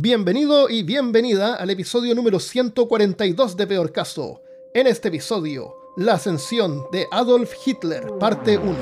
Bienvenido 0.00 0.70
y 0.70 0.84
bienvenida 0.84 1.56
al 1.56 1.70
episodio 1.70 2.14
número 2.14 2.38
142 2.38 3.56
de 3.56 3.66
Peor 3.66 3.90
Caso. 3.90 4.40
En 4.72 4.86
este 4.86 5.08
episodio, 5.08 5.74
la 5.96 6.12
ascensión 6.12 6.84
de 6.92 7.08
Adolf 7.10 7.52
Hitler, 7.66 8.06
parte 8.20 8.58
1. 8.58 8.76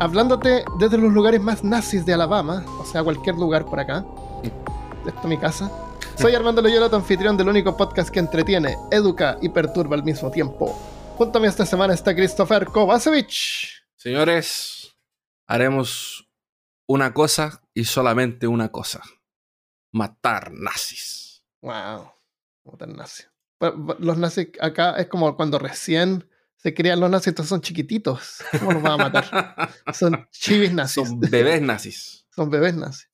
Hablándote 0.00 0.64
desde 0.80 0.98
los 0.98 1.12
lugares 1.12 1.40
más 1.40 1.62
nazis 1.62 2.04
de 2.04 2.12
Alabama, 2.12 2.64
o 2.80 2.84
sea, 2.84 3.04
cualquier 3.04 3.36
lugar 3.36 3.64
por 3.64 3.78
acá. 3.78 4.04
Esto 5.06 5.20
es 5.20 5.26
mi 5.26 5.38
casa. 5.38 5.70
Soy 6.16 6.34
Armando 6.34 6.62
Loyola, 6.62 6.90
tu 6.90 6.96
anfitrión 6.96 7.36
del 7.36 7.50
único 7.50 7.76
podcast 7.76 8.10
que 8.10 8.18
entretiene, 8.18 8.78
educa 8.90 9.38
y 9.40 9.48
perturba 9.48 9.94
al 9.94 10.02
mismo 10.02 10.28
tiempo. 10.32 10.76
Junto 11.16 11.38
a 11.38 11.40
mí 11.40 11.46
esta 11.46 11.64
semana 11.64 11.94
está 11.94 12.16
Christopher 12.16 12.64
Kovacevic. 12.64 13.30
Señores, 13.94 14.92
haremos 15.46 16.26
una 16.90 17.14
cosa 17.14 17.62
y 17.72 17.84
solamente 17.84 18.48
una 18.48 18.72
cosa. 18.72 19.00
Matar 19.92 20.50
nazis. 20.52 21.44
Wow. 21.62 22.10
Matar 22.64 22.88
nazis. 22.88 23.30
Los 24.00 24.18
nazis 24.18 24.48
acá 24.60 24.96
es 24.96 25.06
como 25.06 25.36
cuando 25.36 25.60
recién 25.60 26.28
se 26.56 26.74
crean 26.74 26.98
los 26.98 27.08
nazis, 27.08 27.28
entonces 27.28 27.50
son 27.50 27.60
chiquititos. 27.60 28.42
¿Cómo 28.58 28.72
los 28.72 28.82
van 28.82 29.00
a 29.00 29.08
matar? 29.08 29.70
son 29.94 30.26
chivis 30.32 30.72
nazis. 30.72 31.06
Son 31.06 31.20
bebés 31.20 31.62
nazis. 31.62 32.26
son 32.34 32.50
bebés 32.50 32.74
nazis. 32.74 33.08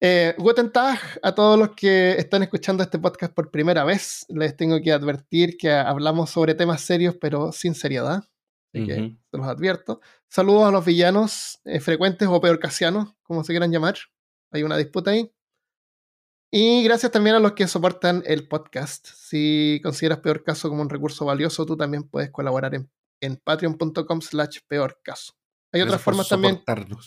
Eh, 0.00 0.34
guten 0.38 0.72
Tag 0.72 0.98
a 1.22 1.34
todos 1.34 1.58
los 1.58 1.72
que 1.72 2.12
están 2.12 2.42
escuchando 2.42 2.82
este 2.82 2.98
podcast 2.98 3.34
por 3.34 3.50
primera 3.50 3.84
vez. 3.84 4.24
Les 4.30 4.56
tengo 4.56 4.80
que 4.80 4.92
advertir 4.92 5.58
que 5.58 5.70
hablamos 5.70 6.30
sobre 6.30 6.54
temas 6.54 6.80
serios, 6.80 7.16
pero 7.20 7.52
sin 7.52 7.74
seriedad. 7.74 8.24
Así 8.72 8.86
que 8.86 8.94
se 9.30 9.36
los 9.36 9.46
advierto. 9.46 10.00
Saludos 10.32 10.68
a 10.68 10.70
los 10.70 10.84
villanos 10.84 11.60
eh, 11.64 11.80
frecuentes 11.80 12.28
o 12.28 12.40
peor 12.40 12.60
casianos, 12.60 13.16
como 13.24 13.42
se 13.42 13.52
quieran 13.52 13.72
llamar. 13.72 13.96
Hay 14.52 14.62
una 14.62 14.76
disputa 14.76 15.10
ahí. 15.10 15.28
Y 16.52 16.84
gracias 16.84 17.10
también 17.10 17.34
a 17.34 17.40
los 17.40 17.52
que 17.54 17.66
soportan 17.66 18.22
el 18.24 18.46
podcast. 18.46 19.08
Si 19.08 19.80
consideras 19.82 20.20
Peor 20.20 20.44
Caso 20.44 20.68
como 20.68 20.82
un 20.82 20.88
recurso 20.88 21.24
valioso, 21.24 21.66
tú 21.66 21.76
también 21.76 22.04
puedes 22.04 22.30
colaborar 22.30 22.76
en, 22.76 22.88
en 23.20 23.38
patreon.com 23.38 24.20
slash 24.20 24.58
peor 24.68 25.00
caso. 25.02 25.32
Hay 25.72 25.82
otras 25.82 26.00
formas 26.00 26.28
también. 26.28 26.62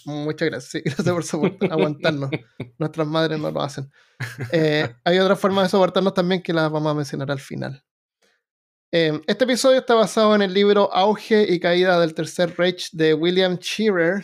Muchas 0.06 0.50
gracias. 0.50 0.84
gracias 1.06 1.32
por 1.32 1.72
aguantarnos. 1.72 2.30
Nuestras 2.78 3.08
madres 3.08 3.40
no 3.40 3.52
lo 3.52 3.62
hacen. 3.62 3.90
Eh, 4.52 4.94
hay 5.06 5.20
otras 5.20 5.40
formas 5.40 5.64
de 5.64 5.70
soportarnos 5.70 6.14
también 6.14 6.42
que 6.42 6.52
las 6.52 6.70
vamos 6.70 6.92
a 6.92 6.96
mencionar 6.96 7.32
al 7.32 7.40
final. 7.40 7.86
Em, 8.96 9.24
este 9.26 9.46
episodio 9.46 9.80
está 9.80 9.96
basado 9.96 10.36
en 10.36 10.44
el 10.44 10.54
libro 10.54 10.94
Auge 10.94 11.52
y 11.52 11.60
Caída 11.60 12.00
del 12.00 12.14
Tercer 12.14 12.54
Reich 12.56 12.92
de 12.92 13.16
William 13.16 13.58
Shearer, 13.58 14.24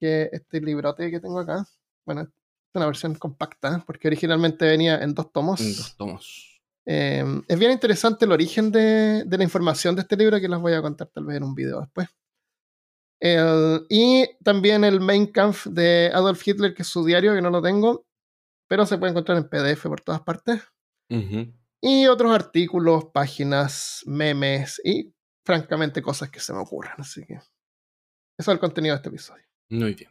que 0.00 0.28
este 0.32 0.60
librote 0.60 1.08
que 1.08 1.20
tengo 1.20 1.38
acá, 1.38 1.64
bueno, 2.04 2.22
es 2.22 2.28
una 2.74 2.86
versión 2.86 3.14
compacta, 3.14 3.80
porque 3.86 4.08
originalmente 4.08 4.66
venía 4.66 4.98
en 4.98 5.14
dos 5.14 5.30
tomos. 5.30 5.60
En 5.60 5.68
dos 5.68 5.96
tomos. 5.96 6.60
Em, 6.84 7.44
es 7.46 7.56
bien 7.56 7.70
interesante 7.70 8.24
el 8.24 8.32
origen 8.32 8.72
de, 8.72 9.24
la 9.24 9.44
información 9.44 9.94
de 9.94 10.00
este 10.00 10.16
libro 10.16 10.40
que 10.40 10.48
les 10.48 10.58
voy 10.58 10.72
a 10.72 10.82
contar 10.82 11.06
tal 11.14 11.24
vez 11.24 11.36
en 11.36 11.44
un 11.44 11.54
video 11.54 11.80
después. 11.80 12.08
y 13.88 14.26
también 14.42 14.82
el 14.82 14.98
Main 14.98 15.28
Kampf 15.28 15.66
de 15.66 16.10
Adolf 16.12 16.44
Hitler, 16.44 16.74
que 16.74 16.82
es 16.82 16.88
su 16.88 17.04
diario, 17.04 17.36
que 17.36 17.42
no 17.42 17.50
lo 17.50 17.62
tengo, 17.62 18.04
pero 18.66 18.84
se 18.84 18.98
puede 18.98 19.12
encontrar 19.12 19.38
en 19.38 19.48
PDF 19.48 19.84
por 19.84 20.00
todas 20.00 20.22
partes 20.22 20.60
y 21.80 22.06
otros 22.06 22.34
artículos, 22.34 23.06
páginas, 23.12 24.02
memes 24.06 24.80
y 24.84 25.12
francamente 25.44 26.02
cosas 26.02 26.30
que 26.30 26.40
se 26.40 26.52
me 26.52 26.60
ocurran. 26.60 27.00
Así 27.00 27.24
que 27.24 27.34
eso 27.34 27.50
es 28.36 28.48
el 28.48 28.58
contenido 28.58 28.94
de 28.94 28.96
este 28.96 29.08
episodio. 29.08 29.44
Muy 29.70 29.94
bien. 29.94 30.10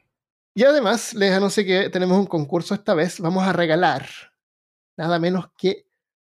Y 0.54 0.64
además 0.64 1.14
les 1.14 1.34
anuncio 1.34 1.64
que 1.64 1.90
tenemos 1.90 2.18
un 2.18 2.26
concurso 2.26 2.74
esta 2.74 2.94
vez. 2.94 3.20
Vamos 3.20 3.44
a 3.44 3.54
regalar 3.54 4.08
nada 4.98 5.20
menos 5.20 5.46
que 5.58 5.88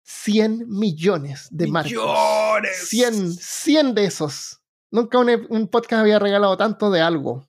100 0.05 0.69
millones 0.69 1.49
de 1.51 1.67
marcos. 1.67 1.93
¡Millones! 1.93 2.89
100, 2.89 3.33
100 3.33 3.95
de 3.95 4.05
esos. 4.05 4.61
Nunca 4.91 5.19
un 5.19 5.69
podcast 5.69 6.01
había 6.01 6.19
regalado 6.19 6.57
tanto 6.57 6.91
de 6.91 7.01
algo. 7.01 7.49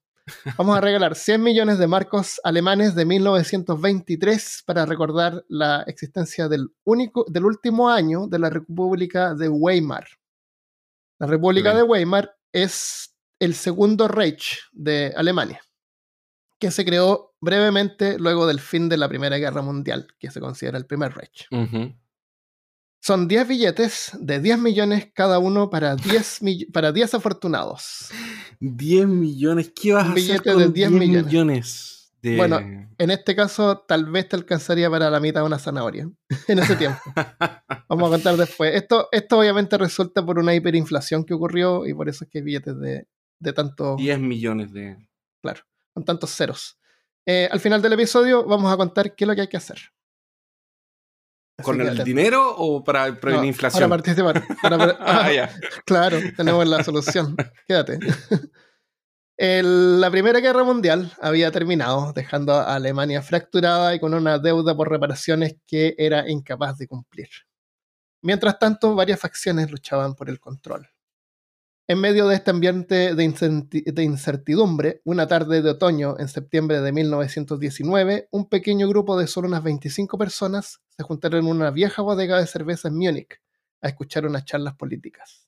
Vamos 0.57 0.77
a 0.77 0.81
regalar 0.81 1.15
100 1.15 1.41
millones 1.41 1.77
de 1.77 1.87
marcos 1.87 2.39
alemanes 2.43 2.95
de 2.95 3.05
1923 3.05 4.63
para 4.65 4.85
recordar 4.85 5.43
la 5.47 5.83
existencia 5.87 6.47
del, 6.47 6.69
único, 6.83 7.25
del 7.27 7.45
último 7.45 7.89
año 7.89 8.27
de 8.27 8.39
la 8.39 8.49
República 8.49 9.35
de 9.35 9.49
Weimar. 9.49 10.05
La 11.19 11.27
República 11.27 11.75
de 11.75 11.83
Weimar 11.83 12.35
es 12.51 13.15
el 13.39 13.53
segundo 13.53 14.07
Reich 14.07 14.59
de 14.71 15.13
Alemania, 15.15 15.61
que 16.59 16.71
se 16.71 16.83
creó 16.83 17.35
brevemente 17.39 18.17
luego 18.17 18.47
del 18.47 18.59
fin 18.59 18.89
de 18.89 18.97
la 18.97 19.07
Primera 19.07 19.37
Guerra 19.37 19.61
Mundial, 19.61 20.07
que 20.19 20.31
se 20.31 20.39
considera 20.39 20.77
el 20.77 20.85
primer 20.85 21.13
Reich. 21.13 21.47
Son 23.05 23.27
10 23.27 23.47
billetes 23.47 24.17
de 24.19 24.39
10 24.39 24.57
millones 24.57 25.11
cada 25.13 25.37
uno 25.37 25.69
para 25.69 25.95
10, 25.95 26.39
para 26.73 26.91
10 26.91 27.13
afortunados. 27.13 28.09
10 28.59 29.05
millones, 29.05 29.71
¿qué 29.79 29.93
vas 29.93 30.07
a 30.07 30.13
hacer 30.13 30.41
con 30.41 30.57
de 30.57 30.69
10, 30.69 30.89
millones? 30.89 32.11
Bueno, 32.35 32.59
en 32.97 33.11
este 33.11 33.35
caso 33.35 33.77
tal 33.87 34.09
vez 34.09 34.27
te 34.27 34.37
alcanzaría 34.37 34.89
para 34.89 35.11
la 35.11 35.19
mitad 35.19 35.41
de 35.41 35.45
una 35.45 35.59
zanahoria 35.59 36.09
en 36.47 36.57
ese 36.57 36.75
tiempo. 36.77 36.99
Vamos 37.89 38.07
a 38.07 38.15
contar 38.15 38.37
después. 38.37 38.73
Esto, 38.73 39.07
esto 39.11 39.37
obviamente 39.37 39.77
resulta 39.77 40.25
por 40.25 40.39
una 40.39 40.55
hiperinflación 40.55 41.25
que 41.25 41.35
ocurrió 41.35 41.85
y 41.85 41.93
por 41.93 42.09
eso 42.09 42.23
es 42.23 42.31
que 42.31 42.39
hay 42.39 42.43
billetes 42.43 42.79
de, 42.79 43.07
de 43.37 43.53
tanto... 43.53 43.97
10 43.97 44.19
millones 44.19 44.73
de... 44.73 44.97
Claro, 45.43 45.61
con 45.93 46.03
tantos 46.05 46.31
ceros. 46.31 46.79
Eh, 47.27 47.47
al 47.51 47.59
final 47.59 47.83
del 47.83 47.93
episodio 47.93 48.45
vamos 48.45 48.73
a 48.73 48.77
contar 48.77 49.13
qué 49.13 49.25
es 49.25 49.27
lo 49.27 49.35
que 49.35 49.41
hay 49.41 49.47
que 49.47 49.57
hacer. 49.57 49.77
¿Con 51.63 51.79
el 51.79 52.03
dinero 52.03 52.53
o 52.57 52.83
para 52.83 53.17
prevenir 53.19 53.47
inflación? 53.47 53.89
Para 53.89 54.01
participar. 54.01 54.43
ah, 54.99 55.49
claro, 55.85 56.17
tenemos 56.35 56.67
la 56.67 56.83
solución. 56.83 57.35
Quédate. 57.65 57.99
la 59.37 60.11
Primera 60.11 60.39
Guerra 60.41 60.63
Mundial 60.63 61.13
había 61.21 61.51
terminado, 61.51 62.11
dejando 62.13 62.53
a 62.53 62.75
Alemania 62.75 63.21
fracturada 63.21 63.95
y 63.95 63.99
con 63.99 64.13
una 64.13 64.37
deuda 64.37 64.75
por 64.75 64.89
reparaciones 64.89 65.55
que 65.65 65.95
era 65.97 66.29
incapaz 66.29 66.77
de 66.77 66.87
cumplir. 66.87 67.29
Mientras 68.21 68.59
tanto, 68.59 68.93
varias 68.95 69.19
facciones 69.19 69.71
luchaban 69.71 70.15
por 70.15 70.29
el 70.29 70.39
control. 70.39 70.89
En 71.87 72.01
medio 72.01 72.27
de 72.27 72.35
este 72.35 72.49
ambiente 72.49 73.13
de 73.13 74.03
incertidumbre, 74.03 75.01
una 75.03 75.27
tarde 75.27 75.61
de 75.61 75.69
otoño 75.69 76.15
en 76.17 76.27
septiembre 76.27 76.81
de 76.81 76.91
1919, 76.91 78.27
un 78.31 78.49
pequeño 78.49 78.89
grupo 78.89 79.15
de 79.19 79.27
solo 79.27 79.47
unas 79.47 79.61
25 79.61 80.17
personas 80.17 80.81
se 80.89 81.03
juntaron 81.03 81.45
en 81.45 81.51
una 81.51 81.69
vieja 81.69 82.01
bodega 82.01 82.39
de 82.39 82.47
cerveza 82.47 82.87
en 82.87 82.95
Múnich 82.95 83.39
a 83.83 83.89
escuchar 83.89 84.25
unas 84.25 84.45
charlas 84.45 84.73
políticas. 84.73 85.47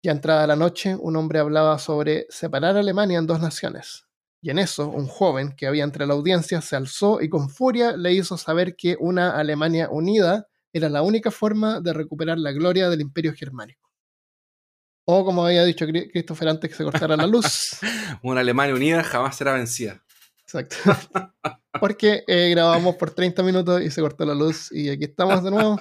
Ya 0.00 0.12
entrada 0.12 0.46
la 0.46 0.54
noche, 0.54 0.94
un 0.94 1.16
hombre 1.16 1.40
hablaba 1.40 1.76
sobre 1.80 2.28
separar 2.28 2.76
a 2.76 2.80
Alemania 2.80 3.18
en 3.18 3.26
dos 3.26 3.40
naciones. 3.40 4.06
Y 4.40 4.50
en 4.50 4.60
eso, 4.60 4.88
un 4.88 5.08
joven 5.08 5.56
que 5.56 5.66
había 5.66 5.82
entre 5.82 6.06
la 6.06 6.14
audiencia 6.14 6.60
se 6.60 6.76
alzó 6.76 7.20
y 7.20 7.28
con 7.28 7.50
furia 7.50 7.96
le 7.96 8.12
hizo 8.12 8.36
saber 8.36 8.76
que 8.76 8.96
una 9.00 9.30
Alemania 9.30 9.88
unida 9.90 10.46
era 10.72 10.88
la 10.88 11.02
única 11.02 11.32
forma 11.32 11.80
de 11.80 11.92
recuperar 11.92 12.38
la 12.38 12.52
gloria 12.52 12.88
del 12.88 13.00
imperio 13.00 13.32
germánico. 13.34 13.85
O 15.08 15.24
como 15.24 15.46
había 15.46 15.64
dicho 15.64 15.86
Christopher 15.86 16.48
antes 16.48 16.68
que 16.68 16.76
se 16.76 16.82
cortara 16.82 17.16
la 17.16 17.28
luz. 17.28 17.78
Una 18.24 18.40
Alemania 18.40 18.74
unida 18.74 19.04
jamás 19.04 19.36
será 19.36 19.52
vencida. 19.52 20.02
Exacto. 20.42 20.76
Porque 21.80 22.24
eh, 22.26 22.50
grabamos 22.50 22.96
por 22.96 23.12
30 23.12 23.42
minutos 23.44 23.82
y 23.82 23.90
se 23.90 24.00
cortó 24.00 24.26
la 24.26 24.34
luz 24.34 24.72
y 24.72 24.90
aquí 24.90 25.04
estamos 25.04 25.44
de 25.44 25.50
nuevo. 25.52 25.78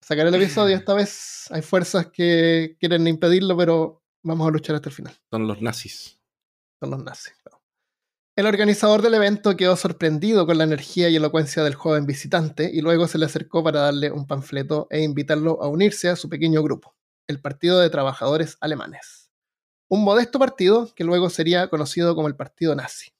Sacar 0.00 0.26
el 0.26 0.34
episodio 0.34 0.74
esta 0.74 0.94
vez. 0.94 1.46
Hay 1.50 1.60
fuerzas 1.60 2.06
que 2.06 2.76
quieren 2.80 3.06
impedirlo, 3.06 3.56
pero 3.58 4.02
vamos 4.22 4.48
a 4.48 4.50
luchar 4.50 4.76
hasta 4.76 4.88
el 4.88 4.94
final. 4.94 5.14
Son 5.30 5.46
los 5.46 5.60
nazis. 5.60 6.18
Son 6.80 6.90
los 6.90 7.04
nazis. 7.04 7.34
El 8.34 8.46
organizador 8.46 9.02
del 9.02 9.12
evento 9.12 9.54
quedó 9.54 9.76
sorprendido 9.76 10.46
con 10.46 10.56
la 10.56 10.64
energía 10.64 11.10
y 11.10 11.16
elocuencia 11.16 11.62
del 11.62 11.74
joven 11.74 12.06
visitante 12.06 12.70
y 12.72 12.80
luego 12.80 13.06
se 13.06 13.18
le 13.18 13.26
acercó 13.26 13.62
para 13.62 13.80
darle 13.80 14.10
un 14.10 14.26
panfleto 14.26 14.86
e 14.88 15.02
invitarlo 15.02 15.62
a 15.62 15.68
unirse 15.68 16.08
a 16.08 16.16
su 16.16 16.30
pequeño 16.30 16.62
grupo 16.62 16.94
el 17.26 17.40
Partido 17.40 17.80
de 17.80 17.90
Trabajadores 17.90 18.56
Alemanes, 18.60 19.30
un 19.88 20.04
modesto 20.04 20.38
partido 20.38 20.92
que 20.94 21.04
luego 21.04 21.30
sería 21.30 21.68
conocido 21.68 22.14
como 22.14 22.28
el 22.28 22.36
Partido 22.36 22.74
Nazi. 22.74 23.12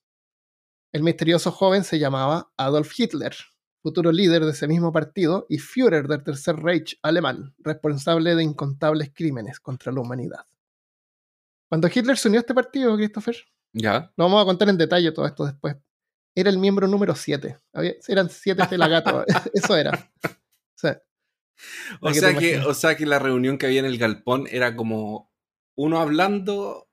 El 0.92 1.02
misterioso 1.02 1.50
joven 1.50 1.84
se 1.84 1.98
llamaba 1.98 2.52
Adolf 2.56 2.92
Hitler, 2.98 3.34
futuro 3.82 4.12
líder 4.12 4.44
de 4.44 4.50
ese 4.50 4.68
mismo 4.68 4.92
partido 4.92 5.46
y 5.48 5.58
Führer 5.58 6.06
del 6.06 6.22
Tercer 6.22 6.56
Reich 6.56 6.98
alemán, 7.02 7.54
responsable 7.58 8.34
de 8.34 8.42
incontables 8.42 9.10
crímenes 9.14 9.60
contra 9.60 9.92
la 9.92 10.00
humanidad. 10.00 10.46
Cuando 11.68 11.88
Hitler 11.92 12.18
se 12.18 12.28
unió 12.28 12.40
a 12.40 12.42
este 12.42 12.54
partido, 12.54 12.94
Christopher, 12.96 13.36
ya. 13.72 14.12
Lo 14.16 14.24
vamos 14.24 14.42
a 14.42 14.44
contar 14.44 14.68
en 14.68 14.76
detalle 14.76 15.12
todo 15.12 15.26
esto 15.26 15.44
después. 15.46 15.76
Era 16.34 16.50
el 16.50 16.58
miembro 16.58 16.86
número 16.86 17.14
7. 17.14 17.58
Eran 18.08 18.28
7 18.28 18.66
pelagatos. 18.68 19.24
Eso 19.54 19.76
era. 19.76 20.10
O 22.00 22.12
sea, 22.12 22.34
que, 22.36 22.58
o 22.58 22.74
sea 22.74 22.96
que 22.96 23.06
la 23.06 23.18
reunión 23.18 23.58
que 23.58 23.66
había 23.66 23.80
en 23.80 23.86
el 23.86 23.98
galpón 23.98 24.46
era 24.50 24.76
como 24.76 25.30
uno 25.74 26.00
hablando 26.00 26.88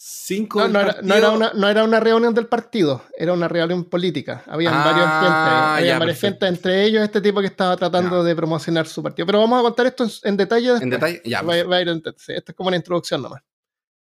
Cinco 0.00 0.60
no, 0.60 0.68
no, 0.68 0.80
era, 0.80 0.98
no, 1.02 1.14
era 1.16 1.30
una, 1.32 1.52
no, 1.54 1.68
era, 1.68 1.82
una, 1.82 1.98
reunión 1.98 2.32
del 2.32 2.46
partido, 2.46 3.02
era 3.16 3.32
una 3.32 3.48
reunión 3.48 3.84
política. 3.86 4.44
Habían 4.46 4.72
ah, 4.72 4.84
varios 4.84 5.10
gente, 5.10 5.80
había 5.80 5.98
varias 5.98 6.20
gente, 6.20 6.46
entre 6.46 6.84
ellos 6.84 7.02
este 7.02 7.20
tipo 7.20 7.40
que 7.40 7.48
estaba 7.48 7.76
tratando 7.76 8.22
de 8.22 8.36
promocionar 8.36 8.86
su 8.86 9.02
partido. 9.02 9.26
Pero 9.26 9.40
vamos 9.40 9.58
a 9.58 9.62
contar 9.62 9.86
esto 9.86 10.06
en, 10.22 10.36
detalle. 10.36 10.76
En 10.80 10.90
detalle, 10.90 11.20
ya. 11.24 11.42
Va, 11.42 11.54
a 11.54 11.82
ir 11.82 11.88
esto 11.88 12.12
es 12.24 12.54
como 12.54 12.68
una 12.68 12.76
introducción 12.76 13.22
nomás. 13.22 13.42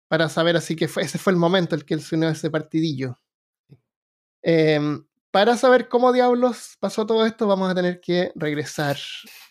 Para 0.07 0.29
saber 0.29 0.55
así 0.55 0.77
que 0.77 0.87
fue, 0.87 1.03
ese 1.03 1.17
fue 1.17 1.33
el 1.33 1.39
momento 1.39 1.75
en 1.75 1.81
el 1.81 1.87
que 1.87 1.95
él 1.95 2.03
se 2.03 2.15
unió 2.15 2.29
a 2.29 2.33
ese 2.33 2.51
partidillo. 2.51 3.19
Em, 4.43 5.03
para 5.31 5.57
saber 5.57 5.89
cómo 5.89 6.13
diablos 6.13 6.77
pasó 6.81 7.07
todo 7.07 7.25
esto, 7.25 7.47
vamos 7.47 7.71
a 7.71 7.75
tener 7.75 8.01
que 8.01 8.33
regresar, 8.35 8.97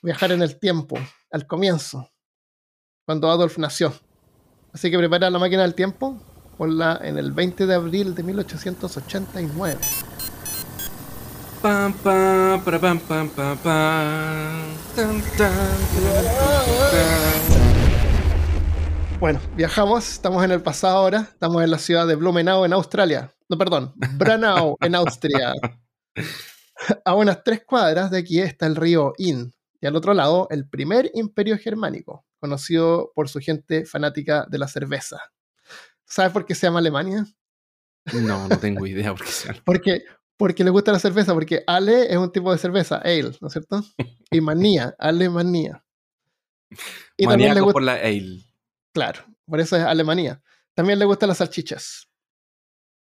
viajar 0.02 0.31
en 0.31 0.42
el 0.42 0.60
tiempo, 0.60 0.98
al 1.31 1.48
comienzo, 1.48 2.10
cuando 3.06 3.30
Adolf 3.30 3.58
nació. 3.58 3.94
Así 4.74 4.92
que 4.92 4.98
prepara 4.98 5.30
la 5.30 5.40
máquina 5.40 5.62
del 5.62 5.76
tiempo, 5.76 6.22
ponla 6.58 7.00
en 7.02 7.18
el 7.18 7.31
20 7.31 7.66
de 7.66 7.74
abril 7.74 8.14
de 8.14 8.24
1889. 8.24 9.80
Bueno, 19.20 19.42
viajamos, 19.56 20.12
estamos 20.12 20.44
en 20.46 20.52
el 20.52 20.62
pasado 20.62 20.98
ahora, 20.98 21.28
estamos 21.31 21.62
en 21.64 21.72
la 21.72 21.78
ciudad 21.78 22.08
de 22.08 22.16
Blumenau, 22.16 22.64
en 22.64 22.74
Australia. 22.74 23.31
No, 23.50 23.57
perdón, 23.57 23.94
Branau, 24.18 24.78
en 24.80 24.94
Austria. 24.94 25.54
A 27.04 27.16
unas 27.16 27.44
tres 27.44 27.63
cuadras 27.66 28.12
de 28.12 28.19
aquí 28.19 28.40
está 28.40 28.68
el 28.68 28.75
río 28.75 29.13
Inn, 29.18 29.51
y 29.81 29.88
al 29.88 29.96
otro 29.96 30.13
lado 30.13 30.48
el 30.51 30.69
primer 30.69 31.10
imperio 31.16 31.57
germánico, 31.57 32.25
conocido 32.40 33.12
por 33.16 33.28
su 33.28 33.40
gente 33.40 33.86
fanática 33.86 34.46
de 34.50 34.60
la 34.60 34.68
cerveza. 34.68 35.19
¿Sabes 36.06 36.31
por 36.31 36.46
qué 36.46 36.54
se 36.54 36.68
llama 36.68 36.80
Alemania? 36.80 37.25
No, 38.13 38.48
no 38.48 38.60
tengo 38.60 38.86
idea 38.86 39.13
por 39.13 39.25
qué 39.25 39.31
se 39.31 39.48
llama. 39.48 39.62
Porque, 39.66 40.04
porque 40.38 40.63
le 40.63 40.69
gusta 40.69 40.92
la 40.92 41.00
cerveza, 41.00 41.34
porque 41.34 41.63
Ale 41.66 42.12
es 42.12 42.18
un 42.18 42.31
tipo 42.31 42.52
de 42.52 42.57
cerveza, 42.57 42.98
ale, 42.98 43.31
¿no 43.42 43.48
es 43.48 43.54
cierto? 43.54 43.84
Y 44.31 44.42
manía, 44.42 44.95
Alemania. 45.00 45.84
Y 47.18 47.25
también 47.25 47.56
le 47.56 47.62
gusta, 47.62 47.74
por 47.74 47.84
la 47.84 47.95
ale. 47.95 48.44
Claro, 48.94 49.25
por 49.45 49.60
eso 49.60 49.75
es 49.75 49.84
Alemania. 49.84 50.42
También 50.75 51.00
le 51.00 51.06
gustan 51.06 51.30
las 51.30 51.40
salchichas. 51.40 52.08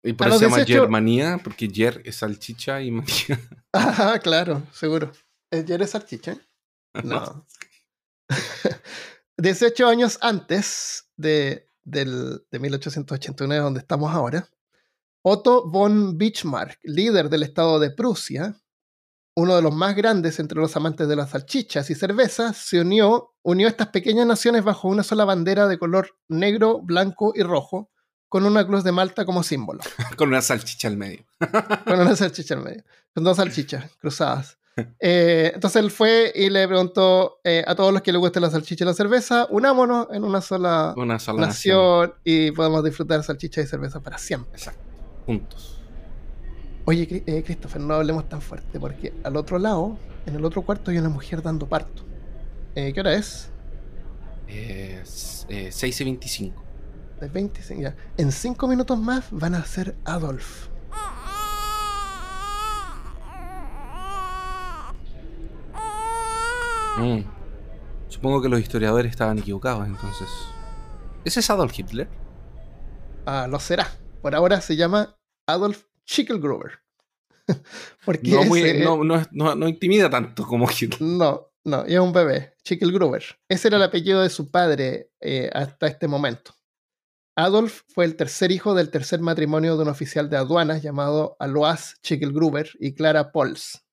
Y 0.03 0.13
por 0.13 0.27
eso 0.27 0.37
se 0.37 0.45
llama 0.45 0.65
Germanía, 0.65 1.39
porque 1.41 1.69
Ger 1.69 2.01
es 2.03 2.17
salchicha 2.17 2.81
y 2.81 2.91
manía. 2.91 3.39
Ah, 3.75 4.19
claro, 4.21 4.61
seguro. 4.71 5.11
¿Ger 5.51 5.81
es 5.81 5.91
salchicha? 5.91 6.37
No. 7.03 7.47
18 9.37 9.87
años 9.87 10.19
antes 10.21 11.09
de, 11.17 11.69
del, 11.83 12.45
de 12.51 12.59
1889, 12.59 13.63
donde 13.63 13.79
estamos 13.79 14.13
ahora, 14.13 14.47
Otto 15.23 15.67
von 15.67 16.17
Bismarck, 16.17 16.77
líder 16.83 17.29
del 17.29 17.43
estado 17.43 17.79
de 17.79 17.89
Prusia, 17.89 18.55
uno 19.35 19.55
de 19.55 19.61
los 19.61 19.73
más 19.73 19.95
grandes 19.95 20.39
entre 20.39 20.59
los 20.59 20.75
amantes 20.75 21.07
de 21.07 21.15
las 21.15 21.31
salchichas 21.31 21.89
y 21.89 21.95
cervezas, 21.95 22.57
se 22.57 22.81
unió, 22.81 23.33
unió 23.41 23.67
a 23.67 23.71
estas 23.71 23.87
pequeñas 23.87 24.27
naciones 24.27 24.63
bajo 24.63 24.87
una 24.87 25.01
sola 25.01 25.25
bandera 25.25 25.67
de 25.67 25.79
color 25.79 26.09
negro, 26.27 26.81
blanco 26.81 27.33
y 27.35 27.41
rojo, 27.41 27.89
con 28.33 28.47
una 28.47 28.65
cruz 28.65 28.83
de 28.83 28.91
Malta 28.91 29.25
como 29.25 29.43
símbolo. 29.43 29.81
con 30.17 30.29
una 30.29 30.41
salchicha 30.41 30.87
al 30.87 30.97
medio. 30.97 31.23
con 31.85 31.99
una 31.99 32.15
salchicha 32.15 32.55
al 32.55 32.63
medio. 32.63 32.83
Con 33.13 33.23
dos 33.23 33.37
salchichas 33.37 33.91
cruzadas. 34.01 34.57
Eh, 34.99 35.51
entonces 35.53 35.83
él 35.83 35.91
fue 35.91 36.31
y 36.33 36.49
le 36.49 36.67
preguntó 36.67 37.41
eh, 37.43 37.63
a 37.67 37.75
todos 37.75 37.93
los 37.93 38.01
que 38.01 38.11
les 38.11 38.19
guste 38.19 38.39
la 38.39 38.49
salchicha 38.49 38.85
y 38.85 38.87
la 38.87 38.95
cerveza, 38.95 39.45
unámonos 39.51 40.07
en 40.11 40.23
una 40.23 40.41
sola, 40.41 40.95
nación, 41.37 42.15
y 42.23 42.49
podemos 42.49 42.83
disfrutar 42.83 43.23
salchicha 43.23 43.61
y 43.61 43.67
cerveza 43.67 43.99
para 43.99 44.17
siempre. 44.17 44.57
Exacto, 44.57 44.81
juntos. 45.27 45.79
Oye, 46.85 47.23
eh, 47.27 47.43
Christopher, 47.43 47.81
no 47.81 47.93
hablemos 47.93 48.27
tan 48.29 48.41
fuerte, 48.41 48.79
porque 48.79 49.13
al 49.23 49.37
otro 49.37 49.59
lado, 49.59 49.95
en 50.25 50.33
el 50.33 50.43
otro 50.43 50.63
cuarto, 50.63 50.89
hay 50.89 50.97
una 50.97 51.09
mujer 51.09 51.43
dando 51.43 51.69
parto. 51.69 52.03
¿Qué 52.73 52.95
hora 52.97 53.13
es? 53.13 53.51
Es 54.47 55.45
6 55.69 56.01
y 56.01 56.03
25. 56.03 56.72
25 57.31 57.81
ya. 57.81 57.95
En 58.17 58.31
5 58.31 58.67
minutos 58.67 58.99
más 58.99 59.27
van 59.31 59.55
a 59.55 59.65
ser 59.65 59.95
Adolf. 60.05 60.67
Mm. 66.97 67.21
Supongo 68.07 68.41
que 68.41 68.49
los 68.49 68.59
historiadores 68.59 69.11
estaban 69.11 69.39
equivocados 69.39 69.87
entonces. 69.87 70.27
¿Ese 71.25 71.39
es 71.39 71.49
Adolf 71.49 71.77
Hitler? 71.77 72.07
Ah, 73.25 73.47
lo 73.49 73.59
será. 73.59 73.87
Por 74.21 74.35
ahora 74.35 74.61
se 74.61 74.75
llama 74.75 75.17
Adolf 75.47 75.85
Schickelgruber. 76.05 76.79
Porque 78.05 78.31
no, 78.83 79.03
no, 79.03 79.55
no, 79.55 79.67
intimida 79.67 80.09
tanto 80.09 80.45
como 80.45 80.69
Hitler. 80.69 81.01
No, 81.01 81.51
no, 81.65 81.83
es 81.85 81.99
un 81.99 82.13
bebé, 82.13 82.53
Schickelgruber. 82.63 83.23
Ese 83.49 83.67
era 83.67 83.77
el 83.77 83.83
apellido 83.83 84.21
de 84.21 84.29
su 84.29 84.51
padre 84.51 85.11
eh, 85.19 85.49
hasta 85.53 85.87
este 85.87 86.07
momento. 86.07 86.53
Adolf 87.35 87.81
fue 87.87 88.05
el 88.05 88.15
tercer 88.15 88.51
hijo 88.51 88.75
del 88.75 88.91
tercer 88.91 89.19
matrimonio 89.19 89.75
de 89.75 89.81
un 89.81 89.89
oficial 89.89 90.29
de 90.29 90.37
aduanas 90.37 90.83
llamado 90.83 91.35
Alois 91.39 91.95
Schickelgruber 92.03 92.69
y 92.79 92.93
Clara 92.93 93.31
Pols. 93.31 93.83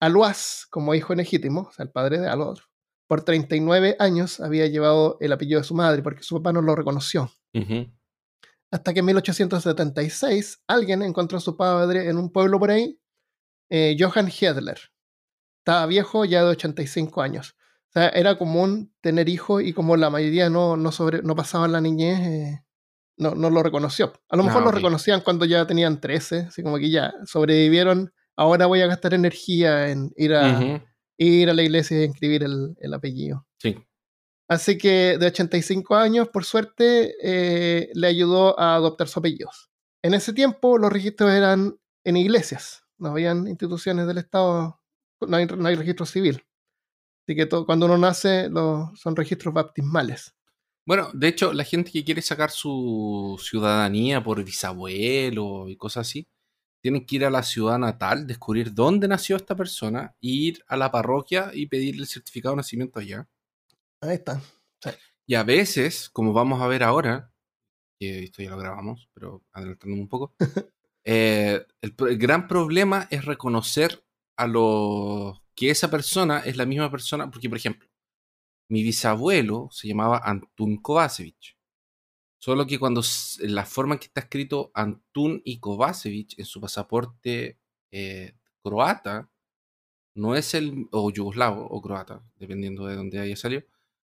Alois, 0.00 0.66
como 0.70 0.94
hijo 0.94 1.14
legítimo, 1.14 1.62
o 1.62 1.72
sea, 1.72 1.84
el 1.84 1.90
padre 1.90 2.18
de 2.18 2.28
Adolf, 2.28 2.62
por 3.08 3.24
39 3.24 3.96
años 3.98 4.38
había 4.38 4.66
llevado 4.66 5.16
el 5.20 5.32
apellido 5.32 5.60
de 5.60 5.66
su 5.66 5.74
madre 5.74 6.02
porque 6.02 6.22
su 6.22 6.36
papá 6.36 6.52
no 6.52 6.62
lo 6.62 6.76
reconoció. 6.76 7.32
Hasta 8.70 8.92
que 8.92 9.00
en 9.00 9.06
1876 9.06 10.62
alguien 10.68 11.02
encontró 11.02 11.38
a 11.38 11.40
su 11.40 11.56
padre 11.56 12.08
en 12.08 12.16
un 12.16 12.30
pueblo 12.30 12.60
por 12.60 12.70
ahí, 12.70 13.00
eh, 13.70 13.96
Johann 13.98 14.28
Hedler. 14.28 14.78
Estaba 15.58 15.86
viejo, 15.86 16.24
ya 16.24 16.44
de 16.44 16.50
85 16.50 17.22
años. 17.22 17.56
O 17.88 17.92
sea, 17.92 18.08
era 18.08 18.36
común 18.36 18.94
tener 19.00 19.28
hijos 19.28 19.62
y 19.62 19.72
como 19.72 19.96
la 19.96 20.10
mayoría 20.10 20.50
no, 20.50 20.76
no, 20.76 20.92
sobre, 20.92 21.22
no 21.22 21.34
pasaban 21.34 21.72
la 21.72 21.80
niñez, 21.80 22.20
eh, 22.20 22.64
no, 23.16 23.34
no, 23.34 23.48
lo 23.48 23.62
reconoció. 23.62 24.12
A 24.28 24.36
lo 24.36 24.42
mejor 24.42 24.62
ah, 24.62 24.64
lo 24.66 24.70
reconocían 24.72 25.22
cuando 25.22 25.46
ya 25.46 25.66
tenían 25.66 26.00
13, 26.00 26.46
así 26.48 26.62
como 26.62 26.78
que 26.78 26.90
ya 26.90 27.14
sobrevivieron 27.24 28.12
ahora 28.36 28.66
voy 28.66 28.82
a 28.82 28.86
gastar 28.86 29.14
energía 29.14 29.88
en 29.88 30.12
ir 30.16 30.34
a, 30.34 30.82
ir 31.16 31.50
a 31.50 31.54
la 31.54 31.62
iglesia 31.62 32.00
y 32.00 32.04
inscribir 32.04 32.44
el, 32.44 32.76
el, 32.78 32.94
apellido. 32.94 33.46
Sí. 33.58 33.76
Así 34.48 34.78
que 34.78 35.18
de 35.18 35.26
85 35.26 35.96
años, 35.96 36.28
por 36.28 36.44
suerte, 36.44 37.14
eh, 37.22 37.90
le 37.94 38.06
ayudó 38.06 38.58
a 38.60 38.76
adoptar 38.76 39.08
su 39.08 39.18
apellido. 39.18 39.50
En 40.02 40.14
ese 40.14 40.32
tiempo 40.32 40.78
los 40.78 40.92
registros 40.92 41.32
eran 41.32 41.76
en 42.04 42.16
iglesias, 42.16 42.84
no 42.98 43.08
habían 43.08 43.48
instituciones 43.48 44.06
del 44.06 44.18
Estado, 44.18 44.80
no 45.20 45.36
hay, 45.36 45.46
no 45.46 45.66
hay 45.66 45.74
registro 45.74 46.06
civil. 46.06 46.44
Así 47.26 47.34
que 47.34 47.46
todo, 47.46 47.66
cuando 47.66 47.86
uno 47.86 47.98
nace 47.98 48.48
son 48.94 49.16
registros 49.16 49.52
baptismales. 49.52 50.36
Bueno, 50.86 51.10
de 51.12 51.26
hecho, 51.26 51.52
la 51.52 51.64
gente 51.64 51.90
que 51.90 52.04
quiere 52.04 52.22
sacar 52.22 52.52
su 52.52 53.36
ciudadanía 53.42 54.22
por 54.22 54.44
bisabuelo 54.44 55.68
y 55.68 55.76
cosas 55.76 56.06
así, 56.06 56.28
tienen 56.80 57.04
que 57.04 57.16
ir 57.16 57.24
a 57.24 57.30
la 57.30 57.42
ciudad 57.42 57.80
natal, 57.80 58.28
descubrir 58.28 58.72
dónde 58.72 59.08
nació 59.08 59.34
esta 59.34 59.56
persona, 59.56 60.14
ir 60.20 60.62
a 60.68 60.76
la 60.76 60.92
parroquia 60.92 61.50
y 61.52 61.66
pedirle 61.66 62.02
el 62.02 62.06
certificado 62.06 62.52
de 62.52 62.58
nacimiento 62.58 63.00
allá. 63.00 63.28
Ahí 64.00 64.14
está. 64.14 64.40
Y 65.26 65.34
a 65.34 65.42
veces, 65.42 66.08
como 66.08 66.32
vamos 66.32 66.62
a 66.62 66.68
ver 66.68 66.84
ahora, 66.84 67.32
que 67.98 68.22
esto 68.22 68.40
ya 68.40 68.50
lo 68.50 68.58
grabamos, 68.58 69.10
pero 69.12 69.42
adelantando 69.52 69.96
un 69.96 70.08
poco, 70.08 70.36
eh, 71.04 71.66
el, 71.80 72.18
gran 72.18 72.46
problema 72.46 73.08
es 73.10 73.24
reconocer 73.24 74.04
a 74.36 74.46
lo 74.46 75.42
que 75.56 75.70
esa 75.70 75.90
persona 75.90 76.40
es 76.40 76.56
la 76.56 76.66
misma 76.66 76.90
persona, 76.90 77.30
porque 77.30 77.48
por 77.48 77.58
ejemplo, 77.58 77.88
mi 78.68 78.82
bisabuelo 78.82 79.68
se 79.72 79.88
llamaba 79.88 80.20
Antun 80.24 80.76
Kovacevic. 80.76 81.56
Solo 82.38 82.66
que 82.66 82.78
cuando 82.78 83.02
la 83.40 83.64
forma 83.64 83.94
en 83.94 83.98
que 83.98 84.06
está 84.06 84.20
escrito 84.20 84.70
Antun 84.74 85.40
y 85.44 85.58
Kovacevic 85.58 86.38
en 86.38 86.44
su 86.44 86.60
pasaporte 86.60 87.58
eh, 87.90 88.34
croata, 88.62 89.30
no 90.14 90.36
es 90.36 90.54
el, 90.54 90.88
o 90.92 91.10
yugoslavo 91.10 91.66
o 91.66 91.80
croata, 91.80 92.22
dependiendo 92.36 92.86
de 92.86 92.96
dónde 92.96 93.18
haya 93.18 93.36
salido, 93.36 93.64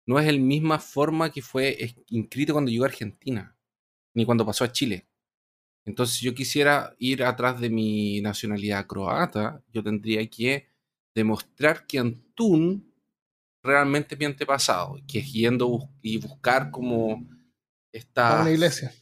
no 0.06 0.18
es 0.18 0.26
el 0.28 0.40
misma 0.40 0.78
forma 0.78 1.30
que 1.30 1.42
fue 1.42 1.94
inscrito 2.08 2.52
cuando 2.52 2.70
llegó 2.70 2.84
a 2.84 2.88
Argentina, 2.88 3.56
ni 4.14 4.24
cuando 4.24 4.44
pasó 4.44 4.64
a 4.64 4.72
Chile. 4.72 5.08
Entonces, 5.86 6.16
si 6.16 6.26
yo 6.26 6.34
quisiera 6.34 6.94
ir 6.98 7.24
atrás 7.24 7.60
de 7.60 7.70
mi 7.70 8.20
nacionalidad 8.20 8.86
croata, 8.86 9.62
yo 9.72 9.82
tendría 9.82 10.28
que 10.28 10.68
demostrar 11.14 11.86
que 11.86 11.98
Antun 11.98 12.90
realmente 13.62 14.14
es 14.14 14.18
mi 14.18 14.24
antepasado, 14.24 14.96
que 15.06 15.18
es 15.18 15.32
yendo 15.32 15.90
y 16.02 16.18
buscar 16.18 16.70
como 16.70 17.26
a 18.14 18.40
una 18.40 18.50
iglesia. 18.50 18.92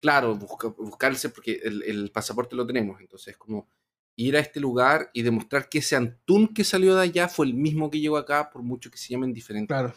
Claro, 0.00 0.36
buscarse, 0.36 1.30
porque 1.30 1.60
el, 1.64 2.10
pasaporte 2.12 2.54
lo 2.54 2.66
tenemos, 2.66 3.00
entonces 3.00 3.36
como 3.36 3.70
ir 4.16 4.36
a 4.36 4.40
este 4.40 4.60
lugar 4.60 5.10
y 5.12 5.22
demostrar 5.22 5.68
que 5.68 5.78
ese 5.78 5.96
Antún 5.96 6.52
que 6.52 6.62
salió 6.62 6.94
de 6.94 7.02
allá 7.02 7.28
fue 7.28 7.46
el 7.46 7.54
mismo 7.54 7.90
que 7.90 8.00
llegó 8.00 8.16
acá, 8.16 8.50
por 8.50 8.62
mucho 8.62 8.90
que 8.90 8.98
se 8.98 9.08
llamen 9.08 9.32
diferentes. 9.32 9.74
Claro, 9.74 9.94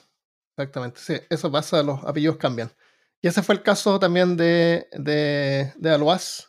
exactamente. 0.55 0.99
Sí, 1.01 1.15
eso 1.29 1.51
pasa, 1.51 1.83
los 1.83 2.03
apellidos 2.03 2.37
cambian. 2.37 2.71
Y 3.21 3.27
ese 3.27 3.43
fue 3.43 3.55
el 3.55 3.63
caso 3.63 3.99
también 3.99 4.37
de, 4.37 4.87
de, 4.93 5.73
de 5.75 5.89
Alois. 5.89 6.47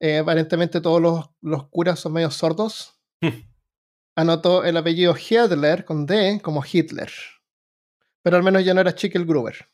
Eh, 0.00 0.18
aparentemente 0.18 0.80
todos 0.80 1.00
los, 1.00 1.30
los, 1.40 1.68
curas 1.68 2.00
son 2.00 2.12
medio 2.12 2.30
sordos. 2.30 3.00
Anotó 4.16 4.64
el 4.64 4.76
apellido 4.76 5.14
Hitler 5.16 5.84
con 5.84 6.06
D 6.06 6.40
como 6.42 6.64
Hitler. 6.64 7.10
Pero 8.22 8.36
al 8.36 8.42
menos 8.42 8.64
ya 8.64 8.74
no 8.74 8.80
era 8.80 8.94
Chickel 8.94 9.26
Gruber. 9.26 9.68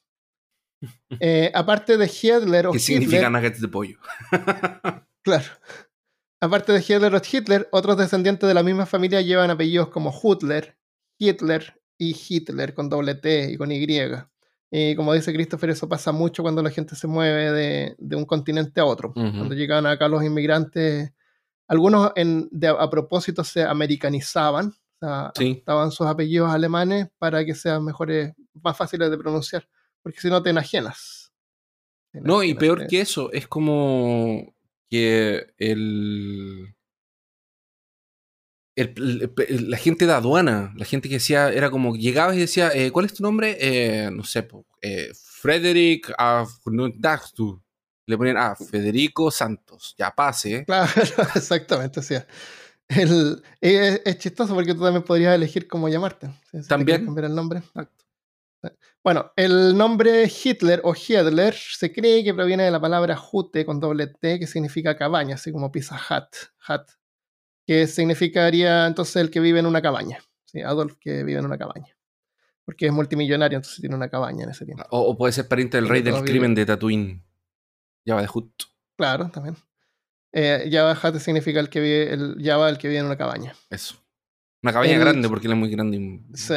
Eh, 1.21 1.51
aparte 1.55 1.99
de 1.99 2.07
Hitler 2.07 2.69
o 2.69 2.73
¿Qué 2.73 2.79
significa 2.79 3.29
nuggets 3.29 3.61
de 3.61 3.69
pollo? 3.69 3.99
claro. 5.23 5.45
Aparte 6.41 6.73
de 6.73 6.79
Hitler 6.79 7.15
o 7.15 7.21
Hitler, 7.21 7.69
otros 7.71 7.99
descendientes 7.99 8.49
de 8.49 8.55
la 8.55 8.63
misma 8.63 8.87
familia 8.87 9.21
llevan 9.21 9.51
apellidos 9.51 9.89
como 9.89 10.11
Hutler, 10.11 10.79
Hitler 11.19 11.79
y 11.99 12.17
Hitler 12.17 12.73
con 12.73 12.89
doble 12.89 13.15
T 13.17 13.51
y 13.53 13.59
con 13.59 13.71
Y. 13.71 13.87
Y 14.71 14.95
como 14.95 15.13
dice 15.13 15.35
Christopher, 15.35 15.71
eso 15.71 15.89
pasa 15.89 16.13
mucho 16.13 16.43
cuando 16.43 16.63
la 16.63 16.71
gente 16.71 16.95
se 16.95 17.07
mueve 17.07 17.53
de, 17.53 17.97
de 17.99 18.17
un 18.17 18.25
continente 18.25 18.81
a 18.81 18.87
otro. 18.87 19.13
Cuando 19.13 19.55
llegaban 19.55 19.85
acá 19.87 20.09
los 20.09 20.25
inmigrantes, 20.25 21.13
algunos 21.71 22.11
en, 22.17 22.49
de, 22.51 22.67
a 22.67 22.91
propósito 22.91 23.45
se 23.45 23.63
americanizaban, 23.63 24.75
o 25.01 25.31
estaban 25.39 25.93
sus 25.93 26.07
apellidos 26.07 26.53
alemanes 26.53 27.09
para 27.17 27.45
que 27.45 27.55
sean 27.55 27.85
mejores, 27.85 28.35
más 28.61 28.77
fáciles 28.77 29.09
de 29.09 29.17
pronunciar, 29.17 29.69
porque 30.03 30.21
si 30.21 30.29
no 30.29 30.43
te 30.43 30.51
enajenas. 30.51 31.33
no, 32.13 32.43
y 32.43 32.55
peor 32.55 32.89
que 32.89 33.01
eso, 33.01 33.31
es 33.33 33.47
como 33.47 34.53
que 34.89 35.47
el 35.59 36.75
la 38.97 39.77
gente 39.77 40.07
de 40.07 40.13
aduana, 40.13 40.73
la 40.77 40.85
gente 40.85 41.09
que 41.09 41.17
decía, 41.17 41.51
era 41.51 41.71
como, 41.71 41.95
llegabas 41.95 42.37
y 42.37 42.41
decía, 42.41 42.71
eh, 42.75 42.91
¿cuál 42.91 43.07
es 43.07 43.15
tu 43.15 43.23
nombre? 43.23 43.59
Eh, 43.61 44.11
no 44.11 44.25
sé, 44.25 44.49
eh, 44.81 45.13
Frederick 45.15 46.13
Le 48.11 48.19
ponían, 48.19 48.37
ah, 48.37 48.55
Federico 48.57 49.31
Santos, 49.31 49.95
ya 49.97 50.11
pase. 50.11 50.65
Claro, 50.65 50.91
exactamente, 51.35 52.03
sí. 52.03 52.17
El, 52.89 53.43
es, 53.61 54.19
chistoso 54.19 54.55
porque 54.55 54.75
tú 54.75 54.83
también 54.83 55.05
podrías 55.05 55.35
elegir 55.35 55.69
cómo 55.69 55.89
llamarte. 55.89 56.29
también. 56.69 57.05
cambiar 57.05 57.27
el 57.27 57.35
nombre. 57.35 57.63
Bueno, 59.03 59.33
el 59.37 59.77
nombre 59.77 60.31
Hitler 60.31 60.83
o 60.85 60.95
Hitler 60.95 61.55
se 61.55 61.93
cree 61.93 62.23
que 62.23 62.35
proviene 62.35 62.65
de 62.65 62.71
la 62.71 62.81
palabra 62.81 63.17
Jute 63.17 63.65
con 63.65 63.81
doble 63.81 64.09
T, 64.09 64.39
que 64.39 64.47
significa 64.47 64.97
cabaña, 64.97 65.37
así 65.37 65.53
como 65.53 65.73
Pizza 65.73 65.97
Hut, 65.97 66.37
Hut 66.69 66.91
que 67.67 67.87
significaría 67.87 68.87
entonces 68.87 69.17
el 69.17 69.31
que 69.31 69.39
vive 69.39 69.61
en 69.61 69.67
una 69.67 69.81
cabaña. 69.81 70.19
¿sí? 70.45 70.61
Adolf 70.61 70.97
que 70.99 71.23
vive 71.23 71.39
en 71.39 71.47
una 71.47 71.57
cabaña. 71.57 71.97
Porque 72.65 72.87
es 72.87 72.93
multimillonario, 72.93 73.57
entonces 73.57 73.81
tiene 73.81 73.95
una 73.95 74.09
cabaña 74.09 74.45
en 74.45 74.51
ese 74.51 74.65
tiempo. 74.65 74.85
O, 74.91 75.17
puede 75.17 75.33
ser 75.33 75.49
pariente 75.49 75.77
del 75.77 75.89
rey 75.89 76.03
del 76.03 76.23
crimen 76.25 76.55
de 76.55 76.67
Tatooine. 76.67 77.23
Java 78.11 78.23
de 78.23 78.29
Hut. 78.33 78.51
Claro, 78.97 79.31
también. 79.31 79.57
Eh, 80.33 80.69
Java 80.71 80.93
Hut 80.93 81.19
significa 81.19 81.61
el 81.61 81.69
que 81.69 81.81
vive, 81.81 82.13
el 82.13 82.37
Java 82.43 82.69
el 82.69 82.79
que 82.79 82.89
vive 82.89 83.01
en 83.01 83.07
una 83.07 83.17
cabaña. 83.17 83.55
Eso. 83.69 83.97
Una 84.63 84.73
cabaña 84.73 84.99
grande 84.99 85.29
porque 85.29 85.47
él 85.47 85.55
es 85.55 85.59
muy 85.59 85.71
grande. 85.71 86.21
Sí. 86.35 86.55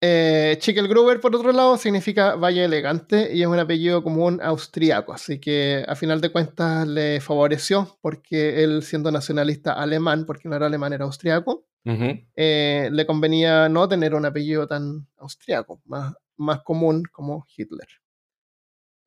Eh, 0.00 0.56
Schickelgruber, 0.60 1.20
por 1.20 1.34
otro 1.34 1.50
lado, 1.52 1.76
significa 1.76 2.36
valle 2.36 2.64
elegante 2.64 3.34
y 3.34 3.42
es 3.42 3.48
un 3.48 3.58
apellido 3.58 4.02
común 4.04 4.40
austriaco, 4.40 5.12
así 5.12 5.40
que 5.40 5.84
a 5.88 5.96
final 5.96 6.20
de 6.20 6.30
cuentas 6.30 6.86
le 6.86 7.20
favoreció 7.20 7.98
porque 8.00 8.62
él, 8.62 8.82
siendo 8.84 9.10
nacionalista 9.10 9.72
alemán, 9.72 10.24
porque 10.24 10.48
no 10.48 10.54
era 10.54 10.66
alemán, 10.66 10.92
era 10.92 11.04
austriaco, 11.04 11.66
eh, 12.36 12.90
le 12.92 13.06
convenía 13.06 13.68
no 13.68 13.88
tener 13.88 14.14
un 14.14 14.26
apellido 14.26 14.68
tan 14.68 15.08
austriaco, 15.16 15.80
más, 15.86 16.14
más 16.36 16.60
común 16.62 17.02
como 17.10 17.44
Hitler. 17.56 17.88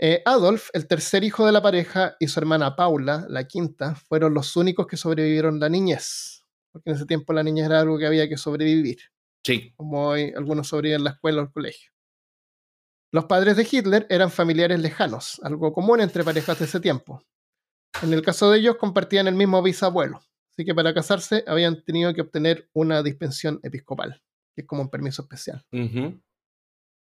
Eh, 0.03 0.23
Adolf, 0.25 0.69
el 0.73 0.87
tercer 0.87 1.23
hijo 1.23 1.45
de 1.45 1.51
la 1.51 1.61
pareja, 1.61 2.15
y 2.19 2.27
su 2.27 2.39
hermana 2.39 2.75
Paula, 2.75 3.23
la 3.29 3.47
quinta, 3.47 3.93
fueron 3.93 4.33
los 4.33 4.55
únicos 4.55 4.87
que 4.87 4.97
sobrevivieron 4.97 5.59
la 5.59 5.69
niñez, 5.69 6.43
porque 6.71 6.89
en 6.89 6.95
ese 6.95 7.05
tiempo 7.05 7.33
la 7.33 7.43
niñez 7.43 7.67
era 7.67 7.81
algo 7.81 7.99
que 7.99 8.07
había 8.07 8.27
que 8.27 8.35
sobrevivir. 8.35 8.97
Sí. 9.45 9.71
Como 9.75 10.07
hoy 10.07 10.33
algunos 10.35 10.67
sobreviven 10.67 11.01
en 11.01 11.03
la 11.03 11.11
escuela 11.11 11.41
o 11.41 11.45
el 11.45 11.51
colegio. 11.51 11.91
Los 13.13 13.25
padres 13.25 13.55
de 13.57 13.67
Hitler 13.71 14.07
eran 14.09 14.31
familiares 14.31 14.79
lejanos, 14.79 15.39
algo 15.43 15.71
común 15.71 16.01
entre 16.01 16.23
parejas 16.23 16.57
de 16.57 16.65
ese 16.65 16.79
tiempo. 16.79 17.23
En 18.01 18.11
el 18.11 18.23
caso 18.23 18.49
de 18.49 18.57
ellos 18.57 18.77
compartían 18.77 19.27
el 19.27 19.35
mismo 19.35 19.61
bisabuelo, 19.61 20.23
así 20.51 20.65
que 20.65 20.73
para 20.73 20.95
casarse 20.95 21.43
habían 21.45 21.83
tenido 21.83 22.11
que 22.15 22.21
obtener 22.21 22.67
una 22.73 23.03
dispensión 23.03 23.59
episcopal, 23.61 24.19
que 24.55 24.61
es 24.63 24.67
como 24.67 24.81
un 24.81 24.89
permiso 24.89 25.21
especial. 25.21 25.63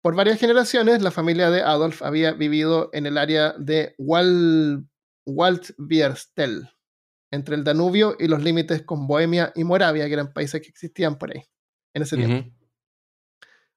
Por 0.07 0.15
varias 0.15 0.39
generaciones, 0.39 1.03
la 1.03 1.11
familia 1.11 1.51
de 1.51 1.63
Adolf 1.63 2.01
había 2.01 2.31
vivido 2.31 2.91
en 2.93 3.07
el 3.07 3.19
área 3.19 3.55
de 3.59 3.97
Wal 3.99 4.87
Waldbierstel, 5.27 6.71
entre 7.33 7.57
el 7.57 7.65
Danubio 7.65 8.15
y 8.17 8.29
los 8.29 8.41
límites 8.41 8.83
con 8.83 9.09
Bohemia 9.09 9.53
y 9.57 9.65
Moravia, 9.65 10.07
que 10.07 10.13
eran 10.13 10.33
países 10.33 10.63
que 10.63 10.69
existían 10.69 11.19
por 11.19 11.33
ahí 11.33 11.43
en 11.93 12.03
ese 12.03 12.17
tiempo. 12.17 12.57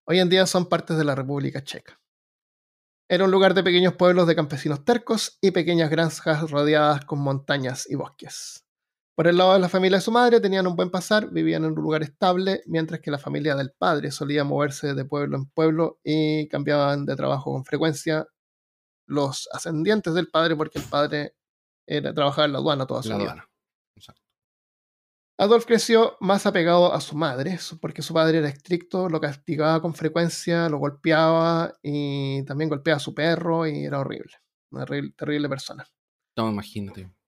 Hoy 0.05 0.19
en 0.19 0.29
día 0.29 0.45
son 0.45 0.69
partes 0.69 0.99
de 0.99 1.03
la 1.03 1.15
República 1.15 1.63
Checa. 1.63 1.99
Era 3.09 3.25
un 3.25 3.31
lugar 3.31 3.55
de 3.55 3.63
pequeños 3.63 3.95
pueblos 3.95 4.27
de 4.27 4.35
campesinos 4.35 4.85
tercos 4.85 5.39
y 5.41 5.49
pequeñas 5.49 5.89
granjas 5.89 6.51
rodeadas 6.51 7.05
con 7.05 7.21
montañas 7.21 7.89
y 7.89 7.95
bosques. 7.95 8.68
Por 9.19 9.27
el 9.27 9.35
lado 9.35 9.51
de 9.51 9.59
la 9.59 9.67
familia 9.67 9.97
de 9.97 10.01
su 10.01 10.13
madre 10.13 10.39
tenían 10.39 10.65
un 10.65 10.77
buen 10.77 10.89
pasar, 10.89 11.29
vivían 11.29 11.65
en 11.65 11.71
un 11.71 11.83
lugar 11.83 12.03
estable, 12.03 12.63
mientras 12.67 13.01
que 13.01 13.11
la 13.11 13.17
familia 13.17 13.53
del 13.53 13.73
padre 13.77 14.11
solía 14.11 14.45
moverse 14.45 14.93
de 14.93 15.03
pueblo 15.03 15.35
en 15.35 15.45
pueblo 15.47 15.99
y 16.05 16.47
cambiaban 16.47 17.05
de 17.05 17.17
trabajo 17.17 17.51
con 17.51 17.65
frecuencia 17.65 18.27
los 19.07 19.49
ascendientes 19.51 20.13
del 20.13 20.29
padre 20.29 20.55
porque 20.55 20.79
el 20.79 20.85
padre 20.85 21.35
era, 21.85 22.13
trabajaba 22.13 22.45
en 22.45 22.53
la 22.53 22.59
aduana 22.59 22.87
toda 22.87 23.03
su 23.03 23.17
vida. 23.17 23.45
Adolf 25.37 25.65
creció 25.65 26.15
más 26.21 26.45
apegado 26.45 26.93
a 26.93 27.01
su 27.01 27.17
madre, 27.17 27.59
porque 27.81 28.01
su 28.01 28.13
padre 28.13 28.37
era 28.37 28.47
estricto, 28.47 29.09
lo 29.09 29.19
castigaba 29.19 29.81
con 29.81 29.95
frecuencia, 29.95 30.69
lo 30.69 30.77
golpeaba 30.77 31.73
y 31.83 32.45
también 32.45 32.69
golpeaba 32.69 32.95
a 32.95 33.01
su 33.01 33.13
perro 33.13 33.67
y 33.67 33.83
era 33.83 33.99
horrible. 33.99 34.37
Una 34.71 34.85
terrible 34.85 35.49
persona. 35.49 35.85
No, 36.37 36.49
imagínate. 36.49 37.18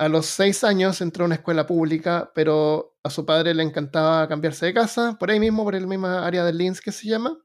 A 0.00 0.08
los 0.08 0.24
seis 0.24 0.64
años 0.64 1.02
entró 1.02 1.24
a 1.24 1.26
una 1.26 1.34
escuela 1.34 1.66
pública, 1.66 2.32
pero 2.34 2.96
a 3.02 3.10
su 3.10 3.26
padre 3.26 3.52
le 3.52 3.62
encantaba 3.62 4.26
cambiarse 4.28 4.64
de 4.64 4.72
casa, 4.72 5.18
por 5.20 5.30
ahí 5.30 5.38
mismo, 5.38 5.62
por 5.62 5.74
el 5.74 5.86
mismo 5.86 6.06
área 6.06 6.42
de 6.42 6.54
Linz 6.54 6.80
que 6.80 6.90
se 6.90 7.06
llama. 7.06 7.36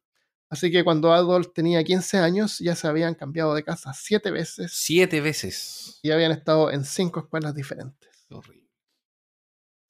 Así 0.49 0.71
que 0.71 0.85
cuando 0.85 1.11
Adolf 1.11 1.51
tenía 1.53 1.83
15 1.83 2.17
años 2.17 2.59
ya 2.59 2.73
se 2.77 2.87
habían 2.87 3.13
cambiado 3.13 3.53
de 3.53 3.65
casa 3.65 3.91
siete 3.93 4.31
veces. 4.31 4.71
Siete 4.73 5.19
veces. 5.19 5.99
Y 6.01 6.11
habían 6.11 6.31
estado 6.31 6.71
en 6.71 6.85
cinco 6.85 7.19
escuelas 7.19 7.53
diferentes. 7.53 8.25
Horrible. 8.29 8.71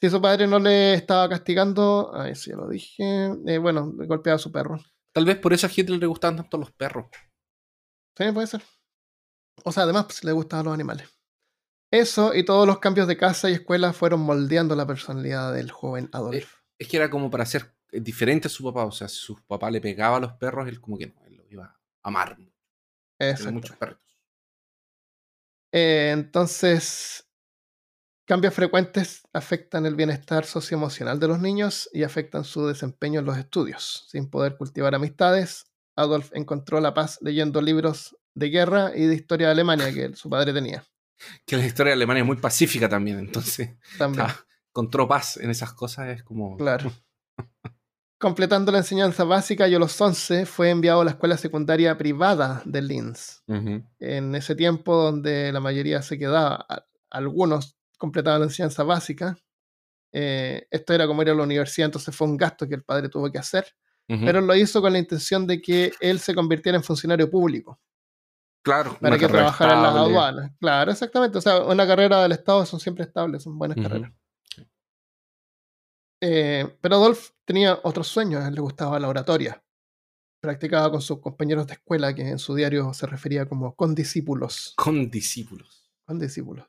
Si 0.02 0.10
su 0.10 0.20
padre 0.20 0.48
no 0.48 0.58
le 0.58 0.96
estaba 0.96 1.30
castigando, 1.30 2.14
ay, 2.16 2.34
sí, 2.34 2.50
ya 2.50 2.56
lo 2.56 2.68
dije, 2.68 3.30
eh, 3.46 3.60
bueno, 3.60 3.92
golpeaba 3.94 4.38
a 4.38 4.40
su 4.40 4.52
perro. 4.52 4.84
Tal 5.14 5.26
vez 5.26 5.38
por 5.38 5.54
eso 5.54 5.68
a 5.68 5.72
Hitler 5.72 6.00
le 6.00 6.08
gustaban 6.08 6.38
tanto 6.38 6.58
los 6.58 6.72
perros. 6.72 7.06
Sí, 8.18 8.24
puede 8.34 8.48
ser. 8.48 8.64
O 9.64 9.72
sea, 9.72 9.84
además 9.84 10.06
pues, 10.06 10.24
le 10.24 10.32
gustaban 10.32 10.66
los 10.66 10.74
animales. 10.74 11.15
Eso 11.96 12.34
y 12.34 12.44
todos 12.44 12.68
los 12.68 12.80
cambios 12.80 13.08
de 13.08 13.16
casa 13.16 13.50
y 13.50 13.54
escuela 13.54 13.94
fueron 13.94 14.20
moldeando 14.20 14.76
la 14.76 14.86
personalidad 14.86 15.54
del 15.54 15.72
joven 15.72 16.10
Adolf. 16.12 16.36
Eh, 16.36 16.48
es, 16.80 16.88
que 16.88 16.98
era 16.98 17.10
como 17.10 17.30
para 17.30 17.46
ser 17.46 17.74
diferente 17.92 18.48
a 18.48 18.52
su 18.52 18.64
papá. 18.66 18.86
O 18.86 18.92
sea, 18.92 19.08
si 19.08 19.16
su 19.16 19.36
papá 19.46 19.72
le 19.72 19.80
pegaba 19.80 20.18
a 20.18 20.20
los 20.20 20.34
perros, 20.34 20.68
él 20.68 20.82
como 20.82 20.98
que 20.98 21.08
no, 21.08 21.24
él 21.26 21.38
lo 21.38 21.46
iba 21.50 21.66
a 21.66 21.80
amar. 22.02 22.38
Muchos 23.52 23.78
perros. 23.78 24.00
Eh, 25.72 26.12
entonces, 26.14 27.26
Cambios 28.28 28.56
frecuentes 28.56 29.22
afectan 29.34 29.86
el 29.86 29.94
bienestar 29.94 30.46
socioemocional 30.46 31.20
de 31.20 31.28
los 31.28 31.40
niños 31.40 31.88
y 31.94 32.02
afectan 32.02 32.44
su 32.44 32.66
desempeño 32.66 33.20
en 33.20 33.26
los 33.28 33.38
estudios. 33.38 34.08
Sin 34.10 34.32
poder 34.32 34.58
cultivar 34.58 34.96
amistades, 34.96 35.68
Adolf 35.96 36.32
encontró 36.34 36.82
la 36.82 36.96
paz 36.96 37.20
leyendo 37.22 37.62
libros 37.62 38.18
de 38.34 38.50
guerra 38.50 38.92
y 38.96 39.06
de 39.06 39.14
historia 39.14 39.48
de 39.48 39.54
Alemania 39.54 39.94
que 39.94 40.16
su 40.16 40.28
padre 40.28 40.54
tenía. 40.54 40.84
Que 41.46 41.58
la 41.58 41.66
historia 41.66 41.92
de 41.92 41.96
Alemania 41.96 42.22
es 42.22 42.28
muy 42.28 42.38
pacífica 42.38 42.90
también, 42.90 43.20
entonces. 43.20 43.72
También. 43.98 44.28
encontró 44.70 45.08
paz 45.08 45.38
en 45.38 45.50
esas 45.50 45.74
cosas, 45.74 46.10
es 46.10 46.24
como. 46.24 46.58
Claro. 46.58 46.92
Completando 48.18 48.72
la 48.72 48.80
enseñanza 48.80 49.24
básica 49.24 49.68
y 49.68 49.76
a 49.76 49.80
los 49.80 50.00
11 50.00 50.46
fue 50.46 50.70
enviado 50.70 51.02
a 51.02 51.06
la 51.06 51.12
escuela 51.12 51.38
secundaria 51.38 51.98
privada 51.98 52.62
de 52.66 52.82
Linz. 52.82 53.44
En 54.00 54.36
ese 54.36 54.56
tiempo 54.56 54.96
donde 54.96 55.52
la 55.52 55.60
mayoría 55.60 56.02
se 56.02 56.18
quedaba, 56.18 56.66
algunos 57.10 57.78
completaba 57.98 58.40
la 58.40 58.46
enseñanza 58.46 58.84
básica. 58.84 59.38
Eh, 60.14 60.66
esto 60.72 60.94
era 60.94 61.08
como 61.08 61.22
ir 61.24 61.30
a 61.30 61.36
la 61.36 61.44
universidad, 61.44 61.88
entonces 61.88 62.16
fue 62.16 62.28
un 62.28 62.38
gasto 62.38 62.68
que 62.68 62.76
el 62.76 62.84
padre 62.84 63.10
tuvo 63.10 63.30
que 63.30 63.38
hacer, 63.38 63.66
pero 64.08 64.40
lo 64.40 64.56
hizo 64.56 64.82
con 64.82 64.94
la 64.94 65.00
intención 65.00 65.46
de 65.46 65.62
que 65.62 65.92
él 66.00 66.20
se 66.20 66.34
convirtiera 66.34 66.78
en 66.78 66.84
funcionario 66.84 67.30
público. 67.30 67.80
Claro. 68.66 68.98
Para 69.00 69.20
que 69.20 69.28
trabajara 69.28 69.76
en 69.76 69.84
las 69.84 69.96
aduanas. 69.96 70.52
Claro, 70.60 70.92
exactamente. 70.92 71.38
O 71.38 71.42
sea, 71.42 71.62
una 71.62 71.86
carrera 71.86 72.24
del 72.24 72.32
Estado 72.32 72.66
son 72.66 72.80
siempre 72.80 73.04
estables, 73.04 73.44
son 73.44 73.60
buenas 73.60 73.78
carreras. 73.78 74.12
Eh, 76.20 76.76
pero 76.82 76.96
Adolf 76.96 77.30
tenía 77.46 77.80
otros 77.84 78.08
sueños, 78.08 78.44
a 78.44 78.48
él 78.48 78.56
le 78.56 78.62
gustaba 78.62 79.00
la 79.00 79.08
oratoria. 79.08 79.64
Practicaba 80.42 80.90
con 80.90 81.02
sus 81.02 81.20
compañeros 81.20 81.68
de 81.68 81.74
escuela, 81.74 82.16
que 82.16 82.28
en 82.28 82.40
su 82.40 82.56
diario 82.56 82.92
se 82.96 83.06
refería 83.06 83.48
como 83.48 83.76
condiscípulos. 83.76 84.74
Condiscípulos. 84.78 85.88
Condiscípulos. 86.08 86.66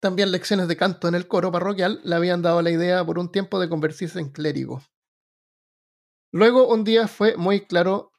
También 0.00 0.30
lecciones 0.30 0.68
de 0.68 0.76
canto 0.76 1.08
en 1.08 1.16
el 1.16 1.26
coro 1.26 1.50
parroquial 1.50 2.00
le 2.04 2.14
habían 2.14 2.42
dado 2.42 2.62
la 2.62 2.70
idea 2.70 3.04
por 3.04 3.18
un 3.18 3.32
tiempo 3.32 3.58
de 3.58 3.68
convertirse 3.68 4.20
en 4.20 4.30
clérigo. 4.30 4.82
Luego 6.32 6.68
un 6.68 6.84
día 6.84 7.08
fue 7.08 7.36
muy 7.36 7.66
claro 7.66 8.12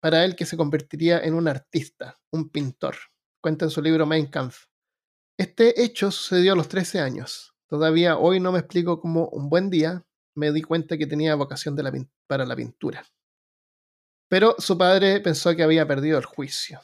para 0.00 0.24
él 0.24 0.36
que 0.36 0.46
se 0.46 0.56
convertiría 0.56 1.20
en 1.20 1.34
un 1.34 1.48
artista, 1.48 2.16
un 2.30 2.50
pintor. 2.50 2.96
Cuenta 3.40 3.64
en 3.64 3.70
su 3.70 3.82
libro 3.82 4.06
Mein 4.06 4.26
Kampf. 4.26 4.66
Este 5.38 5.82
hecho 5.82 6.10
sucedió 6.10 6.52
a 6.52 6.56
los 6.56 6.68
13 6.68 7.00
años. 7.00 7.54
Todavía 7.68 8.16
hoy 8.18 8.40
no 8.40 8.52
me 8.52 8.60
explico 8.60 9.00
cómo 9.00 9.28
un 9.28 9.48
buen 9.48 9.70
día 9.70 10.04
me 10.34 10.52
di 10.52 10.62
cuenta 10.62 10.96
que 10.96 11.06
tenía 11.06 11.34
vocación 11.34 11.76
para 12.26 12.46
la 12.46 12.56
pintura. 12.56 13.04
Pero 14.28 14.54
su 14.58 14.76
padre 14.76 15.20
pensó 15.20 15.54
que 15.56 15.62
había 15.62 15.86
perdido 15.86 16.18
el 16.18 16.24
juicio. 16.24 16.80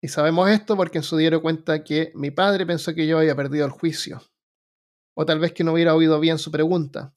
Y 0.00 0.08
sabemos 0.08 0.50
esto 0.50 0.76
porque 0.76 0.98
en 0.98 1.04
su 1.04 1.16
diario 1.16 1.40
cuenta 1.40 1.84
que 1.84 2.12
mi 2.14 2.30
padre 2.30 2.66
pensó 2.66 2.92
que 2.94 3.06
yo 3.06 3.18
había 3.18 3.36
perdido 3.36 3.64
el 3.64 3.70
juicio. 3.70 4.20
O 5.14 5.24
tal 5.24 5.38
vez 5.38 5.52
que 5.52 5.62
no 5.62 5.72
hubiera 5.72 5.94
oído 5.94 6.18
bien 6.18 6.38
su 6.38 6.50
pregunta. 6.50 7.14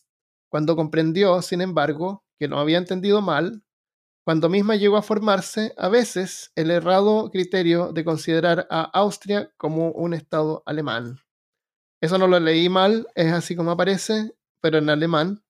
Cuando 0.49 0.75
comprendió, 0.75 1.41
sin 1.41 1.61
embargo, 1.61 2.23
que 2.37 2.47
no 2.47 2.59
había 2.59 2.77
entendido 2.77 3.21
mal, 3.21 3.64
cuando 4.25 4.49
misma 4.49 4.75
llegó 4.75 4.97
a 4.97 5.03
formarse, 5.03 5.73
a 5.77 5.87
veces, 5.87 6.51
el 6.55 6.71
errado 6.71 7.29
criterio 7.29 7.93
de 7.93 8.03
considerar 8.03 8.67
a 8.71 8.81
Austria 8.81 9.53
como 9.55 9.91
un 9.91 10.15
estado 10.15 10.63
alemán. 10.65 11.19
Eso 12.01 12.17
no 12.17 12.27
lo 12.27 12.39
leí 12.39 12.67
mal, 12.67 13.07
es 13.13 13.31
así 13.31 13.55
como 13.55 13.69
aparece, 13.69 14.35
pero 14.61 14.79
en 14.79 14.89
alemán. 14.89 15.43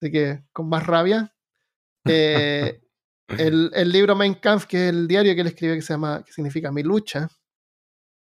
Así 0.00 0.12
que 0.12 0.44
con 0.52 0.68
más 0.68 0.86
rabia. 0.86 1.34
Eh, 2.10 2.80
el, 3.28 3.70
el, 3.74 3.92
libro 3.92 4.16
Mein 4.16 4.32
Kampf, 4.34 4.64
que 4.64 4.84
es 4.84 4.94
el 4.94 5.06
diario 5.06 5.34
que 5.34 5.42
él 5.42 5.48
escribe, 5.48 5.74
que 5.74 5.82
se 5.82 5.92
llama, 5.92 6.24
que 6.24 6.32
significa 6.32 6.72
Mi 6.72 6.82
lucha, 6.82 7.28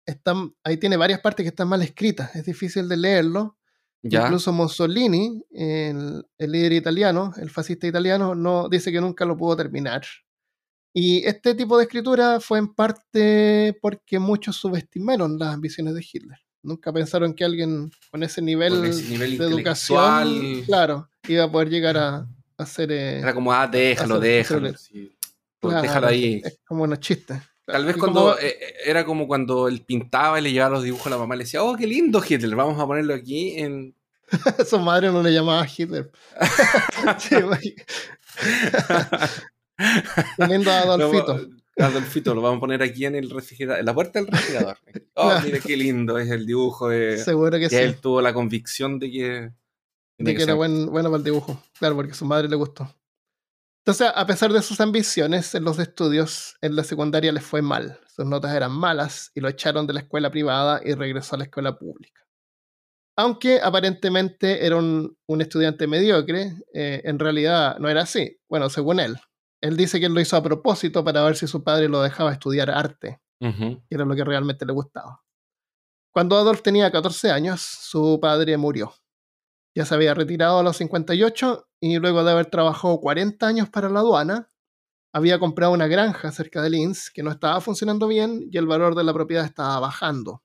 está, 0.04 0.34
ahí 0.64 0.78
tiene 0.78 0.96
varias 0.96 1.20
partes 1.20 1.44
que 1.44 1.50
están 1.50 1.68
mal 1.68 1.82
escritas. 1.82 2.34
Es 2.34 2.44
difícil 2.44 2.88
de 2.88 2.96
leerlo. 2.96 3.57
Incluso 4.02 4.52
Mussolini, 4.52 5.42
el, 5.50 6.24
el, 6.38 6.52
líder 6.52 6.72
italiano, 6.72 7.32
el 7.36 7.50
fascista 7.50 7.86
italiano, 7.86 8.34
no 8.34 8.68
dice 8.68 8.92
que 8.92 9.00
nunca 9.00 9.24
lo 9.24 9.36
pudo 9.36 9.56
terminar. 9.56 10.02
Y 10.94 11.24
este 11.26 11.54
tipo 11.54 11.76
de 11.76 11.84
escritura 11.84 12.40
fue 12.40 12.58
en 12.58 12.74
parte 12.74 13.76
porque 13.82 14.18
muchos 14.18 14.56
subestimaron 14.56 15.38
las 15.38 15.54
ambiciones 15.54 15.94
de 15.94 16.04
Hitler. 16.12 16.38
Nunca 16.62 16.92
pensaron 16.92 17.34
que 17.34 17.44
alguien 17.44 17.90
con 18.10 18.22
ese 18.22 18.42
nivel, 18.42 18.82
de 18.82 19.44
educación, 19.44 20.62
claro, 20.66 21.08
iba 21.28 21.44
a 21.44 21.50
poder 21.50 21.68
llegar 21.70 21.96
a, 21.96 22.26
hacer. 22.56 22.90
Eh, 22.90 23.18
Era 23.20 23.32
como, 23.32 23.52
ah, 23.52 23.66
déjalo, 23.66 24.18
déjalo. 24.18 24.72
Pues 25.60 25.82
déjalo 25.82 26.06
ahí. 26.06 26.40
Es 26.44 26.58
como 26.66 26.84
unos 26.84 27.00
chistes. 27.00 27.38
Tal 27.70 27.84
vez 27.84 27.98
cuando 27.98 28.38
eh, 28.38 28.56
eh, 28.60 28.74
era 28.86 29.04
como 29.04 29.28
cuando 29.28 29.68
él 29.68 29.82
pintaba 29.82 30.40
y 30.40 30.42
le 30.42 30.52
llevaba 30.52 30.76
los 30.76 30.84
dibujos 30.84 31.06
a 31.08 31.10
la 31.10 31.18
mamá, 31.18 31.36
le 31.36 31.44
decía, 31.44 31.62
oh, 31.62 31.76
qué 31.76 31.86
lindo 31.86 32.22
Hitler, 32.26 32.56
vamos 32.56 32.80
a 32.80 32.86
ponerlo 32.86 33.12
aquí 33.12 33.58
en. 33.58 33.94
Su 34.66 34.78
madre 34.78 35.12
no 35.12 35.22
le 35.22 35.32
llamaba 35.32 35.66
Hitler. 35.66 36.10
A 37.06 37.18
Adolfito. 40.38 41.40
Adolfito, 41.76 42.34
lo 42.34 42.40
vamos 42.40 42.56
a 42.56 42.60
poner 42.60 42.82
aquí 42.82 43.04
en 43.04 43.16
el 43.16 43.28
refrigerador, 43.28 43.80
en 43.80 43.86
la 43.86 43.94
puerta 43.94 44.18
del 44.18 44.28
refrigerador. 44.28 44.78
Oh, 45.14 45.38
mire 45.44 45.60
qué 45.60 45.76
lindo 45.76 46.18
es 46.18 46.30
el 46.30 46.46
dibujo. 46.46 46.88
De, 46.88 47.18
Seguro 47.18 47.58
que, 47.58 47.68
sí. 47.68 47.76
Él 47.76 47.96
tuvo 47.96 48.22
la 48.22 48.32
convicción 48.32 48.98
de 48.98 49.10
que. 49.10 49.50
De 50.16 50.34
que, 50.34 50.42
era 50.42 50.54
bueno 50.54 50.90
para 50.90 51.16
el 51.16 51.24
dibujo. 51.24 51.62
Claro, 51.78 51.96
porque 51.96 52.12
a 52.12 52.14
su 52.14 52.24
madre 52.24 52.48
le 52.48 52.56
gustó. 52.56 52.92
Entonces, 53.84 54.12
a 54.14 54.26
pesar 54.26 54.52
de 54.52 54.62
sus 54.62 54.80
ambiciones 54.80 55.54
en 55.54 55.64
los 55.64 55.78
estudios, 55.78 56.56
en 56.60 56.76
la 56.76 56.84
secundaria 56.84 57.32
les 57.32 57.44
fue 57.44 57.62
mal. 57.62 57.98
Sus 58.14 58.26
notas 58.26 58.54
eran 58.54 58.72
malas 58.72 59.30
y 59.34 59.40
lo 59.40 59.48
echaron 59.48 59.86
de 59.86 59.94
la 59.94 60.00
escuela 60.00 60.30
privada 60.30 60.80
y 60.84 60.94
regresó 60.94 61.36
a 61.36 61.38
la 61.38 61.44
escuela 61.44 61.78
pública. 61.78 62.22
Aunque 63.16 63.60
aparentemente 63.60 64.64
era 64.64 64.76
un, 64.76 65.16
estudiante 65.40 65.86
mediocre, 65.86 66.52
eh, 66.72 67.00
en 67.04 67.18
realidad 67.18 67.78
no 67.78 67.88
era 67.88 68.02
así. 68.02 68.38
Bueno, 68.48 68.68
según 68.70 69.00
él. 69.00 69.18
Él 69.60 69.76
dice 69.76 69.98
que 69.98 70.06
él 70.06 70.14
lo 70.14 70.20
hizo 70.20 70.36
a 70.36 70.42
propósito 70.42 71.02
para 71.02 71.24
ver 71.24 71.36
si 71.36 71.46
su 71.46 71.64
padre 71.64 71.88
lo 71.88 72.00
dejaba 72.00 72.32
estudiar 72.32 72.70
arte, 72.70 73.20
que 73.40 73.80
era 73.90 74.04
lo 74.04 74.14
que 74.14 74.24
realmente 74.24 74.64
le 74.64 74.72
gustaba. 74.72 75.22
Cuando 76.12 76.36
Adolf 76.36 76.62
tenía 76.62 76.90
14 76.90 77.30
años, 77.30 77.60
su 77.60 78.18
padre 78.20 78.56
murió. 78.56 78.94
Ya 79.76 79.84
se 79.84 79.94
había 79.94 80.14
retirado 80.14 80.60
a 80.60 80.62
los 80.62 80.76
58 80.76 81.67
y 81.80 81.98
luego 81.98 82.24
de 82.24 82.32
haber 82.32 82.46
trabajado 82.46 82.98
40 83.00 83.46
años 83.46 83.68
para 83.68 83.88
la 83.88 84.00
aduana, 84.00 84.50
había 85.12 85.38
comprado 85.38 85.72
una 85.72 85.86
granja 85.86 86.30
cerca 86.32 86.62
de 86.62 86.70
Linz 86.70 87.10
que 87.10 87.22
no 87.22 87.30
estaba 87.30 87.60
funcionando 87.60 88.08
bien 88.08 88.48
y 88.50 88.58
el 88.58 88.66
valor 88.66 88.94
de 88.94 89.04
la 89.04 89.12
propiedad 89.12 89.44
estaba 89.44 89.78
bajando. 89.80 90.42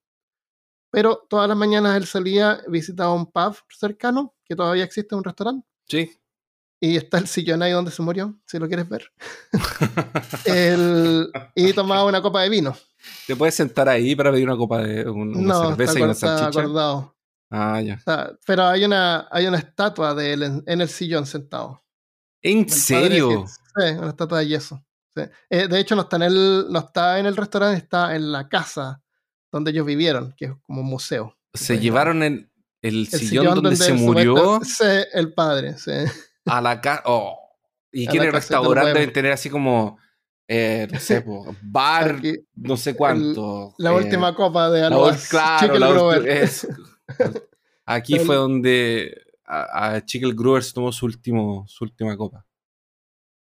Pero 0.92 1.26
todas 1.28 1.48
las 1.48 1.58
mañanas 1.58 1.98
él 1.98 2.06
salía, 2.06 2.62
visitaba 2.68 3.14
un 3.14 3.26
pub 3.26 3.56
cercano, 3.70 4.36
que 4.46 4.56
todavía 4.56 4.84
existe, 4.84 5.16
un 5.16 5.24
restaurante. 5.24 5.68
Sí. 5.88 6.12
Y 6.80 6.98
está 6.98 7.18
el 7.18 7.28
sillón 7.28 7.64
ahí 7.64 7.72
donde 7.72 7.92
se 7.92 8.02
murió, 8.02 8.38
si 8.46 8.60
lo 8.60 8.68
quieres 8.68 8.88
ver. 8.90 9.12
y 11.56 11.74
tomaba 11.74 12.06
una 12.06 12.22
copa 12.22 12.44
de 12.44 12.50
vino. 12.50 12.76
¿Te 13.26 13.36
puedes 13.36 13.56
sentar 13.56 13.90
ahí 13.90 14.16
para 14.16 14.32
pedir 14.32 14.48
una 14.48 14.58
copa 14.58 14.84
de 14.84 15.10
una 15.10 15.70
cerveza 15.70 16.00
y 16.00 16.02
una 16.04 16.14
salchicha? 16.14 16.62
Acordado. 16.62 17.13
Ah, 17.56 17.80
ya. 17.82 18.02
pero 18.48 18.64
hay 18.64 18.84
una, 18.84 19.28
hay 19.30 19.46
una 19.46 19.60
estatua 19.60 20.16
de 20.16 20.34
él 20.34 20.64
en, 20.66 20.82
el 20.82 20.90
sillón 20.90 21.28
sentado. 21.28 21.84
¿En 22.42 22.68
serio? 22.68 23.46
sí, 23.48 23.92
una 23.96 24.10
estatua 24.10 24.40
de 24.40 24.48
yeso. 24.48 24.84
Eh, 25.50 25.68
de 25.68 25.80
hecho, 25.80 25.96
no 25.96 26.02
está, 26.02 26.16
en 26.16 26.24
el, 26.24 26.66
no 26.70 26.80
está 26.80 27.20
en 27.20 27.28
el 27.28 27.38
restaurante, 27.38 27.78
está 27.78 28.16
en 28.16 28.32
la 28.32 28.50
casa 28.50 29.04
donde 29.52 29.70
ellos 29.70 29.86
vivieron, 29.86 30.34
que 30.36 30.46
es 30.46 30.52
como 30.64 30.82
un 30.82 30.88
museo. 30.88 31.38
¿Se 31.54 31.78
llevaron 31.78 32.24
el, 32.24 32.50
el, 32.82 33.08
sillón, 33.08 33.62
donde, 33.62 33.76
se 33.76 33.94
murió? 33.94 34.60
Sí, 34.64 34.84
el 35.14 35.32
padre, 35.34 35.78
sí. 35.78 35.92
A 36.46 36.60
la 36.60 36.82
casa. 36.82 37.04
Oh. 37.06 37.38
¿Y 37.92 38.08
quién 38.08 38.24
el 38.24 38.32
restaurante 38.32 38.94
deben 38.94 39.14
tener 39.14 39.32
así 39.32 39.52
como. 39.52 40.00
Eh, 40.48 40.88
no 40.92 41.00
sé, 41.00 41.24
bar, 41.62 42.22
no 42.56 42.76
sé 42.76 42.96
cuánto. 42.96 43.74
la 43.78 43.94
última 43.94 44.30
eh, 44.30 44.34
copa 44.34 44.70
de 44.72 44.84
algo. 44.84 45.10
Claro, 45.30 46.12
la, 46.12 46.18
es, 46.30 46.68
Aquí 47.86 48.20
fue 48.20 48.36
donde 48.36 49.22
a, 49.46 49.96
a 49.96 50.06
Chicle 50.06 50.34
Gruber 50.34 50.64
se 50.64 50.74
tomó 50.74 50.92
su, 50.92 51.06
último, 51.06 51.66
su 51.68 51.84
última 51.84 52.16
copa. 52.16 52.46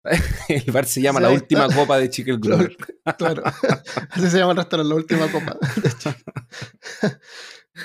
El 0.49 0.71
bar 0.71 0.85
se 0.85 1.01
llama 1.01 1.21
La 1.21 1.31
Última 1.31 1.67
Copa 1.69 1.99
de 1.99 2.11
Chicle 2.11 2.37
Gruber. 2.41 2.77
Claro, 3.17 3.43
así 4.11 4.29
se 4.29 4.39
llama 4.39 4.53
el 4.53 4.59
restaurante, 4.59 4.89
La 4.89 4.95
Última 4.97 5.33
Copa. 5.33 5.57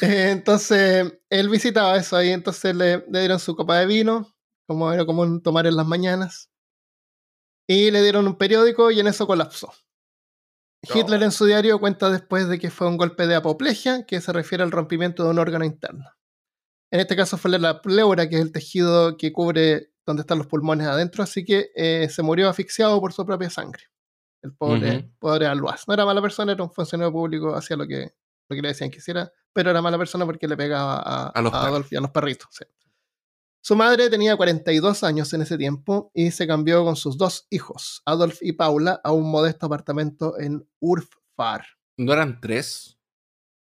entonces, 0.02 1.14
él 1.30 1.50
visitaba 1.50 1.98
eso 1.98 2.18
ahí, 2.18 2.30
entonces 2.32 2.76
le, 2.76 3.06
le, 3.10 3.20
dieron 3.20 3.40
su 3.40 3.56
copa 3.56 3.80
de 3.80 3.86
vino, 3.86 4.28
como 4.68 4.92
era 4.92 5.06
común 5.06 5.42
tomar 5.42 5.66
en 5.66 5.78
las 5.78 5.88
mañanas, 5.88 6.50
y 7.68 7.90
le 7.92 8.02
dieron 8.02 8.28
un 8.28 8.38
periódico 8.38 8.92
y 8.92 9.00
en 9.00 9.08
eso 9.08 9.26
colapsó. 9.26 9.72
Hitler 10.82 11.22
en 11.24 11.32
su 11.32 11.46
diario 11.46 11.80
cuenta 11.80 12.10
después 12.10 12.48
de 12.48 12.58
que 12.60 12.70
fue 12.70 12.88
un 12.88 12.98
golpe 12.98 13.28
de 13.28 13.36
apoplejia, 13.36 14.06
que 14.06 14.22
se 14.22 14.32
refiere 14.32 14.64
al 14.64 14.72
rompimiento 14.72 15.24
de 15.24 15.30
un 15.32 15.40
órgano 15.40 15.66
interno. 15.66 16.06
En 16.92 17.00
este 17.00 17.16
caso 17.16 17.38
fue 17.38 17.52
la 17.58 17.82
pleura, 17.82 18.28
que 18.30 18.36
es 18.36 18.42
el 18.42 18.52
tejido 18.52 19.18
que 19.18 19.32
cubre 19.32 19.92
donde 20.06 20.22
están 20.22 20.40
los 20.40 20.48
pulmones 20.48 20.88
adentro, 20.88 21.24
así 21.24 21.46
que 21.46 21.72
eh, 21.76 22.08
se 22.10 22.24
murió 22.24 22.50
asfixiado 22.50 23.00
por 23.00 23.14
su 23.14 23.26
propia 23.26 23.50
sangre. 23.50 23.84
El 24.42 24.54
pobre, 24.54 25.12
pobre 25.20 25.46
Alois. 25.46 25.88
No 25.88 25.94
era 25.94 26.06
mala 26.06 26.22
persona, 26.22 26.54
era 26.54 26.64
un 26.64 26.72
funcionario 26.72 27.12
público, 27.12 27.54
hacía 27.54 27.76
lo 27.78 27.86
que, 27.86 28.16
lo 28.48 28.56
que 28.56 28.62
le 28.62 28.70
decían 28.70 28.90
que 28.90 28.98
hiciera, 28.98 29.32
pero 29.54 29.70
era 29.70 29.82
mala 29.82 29.98
persona 29.98 30.26
porque 30.26 30.48
le 30.48 30.58
pegaba 30.58 31.28
a, 31.28 31.42
los 31.42 31.54
Adolf 31.54 31.92
y 31.92 31.98
a 31.98 32.02
los 32.02 32.10
perritos. 32.10 32.48
Su 33.62 33.76
madre 33.76 34.10
tenía 34.10 34.38
42 34.38 35.04
años 35.04 35.34
en 35.34 35.42
ese 35.42 35.58
tiempo 35.58 36.12
y 36.14 36.32
se 36.32 36.48
cambió 36.48 36.84
con 36.86 36.96
sus 36.96 37.18
dos 37.18 37.46
hijos, 37.50 38.02
Adolf 38.06 38.40
y 38.42 38.54
Paula, 38.54 39.02
a 39.04 39.12
un 39.12 39.30
modesto 39.30 39.66
apartamento 39.66 40.40
en 40.40 40.68
Urfar. 40.80 41.66
¿No 41.98 42.14
eran 42.14 42.40
tres? 42.40 42.98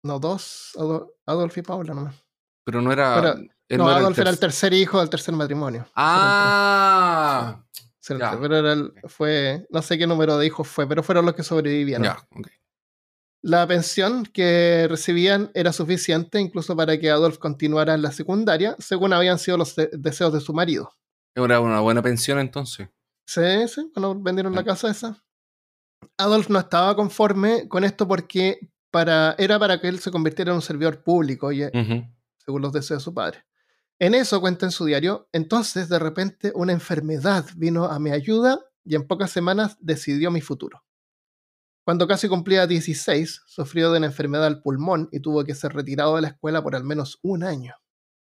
No, 0.04 0.20
dos, 0.20 0.78
Adolf 1.26 1.58
y 1.58 1.62
Paula 1.62 1.94
nomás. 1.94 2.16
Pero 2.66 2.82
no 2.82 2.92
era... 2.92 3.36
no, 3.70 3.88
Adolf 3.88 4.20
era 4.20 4.30
el 4.30 4.40
tercer 4.40 4.74
hijo 4.74 5.00
del 5.00 5.10
tercer 5.10 5.34
matrimonio. 5.34 5.88
Ah. 5.96 7.64
Pero 8.08 8.56
era 8.58 8.76
fue, 9.08 9.68
no 9.70 9.82
sé 9.82 9.98
qué 9.98 10.08
número 10.08 10.38
de 10.38 10.48
hijos 10.48 10.68
fue, 10.68 10.88
pero 10.88 11.04
fueron 11.04 11.26
los 11.26 11.36
que 11.36 11.44
sobrevivían. 11.44 12.04
Ya, 12.04 12.18
okay. 12.32 12.54
La 13.42 13.66
pensión 13.66 14.26
que 14.26 14.88
recibían 14.90 15.50
era 15.54 15.72
suficiente 15.72 16.42
incluso 16.42 16.76
para 16.76 17.00
que 17.00 17.10
Adolf 17.10 17.38
continuara 17.38 17.94
en 17.94 18.02
la 18.02 18.12
secundaria, 18.12 18.76
según 18.80 19.14
habían 19.14 19.40
sido 19.40 19.58
los 19.58 19.76
deseos 19.94 20.34
de 20.34 20.42
su 20.42 20.54
marido. 20.54 20.92
Era 21.36 21.62
una 21.62 21.80
buena 21.80 22.02
pensión 22.02 22.40
entonces. 22.40 22.90
Sí, 23.26 23.68
sí, 23.68 23.90
cuando 23.94 24.20
vendieron 24.20 24.56
la 24.56 24.64
casa 24.64 24.90
esa. 24.90 25.24
Adolf 26.18 26.50
no 26.50 26.60
estaba 26.60 26.96
conforme 26.96 27.70
con 27.70 27.84
esto 27.84 28.08
porque 28.08 28.60
para, 28.92 29.36
era 29.38 29.58
para 29.58 29.80
que 29.80 29.88
él 29.88 30.00
se 30.00 30.12
convirtiera 30.12 30.52
en 30.52 30.56
un 30.56 30.62
servidor 30.62 31.04
público, 31.04 31.50
según 31.52 32.62
los 32.62 32.74
deseos 32.74 33.02
de 33.02 33.04
su 33.04 33.14
padre. 33.14 33.46
En 34.00 34.16
eso 34.16 34.42
cuenta 34.42 34.66
en 34.66 34.72
su 34.72 34.86
diario, 34.86 35.30
entonces 35.32 35.88
de 35.90 36.00
repente 36.00 36.52
una 36.56 36.74
enfermedad 36.74 37.46
vino 37.56 37.86
a 37.86 38.00
mi 38.00 38.12
ayuda 38.12 38.60
y 38.84 38.96
en 38.96 39.08
pocas 39.08 39.32
semanas 39.32 39.78
decidió 39.80 40.32
mi 40.32 40.42
futuro. 40.42 40.84
Cuando 41.90 42.08
casi 42.08 42.28
cumplía 42.28 42.68
16, 42.68 43.46
sufrió 43.48 43.92
de 43.92 43.98
una 43.98 44.06
enfermedad 44.06 44.46
al 44.46 44.62
pulmón 44.62 45.10
y 45.12 45.22
tuvo 45.22 45.44
que 45.44 45.56
ser 45.56 45.74
retirado 45.74 46.18
de 46.18 46.22
la 46.22 46.28
escuela 46.28 46.62
por 46.62 46.76
al 46.76 46.84
menos 46.84 47.18
un 47.24 47.42
año. 47.42 47.74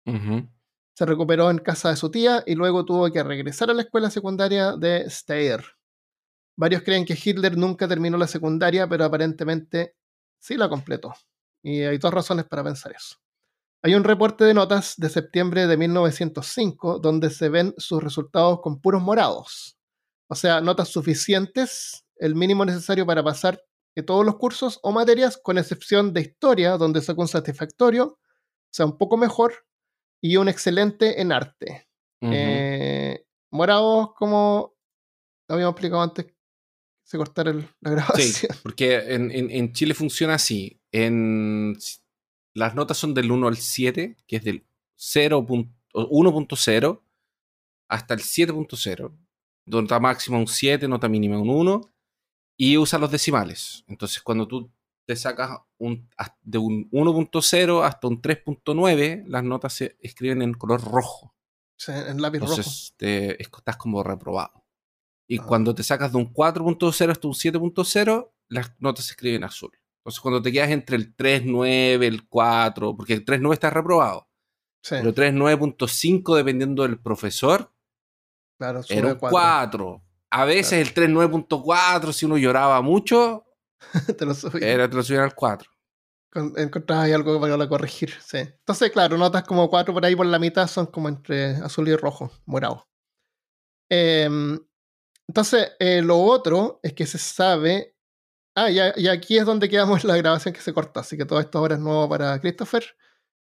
Se 0.04 1.06
recuperó 1.06 1.52
en 1.52 1.60
casa 1.60 1.91
de 1.91 1.95
su 1.95 2.10
tía 2.10 2.43
y 2.47 2.56
luego 2.56 2.86
tuvo 2.86 3.12
que 3.12 3.21
regresar 3.21 3.69
a 3.69 3.76
la 3.76 3.84
escuela 3.84 4.10
secundaria 4.10 4.76
de 4.78 5.08
Steyr. 5.08 5.63
Varios 6.58 6.82
creen 6.82 7.06
que 7.06 7.15
Hitler 7.24 7.56
nunca 7.56 7.88
terminó 7.88 8.17
la 8.17 8.26
secundaria, 8.26 8.89
pero 8.89 9.06
aparentemente 9.06 9.93
sí 10.39 10.58
la 10.58 10.67
completó. 10.67 11.13
Y 11.62 11.84
hay 11.84 12.00
dos 12.00 12.12
razones 12.12 12.45
para 12.45 12.63
pensar 12.63 12.93
eso. 12.93 13.17
Hay 13.84 13.93
un 13.93 14.04
reporte 14.04 14.43
de 14.43 14.56
notas 14.56 14.95
de 14.97 15.10
septiembre 15.10 15.67
de 15.67 15.78
1905 15.78 16.97
donde 16.97 17.30
se 17.30 17.50
ven 17.50 17.76
sus 17.78 18.02
resultados 18.02 18.60
con 18.60 18.82
puros 18.82 19.04
morados. 19.04 19.78
O 20.28 20.34
sea, 20.34 20.62
notas 20.62 20.88
suficientes, 20.88 22.06
el 22.21 22.36
mínimo 22.36 22.63
necesario 22.63 23.05
para 23.05 23.23
pasar 23.23 23.62
todos 24.03 24.25
los 24.25 24.38
cursos 24.38 24.79
o 24.84 24.91
materias, 24.91 25.38
con 25.38 25.57
excepción 25.57 26.13
de 26.13 26.21
historia, 26.21 26.77
donde 26.77 27.01
sacó 27.01 27.21
un 27.21 27.27
satisfactorio, 27.27 28.05
o 28.05 28.19
sea, 28.71 28.86
un 28.86 28.97
poco 28.97 29.17
mejor, 29.17 29.65
y 30.21 30.38
un 30.38 30.47
excelente 30.47 31.21
en 31.21 31.31
arte. 31.31 31.88
Eh, 32.21 33.25
morados, 33.49 34.10
como 34.15 34.75
habíamos 35.47 35.73
explicado 35.73 36.03
antes, 36.03 36.27
se 37.03 37.17
cortara 37.17 37.53
la 37.53 37.67
grabación. 37.91 38.27
Sí, 38.27 38.47
porque 38.62 38.95
en, 38.95 39.31
en 39.31 39.73
Chile 39.73 39.93
funciona 39.93 40.36
así. 40.36 40.79
En 40.91 41.77
las 42.53 42.75
notas 42.75 42.97
son 42.97 43.13
del 43.13 43.31
1 43.31 43.47
al 43.47 43.57
7, 43.57 44.17
que 44.27 44.36
es 44.36 44.43
del 44.43 44.65
1.0 44.97 47.01
hasta 47.89 48.13
el 48.13 48.19
7.0. 48.21 49.17
Nota 49.65 49.99
máxima 49.99 50.38
un 50.38 50.47
7, 50.47 50.88
nota 50.88 51.10
mínima 51.10 51.39
un 51.39 51.49
1. 51.49 51.91
Y 52.63 52.78
usa 52.78 53.00
los 53.00 53.10
decimales. 53.10 53.84
Entonces, 53.88 54.21
cuando 54.21 54.47
tú 54.47 54.71
te 55.08 55.15
sacas 55.15 55.62
un, 55.80 56.08
de 56.43 56.60
un 56.60 56.91
1.0 56.91 57.84
hasta 57.84 58.08
un 58.08 58.21
3.9, 58.21 59.24
las 59.26 59.43
notas 59.43 59.74
se 59.74 59.97
escriben 60.00 60.43
en 60.43 60.54
color 60.54 60.84
rojo. 60.84 61.34
Sí, 61.76 61.91
en 61.91 62.21
lápiz 62.21 62.38
Entonces, 62.38 62.93
Te, 62.97 63.41
estás 63.41 63.78
como 63.78 64.04
reprobado. 64.04 64.63
Y 65.28 65.39
ah. 65.39 65.43
cuando 65.43 65.74
te 65.74 65.82
sacas 65.82 66.12
de 66.12 66.19
un 66.19 66.32
4.0 66.32 67.10
hasta 67.10 67.28
un 67.28 67.34
7.0, 67.34 68.32
las 68.50 68.80
notas 68.80 69.06
se 69.06 69.13
escriben 69.13 69.38
en 69.38 69.45
azul. 69.45 69.71
Entonces, 70.02 70.19
cuando 70.21 70.39
te 70.39 70.52
quedas 70.52 70.69
entre 70.69 70.97
el 70.97 71.15
3.9, 71.15 72.04
el 72.04 72.28
4, 72.28 72.95
porque 72.95 73.13
el 73.13 73.26
3.9 73.26 73.54
está 73.54 73.71
reprobado. 73.71 74.30
Sí. 74.84 74.97
Pero 75.02 75.15
3.9.5, 75.15 76.36
dependiendo 76.36 76.84
del 76.84 77.00
profesor, 77.00 77.74
claro, 78.60 78.82
era 78.88 79.13
un 79.13 79.15
4. 79.15 80.04
A 80.32 80.46
veces 80.46 80.74
el 80.88 80.94
3.9.4, 80.94 82.13
si 82.13 82.26
uno 82.26 82.38
lloraba 82.38 82.82
mucho, 82.82 83.46
te 84.17 84.26
lo 84.26 84.34
subían. 84.34 84.63
Era, 84.63 84.89
te 84.89 84.96
lo 84.96 85.04
subían 85.04 85.24
al 85.24 85.36
4. 85.36 85.70
Encontrabas 86.56 87.06
ahí 87.06 87.12
algo 87.12 87.39
para 87.41 87.67
corregir, 87.67 88.13
sí. 88.26 88.38
Entonces, 88.38 88.89
claro, 88.91 89.17
notas 89.17 89.44
como 89.44 89.70
4 89.70 89.94
por 89.94 90.06
ahí 90.06 90.15
por 90.15 90.26
la 90.26 90.39
mitad 90.39 90.67
son 90.67 90.86
como 90.86 91.10
entre 91.10 91.58
azul 91.58 91.88
y 91.89 91.96
rojo, 91.96 92.32
morado. 92.46 92.88
Em, 93.89 94.58
entonces, 95.28 95.74
eh, 95.80 96.02
lo 96.02 96.17
otro 96.17 96.80
es 96.82 96.94
que 96.94 97.06
se 97.06 97.17
sabe 97.17 97.91
Ah, 98.56 98.70
y, 98.70 99.08
aquí 99.08 99.38
es 99.38 99.46
donde 99.46 99.70
quedamos 99.70 100.04
la 100.04 100.17
grabación 100.17 100.54
que 100.54 100.62
se 100.62 100.74
cortó, 100.74 101.00
así 101.00 101.17
que 101.17 101.26
todo 101.26 101.39
esto 101.39 101.58
ahora 101.58 101.76
es 101.76 101.82
nuevo 101.82 102.08
para 102.10 102.39
Christopher. 102.39 102.84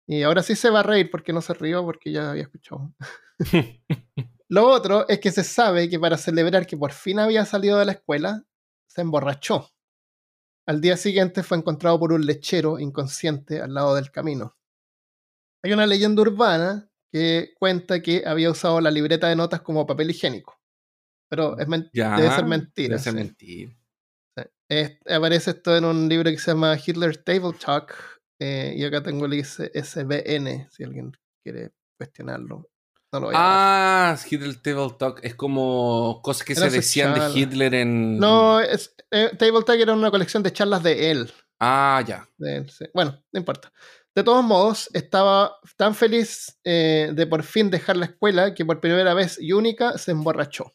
Y 0.07 0.23
ahora 0.23 0.43
sí 0.43 0.57
se 0.57 0.71
va 0.71 0.81
a 0.81 0.83
reír 0.83 1.11
porque 1.11 1.33
no 1.33 1.43
se 1.43 1.55
rió 1.55 1.85
porque 1.85 2.13
ya 2.13 2.31
había 2.31 2.43
escuchado. 2.43 2.95
Lo 4.49 4.69
otro 4.69 5.09
es 5.09 5.21
que 5.21 5.31
se 5.31 5.45
sabe 5.45 5.89
que 5.89 6.01
para 6.01 6.17
celebrar 6.17 6.67
que 6.67 6.77
por 6.77 6.93
fin 6.93 7.19
había 7.19 7.45
salido 7.45 7.79
de 7.79 7.85
la 7.85 7.93
escuela, 7.93 8.45
se 8.87 9.03
emborrachó. 9.03 9.71
Al 10.67 10.81
día 10.81 10.97
siguiente 10.97 11.43
fue 11.43 11.59
encontrado 11.59 11.99
por 11.99 12.13
un 12.13 12.25
lechero 12.25 12.79
inconsciente 12.79 13.61
al 13.61 13.75
lado 13.75 13.95
del 13.95 14.11
camino. 14.11 14.57
Hay 15.63 15.73
una 15.73 15.87
leyenda 15.87 16.23
urbana 16.23 16.91
que 17.11 17.53
cuenta 17.59 18.01
que 18.01 18.23
había 18.27 18.51
usado 18.51 18.81
la 18.81 18.91
libreta 18.91 19.29
de 19.29 19.37
notas 19.37 19.63
como 19.63 19.87
papel 19.87 20.11
higiénico. 20.11 20.59
Pero 21.29 21.59
es 21.59 21.67
debe 21.69 22.31
ser 22.31 22.47
mentira. 22.47 22.89
Debe 22.89 22.99
ser 22.99 23.15
mentira 23.15 23.79
aparece 25.09 25.51
esto 25.51 25.77
en 25.77 25.85
un 25.85 26.09
libro 26.09 26.31
que 26.31 26.39
se 26.39 26.51
llama 26.51 26.77
Hitler 26.85 27.17
Table 27.17 27.57
Talk. 27.59 27.95
Eh, 28.41 28.75
y 28.77 28.85
acá 28.85 29.03
tengo 29.03 29.27
el 29.27 29.45
SBN, 29.45 30.69
si 30.71 30.85
alguien 30.85 31.13
quiere 31.43 31.73
cuestionarlo. 31.97 32.69
Ah, 33.13 34.17
Hitler 34.29 34.61
Table 34.61 34.95
Talk 34.99 35.21
es 35.23 35.35
como 35.35 36.21
cosas 36.23 36.45
que 36.45 36.55
se 36.55 36.71
decían 36.71 37.15
de 37.15 37.39
Hitler 37.39 37.75
en. 37.75 38.19
No, 38.19 38.61
es, 38.61 38.95
eh, 39.11 39.31
Table 39.39 39.63
Talk 39.65 39.81
era 39.81 39.95
una 39.95 40.11
colección 40.11 40.43
de 40.43 40.53
charlas 40.53 40.83
de 40.83 41.11
él. 41.11 41.33
Ah, 41.61 42.03
ya. 42.07 42.29
Bueno, 42.95 43.23
no 43.33 43.39
importa. 43.39 43.73
De 44.15 44.25
todos 44.25 44.45
modos, 44.45 44.91
estaba 44.95 45.57
tan 45.77 45.95
feliz 45.95 46.59
eh, 46.65 47.11
de 47.15 47.27
por 47.27 47.43
fin 47.43 47.71
dejar 47.71 47.97
la 47.97 48.07
escuela 48.07 48.55
que 48.55 48.65
por 48.65 48.81
primera 48.81 49.15
vez 49.15 49.39
y 49.41 49.53
única 49.53 49.97
se 49.97 50.11
emborrachó. 50.11 50.75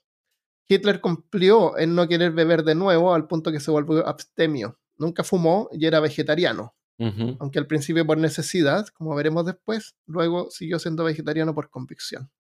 Hitler 0.67 1.02
cumplió 1.02 1.78
en 1.78 1.93
no 1.93 2.08
querer 2.08 2.32
beber 2.32 2.63
de 2.63 2.76
nuevo 2.76 3.13
al 3.13 3.28
punto 3.28 3.52
que 3.52 3.60
se 3.60 3.72
volvió 3.72 4.08
abstemio. 4.08 4.80
Nunca 4.98 5.24
fumó 5.24 5.69
y 5.74 5.86
era 5.86 6.00
vegetariano. 6.00 6.76
Aunque 6.99 7.60
al 7.60 7.67
principio 7.67 8.06
por 8.06 8.17
necesidad, 8.17 8.88
como 8.88 9.15
veremos 9.15 9.45
después, 9.45 9.95
luego 10.06 10.49
siguió 10.51 10.79
siendo 10.79 11.03
vegetariano 11.03 11.53
por 11.53 11.69
convicción. 11.69 12.32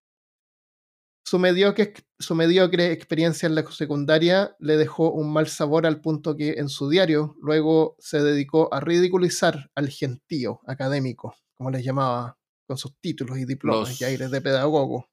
Su 1.25 1.39
mediocre, 1.39 1.93
su 2.19 2.35
mediocre 2.35 2.91
experiencia 2.91 3.47
en 3.47 3.55
la 3.55 3.69
secundaria 3.71 4.55
le 4.59 4.77
dejó 4.77 5.11
un 5.11 5.31
mal 5.31 5.47
sabor 5.47 5.85
al 5.85 6.01
punto 6.01 6.35
que 6.35 6.53
en 6.57 6.69
su 6.69 6.89
diario 6.89 7.35
luego 7.41 7.95
se 7.99 8.21
dedicó 8.21 8.73
a 8.73 8.81
ridiculizar 8.81 9.71
al 9.73 9.89
gentío 9.89 10.59
académico, 10.67 11.35
como 11.55 11.71
les 11.71 11.83
llamaba, 11.83 12.37
con 12.67 12.77
sus 12.77 12.95
títulos 12.99 13.37
y 13.37 13.45
diplomas 13.45 13.99
y 13.99 14.03
aires 14.03 14.31
de 14.31 14.41
pedagogo. 14.41 15.09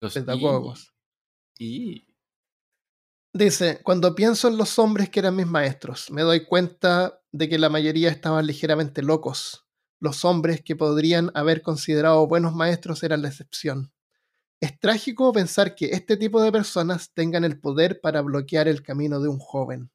Los 0.00 0.14
pedagogos. 0.14 0.94
y 1.58 2.07
Dice, 3.38 3.78
cuando 3.84 4.16
pienso 4.16 4.48
en 4.48 4.56
los 4.56 4.80
hombres 4.80 5.10
que 5.10 5.20
eran 5.20 5.36
mis 5.36 5.46
maestros, 5.46 6.10
me 6.10 6.22
doy 6.22 6.44
cuenta 6.44 7.20
de 7.30 7.48
que 7.48 7.56
la 7.56 7.68
mayoría 7.68 8.10
estaban 8.10 8.44
ligeramente 8.44 9.00
locos. 9.00 9.64
Los 10.00 10.24
hombres 10.24 10.60
que 10.64 10.74
podrían 10.74 11.30
haber 11.34 11.62
considerado 11.62 12.26
buenos 12.26 12.52
maestros 12.56 13.04
eran 13.04 13.22
la 13.22 13.28
excepción. 13.28 13.92
Es 14.60 14.76
trágico 14.80 15.32
pensar 15.32 15.76
que 15.76 15.90
este 15.92 16.16
tipo 16.16 16.42
de 16.42 16.50
personas 16.50 17.12
tengan 17.14 17.44
el 17.44 17.60
poder 17.60 18.00
para 18.00 18.22
bloquear 18.22 18.66
el 18.66 18.82
camino 18.82 19.20
de 19.20 19.28
un 19.28 19.38
joven. 19.38 19.92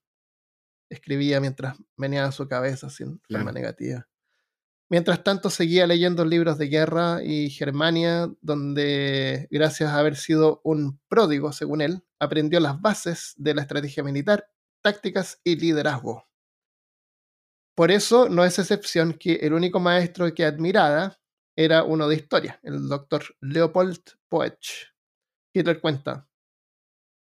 Escribía 0.89 1.41
mientras 1.41 1.75
meneaba 1.97 2.31
su 2.31 2.47
cabeza 2.47 2.89
sin 2.89 3.19
forma 3.27 3.51
negativa. 3.51 4.07
Mientras 4.93 5.23
tanto, 5.23 5.49
seguía 5.49 5.87
leyendo 5.87 6.23
libros 6.23 6.59
de 6.59 6.67
guerra 6.67 7.23
y 7.23 7.49
Germania, 7.49 8.31
donde, 8.41 9.47
gracias 9.49 9.89
a 9.89 9.97
haber 9.97 10.15
sido 10.15 10.61
un 10.63 10.99
pródigo, 11.07 11.51
según 11.51 11.81
él, 11.81 12.03
aprendió 12.19 12.59
las 12.59 12.79
bases 12.79 13.33
de 13.37 13.55
la 13.55 13.63
estrategia 13.63 14.03
militar, 14.03 14.51
tácticas 14.83 15.41
y 15.43 15.55
liderazgo. 15.55 16.27
Por 17.73 17.89
eso 17.89 18.29
no 18.29 18.45
es 18.45 18.59
excepción 18.59 19.13
que 19.13 19.37
el 19.37 19.53
único 19.53 19.79
maestro 19.79 20.31
que 20.31 20.45
admiraba 20.45 21.17
era 21.55 21.81
uno 21.81 22.07
de 22.07 22.17
historia, 22.17 22.59
el 22.61 22.87
doctor 22.87 23.23
Leopold 23.41 23.97
Poech. 24.29 24.93
Hitler 25.55 25.81
cuenta, 25.81 26.29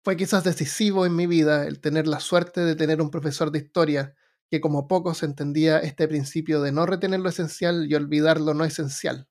fue 0.03 0.17
quizás 0.17 0.43
decisivo 0.43 1.05
en 1.05 1.15
mi 1.15 1.25
vida 1.25 1.65
el 1.65 1.79
tener 1.79 2.05
la 2.05 2.19
suerte 2.19 2.59
de 2.59 2.75
tener 2.75 3.01
un 3.01 3.09
profesor 3.09 3.49
de 3.49 3.59
historia 3.59 4.13
que 4.51 4.59
como 4.59 4.89
pocos 4.89 5.23
entendía 5.23 5.79
este 5.79 6.09
principio 6.09 6.61
de 6.61 6.73
no 6.73 6.85
retener 6.85 7.21
lo 7.21 7.29
esencial 7.29 7.89
y 7.89 7.95
olvidar 7.95 8.41
lo 8.41 8.53
no 8.53 8.65
esencial, 8.65 9.29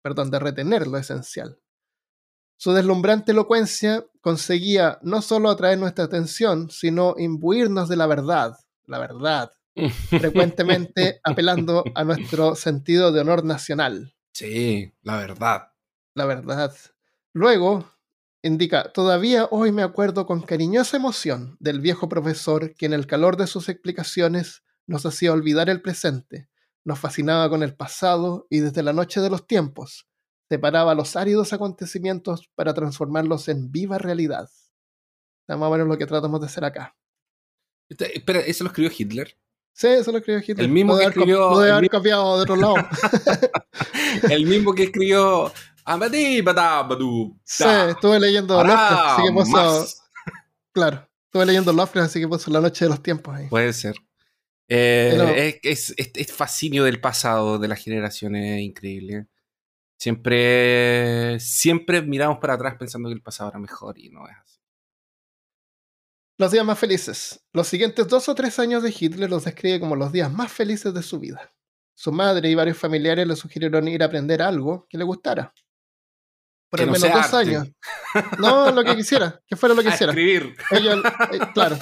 perdón, 0.00 0.30
de 0.30 0.38
retener 0.38 0.86
lo 0.86 0.96
esencial. 0.96 1.60
Su 2.56 2.72
deslumbrante 2.72 3.32
elocuencia 3.32 4.06
conseguía 4.22 4.98
no 5.02 5.20
solo 5.20 5.50
atraer 5.50 5.78
nuestra 5.78 6.06
atención, 6.06 6.70
sino 6.70 7.14
imbuirnos 7.18 7.90
de 7.90 7.96
la 7.96 8.06
verdad, 8.06 8.56
la 8.86 8.98
verdad, 8.98 9.52
frecuentemente 10.08 11.20
apelando 11.24 11.84
a 11.94 12.04
nuestro 12.04 12.54
sentido 12.54 13.12
de 13.12 13.20
honor 13.20 13.44
nacional. 13.44 14.14
Sí, 14.32 14.90
la 15.02 15.18
verdad. 15.18 15.68
La 16.14 16.24
verdad. 16.24 16.74
Luego, 17.34 17.91
indica, 18.42 18.92
todavía 18.92 19.46
hoy 19.50 19.72
me 19.72 19.82
acuerdo 19.82 20.26
con 20.26 20.42
cariñosa 20.42 20.96
emoción 20.96 21.56
del 21.60 21.80
viejo 21.80 22.08
profesor 22.08 22.74
que 22.74 22.86
en 22.86 22.92
el 22.92 23.06
calor 23.06 23.36
de 23.36 23.46
sus 23.46 23.68
explicaciones 23.68 24.62
nos 24.86 25.06
hacía 25.06 25.32
olvidar 25.32 25.70
el 25.70 25.80
presente, 25.80 26.48
nos 26.84 26.98
fascinaba 26.98 27.48
con 27.48 27.62
el 27.62 27.74
pasado 27.74 28.46
y 28.50 28.58
desde 28.58 28.82
la 28.82 28.92
noche 28.92 29.20
de 29.20 29.30
los 29.30 29.46
tiempos 29.46 30.08
separaba 30.48 30.94
los 30.94 31.16
áridos 31.16 31.52
acontecimientos 31.52 32.50
para 32.54 32.74
transformarlos 32.74 33.48
en 33.48 33.70
viva 33.70 33.98
realidad. 33.98 34.50
Es 35.48 35.56
más 35.56 35.68
o 35.68 35.70
menos 35.70 35.88
lo 35.88 35.96
que 35.96 36.06
tratamos 36.06 36.40
de 36.40 36.46
hacer 36.46 36.64
acá. 36.64 36.96
Este, 37.88 38.18
espera, 38.18 38.40
¿eso 38.40 38.64
lo 38.64 38.68
escribió 38.68 38.92
Hitler? 38.96 39.36
Sí, 39.72 39.86
eso 39.86 40.12
lo 40.12 40.18
escribió 40.18 40.40
Hitler. 40.40 40.66
El 40.66 40.70
mismo 40.70 40.98
que 40.98 41.04
escribió. 41.04 41.58
haber 41.58 41.88
copiado 41.88 42.36
de 42.36 42.42
otro 42.42 42.56
lado. 42.56 42.74
el 44.30 44.46
mismo 44.46 44.74
que 44.74 44.84
escribió 44.84 45.52
Sí, 47.44 47.64
estuve 47.88 48.20
leyendo 48.20 48.62
Lovecraft, 48.62 49.18
así 49.18 49.22
que 49.22 49.32
puso. 49.32 49.86
Claro, 50.72 51.08
estuve 51.26 51.46
leyendo 51.46 51.72
Lovecraft, 51.72 52.10
así 52.10 52.20
que 52.20 52.28
puso 52.28 52.50
La 52.50 52.60
Noche 52.60 52.84
de 52.84 52.90
los 52.90 53.02
Tiempos 53.02 53.34
ahí. 53.34 53.48
Puede 53.48 53.72
ser. 53.72 53.94
Eh, 54.68 55.60
es, 55.62 55.92
es, 55.96 56.32
fascinio 56.32 56.84
del 56.84 57.00
pasado, 57.00 57.58
de 57.58 57.68
las 57.68 57.82
generaciones, 57.82 58.62
increíble. 58.62 59.26
Siempre, 59.98 61.38
siempre 61.40 62.02
miramos 62.02 62.38
para 62.38 62.54
atrás 62.54 62.76
pensando 62.78 63.08
que 63.08 63.14
el 63.14 63.22
pasado 63.22 63.50
era 63.50 63.58
mejor 63.58 63.98
y 63.98 64.08
no 64.08 64.26
es 64.26 64.34
así. 64.42 64.58
Los 66.38 66.50
días 66.50 66.64
más 66.64 66.78
felices. 66.78 67.44
Los 67.52 67.68
siguientes 67.68 68.08
dos 68.08 68.28
o 68.28 68.34
tres 68.34 68.58
años 68.58 68.82
de 68.82 68.94
Hitler 68.98 69.30
los 69.30 69.44
describe 69.44 69.78
como 69.78 69.94
los 69.94 70.10
días 70.10 70.32
más 70.32 70.50
felices 70.50 70.94
de 70.94 71.02
su 71.02 71.20
vida. 71.20 71.52
Su 71.94 72.10
madre 72.10 72.48
y 72.48 72.54
varios 72.54 72.78
familiares 72.78 73.26
le 73.26 73.36
sugirieron 73.36 73.86
ir 73.86 74.02
a 74.02 74.06
aprender 74.06 74.42
algo 74.42 74.86
que 74.88 74.98
le 74.98 75.04
gustara. 75.04 75.52
Por 76.72 76.80
al 76.80 76.86
menos 76.90 77.12
dos 77.12 77.34
años. 77.34 77.68
No, 78.38 78.70
lo 78.70 78.82
que 78.82 78.96
quisiera, 78.96 79.38
que 79.46 79.56
fuera 79.56 79.74
lo 79.74 79.82
que 79.82 79.90
quisiera. 79.90 80.10
escribir. 80.10 80.56
Eh, 80.70 81.38
claro. 81.52 81.76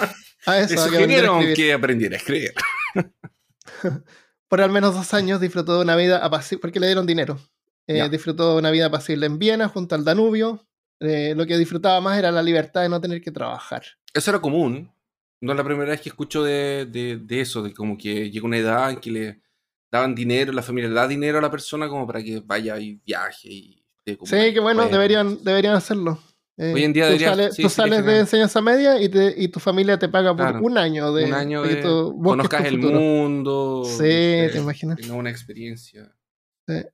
A 0.47 0.59
eso. 0.59 0.75
Le 0.75 0.81
sugirieron 0.81 1.55
que 1.55 1.73
aprendiera 1.73 2.17
a 2.17 2.19
escribir. 2.19 2.53
Por 4.49 4.61
al 4.61 4.71
menos 4.71 4.97
dos 4.97 5.15
años 5.15 5.41
disfrutó 5.41 5.77
de 5.77 5.83
una 5.83 5.95
vida 5.95 6.19
apacible, 6.19 6.61
porque 6.61 6.81
le 6.81 6.87
dieron 6.87 7.07
dinero. 7.07 7.39
Eh, 7.87 8.09
disfrutó 8.09 8.55
de 8.55 8.59
una 8.59 8.73
vida 8.73 8.87
apacible 8.87 9.27
en 9.27 9.39
Viena, 9.39 9.69
junto 9.69 9.95
al 9.95 10.05
Danubio. 10.05 10.67
Eh, 10.99 11.35
lo 11.37 11.47
que 11.47 11.57
disfrutaba 11.57 12.01
más 12.01 12.19
era 12.19 12.33
la 12.33 12.43
libertad 12.43 12.83
de 12.83 12.89
no 12.89 13.01
tener 13.01 13.21
que 13.21 13.31
trabajar. 13.31 13.85
Eso 14.13 14.33
era 14.33 14.41
común. 14.41 14.93
No 15.41 15.53
es 15.53 15.57
la 15.57 15.63
primera 15.63 15.93
vez 15.93 16.01
que 16.01 16.09
escucho 16.09 16.43
de, 16.43 16.87
de, 16.87 17.41
eso, 17.41 17.63
de 17.63 17.73
como 17.73 17.97
que 17.97 18.29
llega 18.29 18.45
una 18.45 18.59
edad 18.59 18.91
en 18.91 18.97
que 18.97 19.13
le 19.13 19.41
daban 19.89 20.17
dinero, 20.17 20.53
la 20.53 20.65
familia 20.65 20.89
le 20.89 20.97
da 20.97 21.07
dinero 21.07 21.39
a 21.39 21.43
la 21.43 21.51
persona 21.51 21.89
como 21.89 22.09
para 22.09 22.25
que 22.25 22.41
vaya 22.45 22.77
y 22.81 23.01
viaje. 23.07 23.49
Y 23.49 23.80
sí, 24.07 24.55
que 24.55 24.61
bueno, 24.61 24.89
deberían, 24.89 25.43
deberían 25.43 25.75
hacerlo. 25.75 26.19
Eh, 26.57 26.75
Hoy 26.75 26.85
en 26.85 26.93
día 26.93 27.09
tú 27.57 27.71
sales, 27.71 28.05
de 28.05 28.19
enseñanza 28.19 28.61
media 28.61 29.01
y, 29.01 29.09
te, 29.09 29.35
y, 29.35 29.49
tu 29.49 29.61
familia 29.61 29.99
te 29.99 30.11
paga 30.11 30.37
por 30.37 30.63
un 30.63 30.77
año 30.77 31.11
de, 31.15 31.25
un 31.25 31.33
año 31.33 31.63
de 31.63 31.81
conozcas 31.81 32.67
el 32.67 32.79
mundo. 32.79 33.85
Sí, 33.87 33.99
te 33.99 34.59
imaginas. 34.59 34.99
Tengas 34.99 35.17
una 35.17 35.31
experiencia. 35.31 36.15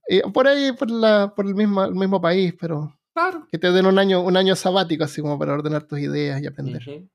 Y 0.08 0.20
por 0.30 0.46
ahí, 0.46 0.72
por, 0.72 0.90
la, 0.90 1.34
por 1.34 1.46
el, 1.46 1.54
mismo, 1.54 1.84
el 1.84 1.94
mismo 1.94 2.20
país, 2.20 2.54
pero 2.58 2.96
claro. 3.12 3.46
que 3.50 3.58
te 3.58 3.72
den 3.72 3.86
un 3.86 3.98
año, 3.98 4.22
un 4.22 4.36
año 4.36 4.54
sabático 4.54 5.04
así 5.04 5.20
como 5.20 5.38
para 5.38 5.54
ordenar 5.54 5.82
tus 5.84 5.98
ideas 5.98 6.40
y 6.40 6.46
aprender. 6.46 7.08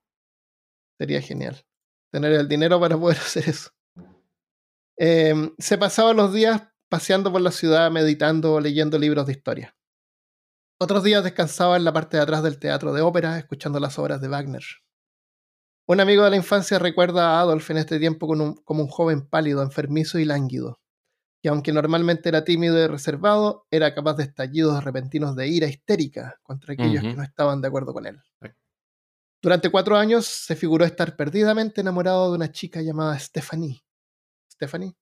Sería 0.99 1.21
genial. 1.21 1.63
Tener 2.12 2.34
el 2.34 2.47
dinero 2.47 2.80
para 2.80 2.97
poder 2.97 3.17
hacer 3.21 3.47
eso. 3.47 3.71
Em, 4.97 5.51
se 5.58 5.77
pasaba 5.77 6.13
los 6.13 6.34
días 6.34 6.63
paseando 6.89 7.32
por 7.32 7.41
la 7.41 7.51
ciudad, 7.51 7.89
meditando 7.89 8.60
leyendo 8.60 8.99
libros 8.99 9.25
de 9.25 9.32
historia. 9.32 9.75
Otros 10.84 11.04
días 11.04 11.24
descansaba 11.24 11.78
en 11.78 11.84
la 11.84 11.94
parte 11.94 12.17
de 12.17 12.24
atrás 12.24 12.41
del 12.41 12.58
teatro 12.58 12.91
de 12.91 13.04
ópera, 13.04 13.38
escuchando 13.38 13.80
las 13.80 14.00
obras 14.00 14.20
de 14.20 14.28
Wagner. 14.28 14.63
Un 15.86 16.00
amigo 16.00 16.24
de 16.24 16.32
la 16.32 16.38
infancia 16.38 16.80
recuerda 16.80 17.38
a 17.38 17.41
Adolf 17.41 17.70
en 17.70 17.78
este 17.78 18.00
tiempo 18.00 18.26
como 18.26 18.82
un, 18.84 18.88
joven 18.88 19.30
pálido, 19.30 19.62
enfermizo 19.62 20.17
y 20.17 20.26
lánguido, 20.26 20.82
que 21.39 21.50
aunque 21.50 21.72
normalmente 21.72 22.30
era 22.30 22.44
tímido 22.44 22.84
y 22.84 22.88
reservado, 22.88 23.67
era 23.70 23.94
capaz 23.94 24.15
de 24.15 24.24
estallidos 24.24 24.84
repentinos 24.84 25.36
de 25.36 25.50
ira 25.50 25.67
histérica 25.67 26.39
contra 26.41 26.74
aquellos 26.74 27.04
que 27.04 27.13
no 27.13 27.22
estaban 27.22 27.62
de 27.62 27.67
acuerdo 27.67 27.94
con 27.94 28.08
él. 28.08 28.20
Durante 29.39 29.70
cuatro 29.70 29.98
años 29.98 30.26
se 30.26 30.56
figuró 30.56 30.84
estar 30.84 31.15
perdidamente 31.15 31.82
enamorado 31.82 32.32
de 32.32 32.38
una 32.38 32.52
chica 32.52 32.82
llamada 32.82 33.20
Stephanie. 33.20 33.84
Stephanie, 34.52 34.98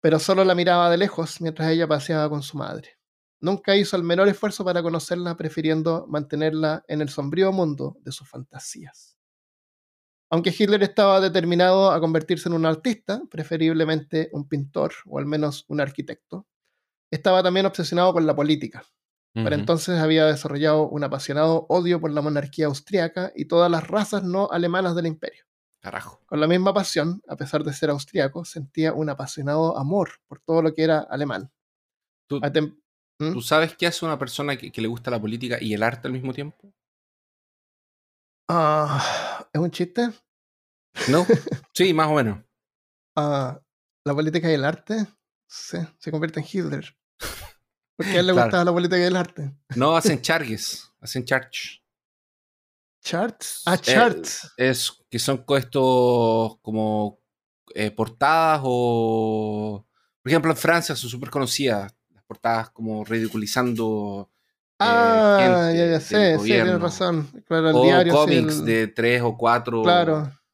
pero 0.00 0.18
solo 0.18 0.46
la 0.46 0.54
miraba 0.54 0.88
de 0.88 0.96
lejos 0.96 1.42
mientras 1.42 1.68
ella 1.68 1.86
paseaba 1.86 2.30
con 2.30 2.42
su 2.42 2.56
madre. 2.56 2.99
Nunca 3.40 3.74
hizo 3.76 3.96
el 3.96 4.02
menor 4.02 4.28
esfuerzo 4.28 4.64
para 4.64 4.82
conocerla, 4.82 5.36
prefiriendo 5.36 6.06
mantenerla 6.08 6.84
en 6.88 7.00
el 7.00 7.08
sombrío 7.08 7.52
mundo 7.52 7.96
de 8.02 8.12
sus 8.12 8.28
fantasías. 8.28 9.16
Aunque 10.30 10.54
Hitler 10.56 10.82
estaba 10.82 11.20
determinado 11.20 11.90
a 11.90 12.00
convertirse 12.00 12.48
en 12.48 12.54
un 12.54 12.66
artista, 12.66 13.22
preferiblemente 13.30 14.28
un 14.32 14.46
pintor 14.46 14.92
o 15.06 15.18
al 15.18 15.26
menos 15.26 15.64
un 15.68 15.80
arquitecto, 15.80 16.46
estaba 17.10 17.42
también 17.42 17.66
obsesionado 17.66 18.12
con 18.12 18.26
la 18.26 18.36
política. 18.36 18.84
Para 19.32 19.54
entonces 19.54 20.00
había 20.00 20.26
desarrollado 20.26 20.88
un 20.88 21.04
apasionado 21.04 21.66
odio 21.68 22.00
por 22.00 22.10
la 22.10 22.20
monarquía 22.20 22.66
austriaca 22.66 23.32
y 23.36 23.44
todas 23.44 23.70
las 23.70 23.86
razas 23.86 24.24
no 24.24 24.48
alemanas 24.50 24.96
del 24.96 25.06
imperio. 25.06 25.44
Carajo. 25.80 26.20
Con 26.26 26.40
la 26.40 26.48
misma 26.48 26.74
pasión, 26.74 27.22
a 27.28 27.36
pesar 27.36 27.62
de 27.62 27.72
ser 27.72 27.90
austriaco, 27.90 28.44
sentía 28.44 28.92
un 28.92 29.08
apasionado 29.08 29.78
amor 29.78 30.10
por 30.26 30.40
todo 30.40 30.62
lo 30.62 30.74
que 30.74 30.82
era 30.82 30.98
alemán. 30.98 31.50
¿Mm? 33.20 33.34
¿Tú 33.34 33.42
sabes 33.42 33.76
qué 33.76 33.86
hace 33.86 34.06
una 34.06 34.18
persona 34.18 34.56
que, 34.56 34.72
le 34.74 34.88
gusta 34.88 35.10
la 35.10 35.20
política 35.20 35.58
y 35.60 35.74
el 35.74 35.82
arte 35.82 36.08
al 36.08 36.14
mismo 36.14 36.32
tiempo? 36.32 36.72
Ah, 38.48 39.46
¿Es 39.52 39.60
un 39.60 39.70
chiste? 39.70 40.10
No, 41.08 41.26
sí, 41.74 41.92
más 41.92 42.08
o 42.08 42.14
menos. 42.14 42.42
Ah, 43.14 43.60
la 44.04 44.14
política 44.14 44.50
y 44.50 44.54
el 44.54 44.64
arte 44.64 45.06
sí, 45.46 45.76
se 45.98 46.10
convierte 46.10 46.40
en 46.40 46.46
Hitler. 46.50 46.96
Porque 47.94 48.12
a 48.12 48.20
él 48.20 48.26
le 48.28 48.32
gusta 48.32 48.64
la 48.64 48.72
política 48.72 48.98
y 48.98 49.02
el 49.02 49.16
arte. 49.16 49.54
No, 49.76 49.94
hacen 49.94 50.22
charges, 50.22 50.90
hacen 50.98 51.26
charge. 51.26 51.84
¿Charts? 53.02 53.62
Ah, 53.66 53.74
eh, 53.74 53.78
charts. 53.80 54.50
es 54.56 54.92
que 55.10 55.18
son 55.18 55.44
estos 55.58 56.58
como 56.62 57.20
eh, 57.74 57.90
portadas 57.90 58.62
o. 58.64 59.86
Por 60.22 60.30
ejemplo, 60.30 60.50
en 60.50 60.56
Francia 60.56 60.96
son 60.96 61.10
súper 61.10 61.28
conocidas 61.28 61.94
portadas 62.30 62.70
como 62.70 63.04
ridiculizando. 63.04 64.30
Eh, 64.78 64.86
ah, 64.86 65.72
ya, 65.74 65.86
ya 65.86 66.00
sé, 66.00 66.38
sí, 66.38 66.44
tienes 66.44 66.80
razón. 66.80 67.26
Claro, 67.44 67.70
el 67.70 67.74
o 67.74 67.82
diario, 67.82 68.14
cómics 68.14 68.64
de 68.64 68.86
tres 68.86 69.20
o 69.22 69.36
cuatro 69.36 69.82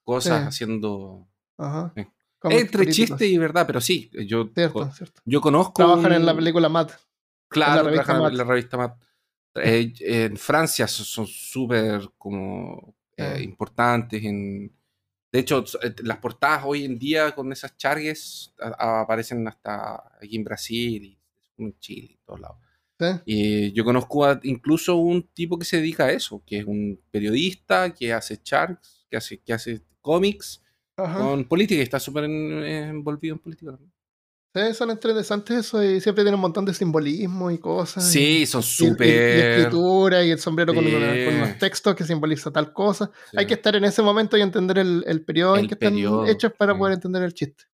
cosas 0.02 0.46
haciendo. 0.46 1.28
Ajá. 1.58 1.92
Entre 2.44 2.86
chiste 2.88 3.26
y 3.26 3.36
verdad, 3.36 3.66
pero 3.66 3.82
sí. 3.82 4.10
Yo, 4.26 4.48
cierto, 4.54 4.90
cierto. 4.90 5.20
yo 5.26 5.42
conozco. 5.42 5.74
Trabajan 5.74 6.14
en 6.14 6.24
la 6.24 6.34
película 6.34 6.70
Matt. 6.70 6.92
Claro, 7.48 7.92
trabajan 7.92 8.24
en 8.24 8.38
la 8.38 8.44
revista 8.44 8.78
Matt. 8.78 8.96
Eh, 9.56 9.92
en 10.00 10.36
Francia 10.38 10.88
son 10.88 11.26
súper 11.26 12.08
como 12.16 12.94
eh, 13.18 13.42
importantes 13.42 14.24
en 14.24 14.72
de 15.36 15.40
hecho, 15.40 15.62
eh, 15.82 15.94
las 16.02 16.16
portadas 16.16 16.62
hoy 16.64 16.86
en 16.86 16.98
día 16.98 17.34
con 17.34 17.52
esas 17.52 17.76
charges 17.76 18.54
aparecen 18.78 19.46
hasta 19.46 20.16
aquí 20.16 20.36
en 20.36 20.44
Brasil 20.44 21.04
y 21.04 21.18
en 21.58 21.78
Chile, 21.78 22.12
en 22.12 22.24
todos 22.24 22.40
lados. 22.40 22.56
Y 23.26 23.72
yo 23.72 23.84
conozco 23.84 24.26
incluso 24.42 24.96
un 24.96 25.22
tipo 25.28 25.58
que 25.58 25.66
se 25.66 25.76
dedica 25.76 26.06
a 26.06 26.12
eso, 26.12 26.42
que 26.46 26.58
es 26.58 26.64
un 26.64 26.98
periodista 27.10 27.92
que 27.92 28.12
hace 28.12 28.38
charts, 28.38 29.06
que 29.10 29.16
hace, 29.16 29.38
que 29.38 29.52
hace 29.52 29.82
cómics 30.00 30.62
con 30.96 31.44
política 31.44 31.80
y 31.80 31.82
está 31.82 32.00
súper 32.00 32.24
envolvido 32.24 33.34
en 33.34 33.38
política 33.38 33.78
Sí, 34.56 34.72
son 34.72 34.90
interesantes 34.90 35.58
eso 35.58 35.84
y 35.84 36.00
siempre 36.00 36.24
tienen 36.24 36.36
un 36.36 36.40
montón 36.40 36.64
de 36.64 36.72
simbolismo 36.72 37.50
y 37.50 37.58
cosas. 37.58 38.10
Sí, 38.10 38.46
son 38.46 38.62
súper. 38.62 39.06
Y, 39.06 39.60
escritura 39.60 40.24
y 40.24 40.30
el 40.30 40.38
sombrero 40.38 40.72
con, 40.72 40.82
los 40.90 41.58
textos 41.58 41.94
que 41.94 42.04
simboliza 42.04 42.50
tal 42.50 42.72
cosa. 42.72 43.10
Hay 43.36 43.44
que 43.46 43.52
estar 43.52 43.76
en 43.76 43.84
ese 43.84 44.00
momento 44.00 44.34
y 44.38 44.40
entender 44.40 44.78
el, 44.78 45.04
el 45.06 45.22
periodo 45.22 45.58
en 45.58 45.68
que 45.68 45.74
están 45.74 45.94
hechos 46.26 46.54
para 46.56 46.74
poder 46.74 46.94
entender 46.94 47.22
el 47.22 47.34
chiste. 47.34 47.64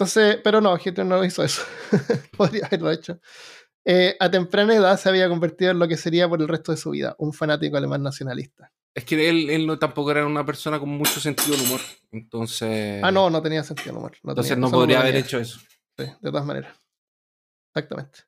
Entonces, 0.00 0.38
pero 0.42 0.62
no, 0.62 0.78
Hitler 0.82 1.04
no 1.04 1.22
hizo 1.22 1.44
eso. 1.44 1.60
Podría 2.38 2.64
haberlo 2.64 2.90
hecho. 2.90 3.20
Eh, 3.84 4.16
a 4.18 4.30
temprana 4.30 4.74
edad 4.74 4.98
se 4.98 5.10
había 5.10 5.28
convertido 5.28 5.72
en 5.72 5.78
lo 5.78 5.86
que 5.86 5.98
sería 5.98 6.26
por 6.26 6.40
el 6.40 6.48
resto 6.48 6.72
de 6.72 6.78
su 6.78 6.88
vida, 6.88 7.14
un 7.18 7.34
fanático 7.34 7.76
alemán 7.76 8.02
nacionalista. 8.02 8.72
Es 8.94 9.04
que 9.04 9.28
él, 9.28 9.50
él 9.50 9.66
no, 9.66 9.78
tampoco 9.78 10.10
era 10.10 10.24
una 10.24 10.46
persona 10.46 10.80
con 10.80 10.88
mucho 10.88 11.20
sentido 11.20 11.54
del 11.54 11.66
humor. 11.66 11.80
Entonces. 12.12 13.02
Ah, 13.04 13.12
no, 13.12 13.28
no 13.28 13.42
tenía 13.42 13.62
sentido 13.62 13.88
del 13.88 13.98
humor. 13.98 14.16
entonces 14.24 14.56
no 14.56 14.70
podría 14.70 15.00
haber 15.00 15.16
hecho 15.16 15.38
eso. 15.38 15.60
Sí, 15.98 16.06
de 16.06 16.30
todas 16.30 16.46
maneras. 16.46 16.74
Exactamente. 17.74 18.20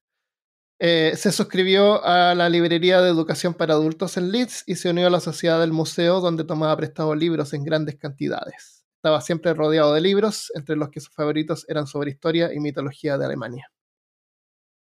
Eh, 0.79 1.15
se 1.17 1.33
suscribió 1.33 2.05
a 2.05 2.35
la 2.35 2.51
librería 2.51 3.01
de 3.01 3.09
educación 3.09 3.55
para 3.55 3.73
adultos 3.73 4.19
en 4.19 4.31
Leeds 4.31 4.65
y 4.67 4.77
se 4.77 4.91
unió 4.91 5.07
a 5.07 5.11
la 5.11 5.21
sociedad 5.21 5.59
del 5.59 5.73
museo 5.73 6.21
donde 6.21 6.45
tomaba 6.45 6.77
prestado 6.77 7.15
libros 7.15 7.55
en 7.55 7.65
grandes 7.65 7.97
cantidades. 7.97 8.82
Estaba 9.03 9.21
siempre 9.21 9.53
rodeado 9.53 9.95
de 9.95 10.01
libros, 10.01 10.53
entre 10.55 10.77
los 10.77 10.89
que 10.91 11.01
sus 11.01 11.13
favoritos 11.13 11.67
eran 11.69 11.89
sobre 11.89 12.13
historia 12.13 12.55
y 12.55 12.61
mitología 12.61 13.19
de 13.19 13.25
Alemania. 13.25 13.69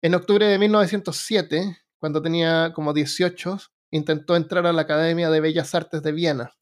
En 0.01 0.13
octubre 0.13 0.45
de 0.45 0.59
1907, 0.59 1.77
cuando 1.99 2.21
tenía 2.21 2.73
como 2.75 2.91
18, 2.91 3.57
intentó 3.91 4.35
entrar 4.35 4.65
a 4.65 4.73
la 4.73 4.81
Academia 4.81 5.29
de 5.29 5.39
Bellas 5.39 5.73
Artes 5.73 6.03
de 6.03 6.11
Viena. 6.11 6.53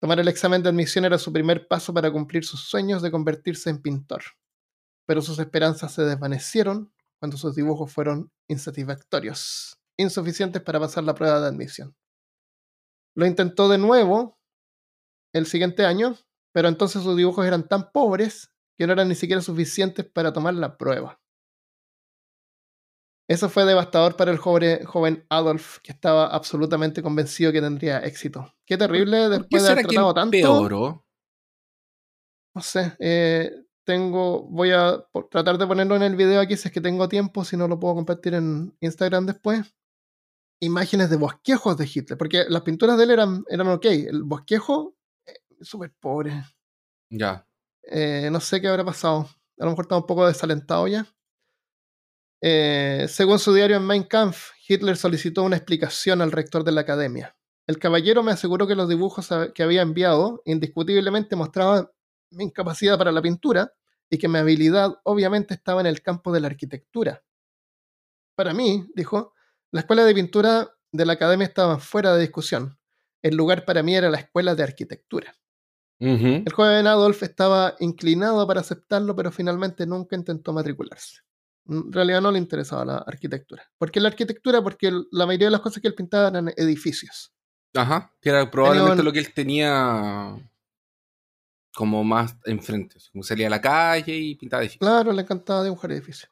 Tomar 0.00 0.20
el 0.20 0.28
examen 0.28 0.62
de 0.62 0.68
admisión 0.68 1.04
era 1.04 1.18
su 1.18 1.32
primer 1.32 1.66
paso 1.66 1.92
para 1.92 2.12
cumplir 2.12 2.44
sus 2.44 2.60
sueños 2.60 3.02
de 3.02 3.10
convertirse 3.10 3.68
en 3.68 3.82
pintor. 3.82 4.22
Pero 5.04 5.20
sus 5.20 5.40
esperanzas 5.40 5.92
se 5.92 6.02
desvanecieron 6.02 6.92
cuando 7.18 7.38
sus 7.38 7.56
dibujos 7.56 7.92
fueron 7.92 8.30
insatisfactorios, 8.46 9.80
insuficientes 9.96 10.62
para 10.62 10.78
pasar 10.78 11.02
la 11.02 11.16
prueba 11.16 11.40
de 11.40 11.48
admisión. 11.48 11.96
Lo 13.16 13.26
intentó 13.26 13.68
de 13.68 13.78
nuevo 13.78 14.38
el 15.32 15.46
siguiente 15.46 15.84
año, 15.84 16.16
pero 16.52 16.68
entonces 16.68 17.02
sus 17.02 17.16
dibujos 17.16 17.46
eran 17.46 17.66
tan 17.66 17.90
pobres 17.90 18.52
que 18.76 18.86
no 18.86 18.92
eran 18.92 19.08
ni 19.08 19.14
siquiera 19.14 19.42
suficientes 19.42 20.06
para 20.06 20.32
tomar 20.32 20.54
la 20.54 20.76
prueba. 20.76 21.20
Eso 23.28 23.48
fue 23.48 23.64
devastador 23.64 24.16
para 24.16 24.30
el 24.30 24.38
joven, 24.38 24.84
joven 24.84 25.24
Adolf, 25.30 25.78
que 25.78 25.92
estaba 25.92 26.26
absolutamente 26.26 27.02
convencido 27.02 27.52
que 27.52 27.60
tendría 27.60 28.00
éxito. 28.00 28.52
Qué 28.66 28.76
terrible 28.76 29.28
después 29.28 29.62
de 29.62 29.70
haber 29.70 29.86
tratado 29.86 30.12
tanto. 30.12 31.04
No 32.54 32.60
sé, 32.60 32.94
eh, 32.98 33.50
tengo, 33.84 34.42
voy 34.42 34.72
a 34.72 35.02
tratar 35.30 35.56
de 35.56 35.66
ponerlo 35.66 35.96
en 35.96 36.02
el 36.02 36.16
video 36.16 36.40
aquí 36.40 36.56
si 36.56 36.68
es 36.68 36.74
que 36.74 36.80
tengo 36.80 37.08
tiempo, 37.08 37.44
si 37.44 37.56
no 37.56 37.66
lo 37.66 37.80
puedo 37.80 37.94
compartir 37.94 38.34
en 38.34 38.76
Instagram 38.80 39.26
después. 39.26 39.74
Imágenes 40.60 41.10
de 41.10 41.16
bosquejos 41.16 41.76
de 41.76 41.90
Hitler, 41.92 42.18
porque 42.18 42.44
las 42.48 42.62
pinturas 42.62 42.96
de 42.98 43.04
él 43.04 43.10
eran, 43.12 43.44
eran 43.48 43.68
ok, 43.68 43.86
el 43.86 44.22
bosquejo, 44.24 44.94
súper 45.64 45.92
pobre. 46.00 46.44
Ya. 47.10 47.46
Eh, 47.82 48.28
no 48.30 48.40
sé 48.40 48.60
qué 48.60 48.68
habrá 48.68 48.84
pasado. 48.84 49.28
A 49.58 49.64
lo 49.64 49.70
mejor 49.70 49.84
está 49.84 49.96
un 49.96 50.06
poco 50.06 50.26
desalentado 50.26 50.86
ya. 50.88 51.06
Eh, 52.40 53.06
según 53.08 53.38
su 53.38 53.54
diario 53.54 53.76
en 53.76 53.86
Mein 53.86 54.02
Kampf, 54.02 54.50
Hitler 54.66 54.96
solicitó 54.96 55.44
una 55.44 55.56
explicación 55.56 56.20
al 56.20 56.32
rector 56.32 56.64
de 56.64 56.72
la 56.72 56.80
academia. 56.80 57.36
El 57.66 57.78
caballero 57.78 58.22
me 58.22 58.32
aseguró 58.32 58.66
que 58.66 58.74
los 58.74 58.88
dibujos 58.88 59.28
que 59.54 59.62
había 59.62 59.82
enviado 59.82 60.42
indiscutiblemente 60.44 61.36
mostraban 61.36 61.88
mi 62.30 62.44
incapacidad 62.44 62.98
para 62.98 63.12
la 63.12 63.22
pintura 63.22 63.72
y 64.10 64.18
que 64.18 64.28
mi 64.28 64.38
habilidad 64.38 64.98
obviamente 65.04 65.54
estaba 65.54 65.80
en 65.80 65.86
el 65.86 66.02
campo 66.02 66.32
de 66.32 66.40
la 66.40 66.48
arquitectura. 66.48 67.22
Para 68.34 68.52
mí, 68.52 68.90
dijo, 68.94 69.34
la 69.70 69.80
escuela 69.80 70.04
de 70.04 70.14
pintura 70.14 70.74
de 70.90 71.06
la 71.06 71.12
academia 71.14 71.46
estaba 71.46 71.78
fuera 71.78 72.14
de 72.14 72.22
discusión. 72.22 72.78
El 73.22 73.36
lugar 73.36 73.64
para 73.64 73.82
mí 73.82 73.94
era 73.94 74.10
la 74.10 74.18
escuela 74.18 74.54
de 74.54 74.64
arquitectura. 74.64 75.34
El 76.04 76.52
joven 76.52 76.88
Adolf 76.88 77.22
estaba 77.22 77.76
inclinado 77.78 78.44
para 78.46 78.60
aceptarlo, 78.60 79.14
pero 79.14 79.30
finalmente 79.30 79.86
nunca 79.86 80.16
intentó 80.16 80.52
matricularse. 80.52 81.20
En 81.68 81.92
realidad 81.92 82.20
no 82.20 82.32
le 82.32 82.38
interesaba 82.38 82.84
la 82.84 82.96
arquitectura. 82.98 83.70
¿Por 83.78 83.92
qué 83.92 84.00
la 84.00 84.08
arquitectura? 84.08 84.60
Porque 84.62 84.90
la 85.12 85.26
mayoría 85.26 85.46
de 85.46 85.52
las 85.52 85.60
cosas 85.60 85.80
que 85.80 85.86
él 85.86 85.94
pintaba 85.94 86.28
eran 86.28 86.52
edificios. 86.56 87.32
Ajá, 87.74 88.12
que 88.20 88.30
era 88.30 88.50
probablemente 88.50 89.04
lo 89.04 89.12
que 89.12 89.20
él 89.20 89.32
tenía 89.32 90.36
como 91.72 92.02
más 92.02 92.36
enfrente. 92.46 92.96
Como 93.12 93.22
salía 93.22 93.46
a 93.46 93.50
la 93.50 93.60
calle 93.60 94.16
y 94.16 94.34
pintaba 94.34 94.62
edificios. 94.62 94.80
Claro, 94.80 95.12
le 95.12 95.22
encantaba 95.22 95.62
dibujar 95.62 95.92
edificios. 95.92 96.28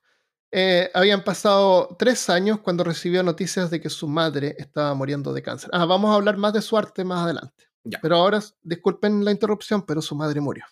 Eh, 0.51 0.91
habían 0.95 1.23
pasado 1.23 1.95
tres 1.97 2.29
años 2.29 2.59
cuando 2.59 2.83
recibió 2.83 3.23
noticias 3.23 3.71
de 3.71 3.81
que 3.81 3.89
su 3.89 4.09
madre 4.09 4.57
estaba 4.59 4.95
muriendo 4.95 5.33
de 5.33 5.43
cáncer. 5.43 5.71
Ah, 5.73 5.85
vamos 5.85 6.11
a 6.11 6.15
hablar 6.15 6.37
más 6.39 6.53
de 6.53 6.61
su 6.61 6.77
arte 6.77 7.05
más 7.05 7.23
adelante. 7.23 7.70
Pero 8.03 8.17
ahora, 8.17 8.41
disculpen 8.63 9.25
la 9.25 9.31
interrupción, 9.31 9.85
pero 9.87 10.03
su 10.03 10.15
madre 10.15 10.41
murió. 10.41 10.65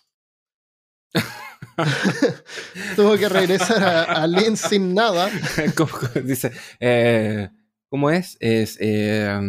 Tuvo 2.95 3.17
que 3.17 3.29
regresar 3.29 3.83
a, 3.83 4.27
Lynn 4.27 4.55
sin 4.55 4.93
nada. 4.93 5.29
dice, 6.23 6.51
eh, 6.79 7.49
¿cómo 7.89 8.11
es? 8.11 8.37
Es 8.39 8.77
eh, 8.79 9.39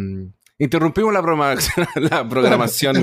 interrumpimos 0.59 1.13
la, 1.13 1.23
programación, 1.23 1.87
la 1.97 2.29
programación, 2.29 2.97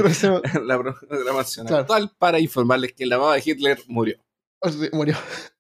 la 0.66 0.78
programación 0.78 1.74
actual 1.74 2.12
para 2.18 2.40
informarles 2.40 2.94
que 2.94 3.06
la 3.06 3.18
mamá 3.18 3.36
de 3.36 3.44
Hitler 3.46 3.80
murió. 3.88 4.18
Oh, 4.62 4.70
murió, 4.94 5.16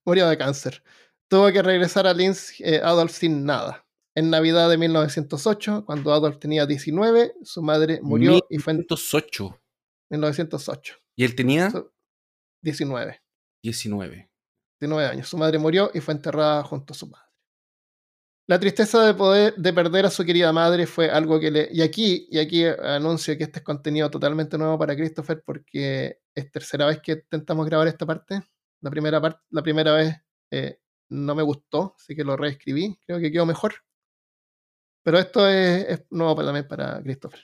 murió 0.05 0.27
de 0.29 0.37
cáncer. 0.37 0.81
Tuvo 1.27 1.51
que 1.51 1.61
regresar 1.61 2.07
a 2.07 2.13
Linz 2.13 2.53
eh, 2.59 2.79
Adolf 2.83 3.11
sin 3.11 3.45
nada. 3.45 3.86
En 4.17 4.31
Navidad 4.31 4.67
de 4.67 4.79
1908, 4.79 5.85
cuando 5.85 6.11
Adolf 6.11 6.39
tenía 6.39 6.65
19, 6.65 7.35
su 7.43 7.61
madre 7.61 7.99
murió 8.01 8.39
y 8.49 8.57
fue 8.57 8.73
en 8.73 8.77
1908. 8.77 9.61
1908. 10.09 10.95
¿Y 11.15 11.23
él 11.23 11.35
tenía? 11.35 11.71
19. 12.63 13.21
19. 13.61 14.31
19 14.79 15.07
años. 15.07 15.29
Su 15.29 15.37
madre 15.37 15.59
murió 15.59 15.91
y 15.93 15.99
fue 15.99 16.15
enterrada 16.15 16.63
junto 16.63 16.93
a 16.93 16.95
su 16.95 17.11
padre. 17.11 17.27
La 18.47 18.59
tristeza 18.59 19.05
de 19.05 19.13
poder 19.13 19.53
de 19.55 19.71
perder 19.71 20.07
a 20.07 20.09
su 20.09 20.25
querida 20.25 20.51
madre 20.51 20.87
fue 20.87 21.11
algo 21.11 21.39
que 21.39 21.51
le 21.51 21.69
y 21.71 21.83
aquí 21.83 22.27
y 22.31 22.39
aquí 22.39 22.65
anuncio 22.65 23.37
que 23.37 23.43
este 23.43 23.59
es 23.59 23.63
contenido 23.63 24.09
totalmente 24.09 24.57
nuevo 24.57 24.79
para 24.79 24.95
Christopher 24.95 25.43
porque 25.45 26.21
es 26.33 26.51
tercera 26.51 26.87
vez 26.87 27.01
que 27.03 27.11
intentamos 27.11 27.67
grabar 27.67 27.87
esta 27.87 28.07
parte. 28.07 28.41
La 28.81 28.89
primera 28.89 29.21
parte, 29.21 29.41
la 29.51 29.61
primera 29.61 29.93
vez 29.93 30.15
eh, 30.49 30.79
no 31.09 31.35
me 31.35 31.43
gustó, 31.43 31.93
así 31.99 32.15
que 32.15 32.23
lo 32.23 32.35
reescribí. 32.35 32.97
Creo 33.05 33.19
que 33.19 33.31
quedó 33.31 33.45
mejor. 33.45 33.75
Pero 35.07 35.19
esto 35.19 35.47
es, 35.47 35.85
es 35.87 36.05
nuevo 36.09 36.35
también 36.43 36.67
para 36.67 37.01
Christopher. 37.01 37.39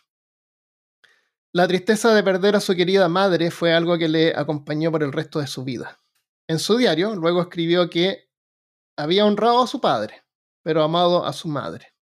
La 1.53 1.65
tristeza 1.65 2.13
de 2.13 2.21
perder 2.21 2.57
a 2.57 2.59
su 2.59 2.75
querida 2.75 3.07
madre 3.07 3.51
fue 3.51 3.73
algo 3.73 3.97
que 3.97 4.09
le 4.09 4.35
acompañó 4.35 4.91
por 4.91 5.01
el 5.01 5.13
resto 5.13 5.39
de 5.39 5.47
su 5.47 5.63
vida. 5.63 5.97
En 6.49 6.59
su 6.59 6.75
diario, 6.75 7.15
luego 7.15 7.41
escribió 7.41 7.89
que 7.89 8.29
había 8.97 9.25
honrado 9.25 9.63
a 9.63 9.67
su 9.67 9.79
padre, 9.79 10.25
pero 10.61 10.83
amado 10.83 11.25
a 11.25 11.31
su 11.31 11.47
madre. 11.47 11.93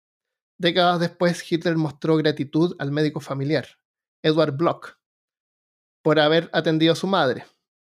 Décadas 0.57 0.99
después, 0.99 1.51
Hitler 1.51 1.77
mostró 1.77 2.17
gratitud 2.17 2.75
al 2.79 2.91
médico 2.91 3.19
familiar, 3.19 3.67
Edward 4.23 4.57
Bloch, 4.57 4.97
por 6.01 6.19
haber 6.19 6.49
atendido 6.53 6.93
a 6.93 6.95
su 6.95 7.05
madre. 7.05 7.45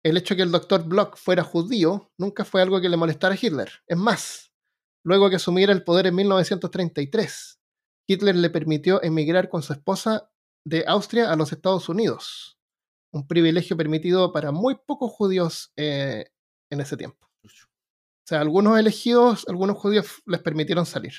El 0.02 0.18
hecho 0.18 0.34
de 0.34 0.36
que 0.36 0.42
el 0.42 0.52
doctor 0.52 0.84
Bloch 0.84 1.16
fuera 1.16 1.42
judío 1.42 2.12
nunca 2.18 2.44
fue 2.44 2.60
algo 2.60 2.78
que 2.82 2.90
le 2.90 2.98
molestara 2.98 3.34
a 3.34 3.38
Hitler. 3.40 3.72
Es 3.86 3.96
más, 3.96 4.53
luego 5.04 5.30
que 5.30 5.36
asumiera 5.36 5.72
el 5.72 5.84
poder 5.84 6.08
en 6.08 6.16
1933, 6.16 7.60
Hitler 8.06 8.36
le 8.36 8.50
permitió 8.50 9.02
emigrar 9.02 9.48
con 9.48 9.62
su 9.62 9.72
esposa 9.72 10.30
de 10.64 10.84
Austria 10.86 11.30
a 11.30 11.36
los 11.36 11.52
Estados 11.52 11.88
Unidos. 11.88 12.58
Un 13.12 13.26
privilegio 13.26 13.76
permitido 13.76 14.32
para 14.32 14.50
muy 14.50 14.76
pocos 14.86 15.12
judíos 15.12 15.72
eh, 15.76 16.26
en 16.70 16.80
ese 16.80 16.96
tiempo. 16.96 17.28
O 17.44 18.26
sea, 18.26 18.40
algunos 18.40 18.78
elegidos, 18.78 19.44
algunos 19.48 19.76
judíos 19.76 20.22
les 20.24 20.40
permitieron 20.40 20.86
salir. 20.86 21.12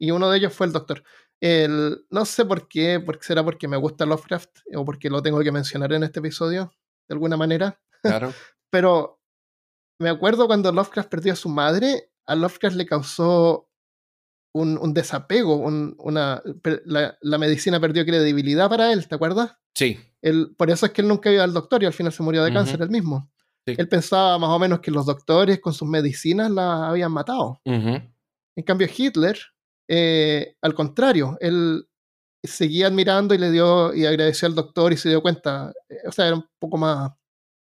Y 0.00 0.10
uno 0.10 0.30
de 0.30 0.38
ellos 0.38 0.54
fue 0.54 0.66
el 0.66 0.72
doctor. 0.72 1.04
El, 1.40 2.06
no 2.08 2.24
sé 2.24 2.46
por 2.46 2.66
qué, 2.66 2.98
porque 3.04 3.24
será 3.24 3.44
porque 3.44 3.68
me 3.68 3.76
gusta 3.76 4.06
Lovecraft 4.06 4.60
o 4.74 4.84
porque 4.84 5.10
lo 5.10 5.22
tengo 5.22 5.40
que 5.40 5.52
mencionar 5.52 5.92
en 5.92 6.02
este 6.02 6.20
episodio, 6.20 6.72
de 7.08 7.14
alguna 7.14 7.36
manera. 7.36 7.78
Claro. 8.02 8.32
Pero 8.70 9.20
me 10.00 10.08
acuerdo 10.08 10.46
cuando 10.46 10.72
Lovecraft 10.72 11.10
perdió 11.10 11.34
a 11.34 11.36
su 11.36 11.50
madre, 11.50 12.10
a 12.26 12.34
Lovecraft 12.34 12.76
le 12.76 12.86
causó 12.86 13.68
un, 14.54 14.94
desapego, 14.94 15.56
una, 15.56 16.42
la, 16.84 17.38
medicina 17.38 17.80
perdió 17.80 18.04
credibilidad 18.04 18.68
para 18.68 18.92
él, 18.92 19.06
¿te 19.08 19.16
acuerdas? 19.16 19.56
Sí. 19.74 19.98
por 20.56 20.70
eso 20.70 20.86
es 20.86 20.92
que 20.92 21.02
él 21.02 21.08
nunca 21.08 21.32
iba 21.32 21.42
al 21.42 21.52
doctor 21.52 21.82
y 21.82 21.86
al 21.86 21.92
final 21.92 22.12
se 22.12 22.22
murió 22.22 22.44
de 22.44 22.52
cáncer 22.52 22.80
él 22.80 22.90
mismo. 22.90 23.28
Él 23.66 23.88
pensaba 23.88 24.38
más 24.38 24.50
o 24.50 24.58
menos 24.58 24.80
que 24.80 24.90
los 24.90 25.06
doctores 25.06 25.60
con 25.60 25.72
sus 25.72 25.88
medicinas 25.88 26.50
la 26.50 26.88
habían 26.88 27.12
matado. 27.12 27.60
En 27.64 28.62
cambio, 28.64 28.86
Hitler, 28.94 29.38
eh, 29.88 30.56
al 30.62 30.74
contrario, 30.74 31.36
él 31.40 31.86
seguía 32.42 32.86
admirando 32.86 33.34
y 33.34 33.38
le 33.38 33.50
dio 33.50 33.94
y 33.94 34.06
agradeció 34.06 34.46
al 34.46 34.54
doctor 34.54 34.92
y 34.92 34.96
se 34.96 35.08
dio 35.08 35.22
cuenta, 35.22 35.72
eh, 35.88 35.96
o 36.06 36.12
sea, 36.12 36.26
era 36.26 36.36
un 36.36 36.46
poco 36.58 36.76
más 36.76 37.10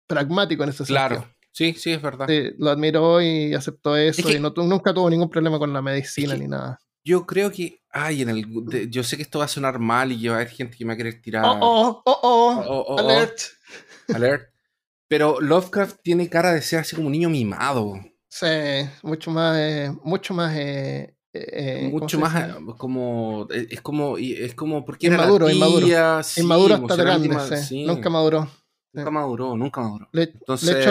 pragmático 0.07 0.63
en 0.63 0.69
ese 0.69 0.85
sentido. 0.85 1.07
Claro, 1.07 1.34
sí, 1.55 1.73
sí, 1.73 1.91
es 1.91 2.01
verdad. 2.01 2.27
lo 2.57 2.69
admiró 2.69 3.21
y 3.21 3.53
aceptó 3.53 3.95
eso 3.95 4.29
y 4.29 4.39
no, 4.39 4.53
nunca 4.55 4.93
tuvo 4.93 5.09
ningún 5.09 5.29
problema 5.29 5.57
con 5.57 5.71
la 5.71 5.81
medicina 5.81 6.35
ni 6.35 6.47
nada. 6.47 6.79
Yo 7.03 7.25
creo 7.25 7.51
que, 7.51 7.81
ay, 7.91 8.23
en 8.23 8.29
el, 8.29 8.89
yo 8.89 9.03
sé 9.03 9.15
que 9.15 9.23
esto 9.23 9.39
va 9.39 9.45
a 9.45 9.47
sonar 9.47 9.79
mal 9.79 10.11
y 10.11 10.21
que 10.21 10.29
va 10.29 10.35
a 10.35 10.37
haber 10.39 10.49
gente 10.49 10.75
que 10.75 10.83
me 10.83 10.89
va 10.89 10.93
a 10.95 10.97
querer 10.97 11.21
tirar. 11.21 11.45
Oh, 11.45 11.57
oh, 11.61 12.01
oh, 12.03 12.19
oh, 12.23 12.63
oh, 12.67 12.85
oh 12.95 12.99
alert. 12.99 13.39
Alert. 14.13 14.49
Pero 15.07 15.39
Lovecraft 15.39 15.99
tiene 16.03 16.29
cara 16.29 16.51
de 16.53 16.61
ser 16.61 16.79
así 16.79 16.95
como 16.95 17.07
un 17.07 17.13
niño 17.13 17.29
mimado. 17.29 17.93
Sí, 18.27 18.47
mucho 19.03 19.31
más, 19.31 19.57
eh, 19.57 19.91
mucho 20.03 20.33
más, 20.33 20.55
eh, 20.57 21.15
eh, 21.31 21.89
mucho 21.91 22.19
más 22.19 22.55
como, 22.77 23.47
es 23.49 23.81
como, 23.81 24.17
es 24.17 24.55
como, 24.55 24.83
porque 24.83 25.07
inmaduro, 25.07 25.49
inmaduro, 25.49 25.87
inmaduro 26.37 26.75
hasta 26.75 26.95
grande, 26.95 27.57
sí. 27.57 27.85
nunca 27.85 28.09
maduró. 28.09 28.49
Nunca 28.95 29.11
maduró, 29.11 29.57
nunca 29.57 29.81
maduró. 29.81 30.09
Le, 30.11 30.23
Entonces, 30.23 30.85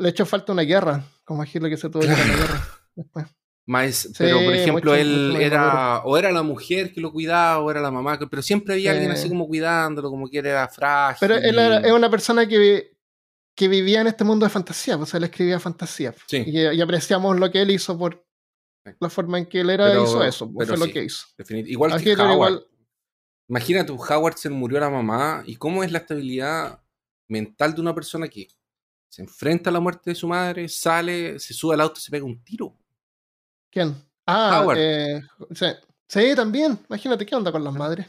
le, 0.00 0.08
echó 0.08 0.24
falta 0.24 0.52
una 0.52 0.62
guerra, 0.62 1.04
como 1.24 1.42
decirle 1.42 1.68
que 1.68 1.76
se 1.76 1.90
tuvo 1.90 2.00
que 2.00 2.08
ir 2.08 2.12
a 2.12 2.18
la 2.18 2.36
guerra 2.36 2.68
después. 2.94 3.26
Más, 3.66 4.08
pero 4.18 4.42
por 4.42 4.52
ejemplo, 4.52 4.94
él 4.96 5.36
era, 5.38 6.02
o 6.04 6.16
era 6.16 6.32
la 6.32 6.42
mujer 6.42 6.92
que 6.92 7.00
lo 7.00 7.12
cuidaba, 7.12 7.60
o 7.60 7.70
era 7.70 7.80
la 7.80 7.92
mamá, 7.92 8.18
pero 8.28 8.42
siempre 8.42 8.74
había 8.74 8.90
alguien 8.90 9.12
así 9.12 9.28
como 9.28 9.46
cuidándolo, 9.46 10.10
como 10.10 10.28
que 10.28 10.38
era 10.38 10.66
frágil. 10.66 11.18
Pero 11.20 11.36
él 11.36 11.56
era, 11.56 11.94
una 11.94 12.10
persona 12.10 12.48
que, 12.48 12.96
que 13.54 13.68
vivía 13.68 14.00
en 14.00 14.08
este 14.08 14.24
mundo 14.24 14.44
de 14.44 14.50
fantasía, 14.50 14.96
pues 14.96 15.14
él 15.14 15.22
escribía 15.22 15.60
fantasía. 15.60 16.12
Y, 16.32 16.80
apreciamos 16.80 17.38
lo 17.38 17.48
que 17.52 17.62
él 17.62 17.70
hizo 17.70 17.96
por 17.96 18.26
la 18.98 19.08
forma 19.08 19.38
en 19.38 19.46
que 19.46 19.60
él 19.60 19.70
era, 19.70 19.92
hizo 20.02 20.24
eso, 20.24 20.50
pues, 20.52 20.66
fue 20.68 20.78
lo 20.78 20.86
que 20.86 21.04
hizo. 21.04 21.26
Igual 21.48 22.02
que 22.02 22.14
Howard. 22.14 22.64
Imagínate, 23.48 23.92
Howard 23.92 24.36
se 24.36 24.48
murió 24.48 24.80
la 24.80 24.90
mamá, 24.90 25.44
y 25.46 25.54
cómo 25.56 25.84
es 25.84 25.92
la 25.92 25.98
estabilidad 25.98 26.80
mental 27.30 27.74
de 27.74 27.80
una 27.80 27.94
persona 27.94 28.28
que 28.28 28.48
se 29.08 29.22
enfrenta 29.22 29.70
a 29.70 29.72
la 29.72 29.80
muerte 29.80 30.10
de 30.10 30.14
su 30.14 30.28
madre, 30.28 30.68
sale, 30.68 31.38
se 31.38 31.54
sube 31.54 31.74
al 31.74 31.80
auto 31.80 31.98
y 31.98 32.02
se 32.02 32.10
pega 32.10 32.24
un 32.24 32.42
tiro. 32.44 32.76
¿Quién? 33.70 33.94
Ah, 34.26 34.60
Howard. 34.62 34.78
Eh, 34.78 35.22
sí, 36.06 36.34
también. 36.36 36.78
Imagínate 36.88 37.26
qué 37.26 37.34
onda 37.34 37.50
con 37.50 37.64
las 37.64 37.74
madres. 37.74 38.06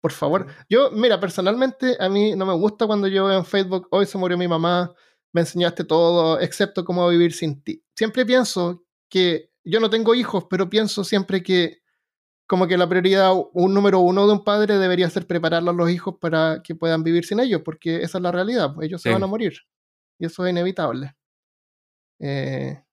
Por 0.00 0.12
favor. 0.12 0.46
Yo, 0.68 0.90
mira, 0.90 1.18
personalmente 1.20 1.96
a 1.98 2.08
mí 2.08 2.34
no 2.34 2.46
me 2.46 2.54
gusta 2.54 2.86
cuando 2.86 3.06
yo 3.06 3.26
veo 3.26 3.38
en 3.38 3.44
Facebook, 3.44 3.88
hoy 3.90 4.06
se 4.06 4.18
murió 4.18 4.36
mi 4.36 4.48
mamá, 4.48 4.92
me 5.32 5.42
enseñaste 5.42 5.84
todo, 5.84 6.40
excepto 6.40 6.84
cómo 6.84 7.08
vivir 7.08 7.32
sin 7.32 7.62
ti. 7.62 7.82
Siempre 7.96 8.26
pienso 8.26 8.84
que 9.08 9.50
yo 9.64 9.80
no 9.80 9.88
tengo 9.88 10.14
hijos, 10.14 10.46
pero 10.50 10.68
pienso 10.68 11.04
siempre 11.04 11.42
que 11.42 11.83
como 12.46 12.66
que 12.66 12.76
la 12.76 12.88
prioridad, 12.88 13.32
un 13.52 13.72
número 13.72 14.00
uno 14.00 14.26
de 14.26 14.32
un 14.32 14.44
padre 14.44 14.78
debería 14.78 15.08
ser 15.08 15.26
preparar 15.26 15.66
a 15.66 15.72
los 15.72 15.90
hijos 15.90 16.16
para 16.20 16.62
que 16.62 16.74
puedan 16.74 17.02
vivir 17.02 17.24
sin 17.24 17.40
ellos, 17.40 17.62
porque 17.64 18.02
esa 18.02 18.18
es 18.18 18.22
la 18.22 18.32
realidad, 18.32 18.74
pues 18.74 18.86
ellos 18.86 19.00
se 19.00 19.10
van 19.10 19.22
a 19.22 19.26
morir. 19.26 19.54
Y 20.18 20.26
eso 20.26 20.44
es 20.44 20.50
inevitable. 20.50 21.16
Eh, 22.20 22.84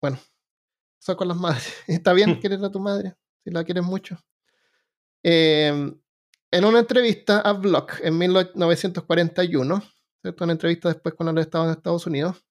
bueno, 0.00 0.18
eso 1.00 1.16
con 1.16 1.28
las 1.28 1.36
madres. 1.36 1.74
Está 1.86 2.12
bien 2.12 2.38
querer 2.40 2.64
a 2.64 2.70
tu 2.70 2.80
madre, 2.80 3.16
si 3.44 3.50
la 3.50 3.64
quieres 3.64 3.84
mucho. 3.84 4.18
Em, 5.22 6.00
en 6.50 6.64
una 6.64 6.78
entrevista 6.78 7.40
a 7.40 7.52
Block 7.52 8.00
en 8.02 8.16
1941, 8.18 9.82
una 10.40 10.52
entrevista 10.52 10.88
después 10.88 11.14
cuando 11.14 11.32
él 11.32 11.38
estaba 11.38 11.66
en 11.66 11.72
Estados 11.72 12.06
Unidos, 12.06 12.44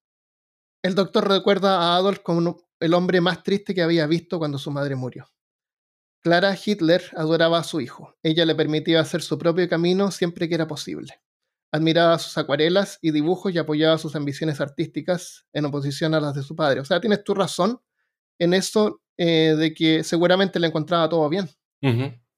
el 0.84 0.96
doctor 0.96 1.28
recuerda 1.28 1.78
a 1.78 1.96
Adolf 1.98 2.20
como 2.20 2.58
el 2.80 2.94
hombre 2.94 3.22
más 3.22 3.44
triste 3.44 3.74
que 3.74 3.82
había 3.82 4.08
visto 4.08 4.40
cuando 4.40 4.58
su 4.58 4.72
madre 4.72 4.96
murió. 4.96 5.26
Clara 6.22 6.56
Hitler 6.64 7.02
adoraba 7.16 7.60
a 7.60 7.64
su 7.64 7.80
hijo. 7.82 8.16
Ella 8.24 8.46
le 8.46 8.56
permitía 8.56 9.00
hacer 9.00 9.22
su 9.22 9.38
propio 9.38 9.68
camino 9.70 10.12
siempre 10.12 10.50
que 10.50 10.56
era 10.56 10.68
posible. 10.68 11.22
Admiraba 11.72 12.20
sus 12.20 12.38
acuarelas 12.38 12.98
y 13.02 13.12
dibujos 13.12 13.54
y 13.54 13.58
apoyaba 13.58 13.98
sus 13.98 14.16
ambiciones 14.16 14.60
artísticas 14.60 15.46
en 15.54 15.66
oposición 15.66 16.14
a 16.14 16.20
las 16.20 16.34
de 16.34 16.44
su 16.44 16.56
padre. 16.56 16.80
O 16.80 16.86
sea, 16.86 17.00
tienes 17.00 17.24
tu 17.24 17.34
razón 17.34 17.80
en 18.40 18.54
eso 18.54 19.02
eh, 19.18 19.56
de 19.58 19.74
que 19.74 20.04
seguramente 20.04 20.60
le 20.60 20.68
encontraba 20.68 21.08
todo 21.08 21.30
bien. 21.30 21.50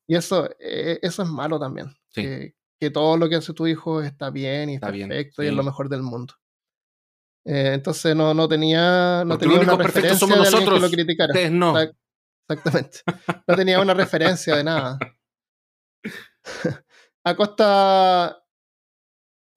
Y 0.08 0.16
eso, 0.16 0.50
eh, 0.60 1.00
eso 1.02 1.24
es 1.24 1.30
malo 1.30 1.60
también. 1.60 1.96
Que, 2.14 2.54
todo 2.92 3.16
lo 3.16 3.30
que 3.30 3.36
hace 3.36 3.54
tu 3.54 3.68
hijo 3.68 4.02
está 4.02 4.32
bien 4.32 4.72
y 4.72 4.76
está 4.76 4.92
perfecto 4.92 5.44
y 5.44 5.48
es 5.48 5.54
lo 5.54 5.64
mejor 5.64 5.88
del 5.88 6.02
mundo. 6.02 6.34
Eh, 7.46 7.72
entonces 7.74 8.16
no, 8.16 8.34
no 8.34 8.48
tenía, 8.48 9.24
no 9.26 9.38
tenía 9.38 9.60
una 9.60 9.78
referencia 9.78 10.18
somos 10.18 10.38
de 10.38 10.52
nosotros, 10.52 10.80
que 10.80 10.88
lo 10.88 10.92
criticara. 10.92 11.50
no. 11.50 11.76
Exactamente. 12.54 13.00
No 13.48 13.56
tenía 13.56 13.80
una 13.80 13.94
referencia 13.94 14.56
de 14.56 14.64
nada. 14.64 14.98
a 17.24 17.36
costa. 17.36 18.44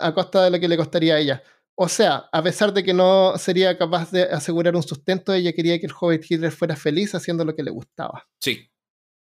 A 0.01 0.15
costa 0.15 0.45
de 0.45 0.51
lo 0.51 0.61
que 0.61 0.69
le 0.69 0.77
costaría 0.77 1.15
a 1.15 1.19
ella. 1.19 1.43
O 1.77 1.89
sea, 1.89 2.29
a 2.33 2.43
pesar 2.43 2.73
de 2.73 2.85
que 2.85 2.95
no 2.95 3.37
sería 3.37 3.77
capaz 3.77 4.11
de 4.13 4.23
asegurar 4.23 4.77
un 4.77 4.83
sustento, 4.83 5.33
ella 5.33 5.53
quería 5.53 5.79
que 5.79 5.87
el 5.87 5.93
joven 5.93 6.21
Hitler 6.27 6.53
fuera 6.53 6.77
feliz 6.77 7.15
haciendo 7.15 7.45
lo 7.45 7.57
que 7.57 7.65
le 7.65 7.71
gustaba. 7.71 8.29
Sí. 8.41 8.71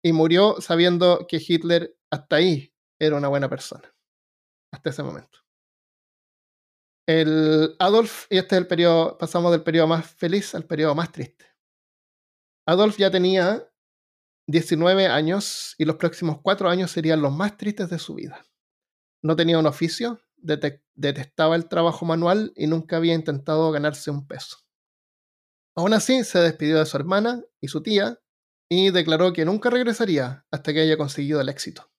Y 0.04 0.12
murió 0.12 0.60
sabiendo 0.60 1.26
que 1.26 1.42
Hitler 1.46 1.96
hasta 2.10 2.36
ahí 2.36 2.74
era 3.00 3.16
una 3.16 3.28
buena 3.28 3.48
persona. 3.48 3.94
Hasta 4.72 4.90
ese 4.90 5.02
momento. 5.02 5.38
El 7.06 7.74
Adolf, 7.78 8.26
y 8.30 8.38
este 8.38 8.56
es 8.56 8.62
el 8.62 8.66
periodo, 8.66 9.18
pasamos 9.18 9.50
del 9.50 9.62
periodo 9.62 9.86
más 9.88 10.06
feliz 10.06 10.54
al 10.54 10.64
periodo 10.64 10.94
más 10.94 11.10
triste. 11.10 11.51
Adolf 12.66 12.96
ya 12.96 13.10
tenía 13.10 13.68
19 14.46 15.06
años 15.06 15.74
y 15.78 15.84
los 15.84 15.96
próximos 15.96 16.40
cuatro 16.42 16.68
años 16.68 16.90
serían 16.90 17.22
los 17.22 17.32
más 17.32 17.56
tristes 17.56 17.90
de 17.90 17.98
su 17.98 18.14
vida. 18.14 18.44
No 19.22 19.36
tenía 19.36 19.58
un 19.58 19.66
oficio, 19.66 20.20
detestaba 20.36 21.56
el 21.56 21.68
trabajo 21.68 22.04
manual 22.04 22.52
y 22.56 22.66
nunca 22.66 22.96
había 22.96 23.14
intentado 23.14 23.70
ganarse 23.70 24.10
un 24.10 24.26
peso. 24.26 24.58
Aún 25.76 25.94
así, 25.94 26.24
se 26.24 26.38
despidió 26.38 26.78
de 26.78 26.86
su 26.86 26.96
hermana 26.96 27.42
y 27.60 27.68
su 27.68 27.82
tía 27.82 28.20
y 28.68 28.90
declaró 28.90 29.32
que 29.32 29.44
nunca 29.44 29.70
regresaría 29.70 30.44
hasta 30.50 30.72
que 30.72 30.80
haya 30.80 30.96
conseguido 30.96 31.40
el 31.40 31.48
éxito. 31.48 31.91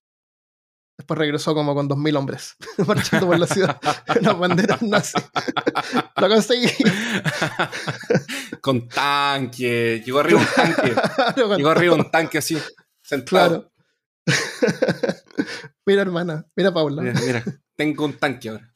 Después 0.98 1.18
regresó 1.18 1.56
como 1.56 1.74
con 1.74 1.90
2.000 1.90 2.18
hombres, 2.18 2.56
marchando 2.88 3.28
por 3.28 3.40
la 3.40 3.48
ciudad 3.48 3.80
con 4.24 4.40
banderas 4.40 4.82
nazi. 4.84 5.18
Lo 6.18 6.30
conseguí. 6.30 6.70
con 8.62 8.88
tanque. 8.88 10.04
Llegó 10.06 10.20
arriba 10.20 10.40
un 10.40 10.48
tanque. 10.56 10.96
Llegó 11.58 11.70
arriba 11.70 11.96
un 11.96 12.12
tanque 12.12 12.38
así, 12.38 12.58
sentado. 13.02 13.72
Claro. 14.26 14.38
mira, 15.86 16.02
hermana. 16.04 16.46
Mira, 16.56 16.72
Paula. 16.72 17.02
Mira, 17.02 17.20
mira, 17.22 17.44
tengo 17.76 18.06
un 18.06 18.14
tanque 18.14 18.50
ahora. 18.50 18.72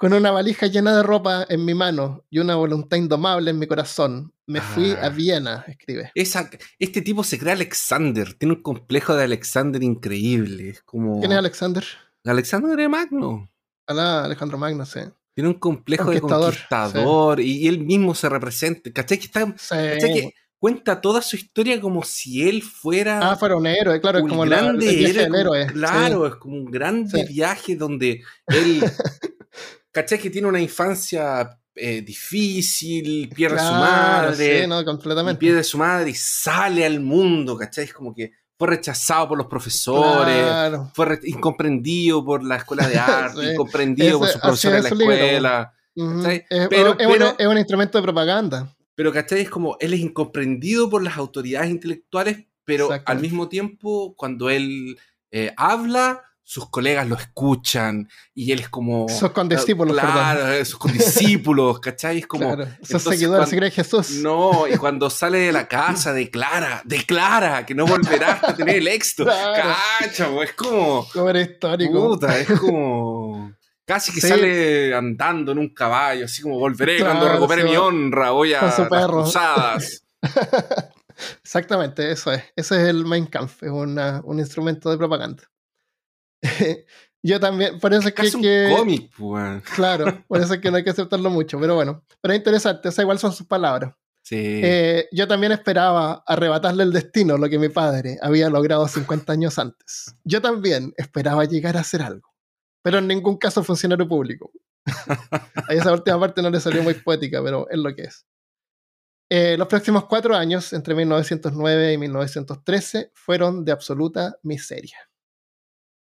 Con 0.00 0.14
una 0.14 0.30
valija 0.30 0.66
llena 0.66 0.96
de 0.96 1.02
ropa 1.02 1.44
en 1.46 1.62
mi 1.62 1.74
mano 1.74 2.24
y 2.30 2.38
una 2.38 2.54
voluntad 2.54 2.96
indomable 2.96 3.50
en 3.50 3.58
mi 3.58 3.66
corazón, 3.66 4.32
me 4.46 4.62
fui 4.62 4.92
a 4.92 5.04
ah. 5.04 5.08
Viena, 5.10 5.66
escribe. 5.68 6.10
este 6.14 7.02
tipo 7.02 7.22
se 7.22 7.38
cree 7.38 7.52
Alexander, 7.52 8.32
tiene 8.32 8.54
un 8.54 8.62
complejo 8.62 9.14
de 9.14 9.24
Alexander 9.24 9.82
increíble. 9.82 10.70
Es 10.70 10.82
como... 10.84 11.20
¿Quién 11.20 11.32
es 11.32 11.38
Alexander? 11.38 11.84
Alexander 12.24 12.88
Magno. 12.88 13.50
Ah, 13.86 14.22
Alejandro 14.24 14.56
Magno, 14.56 14.86
sí. 14.86 15.00
Tiene 15.34 15.50
un 15.50 15.58
complejo 15.58 16.10
de 16.12 16.22
conquistador 16.22 17.38
y, 17.38 17.68
él 17.68 17.80
mismo 17.80 18.14
se 18.14 18.30
representa. 18.30 18.90
¿Cachai? 18.90 19.18
Que, 19.18 19.26
está, 19.26 19.54
que 19.68 20.32
cuenta 20.58 21.02
toda 21.02 21.20
su 21.20 21.36
historia 21.36 21.78
como 21.78 22.04
si 22.04 22.48
él 22.48 22.62
fuera. 22.62 23.32
Ah, 23.32 23.36
fuera 23.36 23.54
un 23.54 23.66
héroe, 23.66 24.00
claro, 24.00 24.20
es 24.20 24.24
como 24.26 24.46
grande 24.46 25.04
el 25.04 25.34
héroe. 25.34 25.66
Claro, 25.66 26.26
es 26.26 26.36
como 26.36 26.56
un 26.56 26.70
grande 26.70 27.26
viaje 27.26 27.76
donde 27.76 28.22
él 28.46 28.82
¿cachai? 29.92 30.18
Que 30.18 30.30
tiene 30.30 30.48
una 30.48 30.60
infancia 30.60 31.58
eh, 31.74 32.02
difícil, 32.02 33.28
pierde 33.34 33.58
a 33.60 33.66
su 33.66 33.72
madre. 33.72 34.60
Sí, 34.62 34.66
no, 34.66 34.84
completamente. 34.84 35.38
Pierde 35.38 35.60
a 35.60 35.64
su 35.64 35.78
madre 35.78 36.10
y 36.10 36.14
sale 36.14 36.84
al 36.84 37.00
mundo, 37.00 37.56
¿cachai? 37.56 37.84
Es 37.84 37.92
como 37.92 38.14
que 38.14 38.32
fue 38.58 38.68
rechazado 38.68 39.28
por 39.28 39.38
los 39.38 39.46
profesores, 39.46 40.78
fue 40.92 41.18
incomprendido 41.24 42.22
por 42.22 42.44
la 42.44 42.56
escuela 42.56 42.86
de 42.86 42.98
arte, 42.98 43.52
incomprendido 43.52 44.18
por 44.18 44.28
sus 44.28 44.40
profesores 44.40 44.84
en 44.84 44.98
la 44.98 45.04
escuela. 45.04 45.72
es, 45.94 46.68
pero, 46.68 46.98
es, 46.98 47.46
un, 47.46 47.56
instrumento 47.56 47.96
de 47.96 48.02
propaganda. 48.02 48.76
Pero, 48.94 49.12
¿cachai? 49.12 49.40
Es 49.40 49.48
como 49.48 49.78
él 49.80 49.94
es 49.94 50.00
incomprendido 50.00 50.90
por 50.90 51.02
las 51.02 51.16
autoridades 51.16 51.70
intelectuales, 51.70 52.44
pero 52.66 52.90
al 53.06 53.20
mismo 53.20 53.48
tiempo, 53.48 54.14
cuando 54.14 54.50
él 54.50 54.98
eh, 55.30 55.54
habla, 55.56 56.22
sus 56.50 56.68
colegas 56.68 57.06
lo 57.06 57.14
escuchan 57.14 58.08
y 58.34 58.50
él 58.50 58.58
es 58.58 58.68
como... 58.68 59.08
Sus 59.08 59.30
condiscípulos, 59.30 59.96
Claro, 59.96 60.40
perdón. 60.40 60.66
sus 60.66 60.78
condiscípulos, 60.80 61.78
¿cachai? 61.80 62.18
Es 62.18 62.26
como... 62.26 62.56
Claro, 62.56 62.68
sus 62.82 63.02
seguidores 63.04 63.48
se 63.48 63.56
cree 63.56 63.70
Jesús. 63.70 64.10
No, 64.20 64.66
y 64.66 64.76
cuando 64.76 65.08
sale 65.10 65.38
de 65.38 65.52
la 65.52 65.68
casa 65.68 66.12
declara, 66.12 66.82
declara 66.84 67.64
que 67.64 67.72
no 67.72 67.86
volverá 67.86 68.40
a 68.42 68.52
tener 68.56 68.78
el 68.78 68.88
éxito. 68.88 69.26
Claro. 69.26 69.76
Cacha, 70.00 70.28
es 70.42 70.52
como... 70.54 71.06
Como 71.12 71.30
era 71.30 71.40
histórico. 71.40 72.08
Puta, 72.08 72.36
es 72.36 72.50
como... 72.58 73.52
Casi 73.84 74.12
que 74.12 74.20
sale 74.20 74.92
andando 74.92 75.52
en 75.52 75.58
un 75.58 75.72
caballo, 75.72 76.24
así 76.24 76.42
como 76.42 76.58
volveré 76.58 76.98
cuando 76.98 77.28
recupere 77.28 77.62
mi 77.62 77.76
honra, 77.76 78.30
voy 78.30 78.54
a 78.54 78.62
las 78.62 79.06
cruzadas. 79.06 80.02
Exactamente, 81.44 82.10
eso 82.10 82.32
es. 82.32 82.42
Ese 82.56 82.82
es 82.82 82.88
el 82.88 83.04
Mein 83.04 83.26
Kampf, 83.26 83.62
es 83.62 83.70
una, 83.70 84.20
un 84.24 84.40
instrumento 84.40 84.90
de 84.90 84.98
propaganda. 84.98 85.49
yo 87.22 87.40
también, 87.40 87.78
por 87.78 87.92
eso 87.92 88.08
es 88.08 88.14
que... 88.14 88.66
un 88.68 88.76
cómic, 88.76 89.10
pues. 89.16 89.62
Claro, 89.74 90.24
por 90.26 90.40
eso 90.40 90.54
es 90.54 90.60
que 90.60 90.70
no 90.70 90.76
hay 90.76 90.84
que 90.84 90.90
aceptarlo 90.90 91.30
mucho, 91.30 91.58
pero 91.60 91.74
bueno. 91.74 92.04
Pero 92.20 92.34
es 92.34 92.38
interesante, 92.38 92.88
o 92.88 92.92
sea, 92.92 93.02
igual 93.02 93.18
son 93.18 93.32
sus 93.32 93.46
palabras. 93.46 93.94
Sí. 94.22 94.36
Eh, 94.38 95.08
yo 95.12 95.26
también 95.26 95.52
esperaba 95.52 96.22
arrebatarle 96.26 96.82
el 96.82 96.92
destino, 96.92 97.38
lo 97.38 97.48
que 97.48 97.58
mi 97.58 97.68
padre 97.68 98.18
había 98.20 98.50
logrado 98.50 98.86
50 98.86 99.32
años 99.32 99.58
antes. 99.58 100.14
Yo 100.24 100.40
también 100.40 100.92
esperaba 100.96 101.44
llegar 101.44 101.76
a 101.76 101.80
hacer 101.80 102.02
algo, 102.02 102.28
pero 102.82 102.98
en 102.98 103.08
ningún 103.08 103.38
caso 103.38 103.64
funcionario 103.64 104.06
público. 104.06 104.52
a 105.68 105.74
esa 105.74 105.92
última 105.92 106.20
parte 106.20 106.42
no 106.42 106.50
le 106.50 106.60
salió 106.60 106.82
muy 106.82 106.94
poética, 106.94 107.42
pero 107.42 107.68
es 107.70 107.78
lo 107.78 107.94
que 107.94 108.02
es. 108.02 108.26
Eh, 109.32 109.56
los 109.56 109.68
próximos 109.68 110.06
cuatro 110.06 110.34
años, 110.34 110.72
entre 110.72 110.94
1909 110.94 111.92
y 111.92 111.98
1913, 111.98 113.12
fueron 113.14 113.64
de 113.64 113.70
absoluta 113.70 114.36
miseria. 114.42 115.09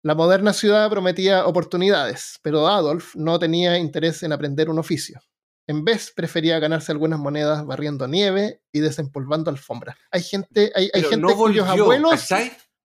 La 0.05 0.13
moderna 0.13 0.53
ciudad 0.53 0.87
prometía 0.91 1.47
oportunidades, 1.47 2.37
pero 2.43 2.67
Adolf 2.67 3.15
no 3.15 3.39
tenía 3.39 3.79
interés 3.79 4.21
en 4.21 4.33
aprender 4.33 4.69
un 4.69 4.77
oficio. 4.77 5.19
En 5.65 5.83
vez, 5.83 6.13
prefería 6.15 6.59
ganarse 6.59 6.91
algunas 6.91 7.17
monedas 7.17 7.65
barriendo 7.65 8.07
nieve 8.07 8.61
y 8.71 8.81
desempolvando 8.81 9.49
alfombras. 9.49 9.97
Hay 10.11 10.21
gente, 10.21 10.71
hay, 10.75 10.91
hay 10.93 11.01
gente 11.01 11.17
no 11.17 11.35
cuyos 11.35 11.67
abuelos. 11.67 12.23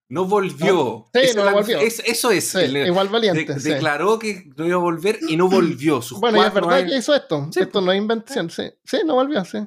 No 0.08 0.24
volvió. 0.24 1.10
sí, 1.12 1.36
no 1.36 1.52
volvió. 1.52 1.78
eso 1.80 2.30
es. 2.30 2.54
igual 2.54 3.08
valiente. 3.10 3.52
declaró 3.52 4.18
que 4.18 4.50
no 4.56 4.66
iba 4.66 4.76
a 4.76 4.78
volver 4.78 5.18
y 5.28 5.36
no 5.36 5.50
volvió. 5.50 6.00
bueno, 6.20 6.42
y 6.42 6.46
es 6.46 6.54
verdad 6.54 6.86
que 6.86 6.96
hizo 6.96 7.14
esto. 7.14 7.50
esto 7.54 7.82
no 7.82 7.92
es 7.92 7.98
invención. 7.98 8.48
Sí. 8.48 8.62
sí, 8.82 9.00
no 9.04 9.16
volvió. 9.16 9.44
Sí. 9.44 9.58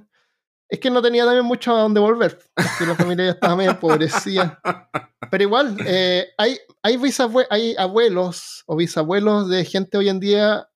Es 0.73 0.79
que 0.79 0.89
no 0.89 1.03
tenía 1.03 1.23
también 1.23 1.45
mucho 1.45 1.75
a 1.75 1.81
dónde 1.81 1.99
volver. 1.99 2.39
Porque 2.55 2.87
la 2.87 2.95
familia 2.95 3.25
ya 3.25 3.31
estaba 3.33 3.55
medio 3.55 3.69
empobrecida. 3.69 4.59
Pero 5.29 5.43
igual, 5.43 5.77
eh, 5.85 6.29
hay, 6.35 6.57
hay, 6.81 6.99
hay 7.51 7.75
abuelos 7.77 8.63
o 8.65 8.75
bisabuelos 8.75 9.49
de 9.49 9.65
gente 9.65 9.99
hoy 9.99 10.09
en 10.09 10.19
día 10.19 10.67